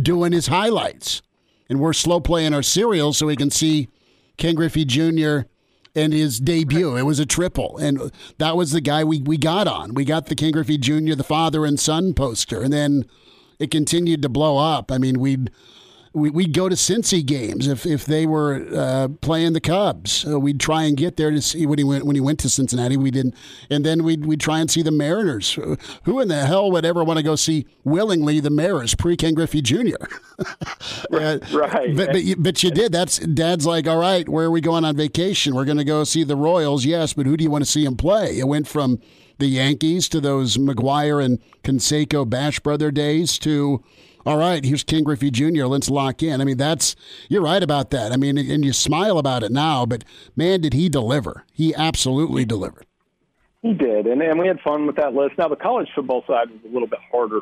doing 0.00 0.32
his 0.32 0.46
highlights. 0.46 1.22
And 1.68 1.80
we're 1.80 1.92
slow 1.92 2.20
playing 2.20 2.54
our 2.54 2.62
serial 2.62 3.12
so 3.12 3.26
we 3.26 3.36
can 3.36 3.50
see 3.50 3.88
Ken 4.36 4.54
Griffey 4.54 4.84
Jr. 4.84 5.48
and 5.94 6.12
his 6.12 6.38
debut. 6.38 6.96
It 6.96 7.02
was 7.02 7.18
a 7.18 7.26
triple. 7.26 7.76
And 7.78 8.12
that 8.38 8.56
was 8.56 8.70
the 8.70 8.80
guy 8.80 9.02
we, 9.02 9.20
we 9.20 9.36
got 9.36 9.66
on. 9.66 9.94
We 9.94 10.04
got 10.04 10.26
the 10.26 10.36
Ken 10.36 10.52
Griffey 10.52 10.78
Jr., 10.78 11.14
the 11.14 11.24
father 11.24 11.64
and 11.64 11.80
son 11.80 12.14
poster. 12.14 12.62
And 12.62 12.72
then 12.72 13.06
it 13.58 13.70
continued 13.70 14.22
to 14.22 14.28
blow 14.28 14.58
up. 14.58 14.92
I 14.92 14.98
mean, 14.98 15.18
we'd 15.18 15.50
we, 16.16 16.30
would 16.30 16.54
go 16.54 16.68
to 16.68 16.74
Cincy 16.74 17.24
games 17.24 17.68
if, 17.68 17.84
if 17.84 18.06
they 18.06 18.24
were 18.24 18.66
uh, 18.74 19.08
playing 19.20 19.52
the 19.52 19.60
Cubs. 19.60 20.26
Uh, 20.26 20.40
we'd 20.40 20.58
try 20.58 20.84
and 20.84 20.96
get 20.96 21.18
there 21.18 21.30
to 21.30 21.42
see 21.42 21.66
when 21.66 21.78
he 21.78 21.84
went 21.84 22.06
when 22.06 22.16
he 22.16 22.20
went 22.20 22.38
to 22.40 22.48
Cincinnati. 22.48 22.96
We 22.96 23.10
didn't, 23.10 23.34
and 23.68 23.84
then 23.84 24.02
we'd 24.02 24.24
we'd 24.24 24.40
try 24.40 24.60
and 24.60 24.70
see 24.70 24.80
the 24.80 24.90
Mariners. 24.90 25.58
Who 26.04 26.20
in 26.20 26.28
the 26.28 26.46
hell 26.46 26.70
would 26.70 26.86
ever 26.86 27.04
want 27.04 27.18
to 27.18 27.22
go 27.22 27.36
see 27.36 27.66
willingly 27.84 28.40
the 28.40 28.48
Mariners 28.48 28.94
pre 28.94 29.16
Ken 29.16 29.34
Griffey 29.34 29.60
Jr. 29.60 29.96
uh, 31.12 31.38
right, 31.52 31.94
but, 31.94 32.12
but 32.12 32.24
you, 32.24 32.36
but 32.36 32.62
you 32.62 32.70
did. 32.70 32.92
That's 32.92 33.18
Dad's 33.18 33.66
like, 33.66 33.86
all 33.86 33.98
right, 33.98 34.26
where 34.26 34.46
are 34.46 34.50
we 34.50 34.62
going 34.62 34.86
on 34.86 34.96
vacation? 34.96 35.54
We're 35.54 35.66
going 35.66 35.76
to 35.76 35.84
go 35.84 36.02
see 36.04 36.24
the 36.24 36.36
Royals. 36.36 36.86
Yes, 36.86 37.12
but 37.12 37.26
who 37.26 37.36
do 37.36 37.44
you 37.44 37.50
want 37.50 37.64
to 37.64 37.70
see 37.70 37.84
him 37.84 37.96
play? 37.96 38.38
It 38.38 38.48
went 38.48 38.66
from 38.66 39.00
the 39.36 39.48
Yankees 39.48 40.08
to 40.08 40.20
those 40.22 40.56
McGwire 40.56 41.22
and 41.22 41.40
Canseco 41.62 42.28
Bash 42.28 42.58
brother 42.60 42.90
days 42.90 43.38
to 43.40 43.84
all 44.26 44.36
right, 44.36 44.64
here's 44.64 44.82
Ken 44.82 45.04
Griffey 45.04 45.30
Jr. 45.30 45.66
Let's 45.66 45.88
lock 45.88 46.20
in. 46.20 46.40
I 46.40 46.44
mean, 46.44 46.56
that's 46.56 46.96
you're 47.28 47.42
right 47.42 47.62
about 47.62 47.90
that. 47.90 48.10
I 48.10 48.16
mean, 48.16 48.36
and 48.36 48.64
you 48.64 48.72
smile 48.72 49.18
about 49.18 49.44
it 49.44 49.52
now, 49.52 49.86
but 49.86 50.02
man, 50.34 50.60
did 50.60 50.74
he 50.74 50.88
deliver? 50.88 51.44
He 51.52 51.72
absolutely 51.76 52.44
delivered. 52.44 52.86
He 53.62 53.72
did, 53.72 54.06
and 54.06 54.20
and 54.20 54.38
we 54.38 54.48
had 54.48 54.58
fun 54.60 54.86
with 54.86 54.96
that 54.96 55.14
list. 55.14 55.38
Now 55.38 55.46
the 55.46 55.56
college 55.56 55.88
football 55.94 56.24
side 56.26 56.50
was 56.50 56.60
a 56.64 56.72
little 56.72 56.88
bit 56.88 56.98
harder 57.10 57.40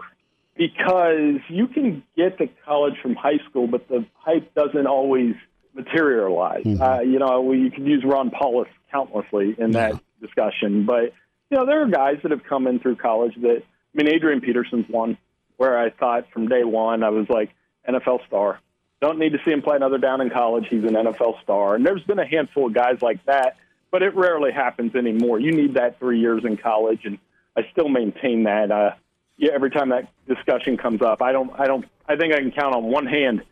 because 0.57 1.41
you 1.49 1.67
can 1.69 2.03
get 2.19 2.37
to 2.37 2.49
college 2.67 2.95
from 3.01 3.15
high 3.15 3.39
school, 3.49 3.67
but 3.67 3.89
the 3.89 4.05
hype 4.17 4.55
doesn't 4.55 4.87
always 4.87 5.35
materialize. 5.75 6.65
Mm-hmm. 6.65 6.83
Uh, 6.83 7.01
you 7.01 7.19
know, 7.19 7.41
we, 7.41 7.61
you 7.61 7.71
could 7.71 7.87
use 7.87 8.05
Ron 8.07 8.31
Powlus 8.31 8.69
countlessly 8.93 9.57
in 9.59 9.71
that 9.73 9.95
yeah. 9.95 9.99
discussion, 10.21 10.85
but 10.85 11.15
you 11.51 11.57
know, 11.57 11.65
there 11.65 11.83
are 11.83 11.89
guys 11.89 12.17
that 12.23 12.31
have 12.31 12.45
come 12.45 12.67
in 12.67 12.79
through 12.79 12.97
college 12.97 13.33
that. 13.41 13.63
I 13.63 14.03
mean, 14.03 14.13
Adrian 14.13 14.41
Peterson's 14.41 14.87
one 14.89 15.17
where 15.57 15.79
I 15.79 15.91
thought 15.91 16.31
from 16.33 16.49
day 16.49 16.65
one 16.65 17.03
I 17.03 17.11
was 17.11 17.29
like 17.29 17.51
NFL 17.89 18.27
star. 18.27 18.61
Don't 19.01 19.19
need 19.19 19.33
to 19.33 19.39
see 19.45 19.51
him 19.51 19.63
play 19.63 19.77
another 19.77 19.99
down 19.99 20.21
in 20.21 20.31
college. 20.31 20.67
He's 20.69 20.85
an 20.85 20.95
NFL 20.95 21.43
star. 21.43 21.75
And 21.75 21.85
there's 21.85 22.03
been 22.05 22.19
a 22.19 22.27
handful 22.27 22.69
of 22.69 22.75
guys 22.75 23.03
like 23.03 23.25
that, 23.27 23.57
but 23.91 24.03
it 24.03 24.15
rarely 24.15 24.51
happens 24.53 24.95
anymore. 24.95 25.39
You 25.39 25.53
need 25.53 25.75
that 25.75 25.99
three 25.99 26.21
years 26.21 26.43
in 26.45 26.57
college, 26.57 27.01
and 27.05 27.19
I 27.57 27.69
still 27.73 27.89
maintain 27.89 28.45
that. 28.45 28.71
Uh, 28.71 28.93
yeah, 29.37 29.51
every 29.53 29.71
time 29.71 29.91
that 29.91 30.09
discussion 30.27 30.77
comes 30.77 31.03
up, 31.03 31.21
I 31.21 31.33
don't, 31.33 31.51
I 31.59 31.67
don't, 31.67 31.85
I 32.09 32.17
think 32.17 32.33
I 32.33 32.39
can 32.39 32.53
count 32.53 32.75
on 32.75 32.85
one 32.85 33.07
hand 33.07 33.43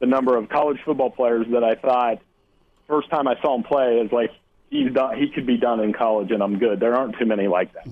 the 0.00 0.06
number 0.06 0.36
of 0.36 0.48
college 0.48 0.78
football 0.84 1.10
players 1.10 1.46
that 1.50 1.62
I 1.62 1.74
thought 1.74 2.22
first 2.92 3.08
time 3.10 3.26
I 3.26 3.40
saw 3.40 3.54
him 3.54 3.62
play 3.62 4.00
is 4.00 4.12
like 4.12 4.30
he's 4.70 4.92
done, 4.92 5.16
he 5.16 5.28
could 5.28 5.46
be 5.46 5.56
done 5.56 5.80
in 5.80 5.92
college, 5.92 6.30
and 6.30 6.42
I'm 6.42 6.58
good. 6.58 6.80
There 6.80 6.94
aren't 6.94 7.18
too 7.18 7.26
many 7.26 7.48
like 7.48 7.72
that. 7.74 7.88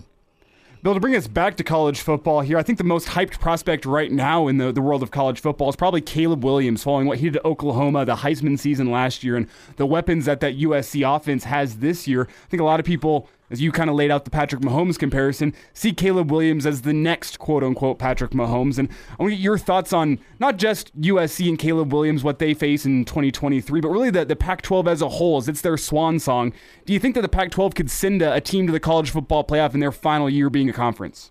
Bill, 0.83 0.95
to 0.95 1.01
bring 1.01 1.15
us 1.15 1.29
back 1.29 1.59
to 1.59 1.65
college 1.65 2.01
football 2.01 2.41
here, 2.41 2.57
I 2.57 2.63
think 2.63 2.79
the 2.79 2.85
most 2.85 3.09
hyped 3.09 3.39
prospect 3.39 3.85
right 3.85 4.11
now 4.11 4.49
in 4.49 4.57
the, 4.57 4.73
the 4.73 4.81
world 4.81 5.03
of 5.03 5.11
college 5.11 5.39
football 5.39 5.69
is 5.69 5.77
probably 5.77 6.01
Caleb 6.01 6.43
Williams, 6.43 6.83
following 6.83 7.07
what 7.07 7.19
he 7.19 7.27
did 7.27 7.35
to 7.35 7.47
Oklahoma, 7.47 8.07
the 8.07 8.17
Heisman 8.17 8.59
season 8.59 8.91
last 8.91 9.23
year, 9.23 9.37
and 9.37 9.47
the 9.77 9.85
weapons 9.85 10.25
that 10.25 10.41
that 10.41 10.59
USC 10.59 11.05
offense 11.05 11.45
has 11.45 11.81
this 11.81 12.09
year. 12.09 12.23
I 12.23 12.49
think 12.49 12.63
a 12.63 12.65
lot 12.65 12.81
of 12.81 12.87
people 12.87 13.29
as 13.51 13.61
you 13.61 13.73
kind 13.73 13.91
of 13.91 13.97
laid 13.97 14.11
out 14.11 14.25
the 14.25 14.31
Patrick 14.31 14.63
Mahomes 14.63 14.99
comparison, 14.99 15.55
see 15.73 15.93
Caleb 15.93 16.31
Williams 16.31 16.67
as 16.67 16.83
the 16.83 16.93
next 16.93 17.39
quote 17.39 17.65
unquote 17.65 17.99
Patrick 17.99 18.31
Mahomes. 18.31 18.79
And 18.79 18.89
I 18.89 19.23
want 19.23 19.33
to 19.33 19.37
get 19.37 19.43
your 19.43 19.59
thoughts 19.59 19.93
on 19.93 20.19
not 20.39 20.57
just 20.57 20.99
USC 21.01 21.49
and 21.49 21.59
Caleb 21.59 21.93
Williams, 21.93 22.23
what 22.23 22.39
they 22.39 22.55
face 22.55 22.87
in 22.87 23.05
2023, 23.05 23.81
but 23.81 23.89
really 23.89 24.11
the, 24.11 24.25
the 24.25 24.37
Pac 24.37 24.63
12 24.63 24.89
as 24.89 25.03
a 25.03 25.09
whole, 25.09 25.39
as 25.39 25.49
it's 25.49 25.61
their 25.61 25.77
swan 25.77 26.19
song. 26.19 26.53
Do 26.85 26.93
you 26.93 26.99
think 26.99 27.15
that 27.15 27.23
the 27.23 27.29
Pac 27.29 27.51
12 27.51 27.75
could 27.75 27.91
send 27.91 28.23
a, 28.23 28.35
a, 28.35 28.41
team 28.41 28.67
to 28.67 28.73
the 28.73 28.81
college 28.81 29.11
football 29.11 29.45
playoff 29.45 29.75
in 29.75 29.81
their 29.81 29.93
final 29.93 30.31
year 30.31 30.51
being 30.51 30.69
a 30.71 30.73
conference? 30.73 31.31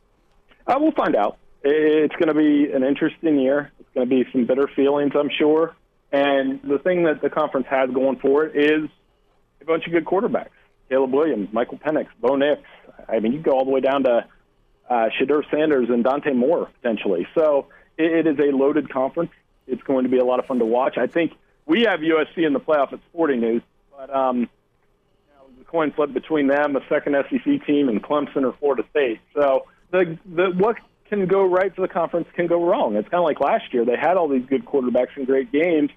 Uh, 0.68 0.76
we'll 0.80 0.92
find 0.92 1.16
out. 1.16 1.38
It's 1.64 2.16
going 2.16 2.28
to 2.28 2.34
be 2.34 2.72
an 2.72 2.84
interesting 2.84 3.40
year. 3.40 3.72
It's 3.80 3.90
going 3.94 4.08
to 4.08 4.16
be 4.16 4.30
some 4.32 4.46
bitter 4.46 4.68
feelings, 4.76 5.12
I'm 5.16 5.30
sure. 5.30 5.76
And 6.12 6.62
the 6.64 6.80
thing 6.80 7.04
that 7.04 7.22
the 7.22 7.30
conference 7.30 7.68
has 7.70 7.90
going 7.92 8.18
for 8.20 8.46
it 8.46 8.56
is 8.56 8.90
a 9.62 9.66
bunch 9.66 9.86
of 9.86 9.92
good 9.92 10.06
quarterbacks. 10.06 10.50
Caleb 10.90 11.14
Williams, 11.14 11.50
Michael 11.54 11.78
Penix, 11.78 12.08
Bo 12.20 12.36
Nix. 12.36 12.62
I 13.08 13.20
mean, 13.20 13.34
you 13.34 13.40
go 13.40 13.52
all 13.52 13.66
the 13.66 13.72
way 13.72 13.80
down 13.80 14.04
to 14.04 14.26
uh, 14.90 15.10
Shedeur 15.20 15.44
Sanders 15.52 15.90
and 15.90 16.04
Dante 16.04 16.34
Moore 16.34 16.70
potentially. 16.82 17.28
So 17.36 17.68
it, 17.98 18.26
it 18.26 18.28
is 18.28 18.40
a 18.40 18.56
loaded 18.56 18.92
conference. 18.92 19.32
It's 19.68 19.84
going 19.84 20.04
to 20.04 20.10
be 20.10 20.18
a 20.18 20.26
lot 20.26 20.40
of 20.40 20.46
fun 20.46 20.60
to 20.60 20.66
watch. 20.66 20.98
I 20.98 21.08
think 21.08 21.34
we 21.66 21.84
have 21.84 22.00
USC 22.00 22.46
in 22.46 22.54
the 22.54 22.60
playoff 22.60 22.92
at 22.92 23.00
Sporting 23.12 23.40
News, 23.40 23.62
but 23.96 24.14
um, 24.14 24.40
you 24.40 24.48
know, 25.36 25.46
the 25.60 25.66
coin 25.66 25.92
flip 25.92 26.12
between 26.12 26.48
them, 26.48 26.76
a 26.76 26.82
second 26.90 27.16
SEC 27.30 27.66
team, 27.66 27.88
and 27.90 28.04
Clemson 28.04 28.44
or 28.44 28.54
Florida 28.54 28.84
State. 28.90 29.20
So 29.36 29.68
the 29.92 30.18
the 30.26 30.52
what 30.52 30.78
can 31.08 31.26
go 31.28 31.44
right 31.44 31.74
for 31.76 31.82
the 31.82 31.88
conference 31.88 32.28
can 32.36 32.48
go 32.48 32.64
wrong. 32.64 32.96
It's 32.96 33.10
kind 33.10 33.20
of 33.20 33.26
like 33.26 33.40
last 33.40 33.74
year. 33.74 33.86
They 33.86 33.98
had 33.98 34.18
all 34.18 34.28
these 34.28 34.46
good 34.46 34.66
quarterbacks 34.66 35.16
and 35.16 35.26
great 35.26 35.52
games, 35.52 35.92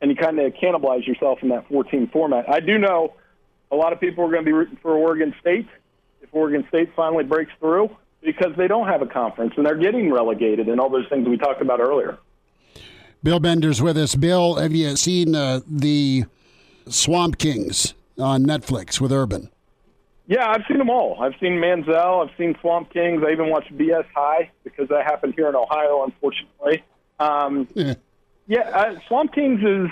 and 0.00 0.10
you 0.10 0.16
kind 0.16 0.38
of 0.38 0.52
cannibalize 0.54 1.06
yourself 1.06 1.40
in 1.42 1.48
that 1.50 1.68
14 1.68 2.08
format. 2.08 2.48
I 2.48 2.60
do 2.60 2.78
know 2.78 3.14
a 3.70 3.76
lot 3.76 3.92
of 3.92 4.00
people 4.00 4.24
are 4.24 4.30
going 4.30 4.44
to 4.44 4.46
be 4.46 4.52
rooting 4.52 4.78
for 4.80 4.96
Oregon 4.96 5.34
State 5.40 5.68
if 6.22 6.28
Oregon 6.32 6.64
State 6.68 6.90
finally 6.96 7.24
breaks 7.24 7.52
through 7.60 7.90
because 8.20 8.52
they 8.56 8.66
don't 8.66 8.88
have 8.88 9.02
a 9.02 9.06
conference 9.06 9.54
and 9.56 9.64
they're 9.64 9.76
getting 9.76 10.12
relegated 10.12 10.68
and 10.68 10.80
all 10.80 10.90
those 10.90 11.08
things 11.08 11.28
we 11.28 11.36
talked 11.36 11.62
about 11.62 11.80
earlier. 11.80 12.18
Bill 13.22 13.40
Bender's 13.40 13.82
with 13.82 13.96
us. 13.96 14.14
Bill, 14.14 14.56
have 14.56 14.72
you 14.72 14.96
seen 14.96 15.34
uh, 15.34 15.60
the 15.66 16.24
Swamp 16.88 17.38
Kings 17.38 17.94
on 18.18 18.44
Netflix 18.44 19.00
with 19.00 19.12
Urban? 19.12 19.50
Yeah, 20.26 20.48
I've 20.48 20.62
seen 20.68 20.78
them 20.78 20.90
all. 20.90 21.20
I've 21.22 21.34
seen 21.40 21.52
Manziel. 21.52 22.22
I've 22.28 22.36
seen 22.36 22.54
Swamp 22.60 22.92
Kings. 22.92 23.22
I 23.26 23.32
even 23.32 23.48
watched 23.48 23.76
BS 23.76 24.04
High 24.14 24.50
because 24.62 24.88
that 24.88 25.04
happened 25.04 25.34
here 25.36 25.48
in 25.48 25.54
Ohio, 25.54 26.04
unfortunately. 26.04 26.84
Um, 27.18 27.66
yeah, 27.74 27.94
yeah 28.46 28.60
uh, 28.60 28.98
Swamp 29.08 29.32
Kings 29.32 29.60
is 29.62 29.88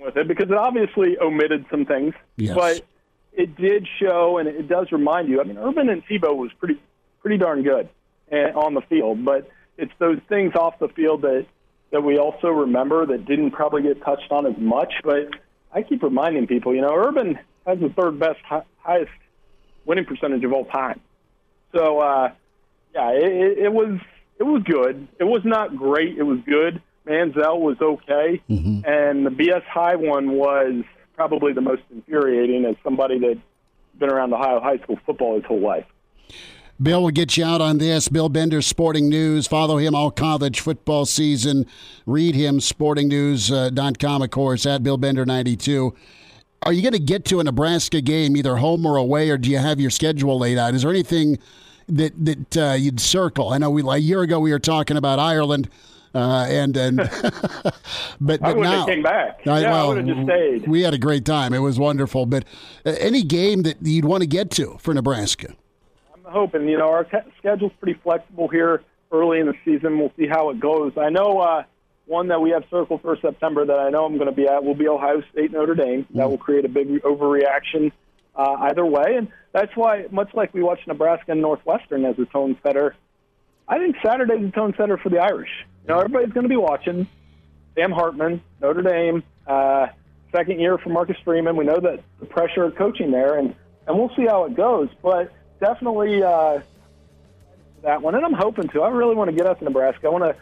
with 0.00 0.16
it 0.16 0.26
because 0.28 0.50
it 0.50 0.56
obviously 0.56 1.18
omitted 1.18 1.66
some 1.70 1.84
things, 1.84 2.14
yes. 2.36 2.54
but 2.54 2.82
it 3.32 3.56
did 3.56 3.86
show, 4.00 4.38
and 4.38 4.48
it 4.48 4.68
does 4.68 4.90
remind 4.92 5.28
you. 5.28 5.40
I 5.40 5.44
mean, 5.44 5.58
Urban 5.58 5.88
and 5.88 6.04
Tebow 6.06 6.36
was 6.36 6.50
pretty 6.58 6.80
pretty 7.20 7.38
darn 7.38 7.62
good 7.62 7.88
eh, 8.30 8.52
on 8.54 8.74
the 8.74 8.80
field, 8.82 9.24
but 9.24 9.48
it's 9.76 9.92
those 9.98 10.18
things 10.28 10.54
off 10.54 10.78
the 10.78 10.88
field 10.88 11.22
that 11.22 11.46
that 11.90 12.02
we 12.02 12.18
also 12.18 12.48
remember 12.48 13.06
that 13.06 13.24
didn't 13.24 13.52
probably 13.52 13.82
get 13.82 14.02
touched 14.02 14.30
on 14.30 14.46
as 14.46 14.56
much. 14.58 14.92
But 15.02 15.30
I 15.72 15.82
keep 15.82 16.02
reminding 16.02 16.46
people, 16.46 16.74
you 16.74 16.82
know, 16.82 16.94
Urban 16.94 17.38
has 17.66 17.78
the 17.78 17.88
third 17.90 18.18
best, 18.18 18.40
highest 18.78 19.10
winning 19.84 20.04
percentage 20.04 20.44
of 20.44 20.52
all 20.52 20.64
time. 20.66 21.00
So 21.74 22.00
uh, 22.00 22.30
yeah, 22.94 23.10
it, 23.12 23.58
it 23.58 23.72
was 23.72 24.00
it 24.38 24.44
was 24.44 24.62
good. 24.64 25.08
It 25.18 25.24
was 25.24 25.42
not 25.44 25.76
great. 25.76 26.18
It 26.18 26.22
was 26.22 26.38
good. 26.46 26.82
Manziel 27.06 27.58
was 27.60 27.78
okay, 27.80 28.42
mm-hmm. 28.50 28.80
and 28.84 29.24
the 29.24 29.30
BS 29.30 29.64
High 29.64 29.96
one 29.96 30.32
was 30.32 30.84
probably 31.18 31.52
the 31.52 31.60
most 31.60 31.82
infuriating 31.90 32.64
as 32.64 32.76
somebody 32.84 33.18
that's 33.18 33.40
been 33.98 34.08
around 34.08 34.32
Ohio 34.32 34.60
high 34.60 34.78
school 34.78 34.96
football 35.04 35.34
his 35.34 35.44
whole 35.44 35.60
life. 35.60 35.84
Bill 36.80 37.02
will 37.02 37.10
get 37.10 37.36
you 37.36 37.44
out 37.44 37.60
on 37.60 37.78
this. 37.78 38.08
Bill 38.08 38.28
Bender, 38.28 38.62
Sporting 38.62 39.08
News. 39.08 39.48
Follow 39.48 39.78
him 39.78 39.96
all 39.96 40.12
college 40.12 40.60
football 40.60 41.06
season. 41.06 41.66
Read 42.06 42.36
him, 42.36 42.60
sportingnews.com, 42.60 44.22
of 44.22 44.30
course, 44.30 44.64
at 44.64 44.84
Bill 44.84 44.96
Bender 44.96 45.26
92. 45.26 45.92
Are 46.62 46.72
you 46.72 46.82
going 46.82 46.92
to 46.92 47.00
get 47.00 47.24
to 47.26 47.40
a 47.40 47.44
Nebraska 47.44 48.00
game, 48.00 48.36
either 48.36 48.54
home 48.56 48.86
or 48.86 48.96
away, 48.96 49.28
or 49.28 49.36
do 49.38 49.50
you 49.50 49.58
have 49.58 49.80
your 49.80 49.90
schedule 49.90 50.38
laid 50.38 50.56
out? 50.56 50.74
Is 50.74 50.82
there 50.82 50.90
anything 50.92 51.40
that 51.88 52.12
that 52.24 52.56
uh, 52.56 52.74
you'd 52.74 53.00
circle? 53.00 53.48
I 53.48 53.58
know 53.58 53.70
we 53.70 53.82
a 53.82 53.96
year 53.96 54.22
ago 54.22 54.38
we 54.38 54.52
were 54.52 54.60
talking 54.60 54.96
about 54.96 55.18
Ireland. 55.18 55.68
Uh, 56.14 56.46
and 56.48 56.76
and 56.76 56.96
but, 58.20 58.40
but 58.40 58.56
now 58.56 58.86
came 58.86 59.02
back. 59.02 59.40
I, 59.46 59.60
yeah, 59.60 59.70
well, 59.70 59.84
I 59.84 59.88
would 59.88 60.08
have 60.08 60.16
just 60.16 60.26
stayed. 60.26 60.68
We 60.68 60.82
had 60.82 60.94
a 60.94 60.98
great 60.98 61.24
time. 61.24 61.52
It 61.52 61.58
was 61.58 61.78
wonderful. 61.78 62.26
But 62.26 62.44
uh, 62.84 62.94
any 62.98 63.22
game 63.22 63.62
that 63.62 63.76
you'd 63.82 64.04
want 64.04 64.22
to 64.22 64.26
get 64.26 64.50
to 64.52 64.76
for 64.80 64.94
Nebraska? 64.94 65.54
I'm 66.14 66.32
hoping. 66.32 66.68
You 66.68 66.78
know, 66.78 66.88
our 66.88 67.06
schedule's 67.38 67.72
pretty 67.80 67.98
flexible 68.02 68.48
here 68.48 68.82
early 69.12 69.40
in 69.40 69.46
the 69.46 69.54
season. 69.64 69.98
We'll 69.98 70.12
see 70.16 70.26
how 70.26 70.50
it 70.50 70.60
goes. 70.60 70.92
I 70.96 71.10
know 71.10 71.40
uh, 71.40 71.64
one 72.06 72.28
that 72.28 72.40
we 72.40 72.50
have 72.50 72.64
circled 72.70 73.02
for 73.02 73.16
September 73.20 73.64
that 73.64 73.78
I 73.78 73.90
know 73.90 74.04
I'm 74.04 74.16
going 74.16 74.30
to 74.30 74.34
be 74.34 74.46
at 74.46 74.64
will 74.64 74.74
be 74.74 74.88
Ohio 74.88 75.22
State 75.32 75.52
Notre 75.52 75.74
Dame. 75.74 76.06
That 76.14 76.26
mm. 76.26 76.30
will 76.30 76.38
create 76.38 76.64
a 76.64 76.68
big 76.68 76.88
overreaction 77.02 77.92
uh, 78.34 78.56
either 78.60 78.84
way, 78.84 79.16
and 79.16 79.28
that's 79.52 79.74
why, 79.76 80.06
much 80.10 80.32
like 80.34 80.54
we 80.54 80.62
watch 80.62 80.80
Nebraska 80.86 81.32
and 81.32 81.42
Northwestern 81.42 82.04
as 82.04 82.18
a 82.18 82.24
tone 82.26 82.56
setter, 82.62 82.94
I 83.66 83.78
think 83.78 83.96
Saturday's 84.02 84.48
a 84.48 84.50
tone 84.50 84.74
setter 84.76 84.96
for 84.96 85.08
the 85.08 85.18
Irish. 85.18 85.50
Know, 85.88 86.00
everybody's 86.00 86.32
going 86.32 86.44
to 86.44 86.50
be 86.50 86.56
watching. 86.56 87.08
Sam 87.74 87.92
Hartman, 87.92 88.42
Notre 88.60 88.82
Dame, 88.82 89.22
uh, 89.46 89.86
second 90.30 90.60
year 90.60 90.76
for 90.76 90.90
Marcus 90.90 91.16
Freeman. 91.24 91.56
We 91.56 91.64
know 91.64 91.80
that 91.80 92.02
the 92.20 92.26
pressure 92.26 92.64
of 92.64 92.74
coaching 92.76 93.10
there, 93.10 93.38
and, 93.38 93.54
and 93.86 93.98
we'll 93.98 94.14
see 94.14 94.26
how 94.26 94.44
it 94.44 94.54
goes. 94.54 94.90
But 95.02 95.32
definitely 95.60 96.22
uh, 96.22 96.60
that 97.82 98.02
one. 98.02 98.14
And 98.14 98.24
I'm 98.24 98.34
hoping 98.34 98.68
to. 98.68 98.82
I 98.82 98.90
really 98.90 99.14
want 99.14 99.30
to 99.30 99.36
get 99.36 99.46
up 99.46 99.60
to 99.60 99.64
Nebraska. 99.64 100.08
I 100.08 100.10
want 100.10 100.24
to 100.24 100.36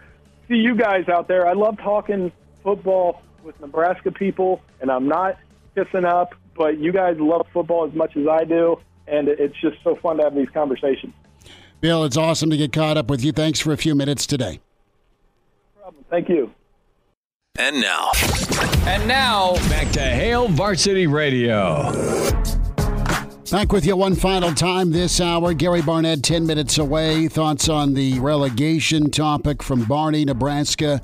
see 0.49 0.57
you 0.57 0.75
guys 0.75 1.09
out 1.09 1.29
there. 1.29 1.47
I 1.47 1.53
love 1.53 1.79
talking 1.79 2.33
football 2.65 3.23
with 3.45 3.61
Nebraska 3.61 4.11
people, 4.11 4.63
and 4.81 4.91
I'm 4.91 5.07
not 5.07 5.39
kissing 5.77 6.05
up, 6.05 6.35
but 6.57 6.79
you 6.79 6.91
guys 6.91 7.19
love 7.21 7.47
football 7.53 7.87
as 7.87 7.95
much 7.95 8.17
as 8.17 8.27
I 8.27 8.45
do, 8.45 8.81
and 9.07 9.29
it's 9.29 9.55
just 9.61 9.77
so 9.85 9.95
fun 9.95 10.17
to 10.17 10.25
have 10.25 10.35
these 10.35 10.51
conversations. 10.51 11.15
Bill, 11.81 12.05
it's 12.05 12.17
awesome 12.17 12.51
to 12.51 12.57
get 12.57 12.73
caught 12.73 12.97
up 12.97 13.09
with 13.09 13.23
you. 13.23 13.31
Thanks 13.31 13.61
for 13.61 13.73
a 13.73 13.77
few 13.77 13.95
minutes 13.95 14.27
today. 14.27 14.61
Thank 16.11 16.29
you. 16.29 16.53
And 17.59 17.81
now. 17.81 18.11
And 18.87 19.07
now, 19.09 19.55
back 19.69 19.91
to 19.93 20.01
Hail 20.01 20.49
Varsity 20.49 21.07
Radio. 21.07 21.91
Back 23.51 23.73
with 23.73 23.87
you 23.87 23.97
one 23.97 24.17
final 24.17 24.53
time 24.53 24.91
this 24.91 25.21
hour. 25.21 25.55
Gary 25.55 25.81
Barnett, 25.81 26.23
10 26.23 26.47
minutes 26.47 26.79
away. 26.79 27.29
Thoughts 27.29 27.69
on 27.69 27.95
the 27.95 28.19
relegation 28.19 29.11
topic 29.11 29.63
from 29.63 29.85
Barney, 29.85 30.25
Nebraska, 30.25 31.01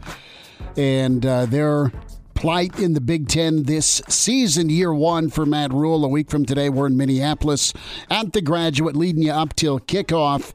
and 0.76 1.24
uh, 1.24 1.46
their 1.46 1.92
plight 2.34 2.80
in 2.80 2.94
the 2.94 3.00
Big 3.00 3.28
Ten 3.28 3.62
this 3.62 4.02
season, 4.08 4.68
year 4.68 4.92
one 4.92 5.30
for 5.30 5.46
Matt 5.46 5.72
Rhule. 5.72 6.04
A 6.04 6.08
week 6.08 6.28
from 6.28 6.44
today, 6.44 6.68
we're 6.68 6.88
in 6.88 6.96
Minneapolis 6.96 7.72
at 8.10 8.32
the 8.32 8.42
graduate, 8.42 8.96
leading 8.96 9.22
you 9.22 9.30
up 9.30 9.54
till 9.54 9.78
kickoff 9.78 10.52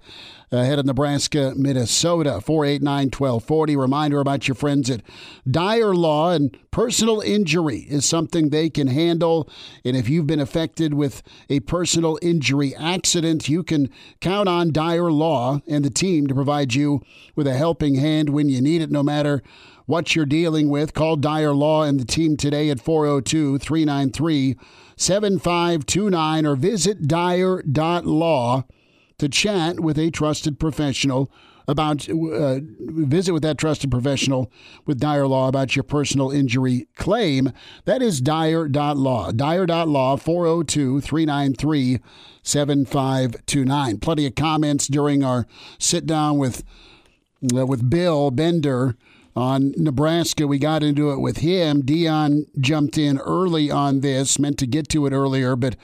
Uh, 0.50 0.60
ahead 0.60 0.80
of 0.80 0.86
Nebraska, 0.86 1.52
Minnesota. 1.58 2.40
489 2.40 3.08
1240. 3.08 3.76
Reminder 3.76 4.22
about 4.22 4.48
your 4.48 4.56
friends 4.56 4.90
at 4.90 5.02
Dyer 5.50 5.94
Law 5.94 6.32
and 6.32 6.58
personal 6.72 7.20
injury 7.20 7.80
is 7.90 8.06
something 8.06 8.48
they 8.50 8.70
can 8.70 8.88
handle. 8.88 9.50
And 9.84 9.98
if 9.98 10.08
you've 10.08 10.28
been 10.28 10.40
affected 10.40 10.94
with 10.94 11.22
a 11.50 11.60
personal 11.62 12.18
injury 12.22 12.74
accident, 12.78 13.50
you 13.50 13.62
can 13.62 13.90
count 14.22 14.48
on 14.48 14.72
Dyer 14.72 15.12
Law 15.12 15.60
and 15.68 15.84
the 15.84 15.90
team 15.90 16.28
to 16.28 16.36
provide 16.36 16.74
you 16.74 17.02
with 17.36 17.46
a 17.46 17.54
helping 17.54 17.96
hand 17.96 18.30
when 18.30 18.48
you 18.48 18.62
need 18.62 18.82
it, 18.82 18.90
no 18.90 19.04
matter 19.04 19.44
what 19.86 20.16
you're 20.16 20.26
dealing 20.26 20.70
with. 20.70 20.94
Call 20.94 21.18
Dyer 21.18 21.54
Law 21.54 21.84
and 21.84 22.00
the 22.00 22.06
team 22.06 22.38
today 22.38 22.70
at 22.70 22.80
402 22.80 23.58
393 23.58 24.56
7529 24.96 26.46
or 26.46 26.56
visit 26.56 27.06
dyer.law 27.06 28.64
to 29.20 29.28
chat 29.28 29.80
with 29.80 29.98
a 29.98 30.12
trusted 30.12 30.60
professional 30.60 31.32
about 31.68 32.08
uh, 32.08 32.60
visit 32.80 33.34
with 33.34 33.44
that 33.44 33.58
trusted 33.58 33.92
professional 33.92 34.52
with 34.86 35.00
Dyer 35.00 35.28
Law 35.28 35.50
about 35.50 35.76
your 35.76 35.84
personal 35.84 36.32
injury 36.32 36.88
claim. 36.96 37.52
That 37.86 38.02
is 38.02 38.22
Dyer.law. 38.22 39.32
Dyer.law 39.32 40.16
402 40.18 41.02
393 41.02 42.00
7529. 42.42 43.98
Plenty 44.00 44.28
of 44.28 44.36
comments 44.36 44.88
during 44.88 45.24
our 45.24 45.46
sit 45.78 46.06
down 46.06 46.38
with 46.38 46.64
uh, 47.54 47.66
with 47.66 47.90
Bill 47.90 48.32
Bender 48.32 48.96
on 49.36 49.74
Nebraska. 49.78 50.48
We 50.48 50.60
got 50.60 50.84
into 50.84 51.12
it 51.12 51.20
with 51.20 51.38
him. 51.38 51.82
Dion 51.82 52.46
jumped 52.60 52.98
in 52.98 53.20
early 53.20 53.70
on 53.70 54.00
this, 54.00 54.40
meant 54.40 54.58
to 54.60 54.68
get 54.68 54.90
to 54.90 55.06
it 55.06 55.14
earlier, 55.14 55.56
but 55.56 55.76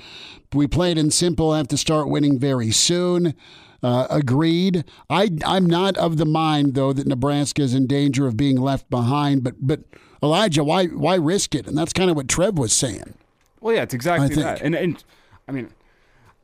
we 0.54 0.68
played 0.68 0.98
in 0.98 1.12
simple. 1.12 1.54
Have 1.54 1.68
to 1.70 1.78
start 1.78 2.10
winning 2.10 2.40
very 2.40 2.72
soon. 2.72 3.34
Uh, 3.82 4.08
agreed. 4.10 4.86
I 5.10 5.32
I'm 5.46 5.66
not 5.66 5.98
of 5.98 6.18
the 6.18 6.26
mind 6.26 6.74
though 6.74 6.94
that 6.94 7.06
Nebraska 7.06 7.62
is 7.62 7.74
in 7.74 7.86
danger 7.86 8.28
of 8.28 8.38
being 8.38 8.58
left 8.58 8.90
behind. 8.90 9.44
But 9.44 9.56
but 9.60 9.82
Elijah, 10.22 10.64
why 10.64 10.88
why 10.88 11.16
risk 11.16 11.54
it? 11.54 11.68
And 11.68 11.78
that's 11.78 11.94
kind 11.94 12.10
of 12.10 12.16
what 12.16 12.28
Trev 12.28 12.58
was 12.58 12.74
saying. 12.74 13.16
Well, 13.60 13.76
yeah, 13.76 13.84
it's 13.84 13.94
exactly 13.94 14.36
that. 14.36 14.62
And 14.62 14.76
and 14.76 15.04
I 15.48 15.52
mean, 15.52 15.70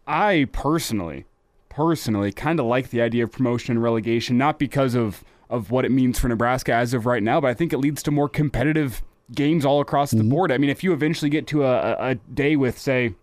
I 0.06 0.48
personally 0.52 1.26
personally 1.70 2.32
kind 2.32 2.60
of 2.60 2.66
like 2.66 2.90
the 2.90 3.02
idea 3.02 3.24
of 3.24 3.32
promotion 3.32 3.72
and 3.72 3.82
relegation, 3.82 4.38
not 4.38 4.60
because 4.60 4.96
of 4.96 5.24
of 5.50 5.72
what 5.72 5.86
it 5.86 5.92
means 5.92 6.20
for 6.20 6.28
Nebraska 6.28 6.74
as 6.74 6.94
of 6.94 7.06
right 7.06 7.24
now, 7.24 7.42
but 7.42 7.48
I 7.48 7.54
think 7.54 7.74
it 7.74 7.78
leads 7.78 8.04
to 8.04 8.12
more 8.12 8.30
competitive 8.30 9.02
games 9.34 9.66
all 9.66 9.82
across 9.82 10.10
mm-hmm. 10.10 10.28
the 10.28 10.36
board. 10.36 10.52
I 10.52 10.58
mean, 10.58 10.70
if 10.70 10.84
you 10.84 10.94
eventually 10.94 11.30
get 11.30 11.48
to 11.48 11.64
a, 11.64 11.96
a 12.00 12.16
day 12.16 12.56
with, 12.56 12.78
say, 12.78 13.16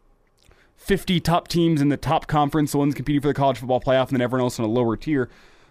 50 0.77 1.20
top 1.20 1.49
teams 1.49 1.81
in 1.81 1.89
the 1.89 1.97
top 1.97 2.27
conference, 2.27 2.72
the 2.72 2.79
ones 2.79 2.95
competing 2.95 3.20
for 3.20 3.29
the 3.29 3.35
college 3.35 3.59
football 3.59 3.81
playoff, 3.81 4.09
and 4.09 4.16
then 4.16 4.22
everyone 4.22 4.45
else 4.45 4.59
in 4.59 4.64
a 4.64 4.68
lower 4.68 4.97
tier, 4.97 5.29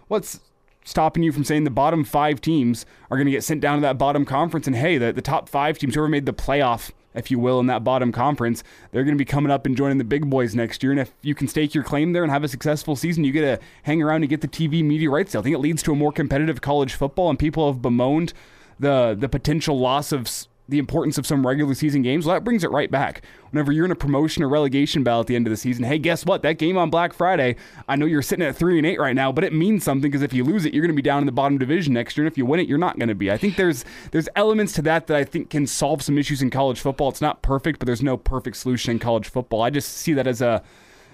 what's 0.08 0.40
stopping 0.84 1.22
you 1.22 1.32
from 1.32 1.44
saying 1.44 1.64
the 1.64 1.70
bottom 1.70 2.04
five 2.04 2.40
teams 2.40 2.86
are 3.10 3.16
going 3.16 3.26
to 3.26 3.32
get 3.32 3.42
sent 3.42 3.60
down 3.60 3.78
to 3.78 3.82
that 3.82 3.98
bottom 3.98 4.24
conference? 4.24 4.66
And 4.66 4.76
hey, 4.76 4.98
the, 4.98 5.12
the 5.12 5.22
top 5.22 5.48
five 5.48 5.78
teams, 5.78 5.94
whoever 5.94 6.08
made 6.08 6.26
the 6.26 6.32
playoff 6.32 6.90
if 7.16 7.30
you 7.30 7.38
will, 7.38 7.58
in 7.58 7.66
that 7.66 7.82
bottom 7.82 8.12
conference. 8.12 8.62
They're 8.92 9.02
going 9.02 9.16
to 9.16 9.18
be 9.18 9.24
coming 9.24 9.50
up 9.50 9.66
and 9.66 9.76
joining 9.76 9.98
the 9.98 10.04
big 10.04 10.28
boys 10.30 10.54
next 10.54 10.82
year. 10.82 10.92
And 10.92 11.00
if 11.00 11.12
you 11.22 11.34
can 11.34 11.48
stake 11.48 11.74
your 11.74 11.82
claim 11.82 12.12
there 12.12 12.22
and 12.22 12.30
have 12.30 12.44
a 12.44 12.48
successful 12.48 12.94
season, 12.94 13.24
you 13.24 13.32
get 13.32 13.40
to 13.40 13.66
hang 13.82 14.02
around 14.02 14.22
and 14.22 14.28
get 14.28 14.42
the 14.42 14.48
TV 14.48 14.84
media 14.84 15.10
rights. 15.10 15.34
I 15.34 15.42
think 15.42 15.54
it 15.54 15.58
leads 15.58 15.82
to 15.84 15.92
a 15.92 15.96
more 15.96 16.12
competitive 16.12 16.60
college 16.60 16.94
football, 16.94 17.30
and 17.30 17.38
people 17.38 17.72
have 17.72 17.82
bemoaned 17.82 18.32
the 18.78 19.16
the 19.18 19.28
potential 19.28 19.78
loss 19.78 20.12
of 20.12 20.28
the 20.68 20.78
importance 20.78 21.16
of 21.16 21.26
some 21.26 21.46
regular 21.46 21.74
season 21.74 22.02
games, 22.02 22.26
well, 22.26 22.34
that 22.34 22.44
brings 22.44 22.64
it 22.64 22.70
right 22.70 22.90
back. 22.90 23.22
Whenever 23.50 23.70
you're 23.70 23.84
in 23.84 23.92
a 23.92 23.96
promotion 23.96 24.42
or 24.42 24.48
relegation 24.48 25.04
battle 25.04 25.20
at 25.20 25.26
the 25.26 25.36
end 25.36 25.46
of 25.46 25.50
the 25.50 25.56
season, 25.56 25.84
hey, 25.84 25.98
guess 25.98 26.26
what? 26.26 26.42
That 26.42 26.58
game 26.58 26.76
on 26.76 26.90
Black 26.90 27.12
Friday, 27.12 27.56
I 27.88 27.96
know 27.96 28.06
you're 28.06 28.22
sitting 28.22 28.44
at 28.44 28.56
three 28.56 28.78
and 28.78 28.86
eight 28.86 28.98
right 28.98 29.14
now, 29.14 29.30
but 29.30 29.44
it 29.44 29.52
means 29.52 29.84
something 29.84 30.10
because 30.10 30.22
if 30.22 30.32
you 30.32 30.44
lose 30.44 30.64
it, 30.64 30.74
you're 30.74 30.82
going 30.82 30.94
to 30.94 30.96
be 30.96 31.02
down 31.02 31.20
in 31.20 31.26
the 31.26 31.32
bottom 31.32 31.56
division 31.56 31.94
next 31.94 32.16
year, 32.16 32.26
and 32.26 32.32
if 32.32 32.36
you 32.36 32.44
win 32.44 32.60
it, 32.60 32.68
you're 32.68 32.78
not 32.78 32.98
going 32.98 33.08
to 33.08 33.14
be. 33.14 33.30
I 33.30 33.36
think 33.36 33.56
there's 33.56 33.84
there's 34.10 34.28
elements 34.34 34.72
to 34.74 34.82
that 34.82 35.06
that 35.06 35.16
I 35.16 35.24
think 35.24 35.50
can 35.50 35.66
solve 35.66 36.02
some 36.02 36.18
issues 36.18 36.42
in 36.42 36.50
college 36.50 36.80
football. 36.80 37.08
It's 37.08 37.20
not 37.20 37.42
perfect, 37.42 37.78
but 37.78 37.86
there's 37.86 38.02
no 38.02 38.16
perfect 38.16 38.56
solution 38.56 38.92
in 38.92 38.98
college 38.98 39.28
football. 39.28 39.62
I 39.62 39.70
just 39.70 39.92
see 39.92 40.12
that 40.14 40.26
as 40.26 40.42
a 40.42 40.62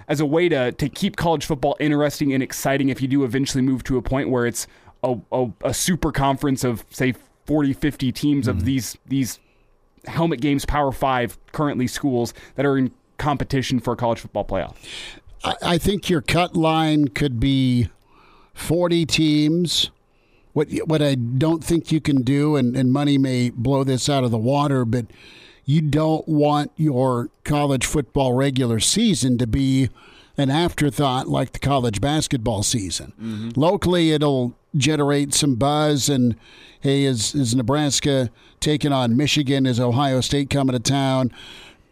as 0.09 0.21
a 0.21 0.27
way 0.27 0.49
to 0.49 0.73
to 0.73 0.89
keep 0.89 1.17
college 1.17 1.45
football 1.45 1.77
interesting 1.79 2.33
and 2.33 2.43
exciting. 2.43 2.89
If 2.89 3.03
you 3.03 3.09
do 3.09 3.25
eventually 3.25 3.63
move 3.63 3.85
to 3.85 3.99
a 3.99 4.03
point 4.03 4.31
where 4.31 4.47
it's 4.47 4.67
a, 5.03 5.19
a, 5.31 5.51
a 5.65 5.75
super 5.75 6.13
conference 6.13 6.65
of 6.65 6.85
say 6.91 7.15
40, 7.47 7.73
50 7.73 8.13
teams 8.13 8.47
mm-hmm. 8.47 8.59
of 8.59 8.65
these 8.65 8.97
these 9.07 9.39
helmet 10.07 10.41
games 10.41 10.65
Power 10.65 10.93
Five 10.93 11.39
currently 11.53 11.87
schools 11.87 12.35
that 12.57 12.67
are 12.67 12.77
in 12.77 12.93
competition 13.19 13.81
for 13.81 13.93
a 13.93 13.97
college 13.97 14.21
football 14.21 14.45
playoff? 14.45 14.77
I, 15.45 15.79
think 15.79 16.09
your 16.09 16.21
cut 16.21 16.55
line 16.55 17.09
could 17.09 17.41
be 17.41 17.89
40 18.55 19.07
teams. 19.07 19.91
What 20.53 20.69
what 20.87 21.03
I 21.03 21.15
don't 21.15 21.65
think 21.65 21.91
you 21.91 22.01
can 22.01 22.23
do, 22.23 22.57
and, 22.57 22.77
and 22.77 22.93
money 22.93 23.17
may 23.19 23.51
blow 23.51 23.85
this 23.85 24.09
out 24.09 24.23
of 24.23 24.31
the 24.31 24.39
water, 24.39 24.85
but 24.85 25.07
you 25.65 25.81
don't 25.81 26.29
want 26.29 26.71
your 26.77 27.31
college 27.45 27.87
football 27.87 28.35
regular 28.35 28.79
season 28.79 29.39
to 29.39 29.47
be 29.47 29.89
an 30.37 30.51
afterthought 30.51 31.29
like 31.29 31.53
the 31.53 31.59
college 31.59 32.01
basketball 32.01 32.63
season. 32.63 33.13
Mm-hmm. 33.21 33.51
Locally, 33.59 34.13
it'll 34.13 34.55
generate 34.77 35.35
some 35.35 35.55
buzz. 35.55 36.09
And 36.09 36.37
hey, 36.81 37.05
is, 37.05 37.35
is 37.35 37.55
Nebraska 37.55 38.31
taking 38.61 38.93
on 38.93 39.17
Michigan? 39.17 39.67
Is 39.67 39.81
Ohio 39.81 40.21
State 40.21 40.51
coming 40.51 40.75
to 40.75 40.81
town? 40.81 41.33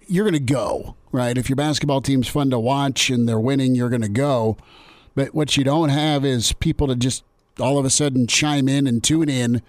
You're 0.06 0.24
going 0.24 0.34
to 0.34 0.52
go, 0.52 0.96
right? 1.12 1.38
If 1.38 1.48
your 1.48 1.56
basketball 1.56 2.00
team's 2.00 2.28
fun 2.28 2.50
to 2.50 2.58
watch 2.58 3.10
and 3.10 3.28
they're 3.28 3.40
winning, 3.40 3.74
you're 3.74 3.88
going 3.90 4.02
to 4.02 4.08
go. 4.08 4.56
But 5.14 5.34
what 5.34 5.56
you 5.56 5.64
don't 5.64 5.90
have 5.90 6.24
is 6.24 6.52
people 6.54 6.86
to 6.88 6.96
just 6.96 7.24
all 7.58 7.78
of 7.78 7.84
a 7.84 7.90
sudden 7.90 8.26
chime 8.26 8.68
in 8.68 8.86
and 8.86 9.02
tune 9.02 9.28
in 9.28 9.62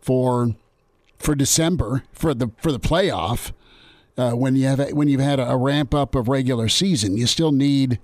for 0.00 0.54
for 1.18 1.34
December 1.34 2.04
for 2.12 2.32
the 2.32 2.50
for 2.58 2.70
the 2.70 2.78
playoff 2.78 3.52
uh, 4.16 4.32
when 4.32 4.56
you 4.56 4.66
have 4.66 4.92
when 4.92 5.08
you've 5.08 5.20
had 5.20 5.40
a, 5.40 5.50
a 5.50 5.56
ramp 5.56 5.94
up 5.94 6.14
of 6.14 6.28
regular 6.28 6.68
season. 6.68 7.16
You 7.16 7.26
still 7.26 7.52
need 7.52 7.98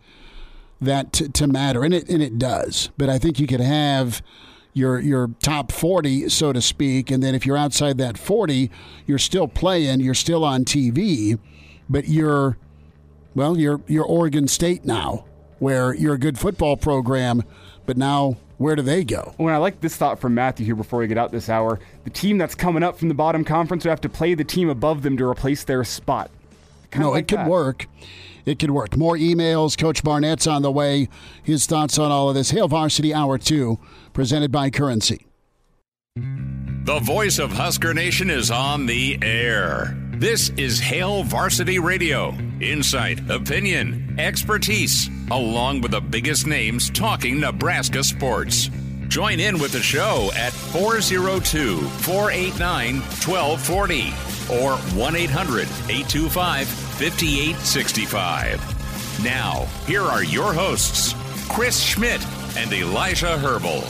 that 0.85 1.13
to, 1.15 1.29
to 1.31 1.47
matter, 1.47 1.85
and 1.85 1.95
it 1.95 2.09
and 2.09 2.23
it 2.23 2.39
does. 2.39 2.91
But 2.97 3.09
I 3.09 3.19
think 3.19 3.39
you 3.39 3.47
could 3.47 3.61
have 3.61 4.23
your 4.75 4.99
your 4.99 5.31
top 5.41 5.71
40 5.71 6.29
so 6.29 6.53
to 6.53 6.61
speak 6.61 7.09
and 7.09 7.23
then 7.23 7.33
if 7.33 7.47
you're 7.47 7.57
outside 7.57 7.97
that 7.97 8.19
40 8.19 8.73
you're 9.07 9.19
still 9.19 9.47
playing 9.47 10.01
you're 10.01 10.15
still 10.15 10.45
on 10.45 10.65
TV 10.65 11.39
but 11.89 12.09
you're 12.09 12.59
well 13.37 13.57
you're 13.57 13.81
you're 13.87 14.05
Oregon 14.05 14.49
State 14.49 14.85
now 14.85 15.27
where 15.61 15.95
you're 15.95 16.15
a 16.15 16.19
good 16.19 16.37
football 16.41 16.77
program 16.77 17.45
but 17.87 17.97
now 17.97 18.37
where 18.57 18.77
do 18.77 18.83
they 18.83 19.05
go? 19.05 19.35
When 19.37 19.53
I 19.53 19.57
like 19.57 19.81
this 19.81 19.97
thought 19.97 20.21
from 20.21 20.35
Matthew 20.35 20.65
here 20.65 20.77
before 20.77 21.01
we 21.01 21.07
get 21.07 21.19
out 21.19 21.33
this 21.33 21.49
hour, 21.49 21.81
the 22.05 22.11
team 22.11 22.39
that's 22.39 22.55
coming 22.55 22.83
up 22.83 22.99
from 22.99 23.09
the 23.09 23.15
bottom 23.15 23.45
conference 23.45 23.85
would 23.85 23.91
have 23.91 24.01
to 24.03 24.09
play 24.09 24.35
the 24.35 24.45
team 24.45 24.69
above 24.69 25.03
them 25.03 25.17
to 25.17 25.25
replace 25.25 25.65
their 25.65 25.83
spot. 25.85 26.31
Kind 26.91 27.03
no, 27.03 27.11
like 27.11 27.25
it 27.25 27.29
could 27.29 27.41
that. 27.41 27.51
work 27.51 27.89
it 28.45 28.59
could 28.59 28.71
work. 28.71 28.97
More 28.97 29.17
emails. 29.17 29.79
Coach 29.79 30.03
Barnett's 30.03 30.47
on 30.47 30.63
the 30.63 30.71
way. 30.71 31.09
His 31.43 31.67
thoughts 31.67 31.99
on 31.99 32.11
all 32.11 32.29
of 32.29 32.35
this. 32.35 32.51
Hail 32.51 32.69
Varsity 32.69 33.15
Hour 33.15 33.39
2, 33.39 33.79
presented 34.13 34.53
by 34.53 34.71
Currency. 34.71 35.27
The 36.17 37.01
voice 37.01 37.39
of 37.39 37.51
Husker 37.51 37.95
Nation 37.95 38.31
is 38.31 38.51
on 38.51 38.87
the 38.87 39.19
air. 39.23 39.97
This 40.13 40.51
is 40.51 40.79
Hail 40.79 41.25
Varsity 41.25 41.79
Radio. 41.79 42.37
Insight, 42.61 43.29
opinion, 43.31 44.15
expertise, 44.19 45.09
along 45.31 45.81
with 45.81 45.91
the 45.91 46.01
biggest 46.01 46.47
names 46.47 46.91
talking 46.91 47.41
Nebraska 47.41 48.05
sports. 48.05 48.71
Join 49.09 49.41
in 49.41 49.59
with 49.59 49.73
the 49.73 49.81
show 49.81 50.31
at 50.37 50.53
402 50.53 51.81
489 51.81 53.01
1240 53.01 54.13
or 54.51 54.77
1 54.77 55.17
800 55.17 55.63
825 55.89 56.84
5865. 56.99 59.23
Now, 59.25 59.67
here 59.85 60.03
are 60.03 60.23
your 60.23 60.53
hosts, 60.53 61.13
Chris 61.49 61.83
Schmidt 61.83 62.25
and 62.57 62.73
Elijah 62.73 63.37
Herbel. 63.37 63.83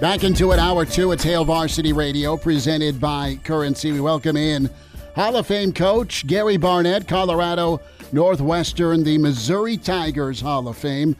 Back 0.00 0.22
into 0.22 0.52
it, 0.52 0.60
hour 0.60 0.84
two. 0.84 1.10
It's 1.10 1.24
Hail 1.24 1.44
Varsity 1.44 1.92
Radio, 1.92 2.36
presented 2.36 3.00
by 3.00 3.40
Currency. 3.42 3.90
We 3.90 4.00
welcome 4.00 4.36
in 4.36 4.70
Hall 5.16 5.34
of 5.34 5.48
Fame 5.48 5.72
coach 5.72 6.24
Gary 6.28 6.58
Barnett, 6.58 7.08
Colorado 7.08 7.80
Northwestern, 8.12 9.02
the 9.02 9.18
Missouri 9.18 9.76
Tigers 9.76 10.40
Hall 10.40 10.68
of 10.68 10.76
Fame. 10.76 11.16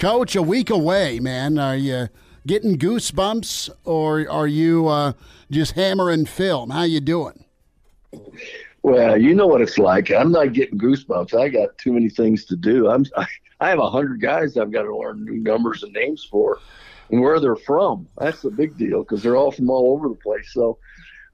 Coach, 0.00 0.36
a 0.36 0.42
week 0.42 0.70
away, 0.70 1.20
man. 1.20 1.58
Are 1.58 1.76
you 1.76 2.08
getting 2.46 2.78
goosebumps, 2.78 3.68
or 3.84 4.26
are 4.30 4.46
you 4.46 4.88
uh, 4.88 5.12
just 5.50 5.72
hammering 5.72 6.24
film? 6.24 6.70
How 6.70 6.84
you 6.84 7.00
doing? 7.00 7.44
Well, 8.82 9.20
you 9.20 9.34
know 9.34 9.46
what 9.46 9.60
it's 9.60 9.78
like. 9.78 10.10
I'm 10.10 10.32
not 10.32 10.52
getting 10.54 10.78
goosebumps. 10.78 11.38
I 11.38 11.48
got 11.48 11.76
too 11.76 11.92
many 11.92 12.08
things 12.08 12.46
to 12.46 12.56
do. 12.56 12.88
I'm 12.88 13.04
I, 13.16 13.26
I 13.60 13.68
have 13.68 13.78
a 13.78 13.90
hundred 13.90 14.22
guys 14.22 14.56
I've 14.56 14.72
got 14.72 14.82
to 14.84 14.96
learn 14.96 15.24
new 15.24 15.42
numbers 15.42 15.82
and 15.82 15.92
names 15.92 16.26
for, 16.30 16.58
and 17.10 17.20
where 17.20 17.38
they're 17.40 17.56
from. 17.56 18.08
That's 18.16 18.40
the 18.40 18.50
big 18.50 18.78
deal 18.78 19.02
because 19.02 19.22
they're 19.22 19.36
all 19.36 19.52
from 19.52 19.68
all 19.68 19.92
over 19.92 20.08
the 20.08 20.14
place. 20.14 20.50
So 20.52 20.78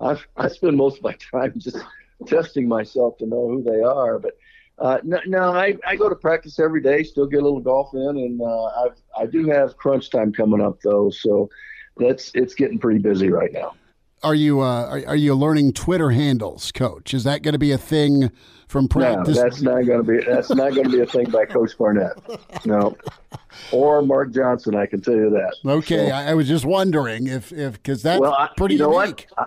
I 0.01 0.19
I 0.37 0.49
spend 0.49 0.77
most 0.77 0.99
of 0.99 1.05
my 1.05 1.17
time 1.33 1.55
just 1.57 1.79
testing 2.27 2.67
myself 2.67 3.17
to 3.19 3.27
know 3.27 3.49
who 3.49 3.63
they 3.63 3.81
are. 3.81 4.19
But 4.19 4.33
uh, 4.79 4.99
no, 5.05 5.55
I, 5.55 5.77
I 5.87 5.97
go 5.97 6.09
to 6.09 6.17
practice 6.17 6.59
every 6.59 6.83
day. 6.83 7.05
Still 7.05 7.27
get 7.27 7.41
a 7.41 7.45
little 7.45 7.61
golf 7.61 7.95
in, 7.95 8.01
and 8.01 8.41
uh, 8.41 8.65
I 8.65 8.89
I 9.17 9.27
do 9.27 9.49
have 9.49 9.77
crunch 9.77 10.11
time 10.11 10.33
coming 10.33 10.61
up 10.61 10.81
though. 10.83 11.11
So 11.11 11.49
that's 11.97 12.33
it's 12.35 12.55
getting 12.55 12.81
pretty 12.81 12.99
busy 12.99 13.31
right 13.31 13.53
now. 13.53 13.75
Are 14.27 14.35
you 14.35 14.61
uh, 14.61 14.87
are, 14.87 15.03
are 15.11 15.17
you 15.17 15.37
learning 15.37 15.75
Twitter 15.75 16.11
handles, 16.11 16.73
Coach? 16.73 17.15
Is 17.15 17.23
that 17.23 17.43
going 17.43 17.53
to 17.53 17.61
be 17.61 17.71
a 17.71 17.79
thing 17.79 18.33
from 18.67 18.89
practice? 18.89 19.37
No, 19.37 19.43
that's 19.45 19.63
not 19.63 19.87
going 19.87 19.99
to 19.99 20.03
be 20.03 20.19
that's 20.19 20.51
not 20.51 20.75
going 20.75 20.83
to 20.83 20.91
be 20.91 20.99
a 20.99 21.07
thing 21.07 21.31
by 21.31 21.45
Coach 21.45 21.79
Barnett. 21.79 22.19
No, 22.67 22.97
or 23.71 24.03
Mark 24.03 24.33
Johnson. 24.33 24.75
I 24.75 24.87
can 24.87 25.01
tell 25.01 25.15
you 25.15 25.31
that. 25.31 25.55
Okay, 25.65 26.09
so, 26.09 26.13
I, 26.13 26.31
I, 26.31 26.35
was 26.35 26.49
just 26.49 26.65
wondering 26.65 27.29
if 27.29 27.53
if 27.53 27.75
because 27.75 28.03
that's 28.03 28.21
well, 28.21 28.35
I, 28.35 28.49
pretty 28.57 28.75
you 28.75 28.93
unique. 28.93 29.29
I, 29.39 29.47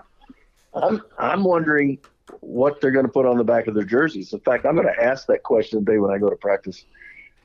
I'm 0.74 1.02
I'm 1.18 1.44
wondering 1.44 1.98
what 2.40 2.80
they're 2.80 2.92
going 2.92 3.06
to 3.06 3.12
put 3.12 3.26
on 3.26 3.36
the 3.36 3.44
back 3.44 3.68
of 3.68 3.76
their 3.76 3.84
jerseys. 3.84 4.32
In 4.32 4.40
fact, 4.40 4.66
I'm 4.66 4.76
going 4.76 4.88
to 4.88 5.04
ask 5.04 5.28
that 5.28 5.44
question 5.44 5.84
today 5.84 5.98
when 5.98 6.12
I 6.12 6.18
go 6.20 6.30
to 6.30 6.38
practice. 6.38 6.86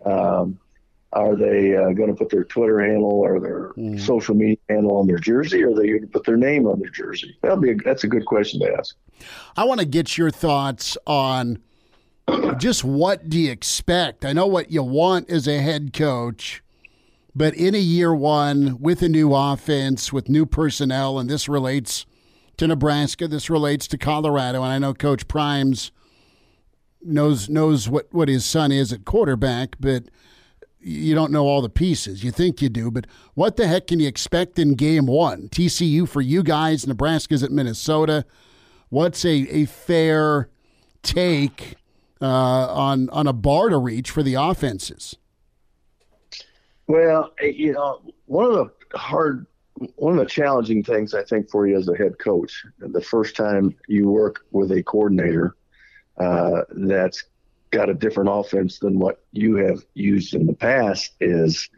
Um, 0.04 0.60
are 1.14 1.36
they 1.36 1.76
uh, 1.76 1.92
going 1.92 2.08
to 2.08 2.14
put 2.14 2.28
their 2.28 2.44
Twitter 2.44 2.80
handle 2.80 3.10
or 3.10 3.40
their 3.40 3.72
mm. 3.76 4.00
social 4.00 4.34
media 4.34 4.56
handle 4.68 4.96
on 4.96 5.06
their 5.06 5.18
jersey, 5.18 5.62
or 5.62 5.70
are 5.70 5.74
they 5.74 5.88
going 5.88 6.00
to 6.00 6.06
put 6.06 6.24
their 6.24 6.36
name 6.36 6.66
on 6.66 6.80
their 6.80 6.90
jersey? 6.90 7.36
That'll 7.42 7.58
be 7.58 7.70
a, 7.70 7.76
that's 7.76 8.04
a 8.04 8.08
good 8.08 8.26
question 8.26 8.60
to 8.60 8.74
ask. 8.76 8.96
I 9.56 9.64
want 9.64 9.80
to 9.80 9.86
get 9.86 10.18
your 10.18 10.30
thoughts 10.30 10.98
on 11.06 11.60
just 12.58 12.84
what 12.84 13.28
do 13.28 13.38
you 13.38 13.50
expect. 13.50 14.24
I 14.24 14.32
know 14.32 14.46
what 14.46 14.70
you 14.70 14.82
want 14.82 15.30
as 15.30 15.46
a 15.46 15.60
head 15.60 15.92
coach, 15.92 16.62
but 17.34 17.54
in 17.54 17.74
a 17.74 17.78
year 17.78 18.14
one 18.14 18.80
with 18.80 19.02
a 19.02 19.08
new 19.08 19.34
offense, 19.34 20.12
with 20.12 20.28
new 20.28 20.46
personnel, 20.46 21.18
and 21.18 21.28
this 21.28 21.48
relates 21.48 22.06
to 22.56 22.66
Nebraska, 22.66 23.28
this 23.28 23.50
relates 23.50 23.86
to 23.88 23.98
Colorado, 23.98 24.62
and 24.62 24.72
I 24.72 24.78
know 24.78 24.94
Coach 24.94 25.28
Primes 25.28 25.90
knows 27.02 27.48
knows 27.48 27.88
what 27.88 28.08
what 28.12 28.28
his 28.28 28.44
son 28.44 28.72
is 28.72 28.92
at 28.92 29.04
quarterback, 29.04 29.76
but 29.78 30.04
you 30.84 31.14
don't 31.14 31.32
know 31.32 31.46
all 31.46 31.62
the 31.62 31.70
pieces. 31.70 32.22
You 32.22 32.30
think 32.30 32.60
you 32.60 32.68
do, 32.68 32.90
but 32.90 33.06
what 33.34 33.56
the 33.56 33.66
heck 33.66 33.86
can 33.86 34.00
you 34.00 34.08
expect 34.08 34.58
in 34.58 34.74
game 34.74 35.06
one? 35.06 35.48
TCU 35.48 36.08
for 36.08 36.20
you 36.20 36.42
guys, 36.42 36.86
Nebraska's 36.86 37.42
at 37.42 37.50
Minnesota. 37.50 38.24
What's 38.90 39.24
a, 39.24 39.46
a 39.50 39.64
fair 39.64 40.50
take 41.02 41.76
uh, 42.20 42.26
on 42.26 43.08
on 43.10 43.26
a 43.26 43.32
bar 43.32 43.70
to 43.70 43.78
reach 43.78 44.10
for 44.10 44.22
the 44.22 44.34
offenses? 44.34 45.16
Well, 46.86 47.32
eh, 47.40 47.46
you 47.46 47.72
know, 47.72 48.02
one 48.26 48.44
of 48.44 48.52
the 48.52 48.98
hard, 48.98 49.46
one 49.96 50.12
of 50.12 50.18
the 50.18 50.30
challenging 50.30 50.82
things 50.82 51.14
I 51.14 51.24
think 51.24 51.50
for 51.50 51.66
you 51.66 51.78
as 51.78 51.88
a 51.88 51.96
head 51.96 52.18
coach, 52.18 52.64
the 52.78 53.00
first 53.00 53.36
time 53.36 53.74
you 53.88 54.10
work 54.10 54.44
with 54.50 54.70
a 54.70 54.82
coordinator 54.82 55.56
uh, 56.18 56.62
that's 56.70 57.24
got 57.74 57.90
a 57.90 57.94
different 57.94 58.30
offense 58.32 58.78
than 58.78 58.98
what 58.98 59.24
you 59.32 59.56
have 59.56 59.84
used 59.94 60.34
in 60.34 60.46
the 60.46 60.54
past 60.54 61.12
is 61.20 61.68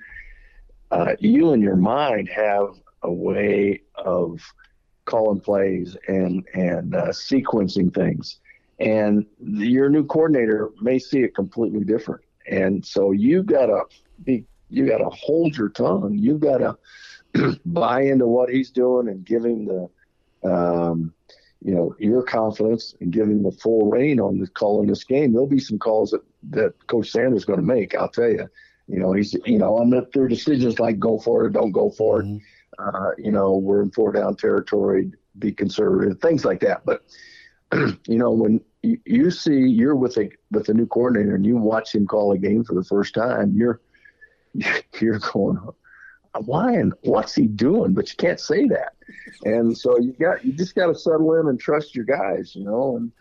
uh, 0.90 1.14
you 1.18 1.52
in 1.52 1.62
your 1.62 1.76
mind 1.76 2.28
have 2.28 2.68
a 3.02 3.12
way 3.12 3.80
of 3.94 4.40
calling 5.06 5.40
plays 5.40 5.96
and 6.08 6.44
and 6.54 6.94
uh, 6.94 7.08
sequencing 7.08 7.92
things, 7.94 8.40
and 8.78 9.26
your 9.38 9.88
new 9.88 10.04
coordinator 10.04 10.70
may 10.80 10.98
see 10.98 11.20
it 11.20 11.34
completely 11.34 11.84
different. 11.84 12.22
And 12.48 12.84
so 12.84 13.12
you 13.12 13.42
gotta 13.42 13.82
be 14.22 14.44
you 14.68 14.86
gotta 14.86 15.08
hold 15.10 15.56
your 15.56 15.70
tongue. 15.70 16.16
You 16.18 16.38
gotta 16.38 16.76
buy 17.66 18.02
into 18.02 18.26
what 18.26 18.50
he's 18.50 18.70
doing 18.70 19.08
and 19.08 19.24
give 19.24 19.44
him 19.44 19.66
the 19.66 19.88
um, 20.48 21.12
you 21.62 21.74
know 21.74 21.94
your 21.98 22.22
confidence 22.22 22.94
and 23.00 23.12
give 23.12 23.28
him 23.28 23.42
the 23.42 23.52
full 23.52 23.90
reign 23.90 24.20
on 24.20 24.38
the 24.38 24.46
calling 24.46 24.88
this 24.88 25.04
game. 25.04 25.32
There'll 25.32 25.46
be 25.46 25.58
some 25.58 25.78
calls 25.78 26.10
that 26.10 26.22
that 26.50 26.86
Coach 26.86 27.10
Sanders 27.10 27.40
is 27.40 27.44
going 27.44 27.58
to 27.60 27.64
make. 27.64 27.94
I'll 27.94 28.08
tell 28.08 28.28
you. 28.30 28.48
You 28.88 29.00
know 29.00 29.12
he's 29.12 29.34
you 29.44 29.58
know 29.58 29.78
I'm 29.78 29.90
not 29.90 30.12
their 30.12 30.28
decisions 30.28 30.78
like 30.78 30.98
go 30.98 31.18
for 31.18 31.42
it 31.42 31.46
or 31.46 31.50
don't 31.50 31.72
go 31.72 31.90
for 31.90 32.20
it. 32.20 32.26
Mm-hmm. 32.26 32.38
Uh, 32.78 33.10
you 33.18 33.32
know 33.32 33.56
we're 33.56 33.82
in 33.82 33.90
four 33.90 34.12
down 34.12 34.36
territory, 34.36 35.10
be 35.38 35.52
conservative, 35.52 36.20
things 36.20 36.44
like 36.44 36.60
that. 36.60 36.84
But 36.84 37.02
you 38.06 38.18
know 38.18 38.30
when 38.30 38.60
you, 38.82 39.00
you 39.04 39.30
see 39.30 39.58
you're 39.58 39.96
with 39.96 40.16
a 40.18 40.30
with 40.52 40.68
a 40.68 40.74
new 40.74 40.86
coordinator 40.86 41.34
and 41.34 41.44
you 41.44 41.56
watch 41.56 41.94
him 41.94 42.06
call 42.06 42.32
a 42.32 42.38
game 42.38 42.62
for 42.62 42.74
the 42.74 42.84
first 42.84 43.14
time, 43.14 43.54
you're 43.56 43.80
you're 45.00 45.18
going 45.18 45.58
why 46.44 46.72
and 46.74 46.92
what's 47.02 47.34
he 47.34 47.46
doing? 47.46 47.94
But 47.94 48.10
you 48.10 48.16
can't 48.16 48.40
say 48.40 48.66
that. 48.68 48.94
And 49.44 49.76
so 49.76 49.98
you 49.98 50.12
got 50.12 50.44
you 50.44 50.52
just 50.52 50.74
got 50.74 50.86
to 50.86 50.94
settle 50.94 51.34
in 51.34 51.48
and 51.48 51.58
trust 51.58 51.94
your 51.94 52.04
guys, 52.04 52.54
you 52.54 52.64
know, 52.64 52.96
and 52.96 53.12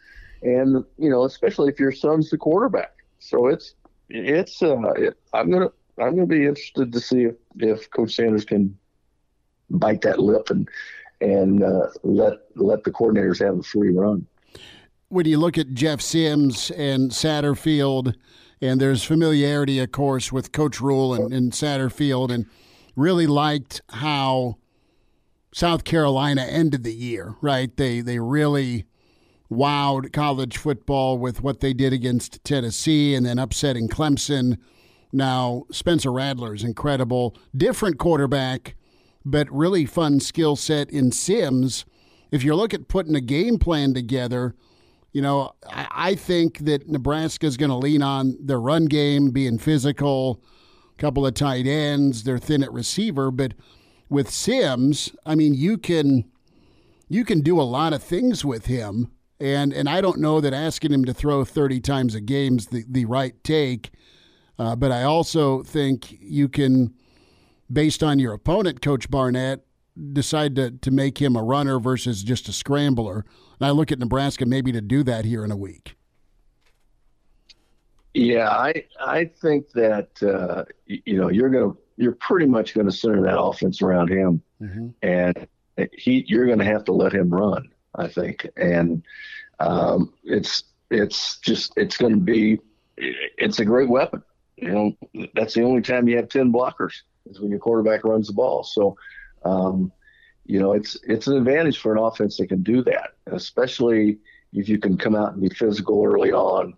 and 0.41 0.85
you 0.97 1.09
know 1.09 1.23
especially 1.23 1.71
if 1.71 1.79
your 1.79 1.91
son's 1.91 2.29
the 2.29 2.37
quarterback. 2.37 2.93
So 3.19 3.47
it's 3.47 3.75
it's 4.09 4.61
uh, 4.61 4.91
it, 4.95 5.17
I'm 5.33 5.51
gonna 5.51 5.71
I'm 5.99 6.15
gonna 6.15 6.25
be 6.25 6.45
interested 6.45 6.91
to 6.91 6.99
see 6.99 7.23
if, 7.23 7.35
if 7.57 7.89
Coach 7.91 8.15
Sanders 8.15 8.45
can 8.45 8.77
bite 9.69 10.01
that 10.01 10.19
lip 10.19 10.49
and 10.49 10.67
and 11.21 11.63
uh, 11.63 11.87
let 12.03 12.39
let 12.55 12.83
the 12.83 12.91
coordinators 12.91 13.43
have 13.43 13.59
a 13.59 13.63
free 13.63 13.93
run. 13.93 14.25
When 15.09 15.25
you 15.25 15.37
look 15.37 15.57
at 15.57 15.73
Jeff 15.73 16.01
Sims 16.01 16.71
and 16.71 17.11
Satterfield, 17.11 18.15
and 18.59 18.81
there's 18.81 19.03
familiarity, 19.03 19.79
of 19.79 19.91
course, 19.91 20.31
with 20.31 20.51
Coach 20.51 20.81
Rhule 20.81 21.13
and, 21.13 21.31
and 21.33 21.51
Satterfield, 21.51 22.31
and 22.31 22.47
really 22.95 23.27
liked 23.27 23.81
how 23.89 24.57
South 25.53 25.83
Carolina 25.83 26.41
ended 26.41 26.83
the 26.83 26.93
year, 26.93 27.35
right? 27.41 27.75
They 27.75 28.01
they 28.01 28.19
really 28.19 28.85
wowed 29.51 30.11
college 30.11 30.57
football 30.57 31.17
with 31.17 31.41
what 31.41 31.59
they 31.59 31.73
did 31.73 31.93
against 31.93 32.43
Tennessee 32.43 33.13
and 33.15 33.25
then 33.25 33.39
upsetting 33.39 33.87
Clemson. 33.87 34.57
Now, 35.13 35.63
Spencer 35.71 36.11
Rattler 36.11 36.53
is 36.53 36.63
incredible. 36.63 37.37
Different 37.55 37.97
quarterback, 37.99 38.75
but 39.23 39.49
really 39.51 39.85
fun 39.85 40.19
skill 40.19 40.55
set 40.55 40.89
in 40.89 41.11
Sims. 41.11 41.85
If 42.31 42.43
you 42.43 42.55
look 42.55 42.73
at 42.73 42.87
putting 42.87 43.15
a 43.15 43.21
game 43.21 43.57
plan 43.57 43.93
together, 43.93 44.55
you 45.13 45.21
know, 45.21 45.53
I, 45.69 45.87
I 45.91 46.15
think 46.15 46.59
that 46.65 46.89
Nebraska 46.89 47.45
is 47.45 47.55
going 47.55 47.69
to 47.69 47.77
lean 47.77 48.01
on 48.01 48.35
their 48.41 48.59
run 48.59 48.85
game, 48.85 49.29
being 49.29 49.57
physical, 49.57 50.41
couple 50.97 51.25
of 51.25 51.33
tight 51.33 51.67
ends. 51.67 52.23
They're 52.23 52.37
thin 52.37 52.63
at 52.63 52.71
receiver, 52.71 53.31
but 53.31 53.53
with 54.09 54.29
Sims, 54.29 55.11
I 55.25 55.35
mean, 55.35 55.53
you 55.53 55.77
can 55.77 56.25
you 57.07 57.23
can 57.23 57.41
do 57.41 57.59
a 57.59 57.63
lot 57.63 57.93
of 57.93 58.01
things 58.03 58.43
with 58.43 58.65
him. 58.65 59.11
And 59.39 59.73
and 59.73 59.89
I 59.89 60.01
don't 60.01 60.19
know 60.19 60.39
that 60.41 60.53
asking 60.53 60.93
him 60.93 61.05
to 61.05 61.13
throw 61.13 61.43
30 61.43 61.79
times 61.81 62.15
a 62.15 62.21
game's 62.21 62.67
the, 62.67 62.85
the 62.87 63.05
right 63.05 63.41
take. 63.43 63.91
Uh, 64.57 64.75
but 64.75 64.91
I 64.91 65.03
also 65.03 65.63
think 65.63 66.17
you 66.21 66.47
can, 66.47 66.93
based 67.71 68.01
on 68.01 68.19
your 68.19 68.33
opponent, 68.33 68.81
Coach 68.81 69.09
Barnett, 69.09 69.65
decide 70.13 70.55
to, 70.55 70.71
to 70.71 70.91
make 70.91 71.21
him 71.21 71.35
a 71.35 71.43
runner 71.43 71.79
versus 71.79 72.23
just 72.23 72.47
a 72.47 72.53
scrambler. 72.53 73.25
And 73.59 73.67
I 73.67 73.71
look 73.71 73.91
at 73.91 73.99
Nebraska 73.99 74.45
maybe 74.45 74.71
to 74.71 74.81
do 74.81 75.03
that 75.03 75.25
here 75.25 75.43
in 75.43 75.51
a 75.51 75.57
week. 75.57 75.95
Yeah, 78.15 78.49
I 78.49 78.85
I 78.97 79.25
think 79.25 79.71
that 79.71 80.23
uh, 80.23 80.63
you 80.85 81.17
know 81.17 81.29
you're 81.29 81.49
gonna 81.49 81.73
you're 81.97 82.13
pretty 82.13 82.45
much 82.45 82.73
going 82.73 82.85
to 82.87 82.91
center 82.91 83.21
that 83.23 83.37
offense 83.37 83.81
around 83.81 84.09
him, 84.09 84.41
mm-hmm. 84.61 84.87
and 85.01 85.47
he 85.91 86.23
you're 86.25 86.45
going 86.45 86.59
to 86.59 86.65
have 86.65 86.85
to 86.85 86.93
let 86.93 87.11
him 87.11 87.29
run. 87.29 87.67
I 87.93 88.07
think, 88.07 88.47
and 88.55 89.03
um, 89.59 90.13
it's 90.23 90.63
it's 90.89 91.39
just 91.39 91.73
it's 91.75 91.97
going 91.97 92.13
to 92.13 92.19
be 92.19 92.59
it's 92.97 93.59
a 93.59 93.65
great 93.65 93.89
weapon. 93.89 94.23
You 94.55 94.71
know, 94.71 95.27
that's 95.33 95.53
the 95.53 95.63
only 95.63 95.81
time 95.81 96.07
you 96.07 96.15
have 96.15 96.29
ten 96.29 96.53
blockers 96.53 96.93
is 97.25 97.41
when 97.41 97.49
your 97.49 97.59
quarterback 97.59 98.05
runs 98.05 98.27
the 98.27 98.33
ball. 98.33 98.63
So, 98.63 98.95
um, 99.43 99.91
you 100.45 100.61
know, 100.61 100.71
it's 100.71 100.97
it's 101.03 101.27
an 101.27 101.35
advantage 101.35 101.79
for 101.79 101.91
an 101.91 102.01
offense 102.01 102.37
that 102.37 102.47
can 102.47 102.63
do 102.63 102.81
that, 102.83 103.15
especially 103.27 104.19
if 104.53 104.69
you 104.69 104.77
can 104.77 104.97
come 104.97 105.17
out 105.17 105.33
and 105.33 105.41
be 105.41 105.49
physical 105.49 106.01
early 106.05 106.31
on 106.31 106.75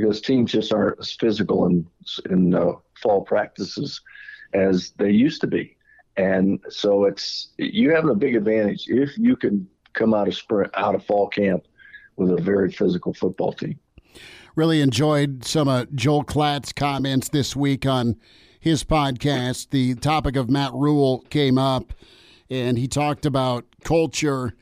because 0.00 0.20
teams 0.20 0.52
just 0.52 0.72
aren't 0.72 0.98
as 0.98 1.12
physical 1.12 1.66
in 1.66 1.86
in 2.30 2.54
uh, 2.54 2.72
fall 3.00 3.22
practices 3.22 4.00
as 4.52 4.92
they 4.98 5.10
used 5.10 5.40
to 5.40 5.46
be, 5.46 5.76
and 6.16 6.60
so 6.68 7.04
it's 7.04 7.48
you 7.58 7.90
have 7.90 8.06
a 8.06 8.14
big 8.14 8.34
advantage 8.34 8.88
if 8.88 9.16
you 9.18 9.36
can 9.36 9.68
come 9.92 10.14
out 10.14 10.28
of 10.28 10.34
sprint 10.34 10.70
out 10.74 10.94
of 10.94 11.04
fall 11.04 11.28
camp 11.28 11.64
with 12.16 12.30
a 12.30 12.40
very 12.40 12.70
physical 12.70 13.12
football 13.14 13.52
team. 13.52 13.78
Really 14.56 14.80
enjoyed 14.80 15.44
some 15.44 15.68
of 15.68 15.94
Joel 15.94 16.24
Klatt's 16.24 16.72
comments 16.72 17.28
this 17.28 17.54
week 17.54 17.86
on 17.86 18.16
his 18.58 18.84
podcast, 18.84 19.70
the 19.70 19.94
topic 19.94 20.36
of 20.36 20.50
Matt 20.50 20.72
Rhule 20.74 21.24
came 21.30 21.56
up, 21.56 21.94
and 22.50 22.76
he 22.76 22.88
talked 22.88 23.24
about 23.24 23.64
culture 23.84 24.54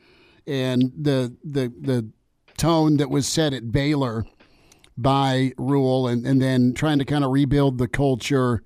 and 0.47 0.91
the 0.97 1.35
the 1.43 1.71
the 1.79 2.09
tone 2.57 2.97
that 2.97 3.09
was 3.09 3.27
set 3.27 3.53
at 3.53 3.71
Baylor 3.71 4.25
by 5.01 5.53
Rhule 5.57 6.07
and, 6.07 6.25
and 6.25 6.41
then 6.41 6.73
trying 6.73 6.99
to 6.99 7.05
kind 7.05 7.23
of 7.23 7.31
rebuild 7.31 7.77
the 7.77 7.87
culture 7.87 8.61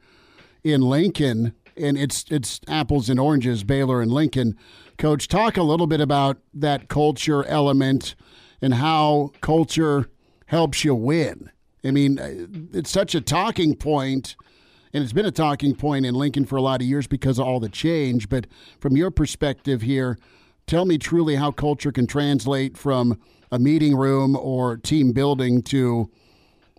in 0.64 0.82
Lincoln. 0.82 1.54
And 1.78 1.98
it's 1.98 2.26
it's 2.30 2.60
apples 2.68 3.10
and 3.10 3.20
oranges, 3.20 3.64
Baylor 3.64 4.02
and 4.02 4.12
Lincoln. 4.12 4.58
Coach, 4.98 5.28
talk 5.28 5.58
a 5.58 5.64
little 5.64 5.88
bit 5.88 6.02
about 6.02 6.38
that 6.54 6.88
culture 6.88 7.44
element 7.46 8.16
and 8.62 8.76
how 8.76 9.32
culture 9.42 10.10
helps 10.48 10.84
you 10.84 10.94
win. 10.94 11.50
I 11.84 11.92
mean, 11.92 12.20
uh, 12.20 12.48
it's 12.74 12.92
such 12.92 13.16
a 13.16 13.22
talking 13.22 13.76
point, 13.76 14.36
and 14.94 15.04
it's 15.04 15.14
been 15.14 15.26
a 15.26 15.32
talking 15.32 15.76
point 15.76 16.06
in 16.06 16.16
Lincoln 16.16 16.46
for 16.46 16.56
a 16.56 16.62
lot 16.62 16.82
of 16.82 16.88
years 16.88 17.08
because 17.08 17.40
of 17.40 17.46
all 17.46 17.60
the 17.60 17.70
change. 17.70 18.30
But 18.30 18.48
from 18.80 18.96
your 18.96 19.12
perspective 19.12 19.82
here, 19.82 20.18
tell 20.68 20.86
me 20.86 20.98
truly 20.98 21.36
how 21.36 21.52
culture 21.52 21.92
can 21.92 22.08
translate 22.08 22.78
from 22.78 23.20
a 23.52 23.60
meeting 23.60 23.96
room 23.96 24.36
or 24.36 24.78
team 24.78 25.12
building 25.12 25.62
to 25.64 26.10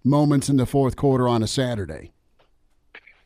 moments 0.04 0.48
in 0.48 0.56
the 0.56 0.66
fourth 0.66 0.96
quarter 0.96 1.26
on 1.26 1.42
a 1.42 1.46
Saturday. 1.46 2.12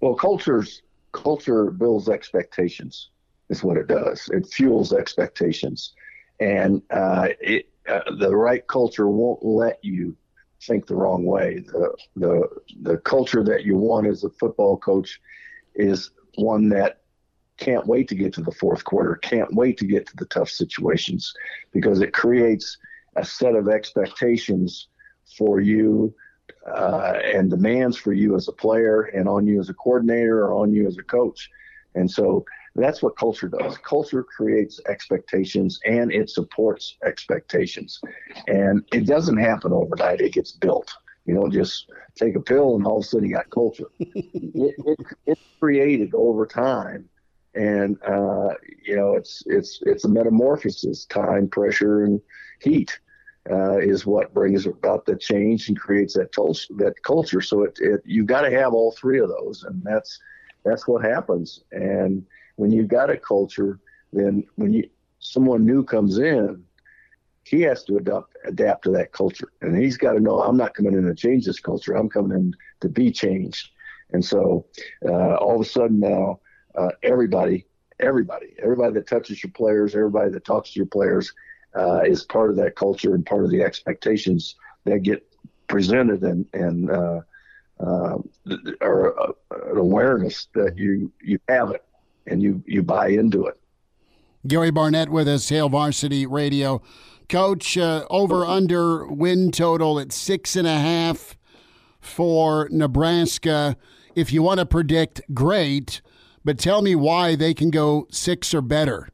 Well, 0.01 0.14
culture's 0.14 0.83
culture 1.12 1.70
builds 1.70 2.09
expectations. 2.09 3.11
Is 3.51 3.64
what 3.64 3.79
it 3.79 3.89
does. 3.89 4.29
It 4.31 4.47
fuels 4.47 4.93
expectations, 4.93 5.95
and 6.39 6.83
uh, 6.91 7.29
it, 7.41 7.66
uh, 7.89 8.01
the 8.18 8.37
right 8.37 8.66
culture 8.66 9.09
won't 9.09 9.43
let 9.43 9.83
you 9.83 10.14
think 10.61 10.87
the 10.87 10.95
wrong 10.95 11.24
way. 11.24 11.64
The 11.66 11.97
the 12.16 12.49
the 12.83 12.99
culture 12.99 13.43
that 13.45 13.64
you 13.64 13.76
want 13.76 14.07
as 14.07 14.22
a 14.22 14.29
football 14.29 14.76
coach 14.76 15.18
is 15.74 16.11
one 16.35 16.68
that 16.68 17.01
can't 17.57 17.87
wait 17.87 18.07
to 18.09 18.14
get 18.14 18.35
to 18.35 18.43
the 18.43 18.53
fourth 18.53 18.85
quarter, 18.85 19.16
can't 19.16 19.53
wait 19.55 19.79
to 19.79 19.87
get 19.87 20.07
to 20.07 20.16
the 20.16 20.26
tough 20.26 20.51
situations 20.51 21.33
because 21.72 22.01
it 22.03 22.12
creates 22.12 22.76
a 23.16 23.24
set 23.24 23.55
of 23.55 23.68
expectations 23.68 24.89
for 25.37 25.61
you 25.61 26.14
uh, 26.75 27.19
and 27.25 27.51
demands 27.51 27.97
for 27.97 28.12
you 28.12 28.35
as 28.37 28.49
a 28.49 28.53
player 28.53 29.03
and 29.03 29.29
on 29.29 29.47
you 29.47 29.61
as 29.61 29.69
a 29.69 29.75
coordinator 29.75 30.45
or 30.45 30.55
on 30.55 30.73
you 30.73 30.87
as 30.87 30.99
a 30.99 31.03
coach. 31.03 31.51
And 31.95 32.11
so 32.11 32.45
that's 32.75 33.03
what 33.03 33.16
culture 33.16 33.49
does. 33.49 33.77
Culture 33.79 34.23
creates 34.23 34.81
expectations 34.89 35.81
and 35.85 36.12
it 36.12 36.31
supports 36.31 36.97
expectations. 37.05 38.01
And 38.47 38.85
it 38.93 39.07
doesn't 39.07 39.39
happen 39.39 39.73
overnight, 39.73 40.21
it 40.21 40.33
gets 40.33 40.53
built. 40.53 40.95
You 41.27 41.35
don't 41.35 41.53
just 41.53 41.91
take 42.16 42.37
a 42.37 42.41
pill 42.41 42.77
and 42.77 42.87
all 42.87 42.99
of 42.99 43.05
a 43.05 43.07
sudden 43.07 43.29
you 43.29 43.35
got 43.35 43.51
culture. 43.51 43.89
it, 43.99 44.75
it, 44.79 44.99
it's 45.27 45.41
created 45.61 46.14
over 46.14 46.47
time. 46.47 47.09
And 47.55 47.99
uh, 48.03 48.55
you 48.85 48.95
know, 48.97 49.14
it's 49.16 49.43
it's 49.47 49.81
it's 49.83 50.05
a 50.05 50.09
metamorphosis, 50.09 51.07
time, 51.07 51.49
pressure, 51.49 52.05
and 52.05 52.21
heat 52.61 52.99
uh, 53.51 53.79
is 53.79 54.07
what 54.07 54.35
brings 54.35 54.67
about 54.67 55.07
the 55.07 55.17
change 55.17 55.69
and 55.69 55.79
creates 55.79 56.15
that, 56.15 56.33
that 56.77 56.95
culture. 57.03 57.41
So 57.41 57.63
it, 57.63 57.79
it 57.81 58.03
you've 58.05 58.27
got 58.27 58.43
to 58.43 58.51
have 58.51 58.73
all 58.75 58.93
three 58.93 59.21
of 59.21 59.29
those, 59.29 59.65
and 59.65 59.83
that's 59.83 60.21
that's 60.65 60.87
what 60.87 61.05
happens. 61.05 61.65
And 61.73 62.27
when 62.57 62.71
you've 62.71 62.89
got 62.89 63.11
a 63.11 63.17
culture, 63.17 63.79
then 64.13 64.45
when 64.57 64.73
you 64.73 64.89
someone 65.21 65.65
new 65.65 65.83
comes 65.85 66.19
in, 66.19 66.63
he 67.45 67.63
has 67.63 67.85
to 67.85 67.97
adapt 67.97 68.37
adapt 68.45 68.85
to 68.85 68.91
that 68.93 69.13
culture, 69.13 69.53
and 69.63 69.77
he's 69.77 69.97
got 69.97 70.13
to 70.13 70.21
know 70.21 70.41
I'm 70.41 70.57
not 70.57 70.75
coming 70.75 70.95
in 70.95 71.05
to 71.05 71.15
change 71.15 71.47
this 71.47 71.61
culture. 71.61 71.95
I'm 71.95 72.09
coming 72.09 72.37
in 72.39 72.55
to 72.81 72.89
be 72.89 73.11
changed. 73.11 73.71
And 74.13 74.25
so 74.25 74.67
uh, 75.05 75.35
all 75.37 75.57
of 75.57 75.61
a 75.61 75.69
sudden 75.69 76.01
now, 76.01 76.41
uh, 76.75 76.91
everybody, 77.03 77.67
everybody, 78.01 78.55
everybody 78.63 78.95
that 78.95 79.07
touches 79.07 79.43
your 79.43 79.53
players, 79.53 79.95
everybody 79.95 80.31
that 80.31 80.45
talks 80.45 80.73
to 80.73 80.79
your 80.79 80.87
players, 80.87 81.33
uh, 81.77 82.01
is 82.01 82.25
part 82.25 82.51
of 82.51 82.57
that 82.57 82.77
culture 82.77 83.14
and 83.14 83.25
part 83.25 83.45
of 83.45 83.51
the 83.51 83.62
expectations 83.62 84.57
that 84.85 85.03
get 85.03 85.25
presented 85.66 86.23
and 86.23 86.47
and 86.53 86.91
uh, 86.91 87.21
uh, 87.81 88.19
or 88.81 89.21
uh, 89.21 89.33
an 89.71 89.79
awareness 89.79 90.49
that 90.55 90.77
you 90.77 91.12
you 91.23 91.39
have 91.49 91.71
it 91.71 91.85
and 92.27 92.43
you 92.43 92.62
you 92.66 92.83
buy 92.83 93.09
into 93.09 93.47
it. 93.47 93.59
Gary 94.47 94.71
Barnett 94.71 95.11
with 95.11 95.29
us, 95.29 95.49
Hail 95.49 95.69
Varsity 95.69 96.27
Radio. 96.27 96.81
Coach, 97.29 97.77
uh, 97.77 98.07
over 98.09 98.45
under 98.47 99.07
win 99.07 99.51
total 99.53 100.01
at 100.01 100.12
six 100.12 100.57
and 100.57 100.66
a 100.66 100.79
half 100.79 101.37
for 102.01 102.69
Nebraska. 102.71 103.77
If 104.14 104.33
you 104.33 104.43
want 104.43 104.61
to 104.61 104.66
predict, 104.66 105.21
great, 105.35 106.01
but 106.45 106.59
tell 106.59 106.81
me 106.81 106.95
why 106.95 107.35
they 107.35 107.53
can 107.53 107.71
go 107.71 108.07
six 108.11 108.55
or 108.55 108.62
better. 108.62 109.11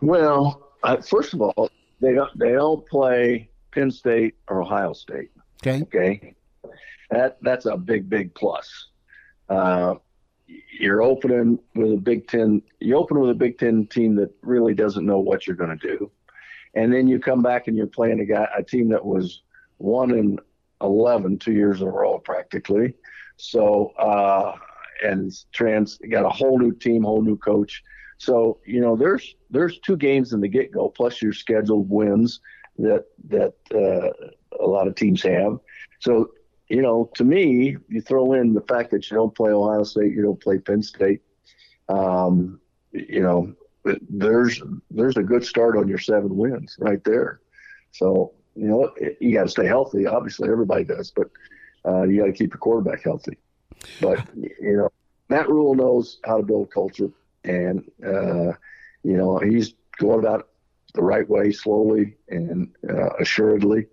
Well, 0.00 0.72
uh, 0.82 0.98
first 0.98 1.34
of 1.34 1.42
all, 1.42 1.70
they 2.00 2.14
don't 2.14 2.38
they 2.38 2.52
don't 2.52 2.86
play 2.86 3.50
Penn 3.72 3.90
State 3.90 4.36
or 4.48 4.62
Ohio 4.62 4.92
State. 4.92 5.30
Okay. 5.62 5.82
Okay. 5.82 6.34
That 7.10 7.38
that's 7.42 7.66
a 7.66 7.76
big 7.76 8.08
big 8.08 8.34
plus. 8.34 8.88
Uh, 9.48 9.94
you're 10.78 11.02
opening 11.02 11.58
with 11.74 11.92
a 11.92 11.96
Big 11.96 12.26
Ten. 12.28 12.62
You 12.80 12.96
open 12.96 13.20
with 13.20 13.30
a 13.30 13.34
Big 13.34 13.58
Ten 13.58 13.86
team 13.86 14.14
that 14.16 14.30
really 14.42 14.74
doesn't 14.74 15.04
know 15.04 15.18
what 15.18 15.46
you're 15.46 15.56
going 15.56 15.76
to 15.76 15.88
do, 15.96 16.10
and 16.74 16.92
then 16.92 17.06
you 17.06 17.18
come 17.18 17.42
back 17.42 17.68
and 17.68 17.76
you're 17.76 17.86
playing 17.86 18.20
a 18.20 18.24
guy 18.24 18.48
a 18.56 18.62
team 18.62 18.88
that 18.90 19.04
was 19.04 19.42
one 19.78 20.10
in 20.10 20.38
11 20.82 21.38
two 21.38 21.52
years 21.52 21.80
in 21.80 21.88
a 21.88 21.90
row 21.90 22.18
practically. 22.18 22.94
So 23.36 23.92
uh, 23.98 24.56
and 25.02 25.32
trans 25.52 25.98
got 26.10 26.24
a 26.24 26.30
whole 26.30 26.58
new 26.58 26.72
team, 26.72 27.02
whole 27.02 27.22
new 27.22 27.36
coach. 27.36 27.82
So 28.20 28.58
you 28.66 28.82
know, 28.82 28.96
there's 28.96 29.34
there's 29.48 29.78
two 29.78 29.96
games 29.96 30.34
in 30.34 30.42
the 30.42 30.48
get 30.48 30.72
go, 30.72 30.90
plus 30.90 31.22
your 31.22 31.32
scheduled 31.32 31.88
wins 31.88 32.40
that 32.76 33.06
that 33.28 33.54
uh, 33.74 34.62
a 34.62 34.66
lot 34.66 34.86
of 34.86 34.94
teams 34.94 35.22
have. 35.22 35.58
So 36.00 36.30
you 36.68 36.82
know, 36.82 37.10
to 37.14 37.24
me, 37.24 37.78
you 37.88 38.00
throw 38.02 38.34
in 38.34 38.52
the 38.52 38.60
fact 38.60 38.90
that 38.90 39.10
you 39.10 39.16
don't 39.16 39.34
play 39.34 39.52
Ohio 39.52 39.84
State, 39.84 40.12
you 40.12 40.22
don't 40.22 40.40
play 40.40 40.58
Penn 40.58 40.82
State. 40.82 41.22
Um, 41.88 42.60
you 42.92 43.22
know, 43.22 43.54
there's 44.10 44.62
there's 44.90 45.16
a 45.16 45.22
good 45.22 45.42
start 45.42 45.78
on 45.78 45.88
your 45.88 45.98
seven 45.98 46.36
wins 46.36 46.76
right 46.78 47.02
there. 47.04 47.40
So 47.92 48.34
you 48.54 48.66
know, 48.68 48.92
you 49.18 49.32
got 49.32 49.44
to 49.44 49.48
stay 49.48 49.66
healthy. 49.66 50.06
Obviously, 50.06 50.50
everybody 50.50 50.84
does, 50.84 51.10
but 51.10 51.30
uh, 51.88 52.02
you 52.02 52.20
got 52.20 52.26
to 52.26 52.32
keep 52.32 52.52
your 52.52 52.58
quarterback 52.58 53.02
healthy. 53.02 53.38
But 53.98 54.28
you 54.36 54.76
know, 54.76 54.92
Matt 55.30 55.48
Rhule 55.48 55.74
knows 55.74 56.18
how 56.26 56.36
to 56.36 56.42
build 56.42 56.70
culture 56.70 57.10
and 57.44 57.90
uh, 58.04 58.52
you 59.02 59.16
know 59.16 59.38
he's 59.38 59.74
going 59.98 60.18
about 60.18 60.48
the 60.94 61.02
right 61.02 61.28
way, 61.28 61.52
slowly 61.52 62.16
and 62.28 62.74
uh, 62.88 63.10
assuredly. 63.20 63.86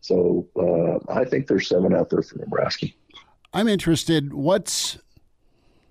So 0.00 0.46
uh, 0.56 1.12
I 1.12 1.24
think 1.24 1.46
there's 1.46 1.68
seven 1.68 1.94
out 1.94 2.10
there 2.10 2.22
for 2.22 2.38
Nebraska. 2.38 2.88
I'm 3.52 3.68
interested. 3.68 4.32
What's 4.32 4.98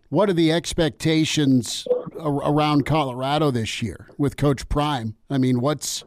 what 0.10 0.30
are 0.30 0.34
the 0.34 0.51
expectations 0.51 1.88
around 2.20 2.86
Colorado 2.86 3.51
this 3.51 3.82
year 3.82 4.07
with 4.18 4.38
Coach 4.38 4.68
Prime? 4.68 5.16
I 5.30 5.38
mean, 5.38 5.62
what's 5.62 6.03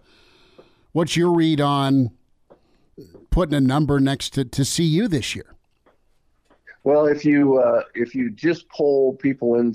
what's 0.92 1.16
your 1.16 1.32
read 1.32 1.60
on 1.60 2.10
putting 3.30 3.54
a 3.54 3.60
number 3.60 4.00
next 4.00 4.30
to, 4.34 4.44
to 4.44 4.64
CU 4.64 5.08
this 5.08 5.34
year? 5.34 5.54
Well, 6.84 7.06
if 7.06 7.24
you 7.24 7.58
uh, 7.58 7.82
if 7.94 8.14
you 8.14 8.30
just 8.30 8.68
poll 8.68 9.14
people 9.14 9.56
in 9.56 9.74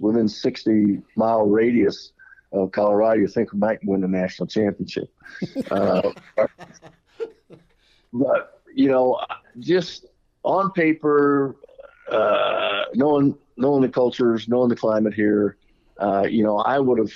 within 0.00 0.28
60 0.28 1.02
mile 1.14 1.46
radius 1.46 2.12
of 2.52 2.72
Colorado, 2.72 3.20
you 3.20 3.28
think 3.28 3.52
we 3.52 3.58
might 3.58 3.84
win 3.84 4.00
the 4.00 4.08
national 4.08 4.46
championship. 4.46 5.12
uh, 5.70 6.10
but 8.12 8.62
you 8.74 8.88
know, 8.88 9.20
just 9.58 10.06
on 10.42 10.72
paper, 10.72 11.56
uh, 12.10 12.84
knowing 12.94 13.36
knowing 13.58 13.82
the 13.82 13.88
cultures, 13.88 14.48
knowing 14.48 14.70
the 14.70 14.76
climate 14.76 15.12
here, 15.12 15.58
uh, 15.98 16.26
you 16.28 16.44
know, 16.44 16.58
I 16.58 16.78
would 16.78 16.98
have, 16.98 17.12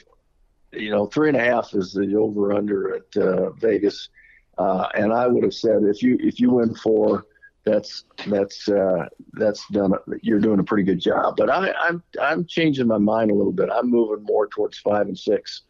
you 0.73 0.91
know, 0.91 1.07
three 1.07 1.29
and 1.29 1.37
a 1.37 1.45
half 1.45 1.73
is 1.73 1.93
the 1.93 2.15
over 2.17 2.53
under 2.53 2.97
at 2.97 3.17
uh, 3.17 3.51
Vegas, 3.53 4.11
uh, 4.59 4.89
and 4.95 5.13
I 5.13 5.27
would 5.27 5.45
have 5.45 5.55
said 5.55 5.85
if 5.85 6.03
you 6.03 6.19
if 6.21 6.39
you 6.39 6.51
win 6.51 6.75
four 6.75 7.25
that's 7.65 8.05
that's 8.27 8.69
uh, 8.69 9.07
that's 9.35 9.65
done. 9.69 9.93
You're 10.21 10.41
doing 10.41 10.59
a 10.59 10.65
pretty 10.65 10.83
good 10.85 11.01
job. 11.01 11.37
But 11.37 11.51
I, 11.51 11.73
I'm 11.73 12.03
I'm 12.21 12.45
changing 12.45 12.87
my 12.87 12.99
mind 12.99 13.31
a 13.31 13.35
little 13.35 13.53
bit. 13.53 13.69
I'm 13.73 13.91
moving 13.91 14.25
more 14.25 14.49
towards 14.49 14.79
five 14.79 15.07
and 15.07 15.19
six, 15.19 15.63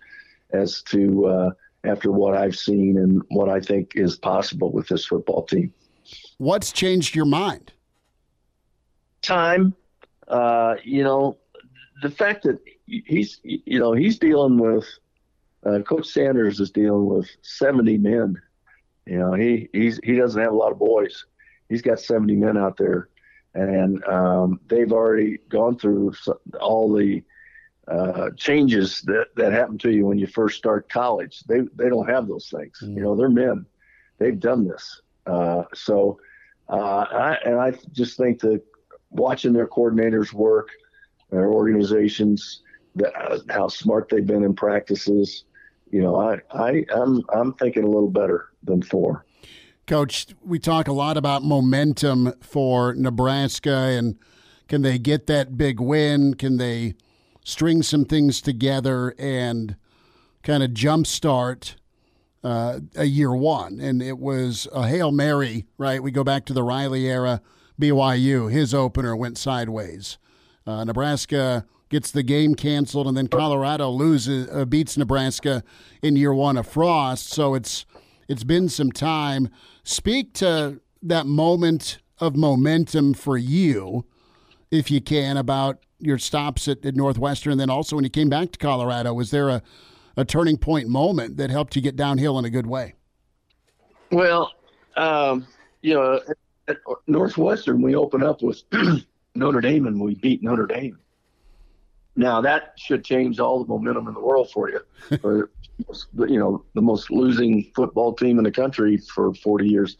as 0.53 0.82
to 0.84 1.26
uh, 1.26 1.51
after 1.84 2.11
what 2.11 2.36
I've 2.36 2.57
seen 2.57 2.97
and 2.97 3.22
what 3.28 3.49
I 3.49 3.61
think 3.61 3.93
is 3.95 4.16
possible 4.16 4.72
with 4.72 4.88
this 4.88 5.05
football 5.05 5.45
team. 5.45 5.72
What's 6.38 6.72
changed 6.72 7.14
your 7.14 7.26
mind? 7.26 7.72
Time. 9.20 9.74
Uh, 10.28 10.76
you 10.82 11.05
know, 11.05 11.36
the 12.03 12.11
fact 12.11 12.45
that 12.45 12.59
he's 12.86 13.40
you 13.43 13.78
know 13.78 13.93
he's 13.93 14.18
dealing 14.18 14.59
with 14.59 14.86
uh, 15.66 15.80
Coach 15.80 16.07
Sanders 16.07 16.59
is 16.59 16.70
dealing 16.70 17.07
with 17.07 17.28
70 17.43 17.99
men. 17.99 18.40
You 19.07 19.18
know, 19.18 19.34
he 19.34 19.68
he's 19.74 20.01
he 20.03 20.16
doesn't 20.16 20.40
have 20.40 20.53
a 20.53 20.57
lot 20.57 20.72
of 20.72 20.78
boys 20.78 21.26
he's 21.73 21.83
got 21.83 21.99
70 21.99 22.37
men 22.37 22.59
out 22.59 22.77
there, 22.77 23.09
and 23.55 24.05
um, 24.05 24.61
they've 24.68 24.93
already 24.93 25.39
gone 25.49 25.79
through 25.79 26.12
all 26.61 26.93
the 26.93 27.23
uh, 27.89 28.31
changes 28.37 29.01
that, 29.03 29.29
that 29.37 29.53
happen 29.53 29.79
to 29.79 29.91
you 29.91 30.07
when 30.07 30.18
you 30.18 30.27
first 30.27 30.59
start 30.59 30.89
college. 30.91 31.41
They 31.49 31.61
they 31.75 31.89
don't 31.89 32.09
have 32.09 32.29
those 32.29 32.49
things. 32.49 32.79
Mm. 32.83 32.97
You 32.97 33.03
know, 33.03 33.16
they're 33.16 33.31
men. 33.31 33.66
They've 34.18 34.39
done 34.39 34.68
this. 34.68 35.01
Uh, 35.27 35.64
so, 35.75 36.20
uh, 36.68 37.07
I, 37.11 37.39
and 37.45 37.59
I 37.59 37.73
just 37.93 38.16
think 38.16 38.41
that 38.41 38.62
watching 39.11 39.53
their 39.53 39.66
coordinators 39.66 40.33
work, 40.33 40.68
their 41.31 41.51
organizations, 41.51 42.62
uh, 43.03 43.39
how 43.49 43.68
smart 43.68 44.09
they've 44.11 44.27
been 44.27 44.45
in 44.45 44.55
practices. 44.55 45.45
You 45.91 46.03
know, 46.03 46.20
I, 46.20 46.39
I 46.53 46.85
I'm 46.95 47.23
I'm 47.33 47.55
thinking 47.55 47.85
a 47.85 47.89
little 47.89 48.11
better 48.11 48.51
than 48.62 48.83
four. 48.83 49.25
Coach, 49.93 50.28
we 50.43 50.59
talk 50.59 50.88
a 50.88 50.93
lot 50.95 51.18
about 51.18 51.43
momentum 51.43 52.32
for 52.40 52.95
Nebraska 52.95 53.76
and 53.76 54.18
can 54.66 54.80
they 54.80 54.97
get 54.99 55.26
that 55.26 55.59
big 55.59 55.80
win? 55.80 56.32
Can 56.32 56.57
they 56.57 56.95
string 57.45 57.82
some 57.82 58.07
things 58.07 58.40
together 58.40 59.14
and 59.18 59.76
kind 60.43 60.62
of 60.62 60.70
jumpstart 60.70 61.74
uh, 62.43 62.80
a 62.97 63.05
year 63.05 63.34
one? 63.34 63.80
And 63.80 64.01
it 64.01 64.16
was 64.16 64.66
a 64.72 64.88
Hail 64.88 65.12
Mary, 65.12 65.66
right? 65.76 66.03
We 66.03 66.11
go 66.11 66.24
back 66.24 66.47
to 66.47 66.55
the 66.55 66.62
Riley 66.62 67.07
era. 67.07 67.43
BYU, 67.78 68.51
his 68.51 68.72
opener 68.72 69.14
went 69.14 69.36
sideways. 69.36 70.16
Uh, 70.66 70.84
Nebraska 70.84 71.66
gets 71.90 72.11
the 72.11 72.22
game 72.22 72.55
canceled, 72.55 73.09
and 73.09 73.14
then 73.14 73.28
Colorado 73.28 73.90
loses, 73.90 74.49
uh, 74.49 74.64
beats 74.64 74.97
Nebraska 74.97 75.62
in 76.01 76.16
year 76.16 76.32
one 76.32 76.57
of 76.57 76.66
Frost. 76.66 77.28
So 77.28 77.53
it's 77.53 77.84
it's 78.26 78.45
been 78.45 78.70
some 78.70 78.90
time. 78.90 79.51
Speak 79.85 80.33
to 80.35 80.80
that 81.03 81.26
moment 81.26 81.99
of 82.18 82.37
momentum 82.37 83.14
for 83.14 83.37
you, 83.37 84.05
if 84.70 84.91
you 84.91 85.01
can, 85.01 85.37
about 85.37 85.78
your 85.99 86.18
stops 86.18 86.68
at, 86.68 86.85
at 86.85 86.95
Northwestern, 86.95 87.53
and 87.53 87.61
then 87.61 87.70
also 87.70 87.97
when 87.97 88.05
you 88.05 88.11
came 88.11 88.28
back 88.28 88.53
to 88.53 88.59
Colorado. 88.59 89.12
Was 89.12 89.30
there 89.30 89.49
a, 89.49 89.62
a 90.16 90.24
turning 90.24 90.57
point 90.57 90.89
moment 90.89 91.37
that 91.37 91.51
helped 91.51 91.74
you 91.76 91.83
get 91.83 91.97
downhill 91.97 92.39
in 92.39 92.45
a 92.45 92.51
good 92.51 92.66
way? 92.66 92.95
Well, 94.11 94.53
um, 94.97 95.47
you 95.80 95.95
know, 95.95 96.20
at 96.68 96.76
Northwestern, 97.07 97.83
we 97.83 97.95
opened 97.95 98.24
up 98.24 98.43
with 98.43 98.62
Notre 99.35 99.61
Dame 99.61 99.87
and 99.87 100.01
we 100.01 100.14
beat 100.16 100.43
Notre 100.43 100.66
Dame. 100.66 100.99
Now 102.14 102.41
that 102.43 102.74
should 102.76 103.05
change 103.05 103.41
all 103.41 103.64
the 103.64 103.68
momentum 103.68 104.07
in 104.07 104.14
the 104.14 104.20
world 104.20 104.51
for 104.51 104.70
you. 104.70 104.80
you 106.28 106.39
know, 106.39 106.64
the 106.74 106.83
most 106.83 107.11
losing 107.11 107.70
football 107.74 108.12
team 108.12 108.39
in 108.39 108.45
the 108.45 108.51
country 108.51 108.97
for 108.97 109.35
40 109.35 109.68
years. 109.68 109.97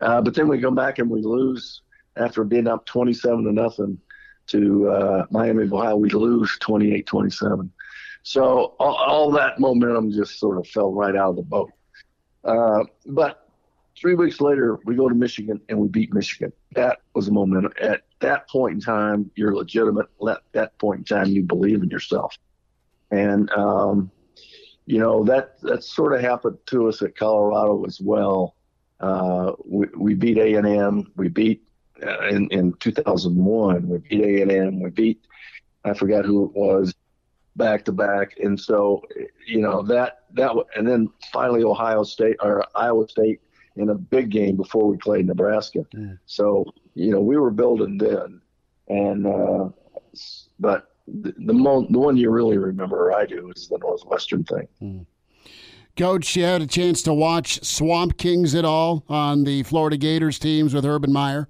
Uh, 0.00 0.20
but 0.20 0.34
then 0.34 0.48
we 0.48 0.60
come 0.60 0.74
back 0.74 0.98
and 0.98 1.08
we 1.08 1.22
lose 1.22 1.82
after 2.16 2.44
being 2.44 2.66
up 2.66 2.86
27 2.86 3.44
to 3.44 3.52
nothing 3.52 3.98
to 4.48 4.88
uh, 4.88 5.26
Miami 5.30 5.64
of 5.64 5.72
Ohio. 5.72 5.96
We 5.96 6.10
lose 6.10 6.56
28-27. 6.60 7.68
So 8.22 8.74
all, 8.78 8.96
all, 8.96 9.30
that 9.32 9.60
momentum 9.60 10.10
just 10.10 10.38
sort 10.38 10.58
of 10.58 10.66
fell 10.68 10.92
right 10.92 11.14
out 11.14 11.30
of 11.30 11.36
the 11.36 11.42
boat. 11.42 11.70
Uh, 12.44 12.84
but 13.06 13.48
three 13.98 14.14
weeks 14.14 14.40
later, 14.40 14.78
we 14.84 14.94
go 14.94 15.08
to 15.08 15.14
Michigan 15.14 15.60
and 15.68 15.78
we 15.78 15.88
beat 15.88 16.12
Michigan. 16.12 16.52
That 16.74 16.98
was 17.14 17.28
a 17.28 17.32
momentum. 17.32 17.72
At 17.80 18.02
that 18.20 18.48
point 18.48 18.74
in 18.74 18.80
time, 18.80 19.30
you're 19.36 19.54
legitimate. 19.54 20.06
At 20.28 20.42
that 20.52 20.78
point 20.78 20.98
in 21.00 21.04
time, 21.04 21.28
you 21.28 21.42
believe 21.42 21.82
in 21.82 21.90
yourself. 21.90 22.36
And 23.10 23.50
um, 23.52 24.10
you 24.86 24.98
know 24.98 25.24
that 25.24 25.60
that 25.62 25.84
sort 25.84 26.14
of 26.14 26.20
happened 26.20 26.58
to 26.66 26.88
us 26.88 27.02
at 27.02 27.16
Colorado 27.16 27.84
as 27.84 28.00
well. 28.00 28.54
Uh, 28.98 29.52
we, 29.64 29.86
we 29.96 30.14
beat 30.14 30.38
A 30.38 30.54
and 30.54 30.66
M. 30.66 31.12
We 31.16 31.28
beat 31.28 31.62
uh, 32.04 32.28
in 32.28 32.48
in 32.50 32.72
2001. 32.74 33.88
We 33.88 33.98
beat 33.98 34.24
A 34.24 34.42
and 34.42 34.52
M. 34.52 34.80
We 34.80 34.90
beat 34.90 35.26
I 35.84 35.94
forgot 35.94 36.24
who 36.24 36.46
it 36.46 36.52
was 36.52 36.94
back 37.56 37.84
to 37.86 37.92
back. 37.92 38.38
And 38.38 38.58
so 38.58 39.02
you 39.46 39.60
know 39.60 39.82
that 39.82 40.24
that 40.34 40.52
and 40.76 40.86
then 40.86 41.10
finally 41.32 41.64
Ohio 41.64 42.02
State 42.02 42.36
or 42.40 42.64
Iowa 42.74 43.08
State 43.08 43.40
in 43.76 43.90
a 43.90 43.94
big 43.94 44.30
game 44.30 44.56
before 44.56 44.86
we 44.86 44.96
played 44.96 45.26
Nebraska. 45.26 45.86
Mm. 45.94 46.18
So 46.26 46.64
you 46.94 47.10
know 47.10 47.20
we 47.20 47.36
were 47.36 47.50
building 47.50 47.98
then, 47.98 48.40
and 48.88 49.26
uh, 49.26 49.68
but 50.58 50.95
the 51.06 51.34
the, 51.38 51.52
mo- 51.52 51.86
the 51.90 51.98
one 51.98 52.16
you 52.16 52.30
really 52.30 52.58
remember, 52.58 53.12
I 53.12 53.26
do, 53.26 53.50
is 53.54 53.68
the 53.68 53.78
Northwestern 53.78 54.44
thing. 54.44 54.68
Mm. 54.82 55.06
Coach, 55.96 56.36
you 56.36 56.44
had 56.44 56.60
a 56.60 56.66
chance 56.66 57.02
to 57.02 57.14
watch 57.14 57.64
Swamp 57.64 58.18
Kings 58.18 58.54
at 58.54 58.66
all 58.66 59.04
on 59.08 59.44
the 59.44 59.62
Florida 59.62 59.96
Gators 59.96 60.38
teams 60.38 60.74
with 60.74 60.84
Urban 60.84 61.10
Meyer? 61.10 61.48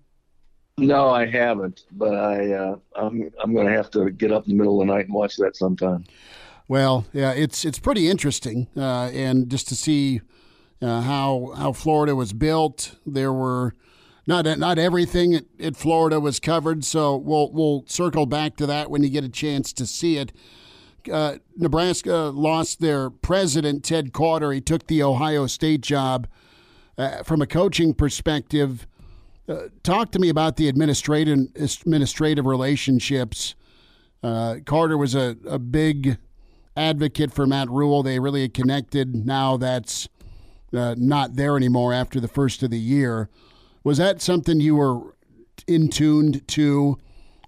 No, 0.78 1.08
I 1.08 1.26
haven't, 1.26 1.84
but 1.90 2.14
I 2.14 2.52
uh, 2.52 2.76
I'm 2.94 3.30
I'm 3.42 3.54
going 3.54 3.66
to 3.66 3.72
have 3.72 3.90
to 3.92 4.10
get 4.10 4.30
up 4.30 4.44
in 4.44 4.50
the 4.50 4.56
middle 4.56 4.80
of 4.80 4.86
the 4.86 4.92
night 4.92 5.06
and 5.06 5.14
watch 5.14 5.36
that 5.36 5.56
sometime. 5.56 6.04
Well, 6.68 7.06
yeah, 7.12 7.32
it's 7.32 7.64
it's 7.64 7.78
pretty 7.78 8.10
interesting, 8.10 8.68
uh, 8.76 9.10
and 9.12 9.48
just 9.48 9.68
to 9.68 9.74
see 9.74 10.20
uh, 10.82 11.00
how 11.00 11.54
how 11.56 11.72
Florida 11.72 12.14
was 12.14 12.32
built. 12.32 12.94
There 13.06 13.32
were 13.32 13.74
not 14.26 14.44
not 14.58 14.78
everything 14.78 15.34
at, 15.34 15.44
at, 15.60 15.76
Florida 15.76 16.18
was 16.18 16.40
covered, 16.40 16.84
so 16.84 17.16
we'll 17.16 17.50
we'll 17.52 17.84
circle 17.86 18.26
back 18.26 18.56
to 18.56 18.66
that 18.66 18.90
when 18.90 19.02
you 19.02 19.08
get 19.08 19.24
a 19.24 19.28
chance 19.28 19.72
to 19.74 19.86
see 19.86 20.16
it. 20.18 20.32
Uh, 21.10 21.36
Nebraska 21.56 22.32
lost 22.34 22.80
their 22.80 23.10
president 23.10 23.84
Ted 23.84 24.12
Carter. 24.12 24.52
He 24.52 24.60
took 24.60 24.86
the 24.88 25.02
Ohio 25.02 25.46
State 25.46 25.82
job. 25.82 26.26
Uh, 26.98 27.22
from 27.22 27.42
a 27.42 27.46
coaching 27.46 27.92
perspective, 27.92 28.86
uh, 29.48 29.68
talk 29.82 30.10
to 30.12 30.18
me 30.18 30.28
about 30.28 30.56
the 30.56 30.68
administrative 30.68 31.38
administrative 31.56 32.46
relationships. 32.46 33.54
Uh, 34.22 34.56
Carter 34.64 34.96
was 34.96 35.14
a, 35.14 35.36
a 35.46 35.58
big 35.58 36.18
advocate 36.76 37.32
for 37.32 37.46
Matt 37.46 37.70
Rhule. 37.70 38.02
They 38.02 38.18
really 38.18 38.48
connected. 38.48 39.14
Now 39.26 39.56
that's 39.56 40.08
uh, 40.72 40.94
not 40.98 41.36
there 41.36 41.56
anymore 41.56 41.92
after 41.92 42.18
the 42.18 42.28
first 42.28 42.62
of 42.62 42.70
the 42.70 42.78
year. 42.78 43.28
Was 43.86 43.98
that 43.98 44.20
something 44.20 44.58
you 44.58 44.74
were 44.74 45.14
in 45.68 45.88
tuned 45.88 46.48
to? 46.48 46.98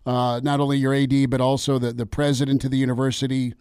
Uh, 0.06 0.38
not 0.40 0.60
only 0.60 0.78
your 0.78 0.94
AD, 0.94 1.28
but 1.30 1.40
also 1.40 1.80
the, 1.80 1.92
the 1.92 2.06
president 2.06 2.64
of 2.64 2.70
the 2.70 2.76
university 2.76 3.54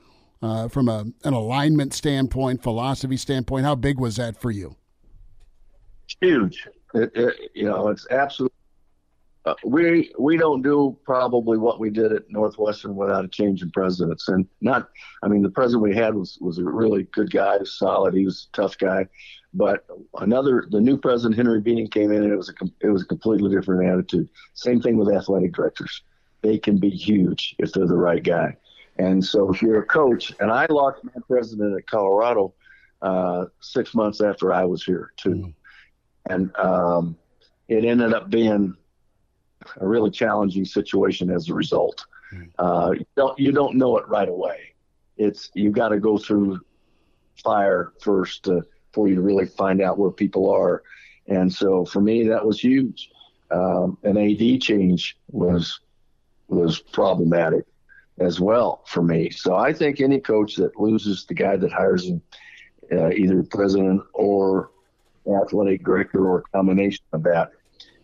uh, 0.44 0.68
from 0.68 0.88
a, 0.88 1.06
an 1.24 1.34
alignment 1.34 1.92
standpoint, 1.96 2.62
philosophy 2.62 3.18
standpoint. 3.18 3.66
How 3.66 3.74
big 3.74 4.00
was 4.00 4.18
that 4.18 4.40
for 4.40 4.52
you? 4.52 4.76
Huge. 6.22 6.68
It, 6.94 7.12
it, 7.16 7.52
you 7.56 7.66
know, 7.66 7.88
it's 7.88 8.06
absolutely. 8.12 8.54
Uh, 9.48 9.56
we 9.66 10.14
we 10.20 10.38
don't 10.38 10.62
do 10.62 10.96
probably 11.04 11.58
what 11.58 11.80
we 11.80 11.90
did 11.90 12.12
at 12.12 12.30
Northwestern 12.30 12.96
without 12.96 13.26
a 13.26 13.28
change 13.28 13.64
in 13.64 13.72
presidents, 13.72 14.28
and 14.28 14.46
not. 14.62 14.90
I 15.24 15.30
mean, 15.30 15.42
the 15.42 15.50
president 15.50 15.82
we 15.82 15.96
had 15.96 16.14
was 16.14 16.38
was 16.42 16.60
a 16.60 16.64
really 16.64 17.08
good 17.12 17.32
guy, 17.32 17.58
solid. 17.64 18.14
He 18.14 18.26
was 18.26 18.50
a 18.54 18.56
tough 18.56 18.78
guy, 18.78 19.08
but 19.54 19.86
another, 20.20 20.68
the 20.70 20.82
new 20.82 20.98
president 20.98 21.36
Henry 21.36 21.62
Bienen 21.62 21.90
came 21.90 22.12
in, 22.12 22.24
and 22.24 22.32
it 22.32 22.36
was 22.36 22.50
a 22.50 22.54
it 22.82 22.90
was 22.90 23.04
a 23.04 23.06
completely 23.06 23.54
different 23.54 23.90
attitude. 23.90 24.30
Same 24.54 24.82
thing 24.82 24.98
with 24.98 25.10
athletic 25.10 25.54
directors; 25.54 26.04
they 26.42 26.58
can 26.58 26.78
be 26.78 26.90
huge 26.90 27.56
if 27.60 27.72
they're 27.72 27.88
the 27.88 27.96
right 27.96 28.24
guy. 28.24 28.56
And 29.00 29.24
so, 29.24 29.54
if 29.54 29.62
you're 29.62 29.82
a 29.82 29.86
coach, 29.86 30.34
and 30.40 30.52
I 30.52 30.66
lost 30.70 31.04
my 31.04 31.22
president 31.28 31.78
at 31.78 31.88
Colorado 31.88 32.54
uh, 33.02 33.46
six 33.62 33.94
months 33.96 34.22
after 34.22 34.54
I 34.54 34.66
was 34.66 34.84
here 34.84 35.14
too, 35.18 35.30
mm. 35.30 35.54
and 36.30 36.56
um, 36.58 37.18
it 37.68 37.86
ended 37.86 38.14
up 38.14 38.30
being 38.30 38.76
a 39.78 39.88
really 39.88 40.12
challenging 40.12 40.66
situation 40.66 41.30
as 41.30 41.50
a 41.50 41.54
result. 41.54 42.06
Mm. 42.34 42.50
Uh, 42.60 42.92
you 42.92 43.06
don't 43.16 43.40
you 43.40 43.52
don't 43.52 43.76
know 43.76 43.98
it 43.98 44.08
right 44.08 44.30
away. 44.30 44.74
It's 45.16 45.50
you 45.54 45.72
got 45.72 45.90
to 45.90 46.00
go 46.00 46.18
through 46.18 46.60
fire 47.44 47.94
first 48.02 48.44
to 48.44 48.64
for 48.98 49.08
you 49.08 49.22
really 49.22 49.46
find 49.46 49.80
out 49.80 50.00
where 50.00 50.10
people 50.10 50.50
are. 50.50 50.82
And 51.28 51.54
so 51.54 51.86
for 51.86 52.02
me, 52.02 52.28
that 52.30 52.44
was 52.44 52.60
huge. 52.60 53.12
Um, 53.52 53.96
an 54.02 54.18
AD 54.18 54.60
change 54.60 55.20
was 55.30 55.80
was 56.48 56.80
problematic 56.80 57.66
as 58.20 58.40
well 58.40 58.82
for 58.88 59.04
me. 59.04 59.30
So 59.30 59.56
I 59.56 59.72
think 59.72 60.02
any 60.02 60.20
coach 60.20 60.56
that 60.56 60.80
loses 60.80 61.26
the 61.26 61.36
guy 61.36 61.58
that 61.58 61.72
hires 61.72 62.06
him, 62.06 62.24
uh, 62.92 63.12
either 63.12 63.44
president 63.44 64.02
or 64.14 64.72
athletic 65.44 65.86
director 65.86 66.28
or 66.28 66.44
combination 66.56 67.06
of 67.14 67.22
that, 67.24 67.52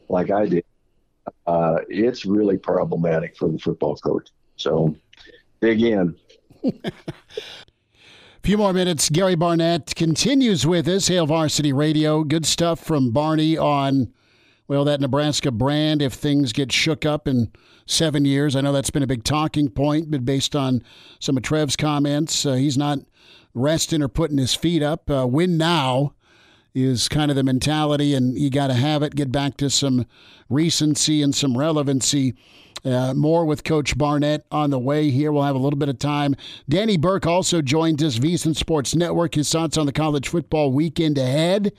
like 0.09 0.29
I 0.29 0.45
did, 0.45 0.65
uh, 1.47 1.77
it's 1.89 2.23
really 2.23 2.59
problematic 2.59 3.35
for 3.35 3.49
the 3.49 3.57
football 3.57 3.95
coach. 3.95 4.29
So 4.57 4.95
dig 5.59 5.81
in. 5.81 6.15
few 8.43 8.57
more 8.57 8.73
minutes. 8.73 9.09
Gary 9.09 9.35
Barnett 9.35 9.95
continues 9.95 10.67
with 10.67 10.85
us, 10.85 11.07
Hail 11.07 11.25
Varsity 11.25 11.71
Radio. 11.71 12.25
Good 12.25 12.45
stuff 12.45 12.81
from 12.81 13.11
Barney 13.11 13.57
on, 13.57 14.11
well, 14.67 14.83
that 14.83 14.99
Nebraska 14.99 15.49
brand 15.49 16.01
if 16.01 16.11
things 16.11 16.51
get 16.51 16.69
shook 16.69 17.05
up 17.05 17.25
in 17.25 17.53
seven 17.85 18.25
years. 18.25 18.53
I 18.53 18.59
know 18.59 18.73
that's 18.73 18.89
been 18.89 19.01
a 19.01 19.07
big 19.07 19.23
talking 19.23 19.69
point, 19.69 20.11
but 20.11 20.25
based 20.25 20.57
on 20.57 20.83
some 21.21 21.37
of 21.37 21.43
Trev's 21.43 21.77
comments, 21.77 22.45
uh, 22.45 22.55
he's 22.55 22.77
not 22.77 22.99
resting 23.53 24.01
or 24.01 24.09
putting 24.09 24.37
his 24.37 24.53
feet 24.53 24.83
up. 24.83 25.09
Uh, 25.09 25.25
win 25.25 25.57
now 25.57 26.13
is 26.73 27.07
kind 27.07 27.29
of 27.29 27.35
the 27.35 27.43
mentality, 27.43 28.13
and 28.13 28.37
you 28.37 28.49
got 28.49 28.67
to 28.67 28.73
have 28.73 29.03
it. 29.03 29.15
Get 29.15 29.31
back 29.31 29.57
to 29.57 29.69
some 29.69 30.05
recency 30.49 31.21
and 31.21 31.33
some 31.33 31.57
relevancy. 31.57 32.35
Uh, 32.85 33.13
more 33.13 33.45
with 33.45 33.63
Coach 33.63 33.97
Barnett 33.97 34.45
on 34.51 34.69
the 34.69 34.79
way 34.79 35.09
here. 35.09 35.31
We'll 35.31 35.43
have 35.43 35.55
a 35.55 35.59
little 35.59 35.79
bit 35.79 35.87
of 35.87 35.99
time. 35.99 36.35
Danny 36.67 36.97
Burke 36.97 37.25
also 37.25 37.61
joined 37.61 38.03
us, 38.03 38.19
VSiN 38.19 38.55
Sports 38.55 38.93
Network. 38.93 39.35
His 39.35 39.49
thoughts 39.49 39.77
on 39.77 39.85
the 39.85 39.93
college 39.93 40.27
football 40.27 40.71
weekend 40.71 41.17
ahead. 41.17 41.71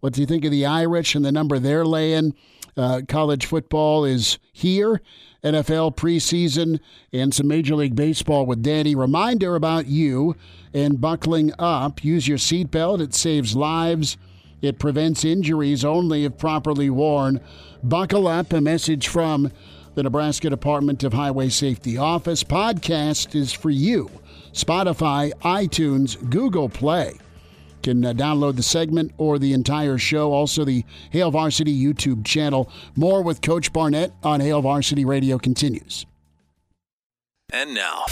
What 0.00 0.12
do 0.12 0.20
you 0.20 0.26
think 0.26 0.44
of 0.44 0.52
the 0.52 0.66
Irish 0.66 1.14
and 1.14 1.24
the 1.24 1.32
number 1.32 1.58
they're 1.58 1.84
laying? 1.84 2.34
Uh, 2.76 3.02
college 3.08 3.44
football 3.46 4.04
is 4.04 4.38
here. 4.52 5.00
NFL 5.42 5.96
preseason 5.96 6.78
and 7.12 7.34
some 7.34 7.48
Major 7.48 7.74
League 7.74 7.96
Baseball 7.96 8.46
with 8.46 8.62
Danny. 8.62 8.94
Reminder 8.94 9.56
about 9.56 9.86
you 9.86 10.36
and 10.72 11.00
buckling 11.00 11.52
up. 11.58 12.04
Use 12.04 12.28
your 12.28 12.38
seatbelt, 12.38 13.00
it 13.00 13.14
saves 13.14 13.56
lives. 13.56 14.16
It 14.62 14.78
prevents 14.78 15.24
injuries 15.24 15.84
only 15.84 16.24
if 16.24 16.38
properly 16.38 16.88
worn. 16.88 17.40
Buckle 17.82 18.28
up. 18.28 18.52
A 18.52 18.60
message 18.60 19.08
from 19.08 19.50
the 19.94 20.04
Nebraska 20.04 20.48
Department 20.48 21.02
of 21.02 21.12
Highway 21.12 21.48
Safety 21.48 21.98
Office. 21.98 22.44
Podcast 22.44 23.34
is 23.34 23.52
for 23.52 23.70
you. 23.70 24.08
Spotify, 24.52 25.32
iTunes, 25.40 26.30
Google 26.30 26.68
Play. 26.68 27.18
Can 27.82 28.04
uh, 28.04 28.12
download 28.12 28.54
the 28.54 28.62
segment 28.62 29.12
or 29.18 29.40
the 29.40 29.52
entire 29.52 29.98
show. 29.98 30.32
Also, 30.32 30.64
the 30.64 30.84
Hail 31.10 31.32
Varsity 31.32 31.76
YouTube 31.76 32.24
channel. 32.24 32.70
More 32.94 33.22
with 33.22 33.42
Coach 33.42 33.72
Barnett 33.72 34.12
on 34.22 34.40
Hail 34.40 34.62
Varsity 34.62 35.04
Radio 35.04 35.36
continues. 35.36 36.06
And 37.52 37.74
now. 37.74 38.04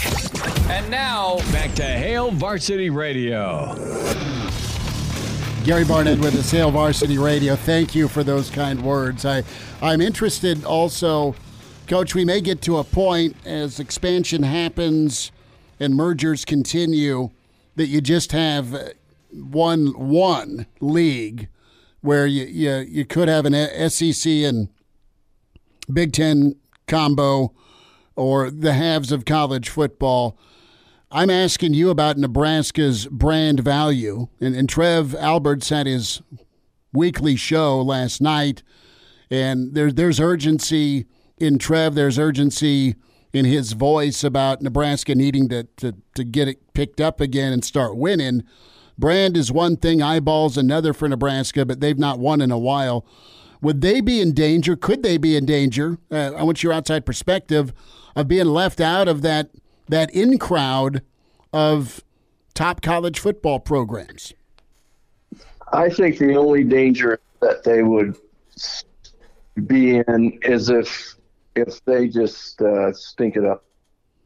And 0.69 0.91
now, 0.91 1.37
back 1.51 1.73
to 1.75 1.83
Hail 1.83 2.31
Varsity 2.31 2.89
Radio. 2.89 3.75
Gary 5.63 5.85
Barnett 5.85 6.17
with 6.17 6.33
the 6.33 6.57
Hail 6.57 6.71
Varsity 6.71 7.19
Radio. 7.19 7.55
Thank 7.55 7.93
you 7.93 8.07
for 8.07 8.23
those 8.23 8.49
kind 8.49 8.81
words. 8.83 9.25
I, 9.25 9.43
I'm 9.79 10.01
interested 10.01 10.65
also, 10.65 11.35
Coach. 11.87 12.15
We 12.15 12.25
may 12.25 12.41
get 12.41 12.63
to 12.63 12.77
a 12.77 12.83
point 12.83 13.35
as 13.45 13.79
expansion 13.79 14.41
happens 14.41 15.31
and 15.79 15.95
mergers 15.95 16.45
continue 16.45 17.29
that 17.75 17.87
you 17.87 18.01
just 18.01 18.31
have 18.31 18.93
one 19.31 19.89
one 19.89 20.65
league 20.79 21.47
where 22.01 22.25
you 22.25 22.45
you, 22.45 22.77
you 22.87 23.05
could 23.05 23.27
have 23.27 23.45
an 23.45 23.89
SEC 23.89 24.31
and 24.31 24.69
Big 25.93 26.11
Ten 26.11 26.55
combo 26.87 27.53
or 28.15 28.49
the 28.49 28.73
halves 28.73 29.11
of 29.11 29.25
college 29.25 29.69
football. 29.69 30.37
I'm 31.13 31.29
asking 31.29 31.73
you 31.73 31.89
about 31.89 32.17
Nebraska's 32.17 33.05
brand 33.07 33.59
value. 33.59 34.29
And, 34.39 34.55
and 34.55 34.69
Trev 34.69 35.13
Alberts 35.15 35.69
had 35.69 35.85
his 35.85 36.21
weekly 36.93 37.35
show 37.35 37.81
last 37.81 38.21
night, 38.21 38.63
and 39.29 39.73
there, 39.73 39.91
there's 39.91 40.19
urgency 40.19 41.05
in 41.37 41.57
Trev, 41.57 41.95
there's 41.95 42.19
urgency 42.19 42.95
in 43.33 43.45
his 43.45 43.73
voice 43.73 44.23
about 44.23 44.61
Nebraska 44.61 45.15
needing 45.15 45.47
to, 45.49 45.63
to, 45.77 45.95
to 46.15 46.23
get 46.23 46.47
it 46.47 46.73
picked 46.73 46.99
up 46.99 47.21
again 47.21 47.53
and 47.53 47.63
start 47.63 47.95
winning. 47.97 48.43
Brand 48.97 49.37
is 49.37 49.51
one 49.51 49.77
thing, 49.77 50.01
eyeballs 50.01 50.57
another 50.57 50.93
for 50.93 51.07
Nebraska, 51.07 51.65
but 51.65 51.79
they've 51.79 51.97
not 51.97 52.19
won 52.19 52.41
in 52.41 52.51
a 52.51 52.57
while. 52.57 53.05
Would 53.61 53.81
they 53.81 54.01
be 54.01 54.19
in 54.19 54.33
danger? 54.33 54.75
Could 54.75 55.03
they 55.03 55.17
be 55.17 55.35
in 55.35 55.45
danger? 55.45 55.97
Uh, 56.11 56.33
I 56.37 56.43
want 56.43 56.61
your 56.61 56.73
outside 56.73 57.05
perspective 57.05 57.73
of 58.15 58.27
being 58.27 58.47
left 58.47 58.81
out 58.81 59.07
of 59.07 59.21
that 59.21 59.49
that 59.91 60.09
in 60.11 60.39
crowd 60.39 61.03
of 61.53 62.03
top 62.53 62.81
college 62.81 63.19
football 63.19 63.59
programs? 63.59 64.33
I 65.71 65.89
think 65.89 66.17
the 66.17 66.35
only 66.35 66.63
danger 66.63 67.19
that 67.41 67.63
they 67.63 67.83
would 67.83 68.17
be 69.67 69.97
in 69.97 70.39
is 70.41 70.69
if 70.69 71.15
if 71.55 71.83
they 71.85 72.07
just 72.07 72.61
uh, 72.61 72.93
stink 72.93 73.35
it 73.35 73.45
up 73.45 73.65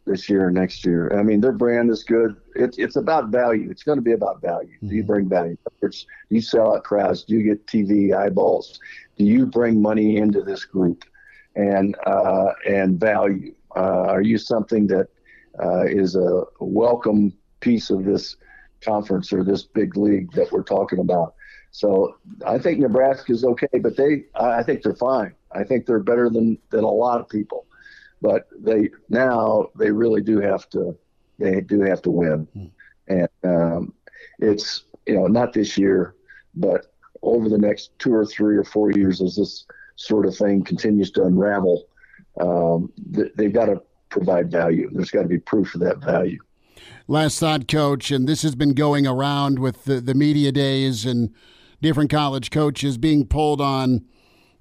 this 0.06 0.30
year 0.30 0.48
or 0.48 0.52
next 0.52 0.86
year. 0.86 1.12
I 1.18 1.24
mean, 1.24 1.42
their 1.42 1.52
brand 1.52 1.90
is 1.90 2.04
good. 2.04 2.36
It's 2.56 2.78
it's 2.78 2.96
about 2.96 3.30
value. 3.30 3.70
It's 3.70 3.84
going 3.84 3.98
to 3.98 4.04
be 4.04 4.14
about 4.14 4.42
value. 4.42 4.76
Mm-hmm. 4.78 4.88
Do 4.90 4.96
you 4.96 5.02
mm-hmm. 5.02 5.12
bring 5.12 5.30
value? 5.30 5.58
do 5.82 5.90
you 6.30 6.42
sell 6.42 6.76
out 6.76 6.84
crowds? 6.84 7.24
Do 7.24 7.36
you 7.36 7.44
get 7.44 7.66
TV 7.68 8.14
eyeballs? 8.14 8.80
Do 9.18 9.26
you 9.26 9.46
bring 9.46 9.82
money 9.82 10.18
into 10.18 10.42
this 10.42 10.66
group 10.66 11.06
and 11.56 11.96
uh, 12.06 12.54
and 12.68 13.00
value? 13.00 13.54
Uh, 13.76 14.06
are 14.08 14.22
you 14.22 14.38
something 14.38 14.88
that 14.88 15.08
is 15.86 16.16
a 16.16 16.44
welcome 16.60 17.34
piece 17.60 17.90
of 17.90 18.06
this 18.06 18.36
conference 18.82 19.32
or 19.34 19.44
this 19.44 19.64
big 19.64 19.98
league 19.98 20.32
that 20.34 20.52
we're 20.52 20.64
talking 20.64 21.00
about? 21.00 21.36
So 21.72 22.16
I 22.46 22.58
think 22.58 22.80
Nebraska 22.80 23.34
is 23.34 23.44
okay, 23.44 23.80
but 23.80 23.98
they 23.98 24.26
I 24.36 24.64
think 24.64 24.82
they're 24.82 24.96
fine. 24.96 25.34
I 25.52 25.64
think 25.64 25.86
they're 25.86 26.00
better 26.00 26.30
than 26.30 26.58
than 26.70 26.84
a 26.84 26.90
lot 26.90 27.20
of 27.20 27.30
people 27.30 27.66
but 28.26 28.48
they 28.60 28.90
now 29.10 29.70
they 29.78 29.92
really 29.92 30.22
do 30.22 30.40
have 30.40 30.68
to 30.70 30.98
they 31.38 31.62
do 31.62 31.82
have 31.82 32.02
to 32.02 32.10
win, 32.10 32.48
mm. 32.56 32.72
and 33.08 33.30
um, 33.44 33.94
it's 34.40 34.86
you 35.06 35.16
know 35.16 35.28
not 35.28 35.54
this 35.54 35.78
year, 35.78 36.16
but 36.56 36.94
over 37.22 37.50
the 37.50 37.58
next 37.58 37.92
two 38.00 38.14
or 38.14 38.26
three 38.26 38.58
or 38.58 38.64
four 38.64 38.92
years 38.92 39.22
as 39.22 39.36
this 39.36 39.66
sort 39.96 40.26
of 40.26 40.36
thing 40.36 40.64
continues 40.64 41.12
to 41.12 41.24
unravel, 41.24 41.88
um, 42.40 42.92
th- 43.14 43.32
they've 43.36 43.54
got 43.54 43.66
to 43.66 43.82
provide 44.16 44.50
value. 44.50 44.90
There's 44.94 45.12
got 45.12 45.24
to 45.24 45.28
be 45.28 45.40
proof 45.40 45.76
of 45.76 45.82
that 45.82 45.98
value. 45.98 46.40
Last 47.08 47.40
thought, 47.40 47.68
coach, 47.68 48.12
and 48.12 48.28
this 48.28 48.44
has 48.44 48.56
been 48.56 48.74
going 48.74 49.06
around 49.06 49.60
with 49.60 49.84
the, 49.84 50.00
the 50.00 50.14
media 50.14 50.54
days 50.54 51.06
and 51.06 51.34
different 51.82 52.10
college 52.10 52.50
coaches 52.50 52.98
being 52.98 53.28
pulled 53.28 53.60
on 53.60 54.06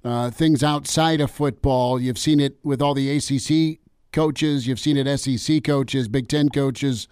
uh, 0.03 0.29
things 0.29 0.61
outside 0.61 1.21
of 1.21 1.31
football. 1.31 2.01
You've 2.01 2.17
seen 2.17 2.41
it 2.41 2.57
with 2.63 2.81
all 2.81 2.93
the 2.93 3.09
ACC 3.09 3.79
coaches, 4.11 4.67
you've 4.67 4.79
seen 4.79 4.97
it 4.97 5.17
SEC 5.17 5.63
coaches, 5.63 6.09
Big 6.09 6.27
Ten 6.27 6.49
coaches, 6.49 7.07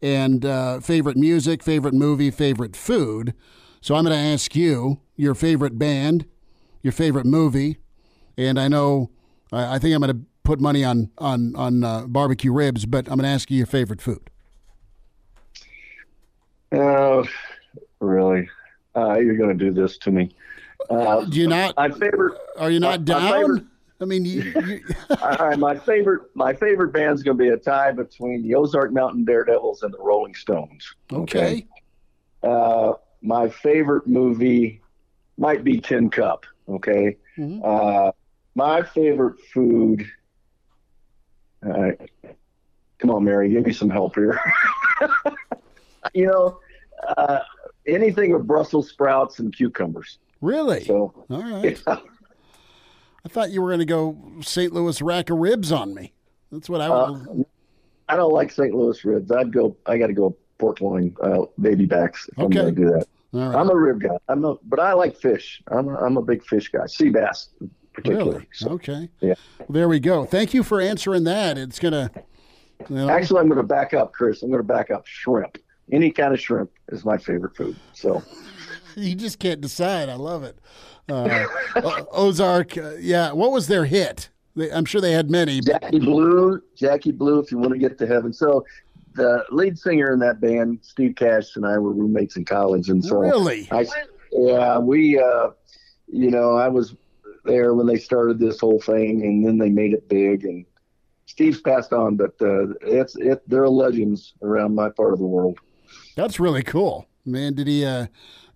and 0.00 0.44
uh, 0.44 0.80
favorite 0.80 1.18
music, 1.18 1.62
favorite 1.62 1.94
movie, 1.94 2.30
favorite 2.30 2.74
food. 2.74 3.34
So 3.82 3.94
I'm 3.94 4.04
going 4.04 4.16
to 4.16 4.32
ask 4.32 4.56
you 4.56 5.00
your 5.16 5.34
favorite 5.34 5.78
band, 5.78 6.24
your 6.82 6.92
favorite 6.92 7.26
movie, 7.26 7.76
and 8.38 8.58
I 8.58 8.68
know 8.68 9.10
I 9.52 9.78
think 9.78 9.94
I'm 9.94 10.00
going 10.00 10.16
to 10.16 10.24
put 10.44 10.60
money 10.60 10.84
on 10.84 11.10
on 11.18 11.56
on 11.56 11.82
uh, 11.82 12.06
barbecue 12.06 12.52
ribs, 12.52 12.86
but 12.86 13.06
I'm 13.06 13.16
going 13.16 13.24
to 13.24 13.28
ask 13.28 13.50
you 13.50 13.56
your 13.56 13.66
favorite 13.66 14.00
food. 14.00 14.30
Oh, 16.72 17.24
really? 18.00 18.48
Uh, 18.96 19.18
you're 19.18 19.36
going 19.36 19.56
to 19.56 19.64
do 19.64 19.72
this 19.72 19.98
to 19.98 20.10
me. 20.10 20.34
Uh, 20.90 21.24
Do 21.24 21.40
you 21.40 21.48
not? 21.48 21.76
My 21.76 21.88
favorite. 21.90 22.38
Are 22.58 22.70
you 22.70 22.80
not 22.80 23.04
down? 23.04 23.32
Favorite, 23.32 23.64
I 24.00 24.04
mean, 24.04 24.24
you. 24.24 24.42
you 24.42 24.80
all 25.22 25.36
right, 25.48 25.58
my 25.58 25.76
favorite. 25.76 26.22
My 26.34 26.52
favorite 26.52 26.92
band's 26.92 27.22
going 27.22 27.38
to 27.38 27.42
be 27.42 27.48
a 27.48 27.56
tie 27.56 27.92
between 27.92 28.42
the 28.42 28.54
Ozark 28.54 28.92
Mountain 28.92 29.24
Daredevils 29.24 29.82
and 29.82 29.92
the 29.92 29.98
Rolling 29.98 30.34
Stones. 30.34 30.94
Okay. 31.12 31.38
okay? 31.38 31.66
Uh, 32.42 32.92
my 33.22 33.48
favorite 33.48 34.06
movie 34.06 34.82
might 35.38 35.64
be 35.64 35.80
Tin 35.80 36.10
Cup. 36.10 36.44
Okay. 36.68 37.16
Mm-hmm. 37.38 37.62
Uh, 37.64 38.12
my 38.54 38.82
favorite 38.82 39.40
food. 39.52 40.06
Uh, 41.66 41.90
come 42.98 43.10
on, 43.10 43.24
Mary, 43.24 43.50
give 43.50 43.66
me 43.66 43.72
some 43.72 43.90
help 43.90 44.14
here. 44.14 44.40
you 46.14 46.26
know, 46.26 46.58
uh, 47.16 47.40
anything 47.86 48.32
with 48.32 48.46
Brussels 48.46 48.88
sprouts 48.88 49.38
and 49.38 49.54
cucumbers. 49.54 50.18
Really? 50.40 50.84
So, 50.84 51.24
all 51.30 51.42
right. 51.42 51.80
Yeah. 51.86 51.98
I 53.24 53.28
thought 53.28 53.50
you 53.50 53.62
were 53.62 53.70
going 53.70 53.78
to 53.78 53.86
go 53.86 54.18
St. 54.42 54.72
Louis 54.72 55.00
rack 55.00 55.30
of 55.30 55.38
ribs 55.38 55.72
on 55.72 55.94
me. 55.94 56.12
That's 56.52 56.68
what 56.68 56.80
I 56.80 56.90
would. 56.90 57.28
Uh, 57.28 57.44
I 58.08 58.16
don't 58.16 58.32
like 58.32 58.52
St. 58.52 58.74
Louis 58.74 59.02
ribs. 59.04 59.32
I'd 59.32 59.52
go. 59.52 59.76
I 59.86 59.96
got 59.96 60.08
to 60.08 60.12
go 60.12 60.36
pork 60.58 60.80
loin, 60.80 61.16
uh, 61.22 61.46
baby 61.60 61.86
backs. 61.86 62.28
If 62.28 62.38
okay. 62.38 62.44
I'm 62.44 62.50
going 62.50 62.74
to 62.74 62.80
do 62.80 62.90
that. 62.90 63.06
Right. 63.32 63.54
I'm 63.56 63.70
a 63.70 63.74
rib 63.74 64.02
guy. 64.02 64.16
I'm 64.28 64.44
a, 64.44 64.56
but 64.64 64.78
I 64.78 64.92
like 64.92 65.16
fish. 65.16 65.62
I'm 65.68 65.88
a, 65.88 65.96
I'm 65.96 66.16
a 66.16 66.22
big 66.22 66.44
fish 66.44 66.68
guy. 66.68 66.86
Sea 66.86 67.08
bass, 67.08 67.48
particularly. 67.94 68.32
Really? 68.32 68.48
So, 68.52 68.70
okay. 68.70 69.08
Yeah. 69.20 69.34
Well, 69.58 69.66
there 69.70 69.88
we 69.88 70.00
go. 70.00 70.24
Thank 70.24 70.52
you 70.52 70.62
for 70.62 70.80
answering 70.80 71.24
that. 71.24 71.56
It's 71.56 71.78
gonna. 71.78 72.10
You 72.90 72.96
know, 72.96 73.08
Actually, 73.08 73.40
I'm 73.40 73.48
going 73.48 73.56
to 73.56 73.62
back 73.62 73.94
up, 73.94 74.12
Chris. 74.12 74.42
I'm 74.42 74.50
going 74.50 74.60
to 74.60 74.66
back 74.66 74.90
up. 74.90 75.06
Shrimp. 75.06 75.58
Any 75.92 76.10
kind 76.10 76.34
of 76.34 76.40
shrimp 76.40 76.70
is 76.88 77.04
my 77.04 77.16
favorite 77.16 77.56
food. 77.56 77.76
So. 77.92 78.22
you 78.96 79.14
just 79.14 79.38
can't 79.38 79.60
decide. 79.60 80.08
I 80.08 80.16
love 80.16 80.42
it. 80.42 80.58
Uh, 81.08 81.46
Ozark, 82.12 82.76
uh, 82.76 82.94
yeah. 82.98 83.32
What 83.32 83.52
was 83.52 83.68
their 83.68 83.84
hit? 83.84 84.30
They, 84.56 84.70
I'm 84.70 84.84
sure 84.84 85.00
they 85.00 85.12
had 85.12 85.30
many. 85.30 85.60
Jackie 85.60 85.98
Blue, 85.98 86.60
Jackie 86.74 87.12
Blue. 87.12 87.38
If 87.40 87.52
you 87.52 87.58
want 87.58 87.72
to 87.72 87.78
get 87.78 87.98
to 87.98 88.06
heaven, 88.06 88.32
so 88.32 88.64
the 89.14 89.44
lead 89.50 89.78
singer 89.78 90.12
in 90.12 90.18
that 90.20 90.40
band, 90.40 90.78
Steve 90.82 91.14
Cash, 91.16 91.56
and 91.56 91.66
I 91.66 91.78
were 91.78 91.92
roommates 91.92 92.36
in 92.36 92.44
college, 92.44 92.88
and 92.88 93.04
so 93.04 93.18
really, 93.18 93.68
I, 93.70 93.86
yeah, 94.32 94.78
we, 94.78 95.18
uh, 95.18 95.50
you 96.06 96.30
know, 96.30 96.56
I 96.56 96.68
was 96.68 96.94
there 97.44 97.74
when 97.74 97.86
they 97.86 97.98
started 97.98 98.38
this 98.38 98.60
whole 98.60 98.80
thing, 98.80 99.22
and 99.22 99.46
then 99.46 99.58
they 99.58 99.70
made 99.70 99.92
it 99.92 100.08
big, 100.08 100.44
and 100.44 100.64
Steve's 101.26 101.60
passed 101.60 101.92
on, 101.92 102.16
but 102.16 102.34
uh, 102.40 102.74
it's 102.82 103.16
it. 103.16 103.42
They're 103.48 103.68
legends 103.68 104.34
around 104.42 104.74
my 104.74 104.90
part 104.90 105.12
of 105.12 105.18
the 105.18 105.26
world. 105.26 105.58
That's 106.16 106.38
really 106.38 106.62
cool, 106.62 107.06
man. 107.24 107.54
Did 107.54 107.66
he? 107.66 107.84
Uh, 107.84 108.06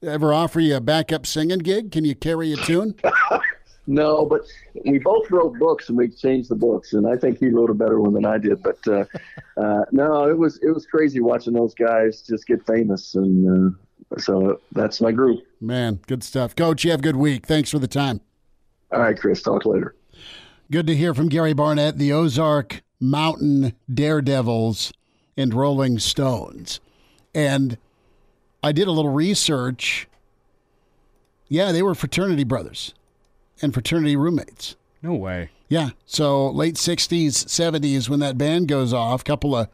ever 0.03 0.33
offer 0.33 0.61
you 0.61 0.77
a 0.77 0.81
backup 0.81 1.27
singing 1.27 1.59
gig? 1.59 1.91
Can 1.91 2.05
you 2.05 2.15
carry 2.15 2.53
a 2.53 2.57
tune? 2.57 2.95
No, 3.91 4.27
but 4.27 4.43
we 4.85 4.99
both 4.99 5.31
wrote 5.31 5.59
books 5.59 5.89
and 5.89 5.97
we 5.97 6.05
exchanged 6.05 6.51
the 6.51 6.55
books, 6.55 6.93
and 6.93 7.07
I 7.07 7.17
think 7.17 7.39
he 7.39 7.49
wrote 7.49 7.71
a 7.71 7.75
better 7.75 7.99
one 7.99 8.13
than 8.13 8.27
I 8.27 8.37
did. 8.37 8.63
But 8.63 8.87
uh, 8.87 9.07
uh, 9.57 9.87
no, 9.93 10.29
it 10.29 10.37
was 10.37 10.59
it 10.59 10.69
was 10.69 10.85
crazy 10.85 11.21
watching 11.21 11.55
those 11.55 11.75
guys 11.75 12.21
just 12.21 12.47
get 12.47 12.67
famous, 12.67 13.15
and 13.15 13.75
uh, 14.13 14.19
so 14.19 14.61
that's 14.73 15.01
my 15.01 15.11
group. 15.11 15.41
Man, 15.59 16.01
good 16.07 16.23
stuff, 16.23 16.55
Coach. 16.55 16.85
You 16.85 16.91
have 16.91 17.01
a 17.01 17.03
good 17.03 17.17
week. 17.17 17.47
Thanks 17.47 17.71
for 17.71 17.79
the 17.79 17.89
time. 17.89 18.21
All 18.93 19.01
right, 19.01 19.19
Chris. 19.19 19.43
Talk 19.43 19.67
later. 19.67 19.95
Good 20.71 20.87
to 20.87 20.97
hear 20.97 21.15
from 21.15 21.29
Gary 21.29 21.53
Barnett, 21.53 21.99
the 21.99 22.13
Ozark 22.13 22.83
Mountain 23.01 23.75
Daredevils 23.93 24.93
and 25.37 25.55
Rolling 25.55 25.99
Stones, 25.99 26.81
and 27.35 27.79
I 28.63 28.73
did 28.73 28.89
a 28.89 28.93
little 28.93 29.13
research. 29.13 30.09
Yeah, 31.49 31.73
they 31.73 31.83
were 31.83 31.95
fraternity 31.95 32.45
brothers 32.45 32.93
and 33.63 33.73
fraternity 33.73 34.17
roommates. 34.17 34.77
No 35.03 35.15
way. 35.15 35.51
Yeah. 35.69 35.91
So 36.07 36.51
late 36.51 36.75
60s, 36.75 37.31
70s 37.31 38.09
when 38.09 38.21
that 38.21 38.37
band 38.37 38.69
goes 38.69 38.93
off, 38.93 39.23
couple 39.25 39.55
of 39.55 39.69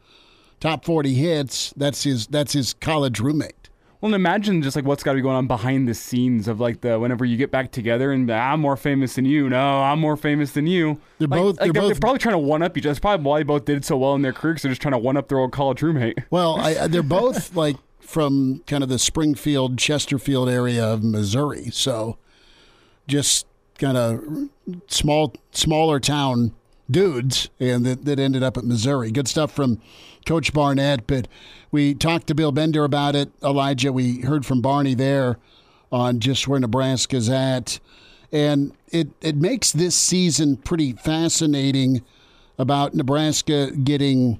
top 0.59 0.85
40 0.85 1.13
hits, 1.15 1.73
that's 1.75 2.03
his 2.03 2.27
that's 2.27 2.53
his 2.53 2.73
college 2.73 3.19
roommate. 3.19 3.64
Well, 4.01 4.07
and 4.09 4.15
imagine 4.15 4.61
just 4.61 4.75
like 4.75 4.85
what's 4.85 5.03
got 5.03 5.13
to 5.13 5.15
be 5.15 5.21
going 5.21 5.35
on 5.35 5.47
behind 5.47 5.87
the 5.87 5.93
scenes 5.93 6.47
of 6.47 6.59
like 6.59 6.81
the 6.81 6.99
whenever 6.99 7.25
you 7.25 7.37
get 7.37 7.49
back 7.51 7.71
together 7.71 8.11
and 8.11 8.29
ah, 8.29 8.51
I'm 8.53 8.59
more 8.59 8.77
famous 8.77 9.15
than 9.15 9.25
you. 9.25 9.49
No, 9.49 9.81
I'm 9.81 9.99
more 9.99 10.17
famous 10.17 10.51
than 10.51 10.67
you. 10.67 10.99
They're 11.19 11.27
Like- 11.27 11.39
both- 11.39 11.59
like, 11.59 11.73
they're 11.73 11.81
they're, 11.81 11.91
both- 11.91 12.01
probably 12.01 12.19
trying 12.19 12.33
to 12.33 12.39
one 12.39 12.61
up 12.61 12.77
each 12.77 12.83
other. 12.85 12.89
That's 12.91 12.99
probably 12.99 13.25
why 13.25 13.39
they 13.39 13.43
both 13.43 13.65
did 13.65 13.83
so 13.85 13.97
well 13.97 14.13
in 14.15 14.21
their 14.21 14.33
careers. 14.33 14.61
They're 14.61 14.71
just 14.71 14.81
trying 14.81 14.93
to 14.93 14.97
one 14.99 15.17
up 15.17 15.27
their 15.29 15.39
old 15.39 15.51
college 15.51 15.81
roommate. 15.81 16.19
Well, 16.29 16.59
I, 16.59 16.87
they're 16.87 17.01
both 17.03 17.55
like 17.55 17.77
from 17.99 18.61
kind 18.67 18.83
of 18.83 18.89
the 18.89 18.99
Springfield, 18.99 19.77
Chesterfield 19.79 20.47
area 20.49 20.85
of 20.85 21.03
Missouri. 21.03 21.69
So 21.71 22.17
just 23.07 23.47
kind 23.79 23.97
of 23.97 24.23
small, 24.87 25.33
smaller 25.51 25.99
town 25.99 26.53
dudes, 26.89 27.49
and 27.59 27.85
that, 27.85 28.05
that 28.05 28.19
ended 28.19 28.43
up 28.43 28.57
at 28.57 28.63
Missouri. 28.63 29.09
Good 29.11 29.27
stuff 29.27 29.51
from 29.51 29.81
Coach 30.25 30.53
Barnett. 30.53 31.07
But 31.07 31.27
we 31.71 31.93
talked 31.93 32.27
to 32.27 32.35
Bill 32.35 32.51
Bender 32.51 32.83
about 32.83 33.15
it. 33.15 33.31
Elijah, 33.43 33.91
we 33.91 34.21
heard 34.21 34.45
from 34.45 34.61
Barney 34.61 34.93
there 34.93 35.37
on 35.91 36.19
just 36.19 36.47
where 36.47 36.59
Nebraska's 36.59 37.29
at. 37.29 37.79
And 38.31 38.73
it, 38.91 39.09
it 39.21 39.35
makes 39.35 39.71
this 39.71 39.95
season 39.95 40.57
pretty 40.57 40.93
fascinating 40.93 42.03
about 42.57 42.93
Nebraska 42.93 43.71
getting 43.71 44.39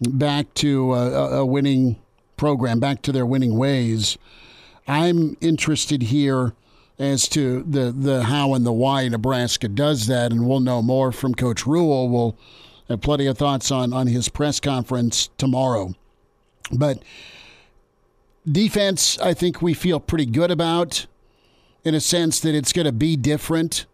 back 0.00 0.52
to 0.54 0.94
a, 0.94 1.38
a 1.38 1.46
winning 1.46 1.96
program, 2.36 2.80
back 2.80 3.02
to 3.02 3.12
their 3.12 3.26
winning 3.26 3.56
ways. 3.56 4.16
I'm 4.88 5.36
interested 5.40 6.02
here 6.02 6.54
as 6.98 7.28
to 7.28 7.62
the, 7.62 7.92
the 7.92 8.24
how 8.24 8.54
and 8.54 8.64
the 8.64 8.72
why 8.72 9.08
Nebraska 9.08 9.68
does 9.68 10.06
that, 10.06 10.32
and 10.32 10.46
we'll 10.46 10.60
know 10.60 10.82
more 10.82 11.12
from 11.12 11.34
Coach 11.34 11.66
Rhule. 11.66 12.08
We'll 12.08 12.36
have 12.90 13.00
plenty 13.00 13.26
of 13.26 13.38
thoughts 13.38 13.70
on, 13.70 13.92
on 13.92 14.08
his 14.08 14.28
press 14.28 14.58
conference 14.58 15.30
tomorrow. 15.38 15.94
But 16.72 17.02
defense, 18.50 19.16
I 19.20 19.32
think 19.32 19.62
we 19.62 19.74
feel 19.74 20.00
pretty 20.00 20.26
good 20.26 20.50
about 20.50 21.06
in 21.84 21.94
a 21.94 22.00
sense 22.00 22.40
that 22.40 22.54
it's 22.54 22.72
going 22.72 22.86
to 22.86 22.92
be 22.92 23.16
different. 23.16 23.86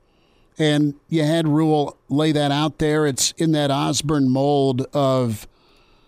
And 0.59 0.95
you 1.11 1.23
had 1.25 1.47
Rhule 1.47 1.99
lay 2.09 2.33
that 2.33 2.51
out 2.51 2.79
there. 2.79 3.07
It's 3.07 3.33
in 3.33 3.53
that 3.53 3.71
Osborne 3.71 4.31
mold 4.31 4.87
of, 4.95 5.47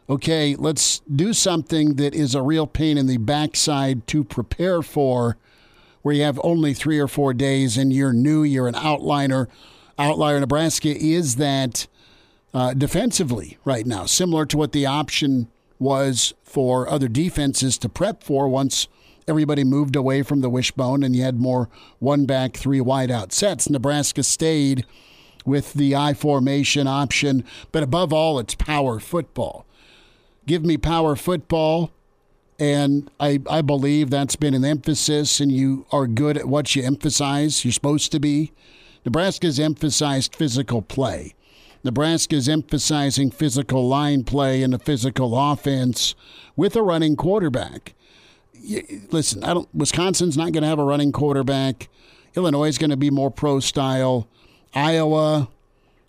okay, 0.08 0.56
let's 0.56 1.00
do 1.14 1.34
something 1.34 1.96
that 1.96 2.14
is 2.14 2.34
a 2.34 2.40
real 2.40 2.66
pain 2.66 2.96
in 2.96 3.06
the 3.06 3.18
backside 3.18 4.06
to 4.06 4.24
prepare 4.24 4.80
for, 4.80 5.36
where 6.00 6.14
you 6.14 6.22
have 6.22 6.40
only 6.42 6.72
three 6.72 6.98
or 6.98 7.08
four 7.08 7.34
days 7.34 7.76
and 7.76 7.92
you're 7.92 8.14
new, 8.14 8.42
you're 8.42 8.68
an 8.68 8.74
outliner. 8.74 9.46
Outlier 9.98 10.40
Nebraska 10.40 10.88
is 10.88 11.36
that 11.36 11.86
uh, 12.54 12.74
defensively 12.74 13.58
right 13.64 13.86
now, 13.86 14.06
similar 14.06 14.46
to 14.46 14.56
what 14.56 14.72
the 14.72 14.86
option 14.86 15.48
was 15.78 16.34
for 16.42 16.88
other 16.88 17.08
defenses 17.08 17.78
to 17.78 17.88
prep 17.88 18.22
for 18.22 18.48
once 18.48 18.88
everybody 19.28 19.62
moved 19.62 19.94
away 19.94 20.22
from 20.22 20.40
the 20.40 20.50
wishbone 20.50 21.02
and 21.02 21.14
you 21.14 21.22
had 21.22 21.38
more 21.38 21.68
one 21.98 22.24
back, 22.24 22.56
three 22.56 22.80
wide 22.80 23.10
out 23.10 23.32
sets. 23.32 23.68
Nebraska 23.68 24.22
stayed 24.22 24.86
with 25.44 25.74
the 25.74 25.94
I 25.94 26.14
formation 26.14 26.86
option, 26.86 27.44
but 27.70 27.82
above 27.82 28.12
all, 28.12 28.38
it's 28.38 28.54
power 28.54 28.98
football. 28.98 29.66
Give 30.46 30.64
me 30.64 30.76
power 30.76 31.14
football. 31.14 31.90
And 32.60 33.08
I, 33.20 33.40
I 33.48 33.62
believe 33.62 34.10
that's 34.10 34.34
been 34.34 34.52
an 34.52 34.64
emphasis, 34.64 35.38
and 35.38 35.52
you 35.52 35.86
are 35.92 36.08
good 36.08 36.36
at 36.36 36.48
what 36.48 36.74
you 36.74 36.82
emphasize. 36.82 37.64
You're 37.64 37.70
supposed 37.70 38.10
to 38.10 38.18
be. 38.18 38.50
Nebraska's 39.04 39.60
emphasized 39.60 40.34
physical 40.34 40.82
play. 40.82 41.34
Nebraska's 41.84 42.48
emphasizing 42.48 43.30
physical 43.30 43.86
line 43.86 44.24
play 44.24 44.62
and 44.62 44.74
a 44.74 44.78
physical 44.78 45.38
offense 45.38 46.14
with 46.56 46.76
a 46.76 46.82
running 46.82 47.16
quarterback. 47.16 47.94
Listen, 49.10 49.44
I 49.44 49.54
don't. 49.54 49.68
Wisconsin's 49.74 50.36
not 50.36 50.52
going 50.52 50.62
to 50.62 50.68
have 50.68 50.80
a 50.80 50.84
running 50.84 51.12
quarterback. 51.12 51.88
Illinois 52.34 52.68
is 52.68 52.78
going 52.78 52.90
to 52.90 52.96
be 52.96 53.10
more 53.10 53.30
pro 53.30 53.60
style. 53.60 54.28
Iowa 54.74 55.48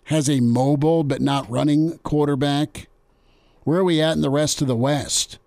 has 0.04 0.28
a 0.28 0.40
mobile 0.40 1.04
but 1.04 1.20
not 1.20 1.48
running 1.48 1.98
quarterback. 1.98 2.88
Where 3.62 3.78
are 3.78 3.84
we 3.84 4.02
at 4.02 4.16
in 4.16 4.22
the 4.22 4.30
rest 4.30 4.60
of 4.60 4.68
the 4.68 4.76
West? 4.76 5.38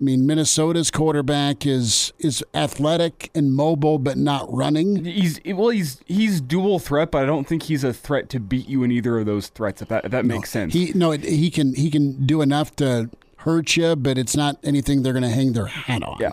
I 0.00 0.04
mean, 0.04 0.26
Minnesota's 0.26 0.90
quarterback 0.92 1.66
is 1.66 2.12
is 2.18 2.44
athletic 2.54 3.30
and 3.34 3.52
mobile 3.52 3.98
but 3.98 4.16
not 4.16 4.46
running. 4.52 5.04
He's 5.04 5.40
well, 5.44 5.70
he's 5.70 6.00
he's 6.06 6.40
dual 6.40 6.78
threat, 6.78 7.10
but 7.10 7.22
I 7.22 7.26
don't 7.26 7.48
think 7.48 7.64
he's 7.64 7.82
a 7.82 7.92
threat 7.92 8.28
to 8.30 8.40
beat 8.40 8.68
you 8.68 8.84
in 8.84 8.92
either 8.92 9.18
of 9.18 9.26
those 9.26 9.48
threats. 9.48 9.82
If 9.82 9.88
that 9.88 10.04
if 10.04 10.12
that 10.12 10.24
makes 10.24 10.50
sense. 10.50 10.72
He 10.72 10.92
no, 10.94 11.10
it, 11.10 11.24
he 11.24 11.50
can 11.50 11.74
he 11.74 11.90
can 11.90 12.24
do 12.26 12.42
enough 12.42 12.76
to 12.76 13.10
hurt 13.38 13.76
you, 13.76 13.96
but 13.96 14.18
it's 14.18 14.36
not 14.36 14.58
anything 14.62 15.02
they're 15.02 15.12
going 15.12 15.22
to 15.24 15.28
hang 15.30 15.52
their 15.52 15.66
hat 15.66 16.02
on. 16.02 16.18
Yeah. 16.20 16.32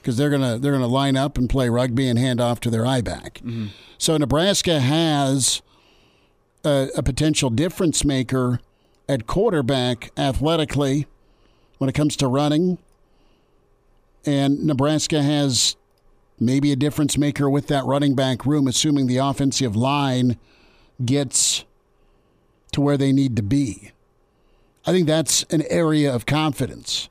because 0.00 0.16
they're 0.16 0.30
gonna 0.30 0.58
they're 0.58 0.72
gonna 0.72 0.86
line 0.86 1.16
up 1.16 1.36
and 1.38 1.50
play 1.50 1.68
rugby 1.68 2.08
and 2.08 2.18
hand 2.18 2.40
off 2.40 2.60
to 2.60 2.70
their 2.70 2.86
eye 2.86 3.00
back. 3.00 3.34
Mm-hmm. 3.44 3.66
So 3.98 4.16
Nebraska 4.16 4.78
has 4.80 5.60
a, 6.64 6.88
a 6.96 7.02
potential 7.02 7.50
difference 7.50 8.04
maker 8.04 8.60
at 9.08 9.26
quarterback 9.26 10.12
athletically 10.16 11.06
when 11.78 11.88
it 11.88 11.94
comes 11.94 12.16
to 12.16 12.28
running, 12.28 12.78
and 14.24 14.64
Nebraska 14.64 15.22
has 15.22 15.76
maybe 16.38 16.72
a 16.72 16.76
difference 16.76 17.16
maker 17.16 17.48
with 17.48 17.68
that 17.68 17.84
running 17.84 18.14
back 18.14 18.44
room, 18.44 18.66
assuming 18.66 19.06
the 19.06 19.18
offensive 19.18 19.76
line 19.76 20.36
gets 21.04 21.64
to 22.72 22.80
where 22.80 22.96
they 22.96 23.12
need 23.12 23.36
to 23.36 23.42
be. 23.42 23.92
I 24.84 24.92
think 24.92 25.06
that's 25.06 25.44
an 25.44 25.62
area 25.70 26.12
of 26.12 26.26
confidence 26.26 27.08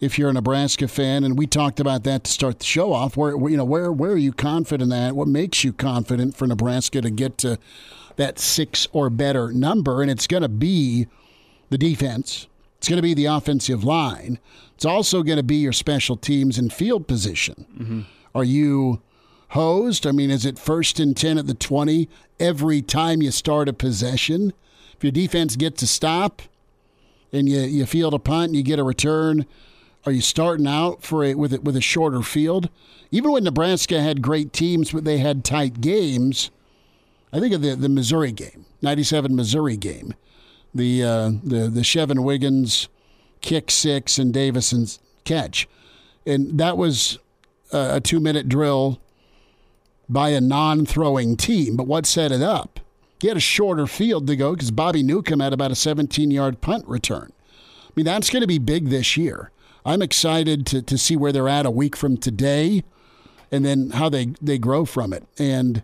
if 0.00 0.18
you're 0.18 0.28
a 0.28 0.32
Nebraska 0.32 0.88
fan, 0.88 1.24
and 1.24 1.38
we 1.38 1.46
talked 1.46 1.80
about 1.80 2.04
that 2.04 2.24
to 2.24 2.30
start 2.30 2.58
the 2.58 2.66
show 2.66 2.92
off. 2.92 3.16
Where 3.16 3.32
you 3.48 3.56
know 3.56 3.64
where 3.64 3.90
where 3.90 4.12
are 4.12 4.18
you 4.18 4.32
confident 4.32 4.92
at? 4.92 5.16
What 5.16 5.28
makes 5.28 5.64
you 5.64 5.72
confident 5.72 6.36
for 6.36 6.46
Nebraska 6.46 7.00
to 7.00 7.10
get 7.10 7.38
to 7.38 7.58
that 8.16 8.38
six 8.38 8.86
or 8.92 9.08
better 9.08 9.52
number? 9.52 10.02
And 10.02 10.10
it's 10.10 10.26
going 10.26 10.42
to 10.42 10.48
be 10.48 11.06
the 11.70 11.78
defense. 11.78 12.46
It's 12.78 12.88
going 12.88 12.98
to 12.98 13.02
be 13.02 13.14
the 13.14 13.26
offensive 13.26 13.84
line. 13.84 14.38
It's 14.74 14.84
also 14.84 15.22
going 15.22 15.38
to 15.38 15.42
be 15.42 15.56
your 15.56 15.72
special 15.72 16.16
teams 16.16 16.58
and 16.58 16.72
field 16.72 17.06
position. 17.06 17.66
Mm-hmm. 17.78 18.00
Are 18.34 18.44
you 18.44 19.00
hosed? 19.48 20.06
I 20.06 20.12
mean, 20.12 20.30
is 20.30 20.44
it 20.44 20.58
first 20.58 21.00
and 21.00 21.16
10 21.16 21.38
at 21.38 21.46
the 21.46 21.54
20 21.54 22.08
every 22.38 22.82
time 22.82 23.22
you 23.22 23.30
start 23.30 23.68
a 23.68 23.72
possession? 23.72 24.52
If 24.96 25.04
your 25.04 25.12
defense 25.12 25.56
gets 25.56 25.82
a 25.82 25.86
stop 25.86 26.42
and 27.32 27.48
you, 27.48 27.60
you 27.60 27.86
field 27.86 28.14
a 28.14 28.18
punt 28.18 28.48
and 28.48 28.56
you 28.56 28.62
get 28.62 28.78
a 28.78 28.84
return, 28.84 29.46
are 30.04 30.12
you 30.12 30.20
starting 30.20 30.66
out 30.66 31.02
for 31.02 31.24
a, 31.24 31.34
with, 31.34 31.52
a, 31.52 31.60
with 31.60 31.76
a 31.76 31.80
shorter 31.80 32.22
field? 32.22 32.68
Even 33.10 33.32
when 33.32 33.44
Nebraska 33.44 34.00
had 34.00 34.22
great 34.22 34.52
teams, 34.52 34.92
but 34.92 35.04
they 35.04 35.18
had 35.18 35.44
tight 35.44 35.80
games, 35.80 36.50
I 37.32 37.40
think 37.40 37.54
of 37.54 37.62
the, 37.62 37.74
the 37.74 37.88
Missouri 37.88 38.32
game, 38.32 38.66
97 38.82 39.34
Missouri 39.34 39.76
game, 39.76 40.14
the, 40.76 41.02
uh, 41.02 41.30
the, 41.42 41.68
the 41.68 41.80
Shevin 41.80 42.22
Wiggins 42.22 42.88
kick 43.40 43.70
six 43.70 44.18
and 44.18 44.32
Davison's 44.32 44.98
catch. 45.24 45.68
And 46.26 46.58
that 46.58 46.76
was 46.76 47.18
a, 47.72 47.96
a 47.96 48.00
two 48.00 48.20
minute 48.20 48.48
drill 48.48 49.00
by 50.08 50.30
a 50.30 50.40
non 50.40 50.86
throwing 50.86 51.36
team. 51.36 51.76
But 51.76 51.86
what 51.86 52.06
set 52.06 52.32
it 52.32 52.42
up? 52.42 52.80
He 53.20 53.28
had 53.28 53.36
a 53.36 53.40
shorter 53.40 53.86
field 53.86 54.26
to 54.26 54.36
go 54.36 54.54
because 54.54 54.70
Bobby 54.70 55.02
Newcomb 55.02 55.40
had 55.40 55.52
about 55.52 55.70
a 55.70 55.76
17 55.76 56.30
yard 56.30 56.60
punt 56.60 56.86
return. 56.86 57.32
I 57.40 57.92
mean, 57.94 58.04
that's 58.04 58.30
going 58.30 58.42
to 58.42 58.46
be 58.46 58.58
big 58.58 58.88
this 58.88 59.16
year. 59.16 59.50
I'm 59.84 60.02
excited 60.02 60.66
to, 60.66 60.82
to 60.82 60.98
see 60.98 61.16
where 61.16 61.32
they're 61.32 61.48
at 61.48 61.64
a 61.64 61.70
week 61.70 61.96
from 61.96 62.16
today 62.16 62.82
and 63.52 63.64
then 63.64 63.90
how 63.90 64.08
they, 64.08 64.34
they 64.42 64.58
grow 64.58 64.84
from 64.84 65.12
it. 65.12 65.24
And 65.38 65.82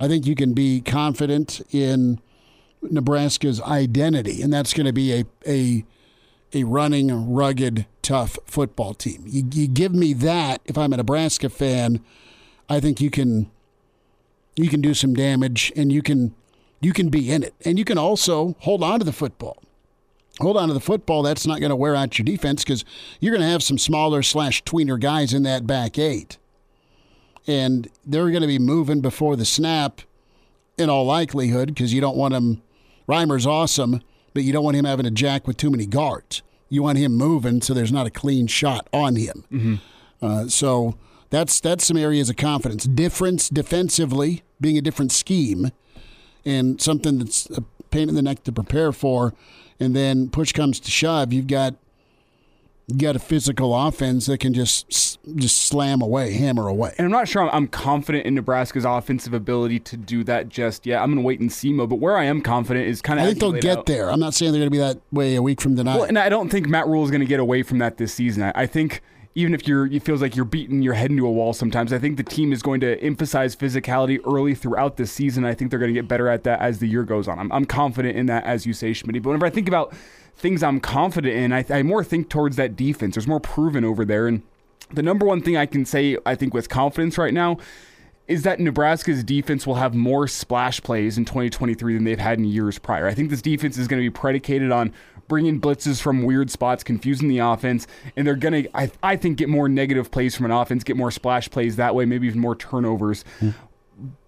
I 0.00 0.08
think 0.08 0.26
you 0.26 0.34
can 0.34 0.54
be 0.54 0.80
confident 0.80 1.60
in 1.70 2.20
Nebraska's 2.90 3.60
identity, 3.60 4.42
and 4.42 4.52
that's 4.52 4.72
going 4.72 4.86
to 4.86 4.92
be 4.92 5.12
a, 5.12 5.24
a 5.46 5.84
a 6.54 6.64
running, 6.64 7.32
rugged, 7.32 7.86
tough 8.02 8.38
football 8.46 8.94
team. 8.94 9.24
You, 9.26 9.44
you 9.52 9.66
give 9.66 9.92
me 9.92 10.12
that. 10.14 10.60
If 10.64 10.78
I'm 10.78 10.92
a 10.92 10.96
Nebraska 10.96 11.48
fan, 11.48 12.00
I 12.68 12.80
think 12.80 13.00
you 13.00 13.10
can 13.10 13.50
you 14.56 14.68
can 14.68 14.80
do 14.80 14.94
some 14.94 15.14
damage 15.14 15.72
and 15.74 15.92
you 15.92 16.00
can 16.00 16.34
you 16.80 16.92
can 16.92 17.08
be 17.08 17.30
in 17.30 17.42
it. 17.42 17.54
And 17.64 17.78
you 17.78 17.84
can 17.84 17.98
also 17.98 18.54
hold 18.60 18.82
on 18.82 19.00
to 19.00 19.04
the 19.04 19.12
football. 19.12 19.62
Hold 20.40 20.56
on 20.56 20.68
to 20.68 20.74
the 20.74 20.80
football. 20.80 21.22
That's 21.22 21.46
not 21.46 21.60
going 21.60 21.70
to 21.70 21.76
wear 21.76 21.94
out 21.94 22.18
your 22.18 22.24
defense 22.24 22.64
because 22.64 22.84
you're 23.20 23.32
going 23.32 23.44
to 23.44 23.50
have 23.50 23.62
some 23.62 23.78
smaller 23.78 24.22
slash 24.22 24.62
tweener 24.64 25.00
guys 25.00 25.32
in 25.32 25.44
that 25.44 25.66
back 25.66 25.98
eight. 25.98 26.38
And 27.46 27.88
they're 28.04 28.30
going 28.30 28.42
to 28.42 28.48
be 28.48 28.58
moving 28.58 29.00
before 29.00 29.36
the 29.36 29.44
snap 29.44 30.00
in 30.76 30.90
all 30.90 31.04
likelihood 31.04 31.68
because 31.68 31.92
you 31.92 32.00
don't 32.00 32.16
want 32.16 32.32
them. 32.32 32.62
Reimer's 33.08 33.46
awesome, 33.46 34.02
but 34.32 34.42
you 34.42 34.52
don't 34.52 34.64
want 34.64 34.76
him 34.76 34.84
having 34.84 35.06
a 35.06 35.10
jack 35.10 35.46
with 35.46 35.56
too 35.56 35.70
many 35.70 35.86
guards. 35.86 36.42
You 36.68 36.82
want 36.82 36.98
him 36.98 37.14
moving 37.14 37.60
so 37.60 37.74
there's 37.74 37.92
not 37.92 38.06
a 38.06 38.10
clean 38.10 38.46
shot 38.46 38.88
on 38.92 39.16
him. 39.16 39.44
Mm-hmm. 39.52 39.74
Uh, 40.22 40.48
so 40.48 40.96
that's 41.30 41.60
that's 41.60 41.84
some 41.84 41.96
areas 41.96 42.30
of 42.30 42.36
confidence. 42.36 42.84
Difference 42.84 43.48
defensively, 43.48 44.42
being 44.60 44.78
a 44.78 44.80
different 44.80 45.12
scheme, 45.12 45.70
and 46.44 46.80
something 46.80 47.18
that's 47.18 47.48
a 47.50 47.62
pain 47.90 48.08
in 48.08 48.14
the 48.14 48.22
neck 48.22 48.44
to 48.44 48.52
prepare 48.52 48.92
for. 48.92 49.34
And 49.80 49.94
then 49.94 50.30
push 50.30 50.52
comes 50.52 50.78
to 50.80 50.90
shove, 50.90 51.32
you've 51.32 51.48
got 51.48 51.74
you 52.86 52.96
got 52.96 53.16
a 53.16 53.18
physical 53.18 53.74
offense 53.74 54.26
that 54.26 54.38
can 54.38 54.54
just 54.54 55.13
just 55.36 55.66
slam 55.66 56.02
away, 56.02 56.32
hammer 56.32 56.68
away. 56.68 56.94
And 56.98 57.06
I'm 57.06 57.10
not 57.10 57.28
sure 57.28 57.48
I'm, 57.48 57.68
confident 57.68 58.26
in 58.26 58.34
Nebraska's 58.34 58.84
offensive 58.84 59.32
ability 59.32 59.80
to 59.80 59.96
do 59.96 60.22
that 60.24 60.48
just 60.48 60.86
yet. 60.86 61.00
I'm 61.02 61.08
going 61.08 61.22
to 61.22 61.26
wait 61.26 61.40
and 61.40 61.52
see, 61.52 61.72
Mo. 61.72 61.86
But 61.86 61.96
where 61.96 62.16
I 62.16 62.24
am 62.24 62.40
confident 62.40 62.86
is 62.86 63.02
kind 63.02 63.18
of. 63.18 63.24
I 63.24 63.28
think 63.28 63.40
they'll 63.40 63.52
get 63.52 63.78
out. 63.78 63.86
there. 63.86 64.10
I'm 64.10 64.20
not 64.20 64.34
saying 64.34 64.52
they're 64.52 64.60
going 64.60 64.70
to 64.70 64.70
be 64.70 64.78
that 64.78 65.00
way 65.10 65.34
a 65.34 65.42
week 65.42 65.60
from 65.60 65.76
tonight. 65.76 65.96
Well, 65.96 66.04
and 66.04 66.18
I 66.18 66.28
don't 66.28 66.50
think 66.50 66.68
Matt 66.68 66.86
Rhule 66.86 67.04
is 67.04 67.10
going 67.10 67.20
to 67.20 67.26
get 67.26 67.40
away 67.40 67.62
from 67.62 67.78
that 67.78 67.96
this 67.96 68.12
season. 68.14 68.44
I, 68.44 68.52
I 68.54 68.66
think 68.66 69.02
even 69.34 69.54
if 69.54 69.66
you're, 69.66 69.86
it 69.86 70.02
feels 70.02 70.22
like 70.22 70.36
you're 70.36 70.44
beating 70.44 70.82
your 70.82 70.94
head 70.94 71.10
into 71.10 71.26
a 71.26 71.32
wall 71.32 71.52
sometimes. 71.52 71.92
I 71.92 71.98
think 71.98 72.16
the 72.16 72.22
team 72.22 72.52
is 72.52 72.62
going 72.62 72.80
to 72.80 73.00
emphasize 73.00 73.56
physicality 73.56 74.20
early 74.26 74.54
throughout 74.54 74.96
the 74.96 75.06
season. 75.06 75.44
I 75.44 75.54
think 75.54 75.70
they're 75.70 75.80
going 75.80 75.92
to 75.92 76.00
get 76.00 76.06
better 76.06 76.28
at 76.28 76.44
that 76.44 76.60
as 76.60 76.78
the 76.78 76.86
year 76.86 77.02
goes 77.02 77.26
on. 77.26 77.38
I'm, 77.38 77.50
I'm 77.50 77.64
confident 77.64 78.16
in 78.16 78.26
that, 78.26 78.44
as 78.44 78.64
you 78.66 78.72
say, 78.72 78.92
Schmidt. 78.92 79.22
But 79.22 79.30
whenever 79.30 79.46
I 79.46 79.50
think 79.50 79.66
about 79.66 79.92
things 80.36 80.62
I'm 80.62 80.80
confident 80.80 81.34
in, 81.34 81.52
I, 81.52 81.64
I 81.68 81.82
more 81.82 82.04
think 82.04 82.28
towards 82.28 82.56
that 82.56 82.76
defense. 82.76 83.16
There's 83.16 83.26
more 83.26 83.40
proven 83.40 83.84
over 83.84 84.04
there. 84.04 84.28
And 84.28 84.42
the 84.92 85.02
number 85.02 85.26
one 85.26 85.40
thing 85.40 85.56
I 85.56 85.66
can 85.66 85.84
say, 85.84 86.16
I 86.26 86.34
think, 86.34 86.54
with 86.54 86.68
confidence 86.68 87.18
right 87.18 87.34
now 87.34 87.58
is 88.26 88.42
that 88.42 88.58
Nebraska's 88.58 89.22
defense 89.22 89.66
will 89.66 89.74
have 89.74 89.94
more 89.94 90.26
splash 90.26 90.80
plays 90.82 91.18
in 91.18 91.26
2023 91.26 91.94
than 91.94 92.04
they've 92.04 92.18
had 92.18 92.38
in 92.38 92.44
years 92.44 92.78
prior. 92.78 93.06
I 93.06 93.12
think 93.12 93.28
this 93.28 93.42
defense 93.42 93.76
is 93.76 93.86
going 93.86 94.00
to 94.00 94.06
be 94.06 94.10
predicated 94.10 94.72
on 94.72 94.94
bringing 95.28 95.60
blitzes 95.60 96.00
from 96.00 96.22
weird 96.22 96.50
spots, 96.50 96.82
confusing 96.82 97.28
the 97.28 97.38
offense, 97.38 97.86
and 98.16 98.26
they're 98.26 98.34
going 98.34 98.64
to, 98.64 98.76
I, 98.76 98.90
I 99.02 99.16
think, 99.16 99.38
get 99.38 99.48
more 99.48 99.68
negative 99.68 100.10
plays 100.10 100.34
from 100.34 100.46
an 100.46 100.52
offense, 100.52 100.84
get 100.84 100.96
more 100.96 101.10
splash 101.10 101.50
plays 101.50 101.76
that 101.76 101.94
way, 101.94 102.06
maybe 102.06 102.26
even 102.26 102.40
more 102.40 102.56
turnovers. 102.56 103.24
Mm. 103.40 103.54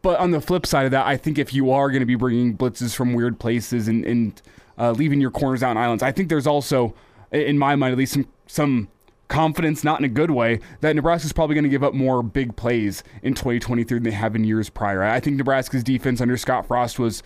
But 0.02 0.20
on 0.20 0.30
the 0.30 0.40
flip 0.40 0.66
side 0.66 0.84
of 0.84 0.90
that, 0.92 1.06
I 1.06 1.16
think 1.16 1.38
if 1.38 1.52
you 1.54 1.70
are 1.70 1.90
going 1.90 2.00
to 2.00 2.06
be 2.06 2.14
bringing 2.14 2.56
blitzes 2.56 2.94
from 2.94 3.14
weird 3.14 3.38
places 3.38 3.88
and, 3.88 4.04
and 4.04 4.42
uh, 4.78 4.92
leaving 4.92 5.20
your 5.20 5.30
corners 5.30 5.62
out 5.62 5.70
on 5.70 5.78
islands, 5.78 6.02
I 6.02 6.12
think 6.12 6.28
there's 6.28 6.46
also, 6.46 6.94
in 7.32 7.58
my 7.58 7.74
mind 7.76 7.92
at 7.92 7.98
least, 7.98 8.12
some 8.12 8.26
some 8.46 8.88
confidence, 9.28 9.82
not 9.82 9.98
in 9.98 10.04
a 10.04 10.08
good 10.08 10.30
way, 10.30 10.60
that 10.80 10.94
Nebraska's 10.94 11.32
probably 11.32 11.54
going 11.54 11.64
to 11.64 11.70
give 11.70 11.82
up 11.82 11.94
more 11.94 12.22
big 12.22 12.56
plays 12.56 13.02
in 13.22 13.34
2023 13.34 13.98
than 13.98 14.04
they 14.04 14.10
have 14.12 14.36
in 14.36 14.44
years 14.44 14.70
prior. 14.70 15.02
I 15.02 15.20
think 15.20 15.36
Nebraska's 15.36 15.82
defense 15.82 16.20
under 16.20 16.36
Scott 16.36 16.66
Frost 16.66 16.98
was 16.98 17.22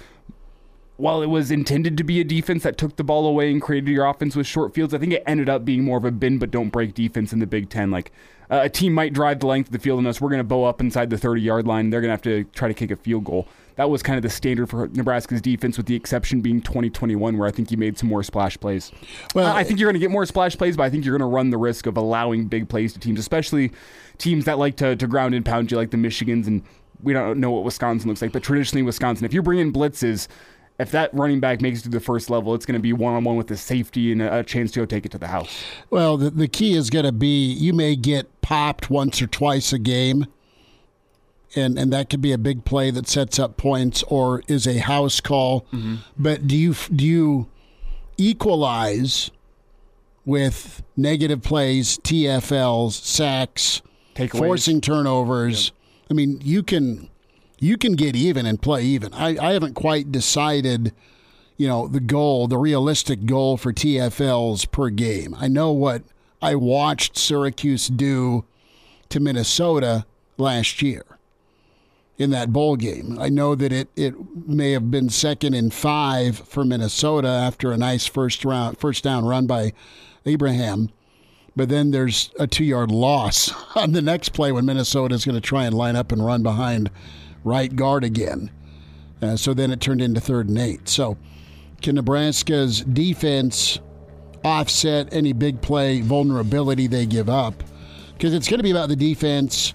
while 1.00 1.22
it 1.22 1.26
was 1.26 1.50
intended 1.50 1.96
to 1.96 2.04
be 2.04 2.20
a 2.20 2.24
defense 2.24 2.62
that 2.62 2.76
took 2.76 2.96
the 2.96 3.04
ball 3.04 3.26
away 3.26 3.50
and 3.50 3.62
created 3.62 3.90
your 3.90 4.04
offense 4.04 4.36
with 4.36 4.46
short 4.46 4.74
fields, 4.74 4.92
I 4.92 4.98
think 4.98 5.14
it 5.14 5.22
ended 5.26 5.48
up 5.48 5.64
being 5.64 5.82
more 5.82 5.96
of 5.96 6.04
a 6.04 6.10
bend 6.10 6.40
but 6.40 6.50
don't 6.50 6.68
break 6.68 6.92
defense 6.92 7.32
in 7.32 7.38
the 7.38 7.46
Big 7.46 7.70
Ten. 7.70 7.90
Like 7.90 8.12
uh, 8.50 8.60
a 8.64 8.68
team 8.68 8.92
might 8.92 9.14
drive 9.14 9.40
the 9.40 9.46
length 9.46 9.68
of 9.68 9.72
the 9.72 9.78
field 9.78 9.98
on 9.98 10.06
us, 10.06 10.20
we're 10.20 10.28
going 10.28 10.40
to 10.40 10.44
bow 10.44 10.64
up 10.64 10.80
inside 10.80 11.08
the 11.08 11.16
30 11.16 11.40
yard 11.40 11.66
line. 11.66 11.88
They're 11.88 12.02
going 12.02 12.08
to 12.08 12.12
have 12.12 12.22
to 12.22 12.44
try 12.52 12.68
to 12.68 12.74
kick 12.74 12.90
a 12.90 12.96
field 12.96 13.24
goal. 13.24 13.48
That 13.80 13.88
was 13.88 14.02
kind 14.02 14.18
of 14.18 14.22
the 14.22 14.28
standard 14.28 14.68
for 14.68 14.88
Nebraska's 14.88 15.40
defense, 15.40 15.78
with 15.78 15.86
the 15.86 15.96
exception 15.96 16.42
being 16.42 16.60
2021, 16.60 17.38
where 17.38 17.48
I 17.48 17.50
think 17.50 17.70
you 17.70 17.78
made 17.78 17.96
some 17.96 18.10
more 18.10 18.22
splash 18.22 18.60
plays. 18.60 18.92
Well, 19.34 19.56
I 19.56 19.64
think 19.64 19.80
you're 19.80 19.86
going 19.86 19.98
to 19.98 20.06
get 20.06 20.10
more 20.10 20.26
splash 20.26 20.54
plays, 20.54 20.76
but 20.76 20.82
I 20.82 20.90
think 20.90 21.02
you're 21.02 21.16
going 21.16 21.26
to 21.26 21.34
run 21.34 21.48
the 21.48 21.56
risk 21.56 21.86
of 21.86 21.96
allowing 21.96 22.46
big 22.46 22.68
plays 22.68 22.92
to 22.92 22.98
teams, 22.98 23.18
especially 23.18 23.72
teams 24.18 24.44
that 24.44 24.58
like 24.58 24.76
to, 24.76 24.96
to 24.96 25.06
ground 25.06 25.34
and 25.34 25.46
pound 25.46 25.70
you, 25.70 25.78
like 25.78 25.92
the 25.92 25.96
Michigans 25.96 26.46
and 26.46 26.62
we 27.02 27.14
don't 27.14 27.40
know 27.40 27.50
what 27.50 27.64
Wisconsin 27.64 28.10
looks 28.10 28.20
like, 28.20 28.32
but 28.32 28.42
traditionally 28.42 28.82
Wisconsin, 28.82 29.24
if 29.24 29.32
you 29.32 29.40
bring 29.42 29.58
in 29.58 29.72
blitzes, 29.72 30.28
if 30.78 30.90
that 30.90 31.08
running 31.14 31.40
back 31.40 31.62
makes 31.62 31.80
it 31.80 31.84
to 31.84 31.88
the 31.88 32.00
first 32.00 32.28
level, 32.28 32.54
it's 32.54 32.66
going 32.66 32.78
to 32.78 32.82
be 32.82 32.92
one 32.92 33.14
on 33.14 33.24
one 33.24 33.36
with 33.36 33.46
the 33.46 33.56
safety 33.56 34.12
and 34.12 34.20
a, 34.20 34.44
chance 34.44 34.72
to 34.72 34.80
go 34.80 34.84
take 34.84 35.06
it 35.06 35.12
to 35.12 35.18
the 35.18 35.28
house. 35.28 35.64
Well, 35.88 36.18
the, 36.18 36.28
the 36.28 36.48
key 36.48 36.74
is 36.74 36.90
going 36.90 37.06
to 37.06 37.12
be 37.12 37.50
you 37.50 37.72
may 37.72 37.96
get 37.96 38.42
popped 38.42 38.90
once 38.90 39.22
or 39.22 39.26
twice 39.26 39.72
a 39.72 39.78
game, 39.78 40.26
and, 41.54 41.78
and 41.78 41.92
that 41.92 42.10
could 42.10 42.20
be 42.20 42.32
a 42.32 42.38
big 42.38 42.64
play 42.64 42.90
that 42.90 43.08
sets 43.08 43.38
up 43.38 43.56
points 43.56 44.02
or 44.04 44.42
is 44.46 44.66
a 44.66 44.78
house 44.78 45.20
call. 45.20 45.62
Mm-hmm. 45.72 45.96
But 46.18 46.46
do 46.46 46.56
you 46.56 46.74
do 46.94 47.04
you 47.04 47.48
equalize 48.16 49.30
with 50.24 50.82
negative 50.96 51.42
plays, 51.42 51.98
TFLs, 51.98 52.92
sacks, 52.92 53.82
Takeaways. 54.14 54.38
forcing 54.38 54.80
turnovers? 54.80 55.66
Yep. 55.66 55.74
I 56.10 56.14
mean, 56.14 56.40
you 56.42 56.62
can 56.62 57.08
you 57.58 57.76
can 57.76 57.94
get 57.94 58.14
even 58.14 58.46
and 58.46 58.60
play 58.60 58.84
even. 58.84 59.12
I, 59.12 59.36
I 59.38 59.52
haven't 59.52 59.74
quite 59.74 60.12
decided, 60.12 60.94
you 61.56 61.68
know, 61.68 61.88
the 61.88 62.00
goal, 62.00 62.46
the 62.48 62.58
realistic 62.58 63.26
goal 63.26 63.56
for 63.56 63.72
TFLs 63.72 64.70
per 64.70 64.88
game. 64.88 65.34
I 65.38 65.48
know 65.48 65.72
what 65.72 66.02
I 66.40 66.54
watched 66.54 67.18
Syracuse 67.18 67.88
do 67.88 68.44
to 69.10 69.20
Minnesota 69.20 70.06
last 70.38 70.80
year 70.80 71.04
in 72.20 72.28
that 72.28 72.52
bowl 72.52 72.76
game. 72.76 73.18
I 73.18 73.30
know 73.30 73.54
that 73.54 73.72
it, 73.72 73.88
it 73.96 74.14
may 74.46 74.72
have 74.72 74.90
been 74.90 75.08
second 75.08 75.54
in 75.54 75.70
five 75.70 76.38
for 76.40 76.66
Minnesota 76.66 77.28
after 77.28 77.72
a 77.72 77.78
nice 77.78 78.06
first 78.06 78.44
round 78.44 78.78
first 78.78 79.02
down 79.02 79.24
run 79.24 79.46
by 79.46 79.72
Ibrahim. 80.26 80.90
But 81.56 81.70
then 81.70 81.92
there's 81.92 82.30
a 82.38 82.46
two 82.46 82.64
yard 82.64 82.90
loss 82.90 83.50
on 83.74 83.92
the 83.92 84.02
next 84.02 84.34
play 84.34 84.52
when 84.52 84.66
Minnesota 84.66 85.14
is 85.14 85.24
going 85.24 85.34
to 85.34 85.40
try 85.40 85.64
and 85.64 85.74
line 85.74 85.96
up 85.96 86.12
and 86.12 86.24
run 86.24 86.42
behind 86.42 86.90
right 87.42 87.74
guard 87.74 88.04
again. 88.04 88.50
Uh, 89.22 89.36
so 89.36 89.54
then 89.54 89.70
it 89.70 89.80
turned 89.80 90.02
into 90.02 90.20
third 90.20 90.46
and 90.46 90.58
eight. 90.58 90.90
So 90.90 91.16
can 91.80 91.94
Nebraska's 91.94 92.82
defense 92.82 93.80
offset 94.44 95.10
any 95.10 95.32
big 95.32 95.62
play 95.62 96.02
vulnerability 96.02 96.86
they 96.86 97.06
give 97.06 97.30
up? 97.30 97.64
Because 98.12 98.34
it's 98.34 98.46
going 98.46 98.58
to 98.58 98.64
be 98.64 98.70
about 98.70 98.90
the 98.90 98.96
defense, 98.96 99.72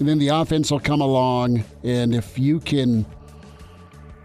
and 0.00 0.08
then 0.08 0.18
the 0.18 0.28
offense 0.28 0.70
will 0.70 0.80
come 0.80 1.00
along. 1.00 1.62
And 1.84 2.14
if 2.14 2.38
you 2.38 2.58
can 2.58 3.06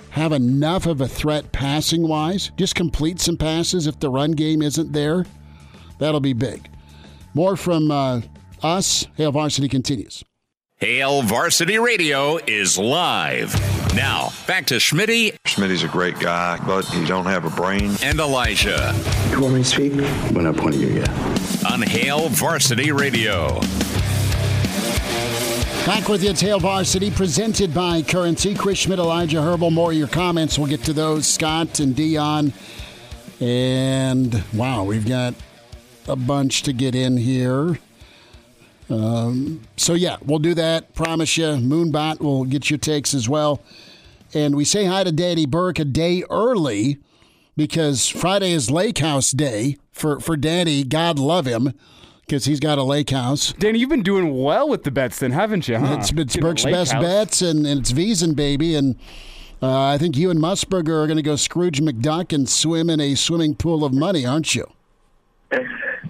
have 0.10 0.32
enough 0.32 0.86
of 0.86 1.02
a 1.02 1.08
threat 1.08 1.52
passing 1.52 2.08
wise, 2.08 2.52
just 2.58 2.74
complete 2.74 3.20
some 3.20 3.38
passes 3.38 3.86
if 3.86 4.00
the 4.00 4.10
run 4.10 4.32
game 4.32 4.62
isn't 4.62 4.94
there, 4.94 5.26
that'll 6.00 6.22
be 6.22 6.34
big. 6.34 6.70
More 7.34 7.58
from 7.58 7.92
uh, 7.92 8.22
us. 8.64 9.06
Hail 9.18 9.34
Varsity 9.34 9.68
continues. 9.68 10.24
Hail 10.78 11.22
Varsity 11.22 11.78
Radio 11.78 12.38
is 12.48 12.78
live. 12.78 13.54
Now, 13.94 14.32
back 14.48 14.66
to 14.68 14.76
Schmitty. 14.76 15.36
Schmitty's 15.46 15.84
a 15.84 15.88
great 15.88 16.20
guy, 16.20 16.60
but 16.66 16.86
he 16.86 17.06
don't 17.06 17.26
have 17.26 17.46
a 17.46 17.50
brain. 17.50 17.92
And 18.02 18.20
Elijah. 18.20 18.94
You 19.32 19.42
want 19.42 19.56
me 19.56 19.64
to 19.64 19.66
speak? 19.66 19.94
When 20.34 20.46
I 20.48 20.52
point 20.52 20.76
you, 20.76 20.88
yeah. 20.88 21.70
On 21.72 21.82
Hail 21.82 22.30
Varsity 22.30 22.92
Radio. 22.92 23.60
Back 25.86 26.10
with 26.10 26.24
you, 26.24 26.34
Hail 26.34 26.60
Varsity, 26.60 27.12
presented 27.12 27.72
by 27.72 28.02
Currency. 28.02 28.56
Chris 28.56 28.80
Schmidt, 28.80 28.98
Elijah 28.98 29.38
Herbel. 29.38 29.72
More 29.72 29.92
of 29.92 29.98
your 29.98 30.08
comments. 30.08 30.58
We'll 30.58 30.68
get 30.68 30.84
to 30.86 30.94
those. 30.94 31.28
Scott 31.28 31.80
and 31.80 31.96
Deion. 31.96 32.54
And 33.40 34.44
wow, 34.52 34.84
we've 34.84 35.08
got 35.08 35.36
a 36.08 36.16
bunch 36.16 36.64
to 36.64 36.74
get 36.74 36.96
in 36.96 37.18
here. 37.18 37.78
Um, 38.90 39.62
so 39.78 39.94
yeah, 39.94 40.18
we'll 40.26 40.40
do 40.40 40.56
that. 40.56 40.96
Promise 40.96 41.38
you. 41.38 41.46
Moonbot 41.46 42.20
will 42.20 42.46
get 42.46 42.72
your 42.72 42.80
takes 42.80 43.14
as 43.14 43.30
well. 43.30 43.62
And 44.34 44.56
we 44.56 44.66
say 44.66 44.86
hi 44.86 45.04
to 45.04 45.12
Daddy 45.12 45.46
Burke 45.46 45.78
a 45.78 45.86
day 45.86 46.24
early 46.32 46.98
because 47.56 48.08
Friday 48.08 48.54
is 48.54 48.72
Lake 48.72 48.98
House 48.98 49.30
Day 49.30 49.78
for 49.92 50.20
for 50.20 50.36
Daddy. 50.36 50.84
God 50.84 51.20
love 51.20 51.46
him 51.46 51.76
because 52.26 52.46
he's 52.46 52.60
got 52.60 52.78
a 52.78 52.84
lake 52.84 53.10
house. 53.12 53.54
Danny, 53.54 53.80
you've 53.80 53.90
been 53.90 54.04
doing 54.04 54.36
well 54.42 54.68
with 54.68 54.84
the 54.84 54.92
bets, 54.92 55.20
then, 55.20 55.32
haven't 55.32 55.68
you? 55.68 55.78
Huh? 55.78 55.98
It's, 56.00 56.12
it's 56.12 56.38
Burke's 56.38 56.64
best 56.64 56.94
house. 56.94 57.04
bets, 57.04 57.42
and, 57.42 57.66
and 57.66 57.82
it's 57.82 57.92
Wiesen, 57.92 58.36
baby. 58.36 58.76
And 58.76 58.96
uh, 59.62 59.84
I 59.88 59.98
think 59.98 60.18
you 60.18 60.30
and 60.30 60.40
Musburger 60.40 61.04
are 61.04 61.08
going 61.08 61.18
to 61.18 61.24
go 61.24 61.36
Scrooge 61.36 61.82
McDuck 61.82 62.34
and 62.34 62.50
swim 62.50 62.90
in 62.90 63.00
a 63.00 63.16
swimming 63.16 63.56
pool 63.56 63.84
of 63.84 63.94
money, 63.94 64.26
aren't 64.26 64.56
you? 64.56 64.66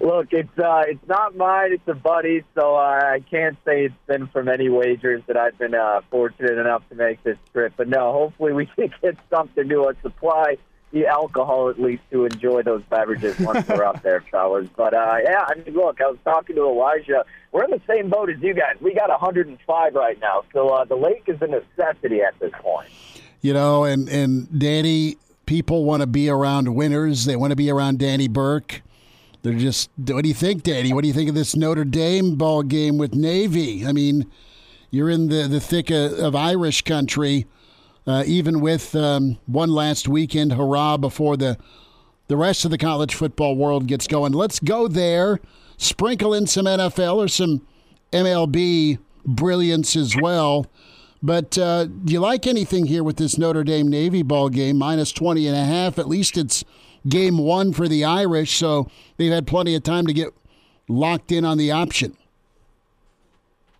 Look, 0.00 0.28
it's 0.30 0.58
uh, 0.58 0.84
it's 0.86 1.06
not 1.08 1.36
mine. 1.36 1.72
It's 1.72 1.88
a 1.88 1.94
buddy, 1.94 2.44
so 2.54 2.76
uh, 2.76 2.78
I 2.78 3.24
can't 3.28 3.56
say 3.64 3.86
it's 3.86 3.94
been 4.06 4.28
from 4.28 4.48
any 4.48 4.68
wagers 4.68 5.22
that 5.26 5.36
I've 5.36 5.58
been 5.58 5.74
uh, 5.74 6.00
fortunate 6.10 6.58
enough 6.58 6.88
to 6.90 6.94
make 6.94 7.22
this 7.24 7.38
trip. 7.52 7.74
But 7.76 7.88
no, 7.88 8.12
hopefully 8.12 8.52
we 8.52 8.66
can 8.76 8.92
get 9.02 9.16
something 9.30 9.68
to 9.68 9.88
a 9.88 9.94
supply 10.02 10.58
the 10.92 11.06
alcohol 11.06 11.68
at 11.68 11.80
least 11.80 12.02
to 12.10 12.24
enjoy 12.24 12.62
those 12.62 12.82
beverages 12.84 13.38
once 13.40 13.66
we're 13.68 13.84
up 13.84 14.02
there, 14.02 14.20
fellas. 14.30 14.68
But 14.76 14.94
uh, 14.94 15.16
yeah, 15.22 15.44
I 15.46 15.54
mean, 15.56 15.74
look, 15.74 16.00
I 16.00 16.08
was 16.08 16.18
talking 16.24 16.56
to 16.56 16.62
Elijah. 16.62 17.24
We're 17.52 17.64
in 17.64 17.70
the 17.70 17.82
same 17.86 18.08
boat 18.08 18.30
as 18.30 18.40
you 18.40 18.54
guys. 18.54 18.76
We 18.80 18.94
got 18.94 19.08
105 19.08 19.94
right 19.94 20.20
now, 20.20 20.42
so 20.52 20.68
uh, 20.68 20.84
the 20.84 20.96
lake 20.96 21.24
is 21.26 21.40
a 21.40 21.46
necessity 21.46 22.22
at 22.22 22.38
this 22.38 22.52
point. 22.60 22.88
You 23.40 23.52
know, 23.52 23.84
and 23.84 24.08
and 24.08 24.58
Danny, 24.58 25.16
people 25.46 25.84
want 25.84 26.00
to 26.00 26.06
be 26.06 26.28
around 26.28 26.74
winners. 26.74 27.24
They 27.24 27.36
want 27.36 27.50
to 27.50 27.56
be 27.56 27.70
around 27.70 27.98
Danny 27.98 28.28
Burke. 28.28 28.82
They're 29.42 29.54
just. 29.54 29.90
What 29.96 30.22
do 30.22 30.28
you 30.28 30.34
think, 30.34 30.62
Danny? 30.62 30.92
What 30.92 31.02
do 31.02 31.08
you 31.08 31.14
think 31.14 31.28
of 31.28 31.34
this 31.34 31.54
Notre 31.54 31.84
Dame 31.84 32.36
ball 32.36 32.62
game 32.62 32.98
with 32.98 33.14
Navy? 33.14 33.86
I 33.86 33.92
mean, 33.92 34.26
you're 34.90 35.10
in 35.10 35.28
the 35.28 35.46
the 35.48 35.60
thick 35.60 35.90
of, 35.90 36.12
of 36.12 36.34
Irish 36.34 36.82
country 36.82 37.46
uh, 38.06 38.24
even 38.26 38.60
with 38.60 38.94
um, 38.94 39.38
one 39.46 39.70
last 39.70 40.08
weekend 40.08 40.52
hurrah 40.52 40.96
before 40.96 41.36
the 41.36 41.58
the 42.28 42.36
rest 42.36 42.64
of 42.64 42.72
the 42.72 42.78
college 42.78 43.14
football 43.14 43.54
world 43.54 43.86
gets 43.86 44.08
going. 44.08 44.32
Let's 44.32 44.58
go 44.58 44.88
there, 44.88 45.38
sprinkle 45.76 46.34
in 46.34 46.46
some 46.48 46.66
NFL 46.66 47.16
or 47.16 47.28
some 47.28 47.64
MLB 48.12 48.98
brilliance 49.24 49.94
as 49.94 50.16
well. 50.16 50.66
But 51.22 51.56
uh, 51.56 51.86
do 51.86 52.12
you 52.12 52.20
like 52.20 52.46
anything 52.46 52.86
here 52.86 53.02
with 53.02 53.16
this 53.16 53.38
Notre 53.38 53.64
Dame 53.64 53.88
Navy 53.88 54.22
ball 54.22 54.48
game, 54.48 54.76
minus 54.76 55.12
20 55.12 55.46
and 55.46 55.56
a 55.56 55.64
half? 55.64 55.98
At 55.98 56.08
least 56.08 56.36
it's 56.36 56.64
game 57.08 57.38
one 57.38 57.72
for 57.72 57.88
the 57.88 58.04
Irish, 58.04 58.56
so 58.56 58.90
they've 59.16 59.32
had 59.32 59.46
plenty 59.46 59.74
of 59.74 59.82
time 59.82 60.06
to 60.06 60.12
get 60.12 60.28
locked 60.88 61.32
in 61.32 61.44
on 61.44 61.58
the 61.58 61.70
option. 61.70 62.16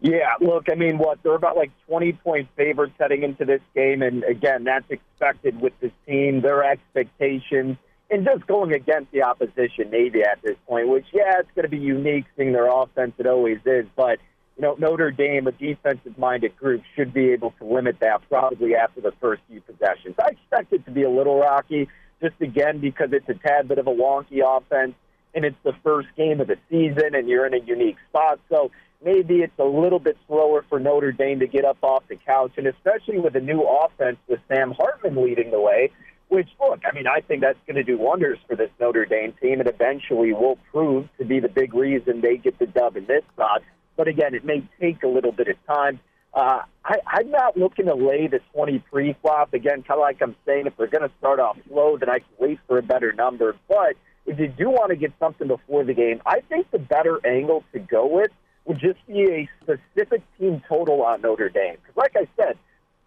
Yeah, 0.01 0.35
look, 0.40 0.66
I 0.70 0.74
mean, 0.74 0.98
what 0.98 1.23
they're 1.23 1.35
about 1.35 1.56
like 1.56 1.70
20 1.89 2.12
point 2.12 2.48
favorites 2.56 2.94
heading 2.98 3.23
into 3.23 3.44
this 3.44 3.62
game, 3.74 4.02
and 4.02 4.24
again, 4.24 4.64
that's 4.64 4.85
expected 4.90 5.60
with 5.60 5.73
this 5.81 5.93
team, 6.06 6.43
their 6.43 6.62
expectations, 6.62 7.78
and 8.10 8.24
just 8.24 8.47
going 8.47 8.73
against 8.73 9.10
the 9.12 9.23
opposition, 9.23 9.90
Navy 9.90 10.23
at 10.23 10.40
this 10.43 10.56
point. 10.68 10.89
Which, 10.89 11.06
yeah, 11.12 11.40
it's 11.40 11.48
going 11.55 11.64
to 11.64 11.70
be 11.70 11.78
unique, 11.78 12.27
seeing 12.36 12.52
their 12.52 12.68
offense. 12.68 13.14
It 13.18 13.27
always 13.27 13.59
is, 13.64 13.86
but 13.97 14.18
you 14.56 14.62
know, 14.62 14.77
Notre 14.78 15.10
Dame, 15.10 15.47
a 15.47 15.52
defensive-minded 15.52 16.56
group, 16.56 16.82
should 16.94 17.12
be 17.12 17.31
able 17.31 17.52
to 17.59 17.64
limit 17.64 17.97
that 18.01 18.20
probably 18.28 18.74
after 18.74 19.01
the 19.01 19.12
first 19.20 19.43
few 19.48 19.60
possessions. 19.60 20.14
I 20.18 20.28
expect 20.28 20.73
it 20.73 20.85
to 20.86 20.90
be 20.90 21.02
a 21.02 21.10
little 21.10 21.39
rocky, 21.39 21.89
just 22.23 22.35
again 22.40 22.81
because 22.81 23.09
it's 23.12 23.28
a 23.28 23.35
tad 23.35 23.68
bit 23.68 23.78
of 23.78 23.86
a 23.86 23.93
wonky 23.93 24.40
offense, 24.44 24.94
and 25.36 25.44
it's 25.44 25.56
the 25.62 25.74
first 25.84 26.08
game 26.16 26.40
of 26.40 26.48
the 26.48 26.56
season, 26.70 27.14
and 27.14 27.28
you're 27.28 27.46
in 27.46 27.54
a 27.54 27.64
unique 27.64 27.98
spot. 28.08 28.40
So 28.48 28.70
maybe 29.04 29.42
it's 29.42 29.58
a 29.58 29.64
little 29.64 29.98
bit 29.98 30.16
slower 30.26 30.64
for 30.68 30.80
Notre 30.80 31.12
Dame 31.12 31.40
to 31.40 31.46
get 31.46 31.64
up 31.64 31.76
off 31.82 32.02
the 32.08 32.16
couch, 32.16 32.52
and 32.56 32.66
especially 32.66 33.20
with 33.20 33.36
a 33.36 33.40
new 33.40 33.62
offense 33.62 34.16
with 34.26 34.40
Sam 34.48 34.72
Hartman 34.72 35.22
leading 35.22 35.50
the 35.50 35.60
way. 35.60 35.92
Which, 36.28 36.48
look, 36.58 36.80
I 36.84 36.92
mean, 36.92 37.06
I 37.06 37.20
think 37.20 37.42
that's 37.42 37.58
going 37.68 37.76
to 37.76 37.84
do 37.84 37.98
wonders 37.98 38.38
for 38.48 38.56
this 38.56 38.70
Notre 38.80 39.04
Dame 39.04 39.32
team, 39.40 39.60
and 39.60 39.68
eventually 39.68 40.32
will 40.32 40.58
prove 40.72 41.08
to 41.18 41.24
be 41.24 41.38
the 41.38 41.48
big 41.48 41.72
reason 41.72 42.20
they 42.20 42.36
get 42.36 42.58
the 42.58 42.66
dub 42.66 42.96
in 42.96 43.06
this 43.06 43.22
spot. 43.32 43.62
But 43.96 44.08
again, 44.08 44.34
it 44.34 44.44
may 44.44 44.68
take 44.80 45.04
a 45.04 45.06
little 45.06 45.30
bit 45.30 45.46
of 45.46 45.56
time. 45.66 46.00
Uh, 46.34 46.62
I, 46.84 46.96
I'm 47.06 47.30
not 47.30 47.56
looking 47.56 47.86
to 47.86 47.94
lay 47.94 48.26
the 48.26 48.40
20 48.54 48.80
pre-flop. 48.90 49.54
Again, 49.54 49.84
kind 49.84 49.98
of 49.98 50.00
like 50.00 50.20
I'm 50.20 50.34
saying, 50.44 50.66
if 50.66 50.76
they're 50.76 50.88
going 50.88 51.08
to 51.08 51.14
start 51.18 51.38
off 51.38 51.58
slow, 51.68 51.96
then 51.96 52.10
I 52.10 52.18
can 52.18 52.28
wait 52.40 52.58
for 52.66 52.78
a 52.78 52.82
better 52.82 53.12
number. 53.12 53.54
But 53.68 53.94
if 54.27 54.39
you 54.39 54.48
do 54.48 54.70
want 54.70 54.90
to 54.90 54.97
get 54.97 55.12
something 55.19 55.48
before 55.48 55.85
the 55.85 55.94
game, 55.94 56.20
I 56.27 56.40
think 56.48 56.70
the 56.70 56.78
better 56.78 57.24
angle 57.27 57.65
to 57.73 57.78
go 57.78 58.07
with 58.07 58.31
would 58.65 58.78
just 58.78 58.98
be 59.07 59.23
a 59.23 59.48
specific 59.62 60.23
team 60.39 60.62
total 60.69 61.03
on 61.03 61.23
Notre 61.23 61.48
Dame. 61.48 61.77
Because, 61.81 61.97
like 61.97 62.16
I 62.16 62.27
said, 62.36 62.59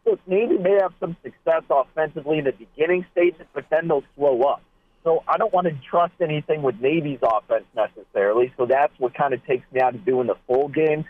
look, 0.05 0.19
Navy 0.27 0.57
may 0.57 0.77
have 0.81 0.93
some 0.99 1.17
success 1.21 1.63
offensively 1.69 2.39
in 2.39 2.45
the 2.45 2.53
beginning 2.53 3.05
stages, 3.11 3.45
but 3.53 3.65
then 3.69 3.87
they'll 3.87 4.03
slow 4.15 4.41
up. 4.43 4.61
So 5.03 5.23
I 5.27 5.37
don't 5.37 5.53
want 5.53 5.67
to 5.67 5.73
trust 5.89 6.13
anything 6.21 6.61
with 6.61 6.79
Navy's 6.79 7.19
offense 7.21 7.65
necessarily. 7.75 8.53
So 8.57 8.65
that's 8.65 8.93
what 8.99 9.13
kind 9.13 9.33
of 9.33 9.45
takes 9.45 9.65
me 9.71 9.81
out 9.81 9.95
of 9.95 10.05
doing 10.05 10.27
the 10.27 10.35
full 10.47 10.67
game 10.67 11.05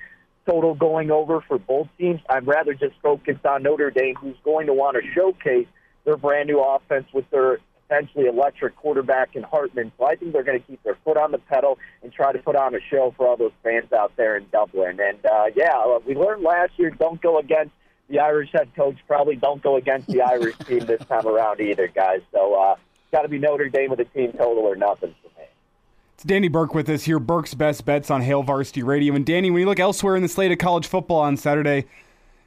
total 0.48 0.74
going 0.74 1.12
over 1.12 1.42
for 1.42 1.60
both 1.60 1.88
teams. 1.98 2.22
I'd 2.30 2.48
rather 2.48 2.74
just 2.74 2.96
focus 3.04 3.38
on 3.46 3.64
Notre 3.64 3.92
Dame, 3.92 4.16
who's 4.16 4.38
going 4.44 4.68
to 4.68 4.74
want 4.74 4.98
to 4.98 5.12
showcase 5.14 5.68
their 6.06 6.18
brand 6.18 6.48
new 6.48 6.60
offense 6.60 7.06
with 7.14 7.30
their 7.30 7.60
potentially 7.90 8.28
electric 8.28 8.76
quarterback 8.76 9.36
in 9.36 9.44
Hartman. 9.44 9.92
So 9.98 10.06
I 10.06 10.16
think 10.16 10.34
they're 10.34 10.44
going 10.44 10.60
to 10.60 10.66
keep 10.66 10.82
their 10.84 10.98
foot 11.04 11.18
on 11.18 11.32
the 11.32 11.40
pedal 11.40 11.78
and 12.04 12.14
try 12.14 12.32
to 12.32 12.40
put 12.40 12.56
on 12.56 12.76
a 12.76 12.80
show 12.90 13.14
for 13.18 13.28
all 13.28 13.36
those 13.36 13.52
fans 13.64 13.92
out 13.92 14.14
there 14.16 14.38
in 14.38 14.46
Dublin. 14.52 15.00
And 15.00 15.26
uh, 15.26 15.46
yeah, 15.56 15.76
uh, 15.76 16.00
we 16.06 16.16
learned 16.16 16.44
last 16.44 16.74
year 16.78 16.92
don't 16.92 17.22
go 17.22 17.40
against 17.40 17.72
the 18.10 18.20
Irish 18.20 18.52
head 18.52 18.70
coach. 18.76 18.98
Probably 19.08 19.36
don't 19.36 19.62
go 19.62 19.76
against 19.76 20.08
the 20.08 20.22
Irish 20.22 20.58
team 20.68 20.86
this 20.86 21.04
time 21.06 21.28
around 21.28 21.60
either, 21.60 21.88
guys. 21.88 22.22
So 22.32 22.54
uh, 22.54 22.76
got 23.12 23.24
to 23.24 23.28
be 23.28 23.40
Notre 23.40 23.70
Dame 23.70 23.90
with 23.90 24.00
a 24.00 24.06
team 24.06 24.32
total 24.34 24.64
or 24.64 24.76
nothing 24.76 25.16
for 25.22 25.40
me. 25.40 25.48
It's 26.14 26.24
Danny 26.24 26.48
Burke 26.48 26.76
with 26.76 26.90
us 26.90 27.04
here. 27.04 27.20
Burke's 27.20 27.54
best 27.54 27.86
bets 27.86 28.12
on 28.12 28.22
Hail 28.22 28.44
Varsity 28.44 28.84
Radio. 28.84 29.16
And 29.16 29.26
Danny, 29.26 29.50
when 29.50 29.62
you 29.62 29.66
look 29.66 29.80
elsewhere 29.80 30.16
in 30.16 30.22
the 30.22 30.30
slate 30.30 30.52
of 30.52 30.60
college 30.60 30.88
football 30.88 31.22
on 31.22 31.38
Saturday, 31.38 31.86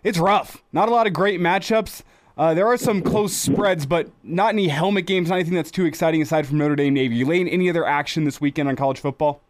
it's 0.05 0.19
rough. 0.19 0.62
Not 0.73 0.89
a 0.89 0.93
lot 0.93 1.06
of 1.06 1.12
great 1.12 1.40
matchups. 1.40 2.02
Uh, 2.36 2.54
there 2.54 2.66
are 2.66 2.76
some 2.76 3.02
close 3.02 3.34
spreads, 3.34 3.84
but 3.84 4.09
not 4.22 4.50
any 4.50 4.68
helmet 4.68 5.06
games, 5.06 5.28
not 5.28 5.36
anything 5.36 5.54
that's 5.54 5.70
too 5.70 5.84
exciting 5.84 6.22
aside 6.22 6.46
from 6.46 6.59
Notre 6.59 6.76
Dame 6.76 6.94
Navy. 6.94 7.16
You 7.16 7.26
laying 7.26 7.48
any 7.48 7.68
other 7.68 7.84
action 7.84 8.24
this 8.24 8.40
weekend 8.40 8.68
on 8.68 8.76
college 8.76 9.00
football? 9.00 9.42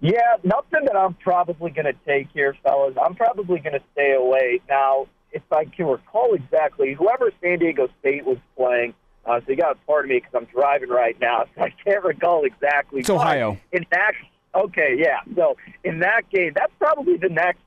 Yeah, 0.00 0.36
nothing 0.42 0.84
that 0.86 0.96
I'm 0.96 1.14
probably 1.14 1.70
going 1.70 1.86
to 1.86 1.94
take 2.06 2.28
here, 2.32 2.56
fellas. 2.62 2.94
I'm 3.02 3.14
probably 3.14 3.58
going 3.58 3.74
to 3.74 3.82
stay 3.92 4.12
away. 4.12 4.60
Now, 4.68 5.06
if 5.32 5.42
I 5.52 5.64
can 5.64 5.86
recall 5.86 6.34
exactly, 6.34 6.94
whoever 6.94 7.30
San 7.42 7.58
Diego 7.58 7.88
State 8.00 8.24
was 8.24 8.38
playing, 8.56 8.94
uh, 9.26 9.40
so 9.40 9.46
you 9.48 9.56
got 9.56 9.74
to 9.74 9.78
pardon 9.86 10.10
me 10.10 10.16
because 10.16 10.32
I'm 10.34 10.46
driving 10.46 10.90
right 10.90 11.18
now, 11.20 11.44
so 11.54 11.62
I 11.62 11.74
can't 11.84 12.04
recall 12.04 12.44
exactly. 12.44 13.00
It's 13.00 13.10
Ohio. 13.10 13.58
In 13.72 13.84
that, 13.90 14.12
okay, 14.54 14.96
yeah. 14.98 15.20
So 15.34 15.56
in 15.84 16.00
that 16.00 16.28
game, 16.30 16.52
that's 16.54 16.72
probably 16.78 17.16
the 17.16 17.28
next 17.28 17.60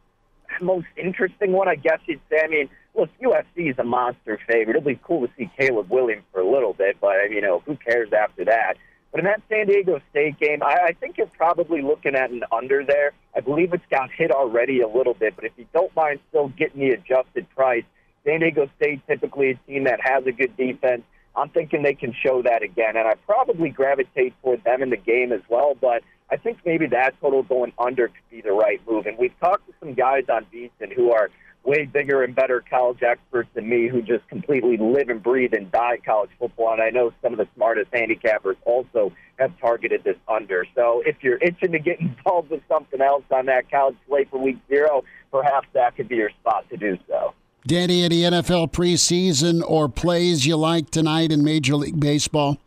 most 0.62 0.88
interesting 0.96 1.52
one, 1.52 1.68
I 1.68 1.76
guess 1.76 2.00
you'd 2.06 2.22
say. 2.30 2.42
I 2.44 2.48
mean, 2.48 2.70
look, 2.98 3.10
USC 3.22 3.70
is 3.72 3.78
a 3.78 3.84
monster 3.84 4.40
favorite. 4.48 4.76
It'll 4.76 4.82
be 4.82 5.00
cool 5.04 5.28
to 5.28 5.34
see 5.38 5.50
Caleb 5.58 5.90
Williams 5.90 6.24
for 6.34 6.42
a 6.42 6.50
little 6.50 6.74
bit, 6.74 6.98
but 7.00 7.30
you 7.30 7.42
know, 7.42 7.62
who 7.66 7.78
cares 7.78 8.12
after 8.12 8.44
that? 8.46 8.74
But 9.12 9.20
in 9.20 9.26
that 9.26 9.42
San 9.50 9.68
Diego 9.68 10.02
State 10.10 10.40
game, 10.40 10.62
I, 10.62 10.88
I 10.88 10.92
think 10.94 11.18
you're 11.18 11.28
probably 11.28 11.82
looking 11.82 12.16
at 12.16 12.30
an 12.30 12.44
under 12.52 12.84
there. 12.84 13.14
I 13.36 13.40
believe 13.40 13.74
it's 13.74 13.86
got 13.90 14.10
hit 14.12 14.32
already 14.32 14.82
a 14.82 14.88
little 14.88 15.14
bit, 15.14 15.36
but 15.36 15.46
if 15.46 15.54
you 15.58 15.66
don't 15.74 15.96
mind 15.96 16.20
still 16.30 16.50
getting 16.50 16.82
the 16.82 16.90
adjusted 16.90 17.50
price, 17.56 17.86
San 18.26 18.42
Diego 18.42 18.70
State 18.76 19.02
typically 19.08 19.52
a 19.52 19.56
team 19.68 19.86
that 19.86 20.00
has 20.02 20.26
a 20.26 20.32
good 20.32 20.58
defense. 20.58 21.04
I'm 21.36 21.50
thinking 21.50 21.84
they 21.84 21.94
can 21.94 22.14
show 22.14 22.42
that 22.42 22.64
again, 22.64 22.98
and 22.98 23.08
I 23.08 23.14
probably 23.26 23.70
gravitate 23.70 24.34
toward 24.42 24.64
them 24.64 24.82
in 24.82 24.90
the 24.90 24.98
game 24.98 25.32
as 25.32 25.42
well. 25.48 25.78
But 25.80 26.04
I 26.30 26.36
think 26.36 26.58
maybe 26.66 26.88
that 26.88 27.14
total 27.22 27.44
going 27.44 27.74
under 27.78 28.08
could 28.08 28.30
be 28.30 28.42
the 28.42 28.52
right 28.52 28.82
move. 28.90 29.06
And 29.06 29.18
we've 29.18 29.40
talked 29.40 29.68
to 29.68 29.74
some 29.80 29.94
guys 29.94 30.24
on 30.30 30.46
VSiN 30.54 30.94
who 30.94 31.12
are 31.12 31.30
way 31.68 31.84
bigger 31.86 32.24
and 32.24 32.34
better 32.34 32.64
college 32.70 33.04
experts 33.04 33.50
than 33.54 33.68
me 33.68 33.90
who 33.90 34.02
just 34.02 34.26
completely 34.30 34.78
live 34.78 35.10
and 35.10 35.22
breathe 35.22 35.54
and 35.54 35.70
die 35.70 35.98
college 36.04 36.30
football. 36.40 36.72
And 36.72 36.82
I 36.82 36.90
know 36.90 37.12
some 37.22 37.34
of 37.34 37.38
the 37.38 37.48
smartest 37.56 37.92
handicappers 37.92 38.56
also 38.64 39.12
have 39.38 39.52
targeted 39.60 40.06
this 40.06 40.16
under. 40.30 40.66
So 40.74 41.04
if 41.06 41.18
you're 41.22 41.38
itching 41.40 41.74
to 41.74 41.80
get 41.80 42.00
involved 42.00 42.50
with 42.52 42.62
something 42.70 43.02
else 43.02 43.26
on 43.32 43.48
that 43.48 43.70
college 43.70 43.98
slate 44.08 44.30
for 44.32 44.40
week 44.40 44.58
zero, 44.70 45.04
perhaps 45.30 45.68
that 45.74 45.98
could 45.98 46.08
be 46.08 46.16
your 46.16 46.30
spot 46.30 46.68
to 46.70 46.78
do 46.78 46.98
so. 47.06 47.34
Danny, 47.66 48.02
any 48.02 48.22
NFL 48.22 48.72
preseason 48.72 49.62
or 49.68 49.90
plays 49.90 50.46
you 50.46 50.56
like 50.56 50.90
tonight 50.90 51.34
in 51.34 51.44
Major 51.44 51.76
League 51.76 52.00
Baseball? 52.00 52.58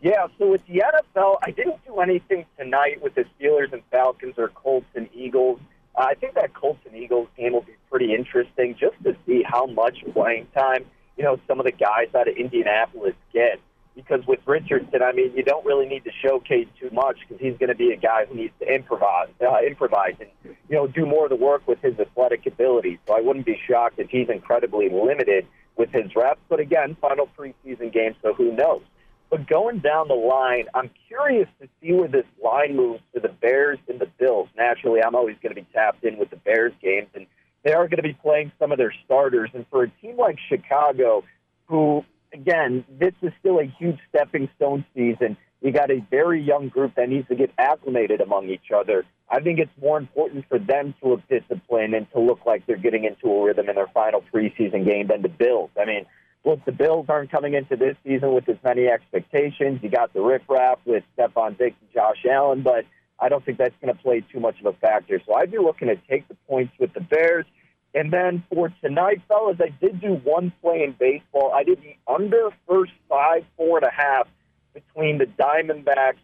Yeah, 0.00 0.28
so 0.38 0.48
with 0.48 0.66
the 0.66 0.82
NFL, 0.82 1.36
I 1.42 1.50
didn't 1.50 1.84
do 1.84 2.00
anything 2.00 2.46
tonight 2.58 3.02
with 3.02 3.14
the 3.14 3.26
Steelers 3.38 3.70
and 3.74 3.82
Falcons 3.90 4.36
or 4.38 4.48
Colts 4.48 4.86
and 4.94 5.10
Eagles. 5.12 5.60
Uh, 5.96 6.02
I 6.08 6.14
think 6.14 6.34
that 6.34 6.54
Colts 6.54 6.80
and 6.86 6.96
Eagles 6.96 7.28
game 7.36 7.52
will 7.52 7.62
be 7.62 7.74
pretty 7.90 8.14
interesting 8.14 8.76
just 8.78 8.96
to 9.04 9.16
see 9.26 9.42
how 9.44 9.66
much 9.66 9.98
playing 10.12 10.46
time, 10.56 10.84
you 11.16 11.24
know, 11.24 11.38
some 11.46 11.58
of 11.58 11.66
the 11.66 11.72
guys 11.72 12.08
out 12.14 12.28
of 12.28 12.36
Indianapolis 12.36 13.14
get. 13.32 13.60
Because 13.96 14.24
with 14.26 14.38
Richardson, 14.46 15.02
I 15.02 15.12
mean, 15.12 15.32
you 15.34 15.42
don't 15.42 15.66
really 15.66 15.86
need 15.86 16.04
to 16.04 16.10
showcase 16.24 16.68
too 16.78 16.90
much 16.92 17.18
because 17.20 17.40
he's 17.40 17.58
going 17.58 17.68
to 17.68 17.74
be 17.74 17.90
a 17.90 17.96
guy 17.96 18.24
who 18.24 18.36
needs 18.36 18.54
to 18.60 18.72
improvise, 18.72 19.28
uh, 19.42 19.58
improvise, 19.66 20.14
and 20.20 20.30
you 20.44 20.76
know, 20.76 20.86
do 20.86 21.04
more 21.04 21.24
of 21.24 21.30
the 21.30 21.36
work 21.36 21.66
with 21.66 21.80
his 21.82 21.98
athletic 21.98 22.46
abilities. 22.46 22.98
So 23.06 23.16
I 23.16 23.20
wouldn't 23.20 23.44
be 23.44 23.60
shocked 23.68 23.98
if 23.98 24.08
he's 24.08 24.28
incredibly 24.28 24.88
limited 24.88 25.46
with 25.76 25.90
his 25.90 26.14
reps. 26.14 26.40
But 26.48 26.60
again, 26.60 26.96
final 27.00 27.28
preseason 27.36 27.92
game, 27.92 28.14
so 28.22 28.32
who 28.32 28.52
knows? 28.52 28.82
But 29.30 29.46
going 29.46 29.78
down 29.78 30.08
the 30.08 30.14
line, 30.14 30.66
I'm 30.74 30.90
curious 31.06 31.48
to 31.60 31.68
see 31.80 31.92
where 31.92 32.08
this 32.08 32.26
line 32.42 32.74
moves 32.74 33.00
for 33.14 33.20
the 33.20 33.28
Bears 33.28 33.78
and 33.88 34.00
the 34.00 34.08
Bills. 34.18 34.48
Naturally, 34.56 35.00
I'm 35.02 35.14
always 35.14 35.36
going 35.40 35.54
to 35.54 35.60
be 35.60 35.66
tapped 35.72 36.02
in 36.02 36.18
with 36.18 36.30
the 36.30 36.36
Bears 36.36 36.72
games, 36.82 37.06
and 37.14 37.26
they 37.64 37.72
are 37.72 37.86
going 37.86 37.98
to 37.98 38.02
be 38.02 38.12
playing 38.12 38.50
some 38.58 38.72
of 38.72 38.78
their 38.78 38.92
starters. 39.04 39.50
And 39.54 39.64
for 39.70 39.84
a 39.84 39.88
team 40.02 40.16
like 40.16 40.36
Chicago, 40.48 41.22
who, 41.66 42.04
again, 42.34 42.84
this 42.98 43.14
is 43.22 43.32
still 43.38 43.60
a 43.60 43.72
huge 43.78 43.98
stepping 44.08 44.48
stone 44.56 44.84
season, 44.96 45.36
you 45.62 45.70
got 45.70 45.92
a 45.92 46.04
very 46.10 46.42
young 46.42 46.68
group 46.68 46.96
that 46.96 47.08
needs 47.08 47.28
to 47.28 47.36
get 47.36 47.50
acclimated 47.56 48.20
among 48.20 48.48
each 48.48 48.72
other. 48.74 49.04
I 49.28 49.40
think 49.40 49.60
it's 49.60 49.70
more 49.80 49.96
important 49.96 50.46
for 50.48 50.58
them 50.58 50.94
to 51.00 51.08
look 51.08 51.20
disciplined 51.28 51.94
and 51.94 52.10
to 52.12 52.20
look 52.20 52.40
like 52.46 52.66
they're 52.66 52.76
getting 52.76 53.04
into 53.04 53.32
a 53.32 53.44
rhythm 53.44 53.68
in 53.68 53.76
their 53.76 53.86
final 53.94 54.24
preseason 54.34 54.84
game 54.84 55.06
than 55.06 55.22
the 55.22 55.28
Bills. 55.28 55.70
I 55.80 55.84
mean, 55.84 56.06
look, 56.44 56.64
the 56.64 56.72
Bills 56.72 57.06
aren't 57.08 57.30
coming 57.30 57.54
into 57.54 57.76
this 57.76 57.96
season 58.04 58.32
with 58.34 58.48
as 58.48 58.56
many 58.64 58.86
expectations. 58.86 59.80
You 59.82 59.90
got 59.90 60.12
the 60.12 60.20
riffraff 60.20 60.78
with 60.84 61.04
Stefon 61.16 61.58
Diggs 61.58 61.76
and 61.80 61.92
Josh 61.92 62.24
Allen, 62.30 62.62
but 62.62 62.84
I 63.18 63.28
don't 63.28 63.44
think 63.44 63.58
that's 63.58 63.74
going 63.82 63.94
to 63.94 64.02
play 64.02 64.22
too 64.32 64.40
much 64.40 64.58
of 64.60 64.66
a 64.66 64.72
factor. 64.78 65.20
So 65.26 65.34
I'd 65.34 65.50
be 65.50 65.58
looking 65.58 65.88
to 65.88 65.96
take 66.08 66.26
the 66.28 66.36
points 66.48 66.72
with 66.78 66.92
the 66.94 67.00
Bears. 67.00 67.44
And 67.92 68.12
then 68.12 68.44
for 68.52 68.72
tonight, 68.82 69.20
fellas, 69.28 69.58
I 69.60 69.68
did 69.84 70.00
do 70.00 70.14
one 70.14 70.52
play 70.62 70.84
in 70.84 70.92
baseball. 70.92 71.52
I 71.52 71.64
did 71.64 71.80
the 71.82 71.96
under 72.10 72.50
first 72.68 72.92
five, 73.08 73.44
four 73.56 73.78
and 73.78 73.86
a 73.86 73.90
half 73.90 74.28
between 74.72 75.18
the 75.18 75.26
Diamondbacks 75.26 76.18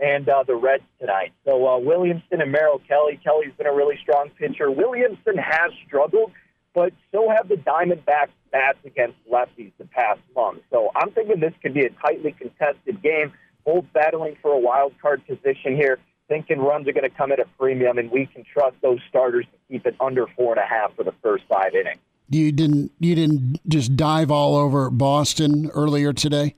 and 0.00 0.28
uh, 0.28 0.42
the 0.42 0.56
Reds 0.56 0.82
tonight. 0.98 1.32
So 1.46 1.66
uh, 1.66 1.78
Williamson 1.78 2.40
and 2.40 2.50
Merrill 2.50 2.80
Kelly. 2.88 3.20
Kelly's 3.22 3.52
been 3.58 3.66
a 3.66 3.74
really 3.74 3.98
strong 4.02 4.30
pitcher. 4.30 4.70
Williamson 4.70 5.36
has 5.36 5.70
struggled, 5.86 6.32
but 6.74 6.92
so 7.12 7.28
have 7.28 7.48
the 7.48 7.56
Diamondbacks 7.56 8.30
bats 8.52 8.78
against 8.84 9.16
lefties 9.30 9.72
the 9.78 9.86
past 9.86 10.20
month. 10.36 10.60
So 10.70 10.90
I'm 10.94 11.10
thinking 11.10 11.40
this 11.40 11.54
could 11.62 11.74
be 11.74 11.86
a 11.86 11.90
tightly 11.90 12.32
contested 12.32 13.02
game. 13.02 13.32
Both 13.64 13.86
battling 13.92 14.36
for 14.42 14.52
a 14.52 14.58
wild 14.58 14.92
card 15.00 15.26
position 15.26 15.74
here. 15.74 15.98
Thinking 16.28 16.60
runs 16.60 16.86
are 16.86 16.92
going 16.92 17.08
to 17.08 17.16
come 17.16 17.32
at 17.32 17.40
a 17.40 17.46
premium, 17.58 17.98
and 17.98 18.10
we 18.10 18.26
can 18.26 18.44
trust 18.44 18.76
those 18.82 19.00
starters 19.08 19.44
to 19.46 19.58
keep 19.68 19.86
it 19.86 19.96
under 20.00 20.26
four 20.36 20.52
and 20.52 20.60
a 20.60 20.66
half 20.66 20.94
for 20.94 21.04
the 21.04 21.14
first 21.22 21.44
five 21.48 21.74
innings. 21.74 22.00
You 22.28 22.52
didn't 22.52 22.92
you 22.98 23.14
didn't 23.14 23.60
just 23.68 23.96
dive 23.96 24.30
all 24.30 24.56
over 24.56 24.88
Boston 24.90 25.70
earlier 25.74 26.12
today? 26.12 26.54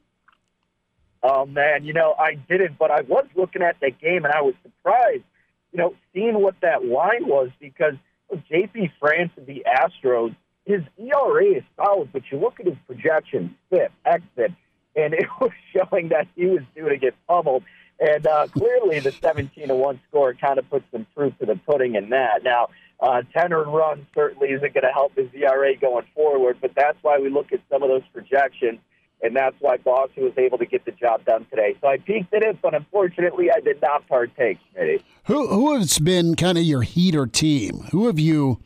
Oh 1.23 1.47
man, 1.47 1.85
you 1.85 1.93
know 1.93 2.15
I 2.19 2.35
didn't, 2.35 2.79
but 2.79 2.91
I 2.91 3.01
was 3.01 3.27
looking 3.35 3.63
at 3.63 3.77
that 3.81 3.99
game 3.99 4.25
and 4.25 4.33
I 4.33 4.43
was 4.43 4.55
surprised, 4.63 5.25
you 5.73 5.79
know, 5.79 5.95
seeing 6.13 6.41
what 6.41 6.55
that 6.61 6.85
line 6.85 7.27
was 7.27 7.49
because 7.59 7.95
JP 8.51 8.93
France 9.01 9.33
of 9.37 9.47
the 9.47 9.65
Astros 9.67 10.37
his 10.65 10.83
ERA 10.99 11.57
is 11.57 11.63
solid, 11.77 12.11
but 12.13 12.23
you 12.31 12.39
look 12.39 12.59
at 12.61 12.67
his 12.67 12.77
projections, 12.87 13.51
FIP, 13.71 13.93
XFIP, 14.07 14.57
and 14.97 15.15
it 15.15 15.27
was 15.41 15.51
showing 15.73 16.09
that 16.09 16.27
he 16.37 16.47
was 16.47 16.63
due 16.75 16.89
to 16.89 16.97
get 16.97 17.15
pummeled. 17.29 17.65
And 18.01 18.27
uh, 18.27 18.49
clearly, 18.49 18.99
the 18.99 19.13
17 19.13 19.69
to 19.69 19.75
1 19.75 20.01
score 20.09 20.35
kind 20.35 20.59
of 20.59 20.69
puts 20.69 20.85
some 20.91 21.07
proof 21.15 21.37
to 21.39 21.47
the 21.47 21.57
pudding 21.57 21.95
in 21.95 22.11
that. 22.11 22.43
Now, 22.43 22.69
uh, 23.01 23.23
10 23.33 23.53
earned 23.53 23.73
runs 23.73 24.05
certainly 24.15 24.49
isn't 24.49 24.75
going 24.75 24.85
to 24.85 24.93
help 24.93 25.15
his 25.17 25.29
ERA 25.35 25.77
going 25.77 26.07
forward, 26.15 26.59
but 26.61 26.73
that's 26.75 26.99
why 27.03 27.19
we 27.19 27.29
look 27.29 27.53
at 27.53 27.61
some 27.71 27.83
of 27.83 27.89
those 27.89 28.03
projections, 28.13 28.81
and 29.23 29.37
that's 29.37 29.55
why 29.61 29.77
Boston 29.77 30.25
was 30.25 30.33
able 30.37 30.59
to 30.59 30.67
get 30.67 30.85
the 30.85 30.93
job 30.93 31.25
done 31.25 31.47
today. 31.51 31.77
So 31.81 31.89
I 31.89 31.99
peeked 31.99 32.35
at 32.35 32.43
it, 32.43 32.61
but 32.61 32.75
unfortunately, 32.75 33.51
I 33.51 33.61
did 33.61 33.81
not 33.81 34.09
partake, 34.09 34.59
Smitty. 34.75 35.03
Who, 35.27 35.47
who 35.49 35.79
has 35.79 35.99
been 35.99 36.35
kind 36.35 36.59
of 36.59 36.65
your 36.65 36.83
heater 36.83 37.27
team? 37.27 37.87
Who 37.91 38.07
have 38.07 38.19
you 38.19 38.61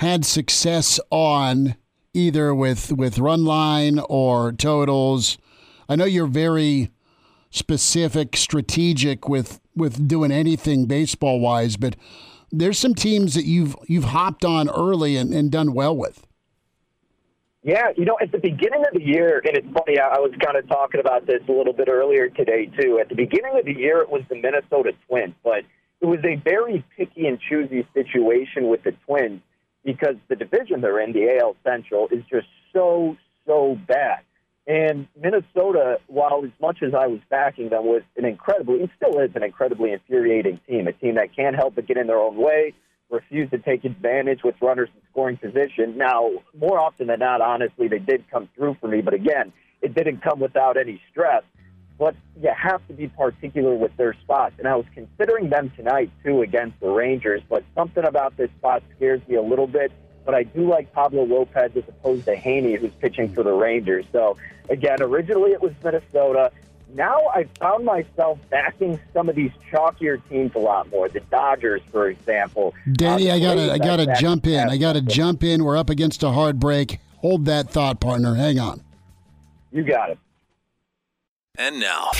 had 0.00 0.24
success 0.24 0.98
on 1.10 1.76
either 2.14 2.54
with 2.54 2.90
with 2.90 3.18
run 3.18 3.44
line 3.44 3.98
or 4.08 4.50
totals. 4.50 5.36
I 5.90 5.96
know 5.96 6.06
you're 6.06 6.26
very 6.26 6.90
specific, 7.50 8.34
strategic 8.34 9.28
with 9.28 9.60
with 9.76 10.08
doing 10.08 10.32
anything 10.32 10.86
baseball 10.86 11.38
wise, 11.38 11.76
but 11.76 11.96
there's 12.50 12.78
some 12.78 12.94
teams 12.94 13.34
that 13.34 13.44
you've 13.44 13.76
you've 13.88 14.04
hopped 14.04 14.42
on 14.42 14.70
early 14.70 15.18
and, 15.18 15.34
and 15.34 15.52
done 15.52 15.74
well 15.74 15.94
with. 15.94 16.26
Yeah, 17.62 17.88
you 17.94 18.06
know, 18.06 18.16
at 18.22 18.32
the 18.32 18.38
beginning 18.38 18.82
of 18.86 18.94
the 18.94 19.02
year, 19.02 19.42
and 19.44 19.54
it's 19.54 19.66
funny, 19.66 19.98
I 19.98 20.18
was 20.18 20.32
kind 20.42 20.56
of 20.56 20.66
talking 20.66 20.98
about 20.98 21.26
this 21.26 21.42
a 21.46 21.52
little 21.52 21.74
bit 21.74 21.90
earlier 21.90 22.30
today, 22.30 22.70
too. 22.80 22.98
At 22.98 23.10
the 23.10 23.14
beginning 23.14 23.52
of 23.58 23.66
the 23.66 23.76
year, 23.76 24.00
it 24.00 24.08
was 24.08 24.22
the 24.30 24.36
Minnesota 24.36 24.92
Twins, 25.06 25.34
but 25.44 25.64
it 26.00 26.06
was 26.06 26.20
a 26.24 26.36
very 26.36 26.82
picky 26.96 27.26
and 27.26 27.38
choosy 27.38 27.86
situation 27.92 28.68
with 28.68 28.82
the 28.82 28.92
Twins 29.06 29.42
because 29.84 30.16
the 30.28 30.36
division 30.36 30.80
they're 30.80 31.00
in, 31.00 31.12
the 31.12 31.38
AL 31.40 31.56
Central, 31.64 32.08
is 32.08 32.22
just 32.30 32.46
so, 32.72 33.16
so 33.46 33.78
bad. 33.86 34.20
And 34.66 35.08
Minnesota, 35.20 35.98
while 36.06 36.42
as 36.44 36.52
much 36.60 36.78
as 36.82 36.94
I 36.94 37.06
was 37.06 37.20
backing 37.28 37.70
them, 37.70 37.86
was 37.86 38.02
an 38.16 38.24
incredibly, 38.24 38.80
it 38.80 38.90
still 38.96 39.18
is 39.18 39.30
an 39.34 39.42
incredibly 39.42 39.92
infuriating 39.92 40.60
team, 40.68 40.86
a 40.86 40.92
team 40.92 41.16
that 41.16 41.34
can't 41.34 41.56
help 41.56 41.74
but 41.74 41.86
get 41.86 41.96
in 41.96 42.06
their 42.06 42.18
own 42.18 42.36
way, 42.36 42.74
refuse 43.10 43.50
to 43.50 43.58
take 43.58 43.84
advantage 43.84 44.40
with 44.44 44.54
runners 44.62 44.88
in 44.94 45.00
scoring 45.10 45.38
position. 45.38 45.96
Now, 45.96 46.30
more 46.56 46.78
often 46.78 47.08
than 47.08 47.18
not, 47.18 47.40
honestly, 47.40 47.88
they 47.88 47.98
did 47.98 48.30
come 48.30 48.48
through 48.54 48.76
for 48.80 48.86
me, 48.86 49.00
but 49.00 49.14
again, 49.14 49.52
it 49.82 49.94
didn't 49.94 50.22
come 50.22 50.38
without 50.40 50.76
any 50.76 51.00
stress 51.10 51.42
but 52.00 52.16
you 52.40 52.50
have 52.56 52.84
to 52.88 52.94
be 52.94 53.08
particular 53.08 53.74
with 53.74 53.94
their 53.98 54.14
spots. 54.14 54.54
And 54.58 54.66
I 54.66 54.74
was 54.74 54.86
considering 54.94 55.50
them 55.50 55.70
tonight, 55.76 56.10
too, 56.24 56.40
against 56.40 56.80
the 56.80 56.88
Rangers, 56.88 57.42
but 57.46 57.62
something 57.74 58.02
about 58.04 58.38
this 58.38 58.50
spot 58.58 58.82
scares 58.96 59.20
me 59.28 59.36
a 59.36 59.42
little 59.42 59.66
bit. 59.66 59.92
But 60.24 60.34
I 60.34 60.44
do 60.44 60.66
like 60.66 60.90
Pablo 60.94 61.24
Lopez 61.24 61.72
as 61.76 61.84
opposed 61.86 62.24
to 62.24 62.34
Heaney, 62.34 62.78
who's 62.78 62.94
pitching 63.00 63.34
for 63.34 63.42
the 63.42 63.52
Rangers. 63.52 64.06
So, 64.12 64.38
again, 64.70 65.02
originally 65.02 65.52
it 65.52 65.60
was 65.60 65.72
Minnesota. 65.84 66.50
Now 66.94 67.20
I 67.34 67.44
found 67.58 67.84
myself 67.84 68.38
backing 68.48 68.98
some 69.12 69.28
of 69.28 69.36
these 69.36 69.52
chalkier 69.70 70.26
teams 70.30 70.52
a 70.54 70.58
lot 70.58 70.90
more. 70.90 71.10
The 71.10 71.20
Dodgers, 71.20 71.82
for 71.92 72.08
example. 72.08 72.74
Danny, 72.90 73.30
uh, 73.30 73.34
I 73.34 73.40
gotta, 73.40 73.72
I 73.72 73.78
gotta 73.78 74.16
jump 74.18 74.46
in. 74.46 74.70
I 74.70 74.78
gotta 74.78 75.02
jump 75.02 75.44
in. 75.44 75.64
We're 75.64 75.76
up 75.76 75.90
against 75.90 76.22
a 76.22 76.30
hard 76.30 76.58
break. 76.58 76.98
Hold 77.18 77.44
that 77.44 77.68
thought, 77.68 78.00
partner. 78.00 78.36
Hang 78.36 78.58
on. 78.58 78.82
You 79.70 79.84
got 79.84 80.10
it. 80.10 80.18
And 81.62 81.78
now. 81.78 82.10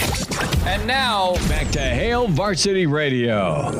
And 0.66 0.86
now, 0.86 1.32
back 1.48 1.70
to 1.70 1.80
Hail 1.80 2.28
Varsity 2.28 2.84
Radio. 2.84 3.72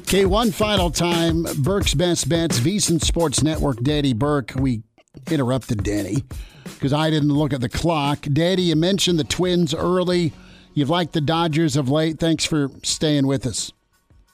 Okay, 0.00 0.26
one 0.26 0.50
final 0.50 0.90
time. 0.90 1.46
Burke's 1.60 1.94
Best 1.94 2.28
Bets, 2.28 2.60
VSiN 2.60 3.02
Sports 3.02 3.42
Network, 3.42 3.82
Daddy 3.82 4.12
Burke. 4.12 4.52
We 4.54 4.82
interrupted 5.30 5.82
Danny 5.82 6.24
because 6.64 6.92
I 6.92 7.08
didn't 7.08 7.32
look 7.32 7.54
at 7.54 7.62
the 7.62 7.70
clock. 7.70 8.20
Daddy, 8.30 8.64
you 8.64 8.76
mentioned 8.76 9.18
the 9.18 9.24
Twins 9.24 9.72
early. 9.72 10.34
You've 10.74 10.90
liked 10.90 11.14
the 11.14 11.22
Dodgers 11.22 11.74
of 11.74 11.88
late. 11.88 12.18
Thanks 12.18 12.44
for 12.44 12.68
staying 12.82 13.26
with 13.26 13.46
us. 13.46 13.72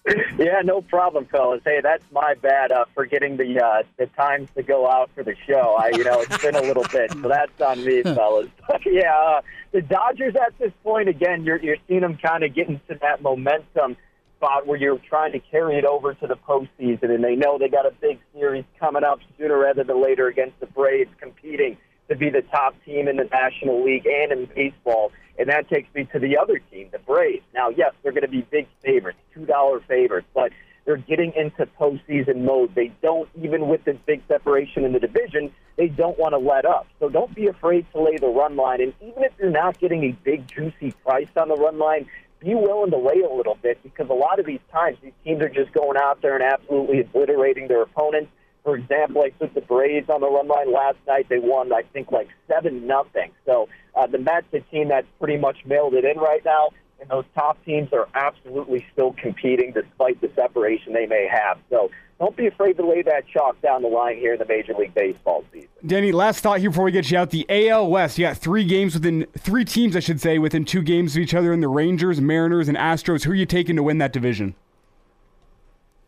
Yeah, 0.38 0.60
no 0.64 0.82
problem, 0.82 1.26
fellas. 1.26 1.62
Hey, 1.64 1.80
that's 1.82 2.04
my 2.12 2.34
bad 2.34 2.72
uh, 2.72 2.84
for 2.92 3.06
getting 3.06 3.36
the 3.36 3.62
uh, 3.64 3.82
the 3.96 4.06
times 4.06 4.48
to 4.56 4.62
go 4.62 4.90
out 4.90 5.10
for 5.14 5.22
the 5.22 5.34
show. 5.46 5.76
I, 5.78 5.90
you 5.90 6.04
know, 6.04 6.20
it's 6.20 6.42
been 6.42 6.56
a 6.56 6.60
little 6.60 6.84
bit, 6.92 7.12
so 7.12 7.28
that's 7.28 7.60
on 7.60 7.84
me, 7.84 8.02
fellas. 8.02 8.48
But 8.66 8.80
yeah, 8.84 9.16
uh, 9.16 9.40
the 9.72 9.80
Dodgers 9.80 10.34
at 10.36 10.58
this 10.58 10.72
point 10.82 11.08
again, 11.08 11.44
you're 11.44 11.58
you're 11.58 11.76
seeing 11.88 12.00
them 12.00 12.18
kind 12.18 12.44
of 12.44 12.54
getting 12.54 12.80
to 12.88 12.98
that 13.00 13.22
momentum 13.22 13.96
spot 14.36 14.66
where 14.66 14.78
you're 14.78 14.98
trying 14.98 15.32
to 15.32 15.38
carry 15.38 15.78
it 15.78 15.84
over 15.84 16.12
to 16.14 16.26
the 16.26 16.36
postseason, 16.36 17.10
and 17.10 17.24
they 17.24 17.36
know 17.36 17.56
they 17.58 17.68
got 17.68 17.86
a 17.86 17.92
big 18.00 18.18
series 18.34 18.64
coming 18.78 19.04
up 19.04 19.20
sooner 19.38 19.58
rather 19.58 19.84
than 19.84 20.02
later 20.02 20.26
against 20.26 20.58
the 20.60 20.66
Braves, 20.66 21.10
competing 21.18 21.78
to 22.08 22.16
be 22.16 22.28
the 22.28 22.42
top 22.42 22.74
team 22.84 23.08
in 23.08 23.16
the 23.16 23.24
National 23.24 23.82
League 23.82 24.06
and 24.06 24.32
in 24.32 24.46
baseball. 24.54 25.12
And 25.38 25.48
that 25.48 25.68
takes 25.68 25.92
me 25.94 26.04
to 26.12 26.18
the 26.18 26.38
other 26.38 26.58
team, 26.70 26.88
the 26.92 26.98
Braves. 26.98 27.44
Now, 27.54 27.68
yes, 27.70 27.92
they're 28.02 28.12
going 28.12 28.22
to 28.22 28.28
be 28.28 28.42
big 28.42 28.68
favorites, 28.82 29.18
$2 29.36 29.84
favorites, 29.86 30.28
but 30.34 30.52
they're 30.84 30.96
getting 30.96 31.32
into 31.34 31.66
postseason 31.80 32.42
mode. 32.42 32.74
They 32.74 32.92
don't, 33.02 33.28
even 33.42 33.68
with 33.68 33.84
this 33.84 33.96
big 34.06 34.22
separation 34.28 34.84
in 34.84 34.92
the 34.92 35.00
division, 35.00 35.52
they 35.76 35.88
don't 35.88 36.18
want 36.18 36.32
to 36.32 36.38
let 36.38 36.64
up. 36.64 36.86
So 37.00 37.08
don't 37.08 37.34
be 37.34 37.46
afraid 37.46 37.86
to 37.92 38.02
lay 38.02 38.16
the 38.16 38.28
run 38.28 38.56
line. 38.56 38.80
And 38.80 38.92
even 39.00 39.24
if 39.24 39.32
you're 39.38 39.50
not 39.50 39.78
getting 39.78 40.04
a 40.04 40.12
big, 40.24 40.46
juicy 40.46 40.92
price 41.04 41.28
on 41.36 41.48
the 41.48 41.56
run 41.56 41.78
line, 41.78 42.06
be 42.40 42.54
willing 42.54 42.90
to 42.90 42.98
lay 42.98 43.20
a 43.22 43.32
little 43.32 43.56
bit 43.62 43.82
because 43.82 44.08
a 44.10 44.14
lot 44.14 44.38
of 44.38 44.46
these 44.46 44.60
times 44.70 44.98
these 45.02 45.12
teams 45.24 45.40
are 45.40 45.48
just 45.48 45.72
going 45.72 45.96
out 45.96 46.20
there 46.20 46.34
and 46.34 46.44
absolutely 46.44 47.00
obliterating 47.00 47.68
their 47.68 47.82
opponents. 47.82 48.30
For 48.62 48.76
example, 48.76 49.22
I 49.22 49.30
took 49.30 49.54
the 49.54 49.62
Braves 49.62 50.08
on 50.10 50.20
the 50.20 50.30
run 50.30 50.48
line 50.48 50.72
last 50.72 50.98
night. 51.06 51.26
They 51.28 51.38
won, 51.38 51.72
I 51.72 51.82
think, 51.92 52.12
like 52.12 52.28
seven 52.46 52.86
nothing. 52.86 53.30
So 53.46 53.68
uh, 53.96 54.06
the 54.06 54.18
Mets, 54.18 54.46
a 54.52 54.60
team 54.60 54.88
that's 54.88 55.06
pretty 55.18 55.36
much 55.36 55.58
mailed 55.64 55.94
it 55.94 56.04
in 56.04 56.18
right 56.18 56.44
now, 56.44 56.70
and 57.00 57.08
those 57.08 57.24
top 57.34 57.62
teams 57.64 57.92
are 57.92 58.08
absolutely 58.14 58.84
still 58.92 59.12
competing 59.12 59.72
despite 59.72 60.20
the 60.20 60.30
separation 60.34 60.92
they 60.92 61.06
may 61.06 61.28
have. 61.30 61.58
So 61.70 61.90
don't 62.18 62.36
be 62.36 62.46
afraid 62.46 62.76
to 62.76 62.86
lay 62.86 63.02
that 63.02 63.26
chalk 63.26 63.60
down 63.60 63.82
the 63.82 63.88
line 63.88 64.16
here 64.16 64.34
in 64.34 64.38
the 64.38 64.46
Major 64.46 64.72
League 64.74 64.94
Baseball 64.94 65.44
season. 65.52 65.68
Danny, 65.84 66.12
last 66.12 66.40
thought 66.40 66.60
here 66.60 66.70
before 66.70 66.84
we 66.84 66.92
get 66.92 67.10
you 67.10 67.18
out. 67.18 67.30
The 67.30 67.46
AL 67.48 67.88
West, 67.90 68.18
you 68.18 68.26
got 68.26 68.36
three 68.36 68.64
games 68.64 68.94
within 68.94 69.26
three 69.38 69.64
teams, 69.64 69.96
I 69.96 70.00
should 70.00 70.20
say, 70.20 70.38
within 70.38 70.64
two 70.64 70.82
games 70.82 71.16
of 71.16 71.22
each 71.22 71.34
other 71.34 71.52
in 71.52 71.60
the 71.60 71.68
Rangers, 71.68 72.20
Mariners, 72.20 72.68
and 72.68 72.78
Astros. 72.78 73.24
Who 73.24 73.32
are 73.32 73.34
you 73.34 73.46
taking 73.46 73.76
to 73.76 73.82
win 73.82 73.98
that 73.98 74.12
division? 74.12 74.54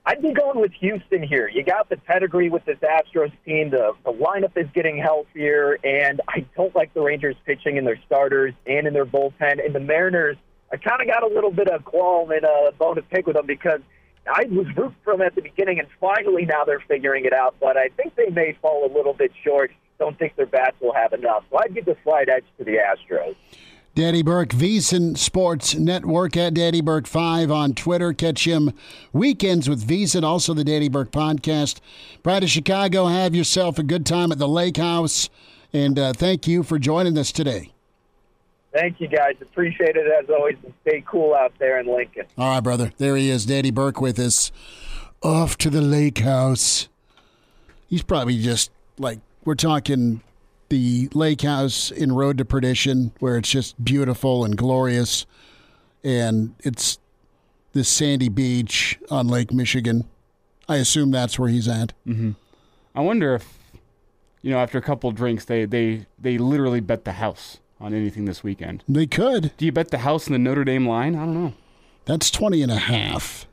I'd 0.08 0.22
be 0.22 0.32
going 0.32 0.60
with 0.60 0.70
Houston 0.74 1.20
here. 1.20 1.50
You 1.52 1.64
got 1.64 1.88
the 1.88 1.96
pedigree 1.96 2.48
with 2.48 2.64
this 2.64 2.78
Astros 2.78 3.32
team. 3.44 3.70
The, 3.70 3.92
the 4.04 4.12
lineup 4.12 4.56
is 4.56 4.68
getting 4.72 4.96
healthier, 4.96 5.80
and 5.82 6.20
I 6.28 6.46
don't 6.56 6.72
like 6.76 6.94
the 6.94 7.00
Rangers 7.00 7.34
pitching 7.44 7.76
in 7.76 7.84
their 7.84 7.98
starters 8.06 8.54
and 8.66 8.86
in 8.86 8.94
their 8.94 9.04
bullpen. 9.04 9.64
And 9.64 9.74
the 9.74 9.80
Mariners, 9.80 10.36
I 10.72 10.76
kind 10.76 11.00
of 11.00 11.08
got 11.08 11.24
a 11.24 11.26
little 11.26 11.50
bit 11.50 11.68
of 11.68 11.84
qualm 11.84 12.30
and 12.30 12.44
a 12.44 12.70
bone 12.78 12.94
to 12.94 13.02
pick 13.02 13.26
with 13.26 13.34
them 13.34 13.46
because 13.46 13.80
I 14.32 14.44
was 14.44 14.68
rooting 14.76 14.94
for 15.02 15.14
them 15.14 15.22
at 15.22 15.34
the 15.34 15.42
beginning, 15.42 15.80
and 15.80 15.88
finally 16.00 16.44
now 16.44 16.64
they're 16.64 16.84
figuring 16.86 17.24
it 17.24 17.32
out. 17.32 17.56
But 17.60 17.76
I 17.76 17.88
think 17.96 18.14
they 18.14 18.30
may 18.30 18.56
fall 18.62 18.86
a 18.86 18.92
little 18.96 19.12
bit 19.12 19.32
short. 19.42 19.72
Don't 19.98 20.16
think 20.16 20.36
their 20.36 20.46
bats 20.46 20.76
will 20.80 20.94
have 20.94 21.14
enough. 21.14 21.42
So 21.50 21.58
I'd 21.58 21.74
give 21.74 21.84
the 21.84 21.96
slight 22.04 22.28
edge 22.28 22.44
to 22.58 22.64
the 22.64 22.76
Astros. 22.76 23.34
Daddy 23.96 24.20
Burke, 24.20 24.50
VSiN 24.50 25.16
Sports 25.16 25.74
Network 25.74 26.36
at 26.36 26.52
Daddy 26.52 26.82
Burke 26.82 27.06
5 27.06 27.50
on 27.50 27.72
Twitter. 27.72 28.12
Catch 28.12 28.46
him 28.46 28.74
weekends 29.10 29.70
with 29.70 29.88
VSiN, 29.88 30.22
also 30.22 30.52
the 30.52 30.64
Daddy 30.64 30.90
Burke 30.90 31.10
podcast. 31.10 31.80
Pride 32.22 32.42
of 32.42 32.50
Chicago, 32.50 33.06
have 33.06 33.34
yourself 33.34 33.78
a 33.78 33.82
good 33.82 34.04
time 34.04 34.30
at 34.30 34.38
the 34.38 34.46
Lake 34.46 34.76
House. 34.76 35.30
And 35.72 35.98
uh, 35.98 36.12
thank 36.12 36.46
you 36.46 36.62
for 36.62 36.78
joining 36.78 37.16
us 37.16 37.32
today. 37.32 37.72
Thank 38.70 39.00
you, 39.00 39.08
guys. 39.08 39.36
Appreciate 39.40 39.96
it 39.96 40.06
as 40.06 40.28
always. 40.28 40.56
And 40.62 40.74
stay 40.82 41.02
cool 41.06 41.34
out 41.34 41.54
there 41.58 41.80
in 41.80 41.86
Lincoln. 41.86 42.26
All 42.36 42.50
right, 42.50 42.60
brother. 42.60 42.92
There 42.98 43.16
he 43.16 43.30
is, 43.30 43.46
Daddy 43.46 43.70
Burke 43.70 44.02
with 44.02 44.18
us. 44.18 44.52
Off 45.22 45.56
to 45.56 45.70
the 45.70 45.80
Lake 45.80 46.18
House. 46.18 46.90
He's 47.88 48.02
probably 48.02 48.42
just 48.42 48.70
like, 48.98 49.20
we're 49.46 49.54
talking 49.54 50.20
the 50.68 51.08
lake 51.12 51.42
house 51.42 51.90
in 51.90 52.12
Road 52.12 52.38
to 52.38 52.44
Perdition, 52.44 53.12
where 53.20 53.36
it's 53.36 53.50
just 53.50 53.82
beautiful 53.82 54.44
and 54.44 54.56
glorious, 54.56 55.26
and 56.04 56.54
it's 56.60 56.98
this 57.72 57.88
sandy 57.88 58.28
beach 58.28 58.98
on 59.10 59.28
Lake 59.28 59.52
Michigan. 59.52 60.04
I 60.68 60.76
assume 60.76 61.10
that's 61.10 61.38
where 61.38 61.48
he's 61.48 61.68
at. 61.68 61.92
Mm-hmm. 62.06 62.32
I 62.94 63.00
wonder 63.00 63.34
if, 63.34 63.58
you 64.42 64.50
know, 64.50 64.58
after 64.58 64.78
a 64.78 64.82
couple 64.82 65.10
drinks, 65.12 65.44
they 65.44 65.64
they 65.64 66.06
they 66.18 66.38
literally 66.38 66.80
bet 66.80 67.04
the 67.04 67.12
house 67.12 67.58
on 67.80 67.94
anything 67.94 68.24
this 68.24 68.42
weekend. 68.42 68.82
They 68.88 69.06
could. 69.06 69.52
Do 69.56 69.64
you 69.64 69.72
bet 69.72 69.90
the 69.90 69.98
house 69.98 70.26
in 70.26 70.32
the 70.32 70.38
Notre 70.38 70.64
Dame 70.64 70.88
line? 70.88 71.14
I 71.14 71.20
don't 71.20 71.34
know. 71.34 71.52
That's 72.06 72.30
20 72.30 72.62
and 72.62 72.72
a 72.72 72.76
half. 72.76 73.46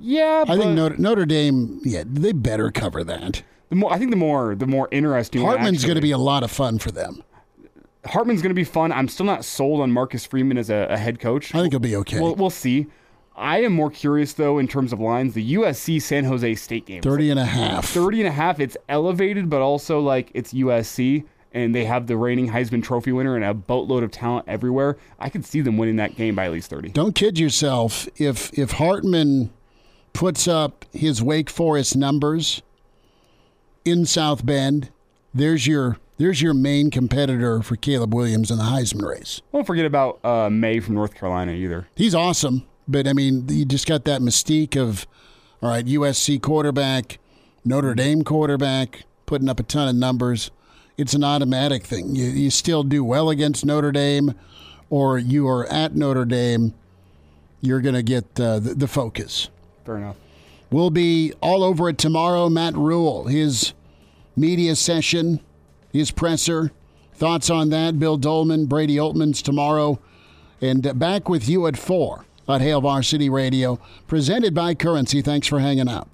Yeah, 0.00 0.44
I 0.48 0.56
think 0.56 0.74
Notre, 0.74 0.96
Notre 0.96 1.26
Dame, 1.26 1.80
yeah, 1.84 2.02
they 2.06 2.32
better 2.32 2.70
cover 2.70 3.04
that. 3.04 3.42
The 3.72 3.76
more 3.76 3.90
I 3.90 3.96
think 3.96 4.10
the 4.10 4.18
more 4.18 4.54
the 4.54 4.66
more 4.66 4.86
interesting. 4.90 5.40
Hartman's 5.40 5.82
going 5.82 5.94
to 5.94 6.02
be 6.02 6.10
a 6.10 6.18
lot 6.18 6.42
of 6.42 6.50
fun 6.50 6.78
for 6.78 6.90
them. 6.90 7.24
Hartman's 8.04 8.42
going 8.42 8.50
to 8.50 8.54
be 8.54 8.64
fun. 8.64 8.92
I'm 8.92 9.08
still 9.08 9.24
not 9.24 9.46
sold 9.46 9.80
on 9.80 9.90
Marcus 9.90 10.26
Freeman 10.26 10.58
as 10.58 10.68
a, 10.68 10.88
a 10.90 10.98
head 10.98 11.18
coach. 11.20 11.54
I 11.54 11.60
think 11.62 11.72
he'll 11.72 11.80
be 11.80 11.96
okay. 11.96 12.20
We'll, 12.20 12.34
we'll 12.34 12.50
see. 12.50 12.88
I 13.34 13.62
am 13.62 13.72
more 13.72 13.90
curious 13.90 14.34
though 14.34 14.58
in 14.58 14.68
terms 14.68 14.92
of 14.92 15.00
lines. 15.00 15.32
The 15.32 15.54
USC 15.54 16.02
San 16.02 16.24
Jose 16.24 16.54
State 16.56 16.84
game. 16.84 17.00
30 17.00 17.30
and 17.30 17.40
a 17.40 17.46
half. 17.46 17.86
30 17.86 18.20
and 18.20 18.28
a 18.28 18.32
half. 18.32 18.60
It's 18.60 18.76
elevated, 18.90 19.48
but 19.48 19.62
also 19.62 20.00
like 20.00 20.30
it's 20.34 20.52
USC 20.52 21.24
and 21.52 21.74
they 21.74 21.86
have 21.86 22.08
the 22.08 22.18
reigning 22.18 22.50
Heisman 22.50 22.82
Trophy 22.82 23.12
winner 23.12 23.36
and 23.36 23.44
a 23.44 23.54
boatload 23.54 24.02
of 24.02 24.10
talent 24.10 24.44
everywhere. 24.48 24.98
I 25.18 25.30
could 25.30 25.46
see 25.46 25.62
them 25.62 25.78
winning 25.78 25.96
that 25.96 26.14
game 26.14 26.34
by 26.34 26.44
at 26.44 26.52
least 26.52 26.68
30. 26.68 26.90
Don't 26.90 27.14
kid 27.14 27.38
yourself. 27.38 28.06
If 28.16 28.52
if 28.52 28.72
Hartman 28.72 29.48
puts 30.12 30.46
up 30.46 30.84
his 30.92 31.22
Wake 31.22 31.48
Forest 31.48 31.96
numbers 31.96 32.60
in 33.84 34.06
South 34.06 34.44
Bend, 34.44 34.90
there's 35.34 35.66
your 35.66 35.98
there's 36.18 36.40
your 36.40 36.54
main 36.54 36.90
competitor 36.90 37.62
for 37.62 37.76
Caleb 37.76 38.14
Williams 38.14 38.50
in 38.50 38.58
the 38.58 38.64
Heisman 38.64 39.08
race. 39.08 39.40
Don't 39.52 39.66
forget 39.66 39.86
about 39.86 40.24
uh, 40.24 40.48
Maye 40.50 40.80
from 40.80 40.94
North 40.94 41.14
Carolina 41.14 41.52
either. 41.52 41.88
He's 41.96 42.14
awesome, 42.14 42.64
but 42.86 43.08
I 43.08 43.12
mean, 43.12 43.46
you 43.48 43.64
just 43.64 43.86
got 43.86 44.04
that 44.04 44.20
mystique 44.20 44.76
of 44.80 45.06
all 45.62 45.70
right, 45.70 45.84
USC 45.84 46.40
quarterback, 46.42 47.18
Notre 47.64 47.94
Dame 47.94 48.22
quarterback, 48.22 49.04
putting 49.26 49.48
up 49.48 49.60
a 49.60 49.62
ton 49.62 49.88
of 49.88 49.94
numbers. 49.94 50.50
It's 50.96 51.14
an 51.14 51.24
automatic 51.24 51.84
thing. 51.84 52.14
You 52.14 52.26
you 52.26 52.50
still 52.50 52.82
do 52.82 53.02
well 53.02 53.30
against 53.30 53.64
Notre 53.64 53.92
Dame, 53.92 54.34
or 54.90 55.18
you 55.18 55.48
are 55.48 55.66
at 55.72 55.94
Notre 55.94 56.24
Dame. 56.24 56.74
You're 57.60 57.80
going 57.80 57.94
to 57.94 58.02
get 58.02 58.24
uh, 58.40 58.58
the, 58.58 58.74
the 58.74 58.88
focus. 58.88 59.48
Fair 59.86 59.96
enough. 59.96 60.16
We'll 60.72 60.90
be 60.90 61.34
all 61.42 61.62
over 61.62 61.90
it 61.90 61.98
tomorrow. 61.98 62.48
Matt 62.48 62.74
Rhule, 62.74 63.24
his 63.24 63.74
media 64.34 64.74
session, 64.74 65.40
his 65.92 66.10
presser. 66.10 66.72
Thoughts 67.14 67.50
on 67.50 67.68
that? 67.70 67.98
Bill 67.98 68.16
Dolman, 68.16 68.66
Brady 68.66 68.98
Altman's 68.98 69.42
tomorrow. 69.42 70.00
And 70.62 70.98
back 70.98 71.28
with 71.28 71.46
you 71.46 71.66
at 71.66 71.76
4 71.76 72.24
at 72.48 72.62
Hail 72.62 72.80
Varsity 72.80 73.28
Radio, 73.28 73.78
presented 74.06 74.54
by 74.54 74.74
Currency. 74.74 75.20
Thanks 75.20 75.46
for 75.46 75.60
hanging 75.60 75.88
out. 75.88 76.08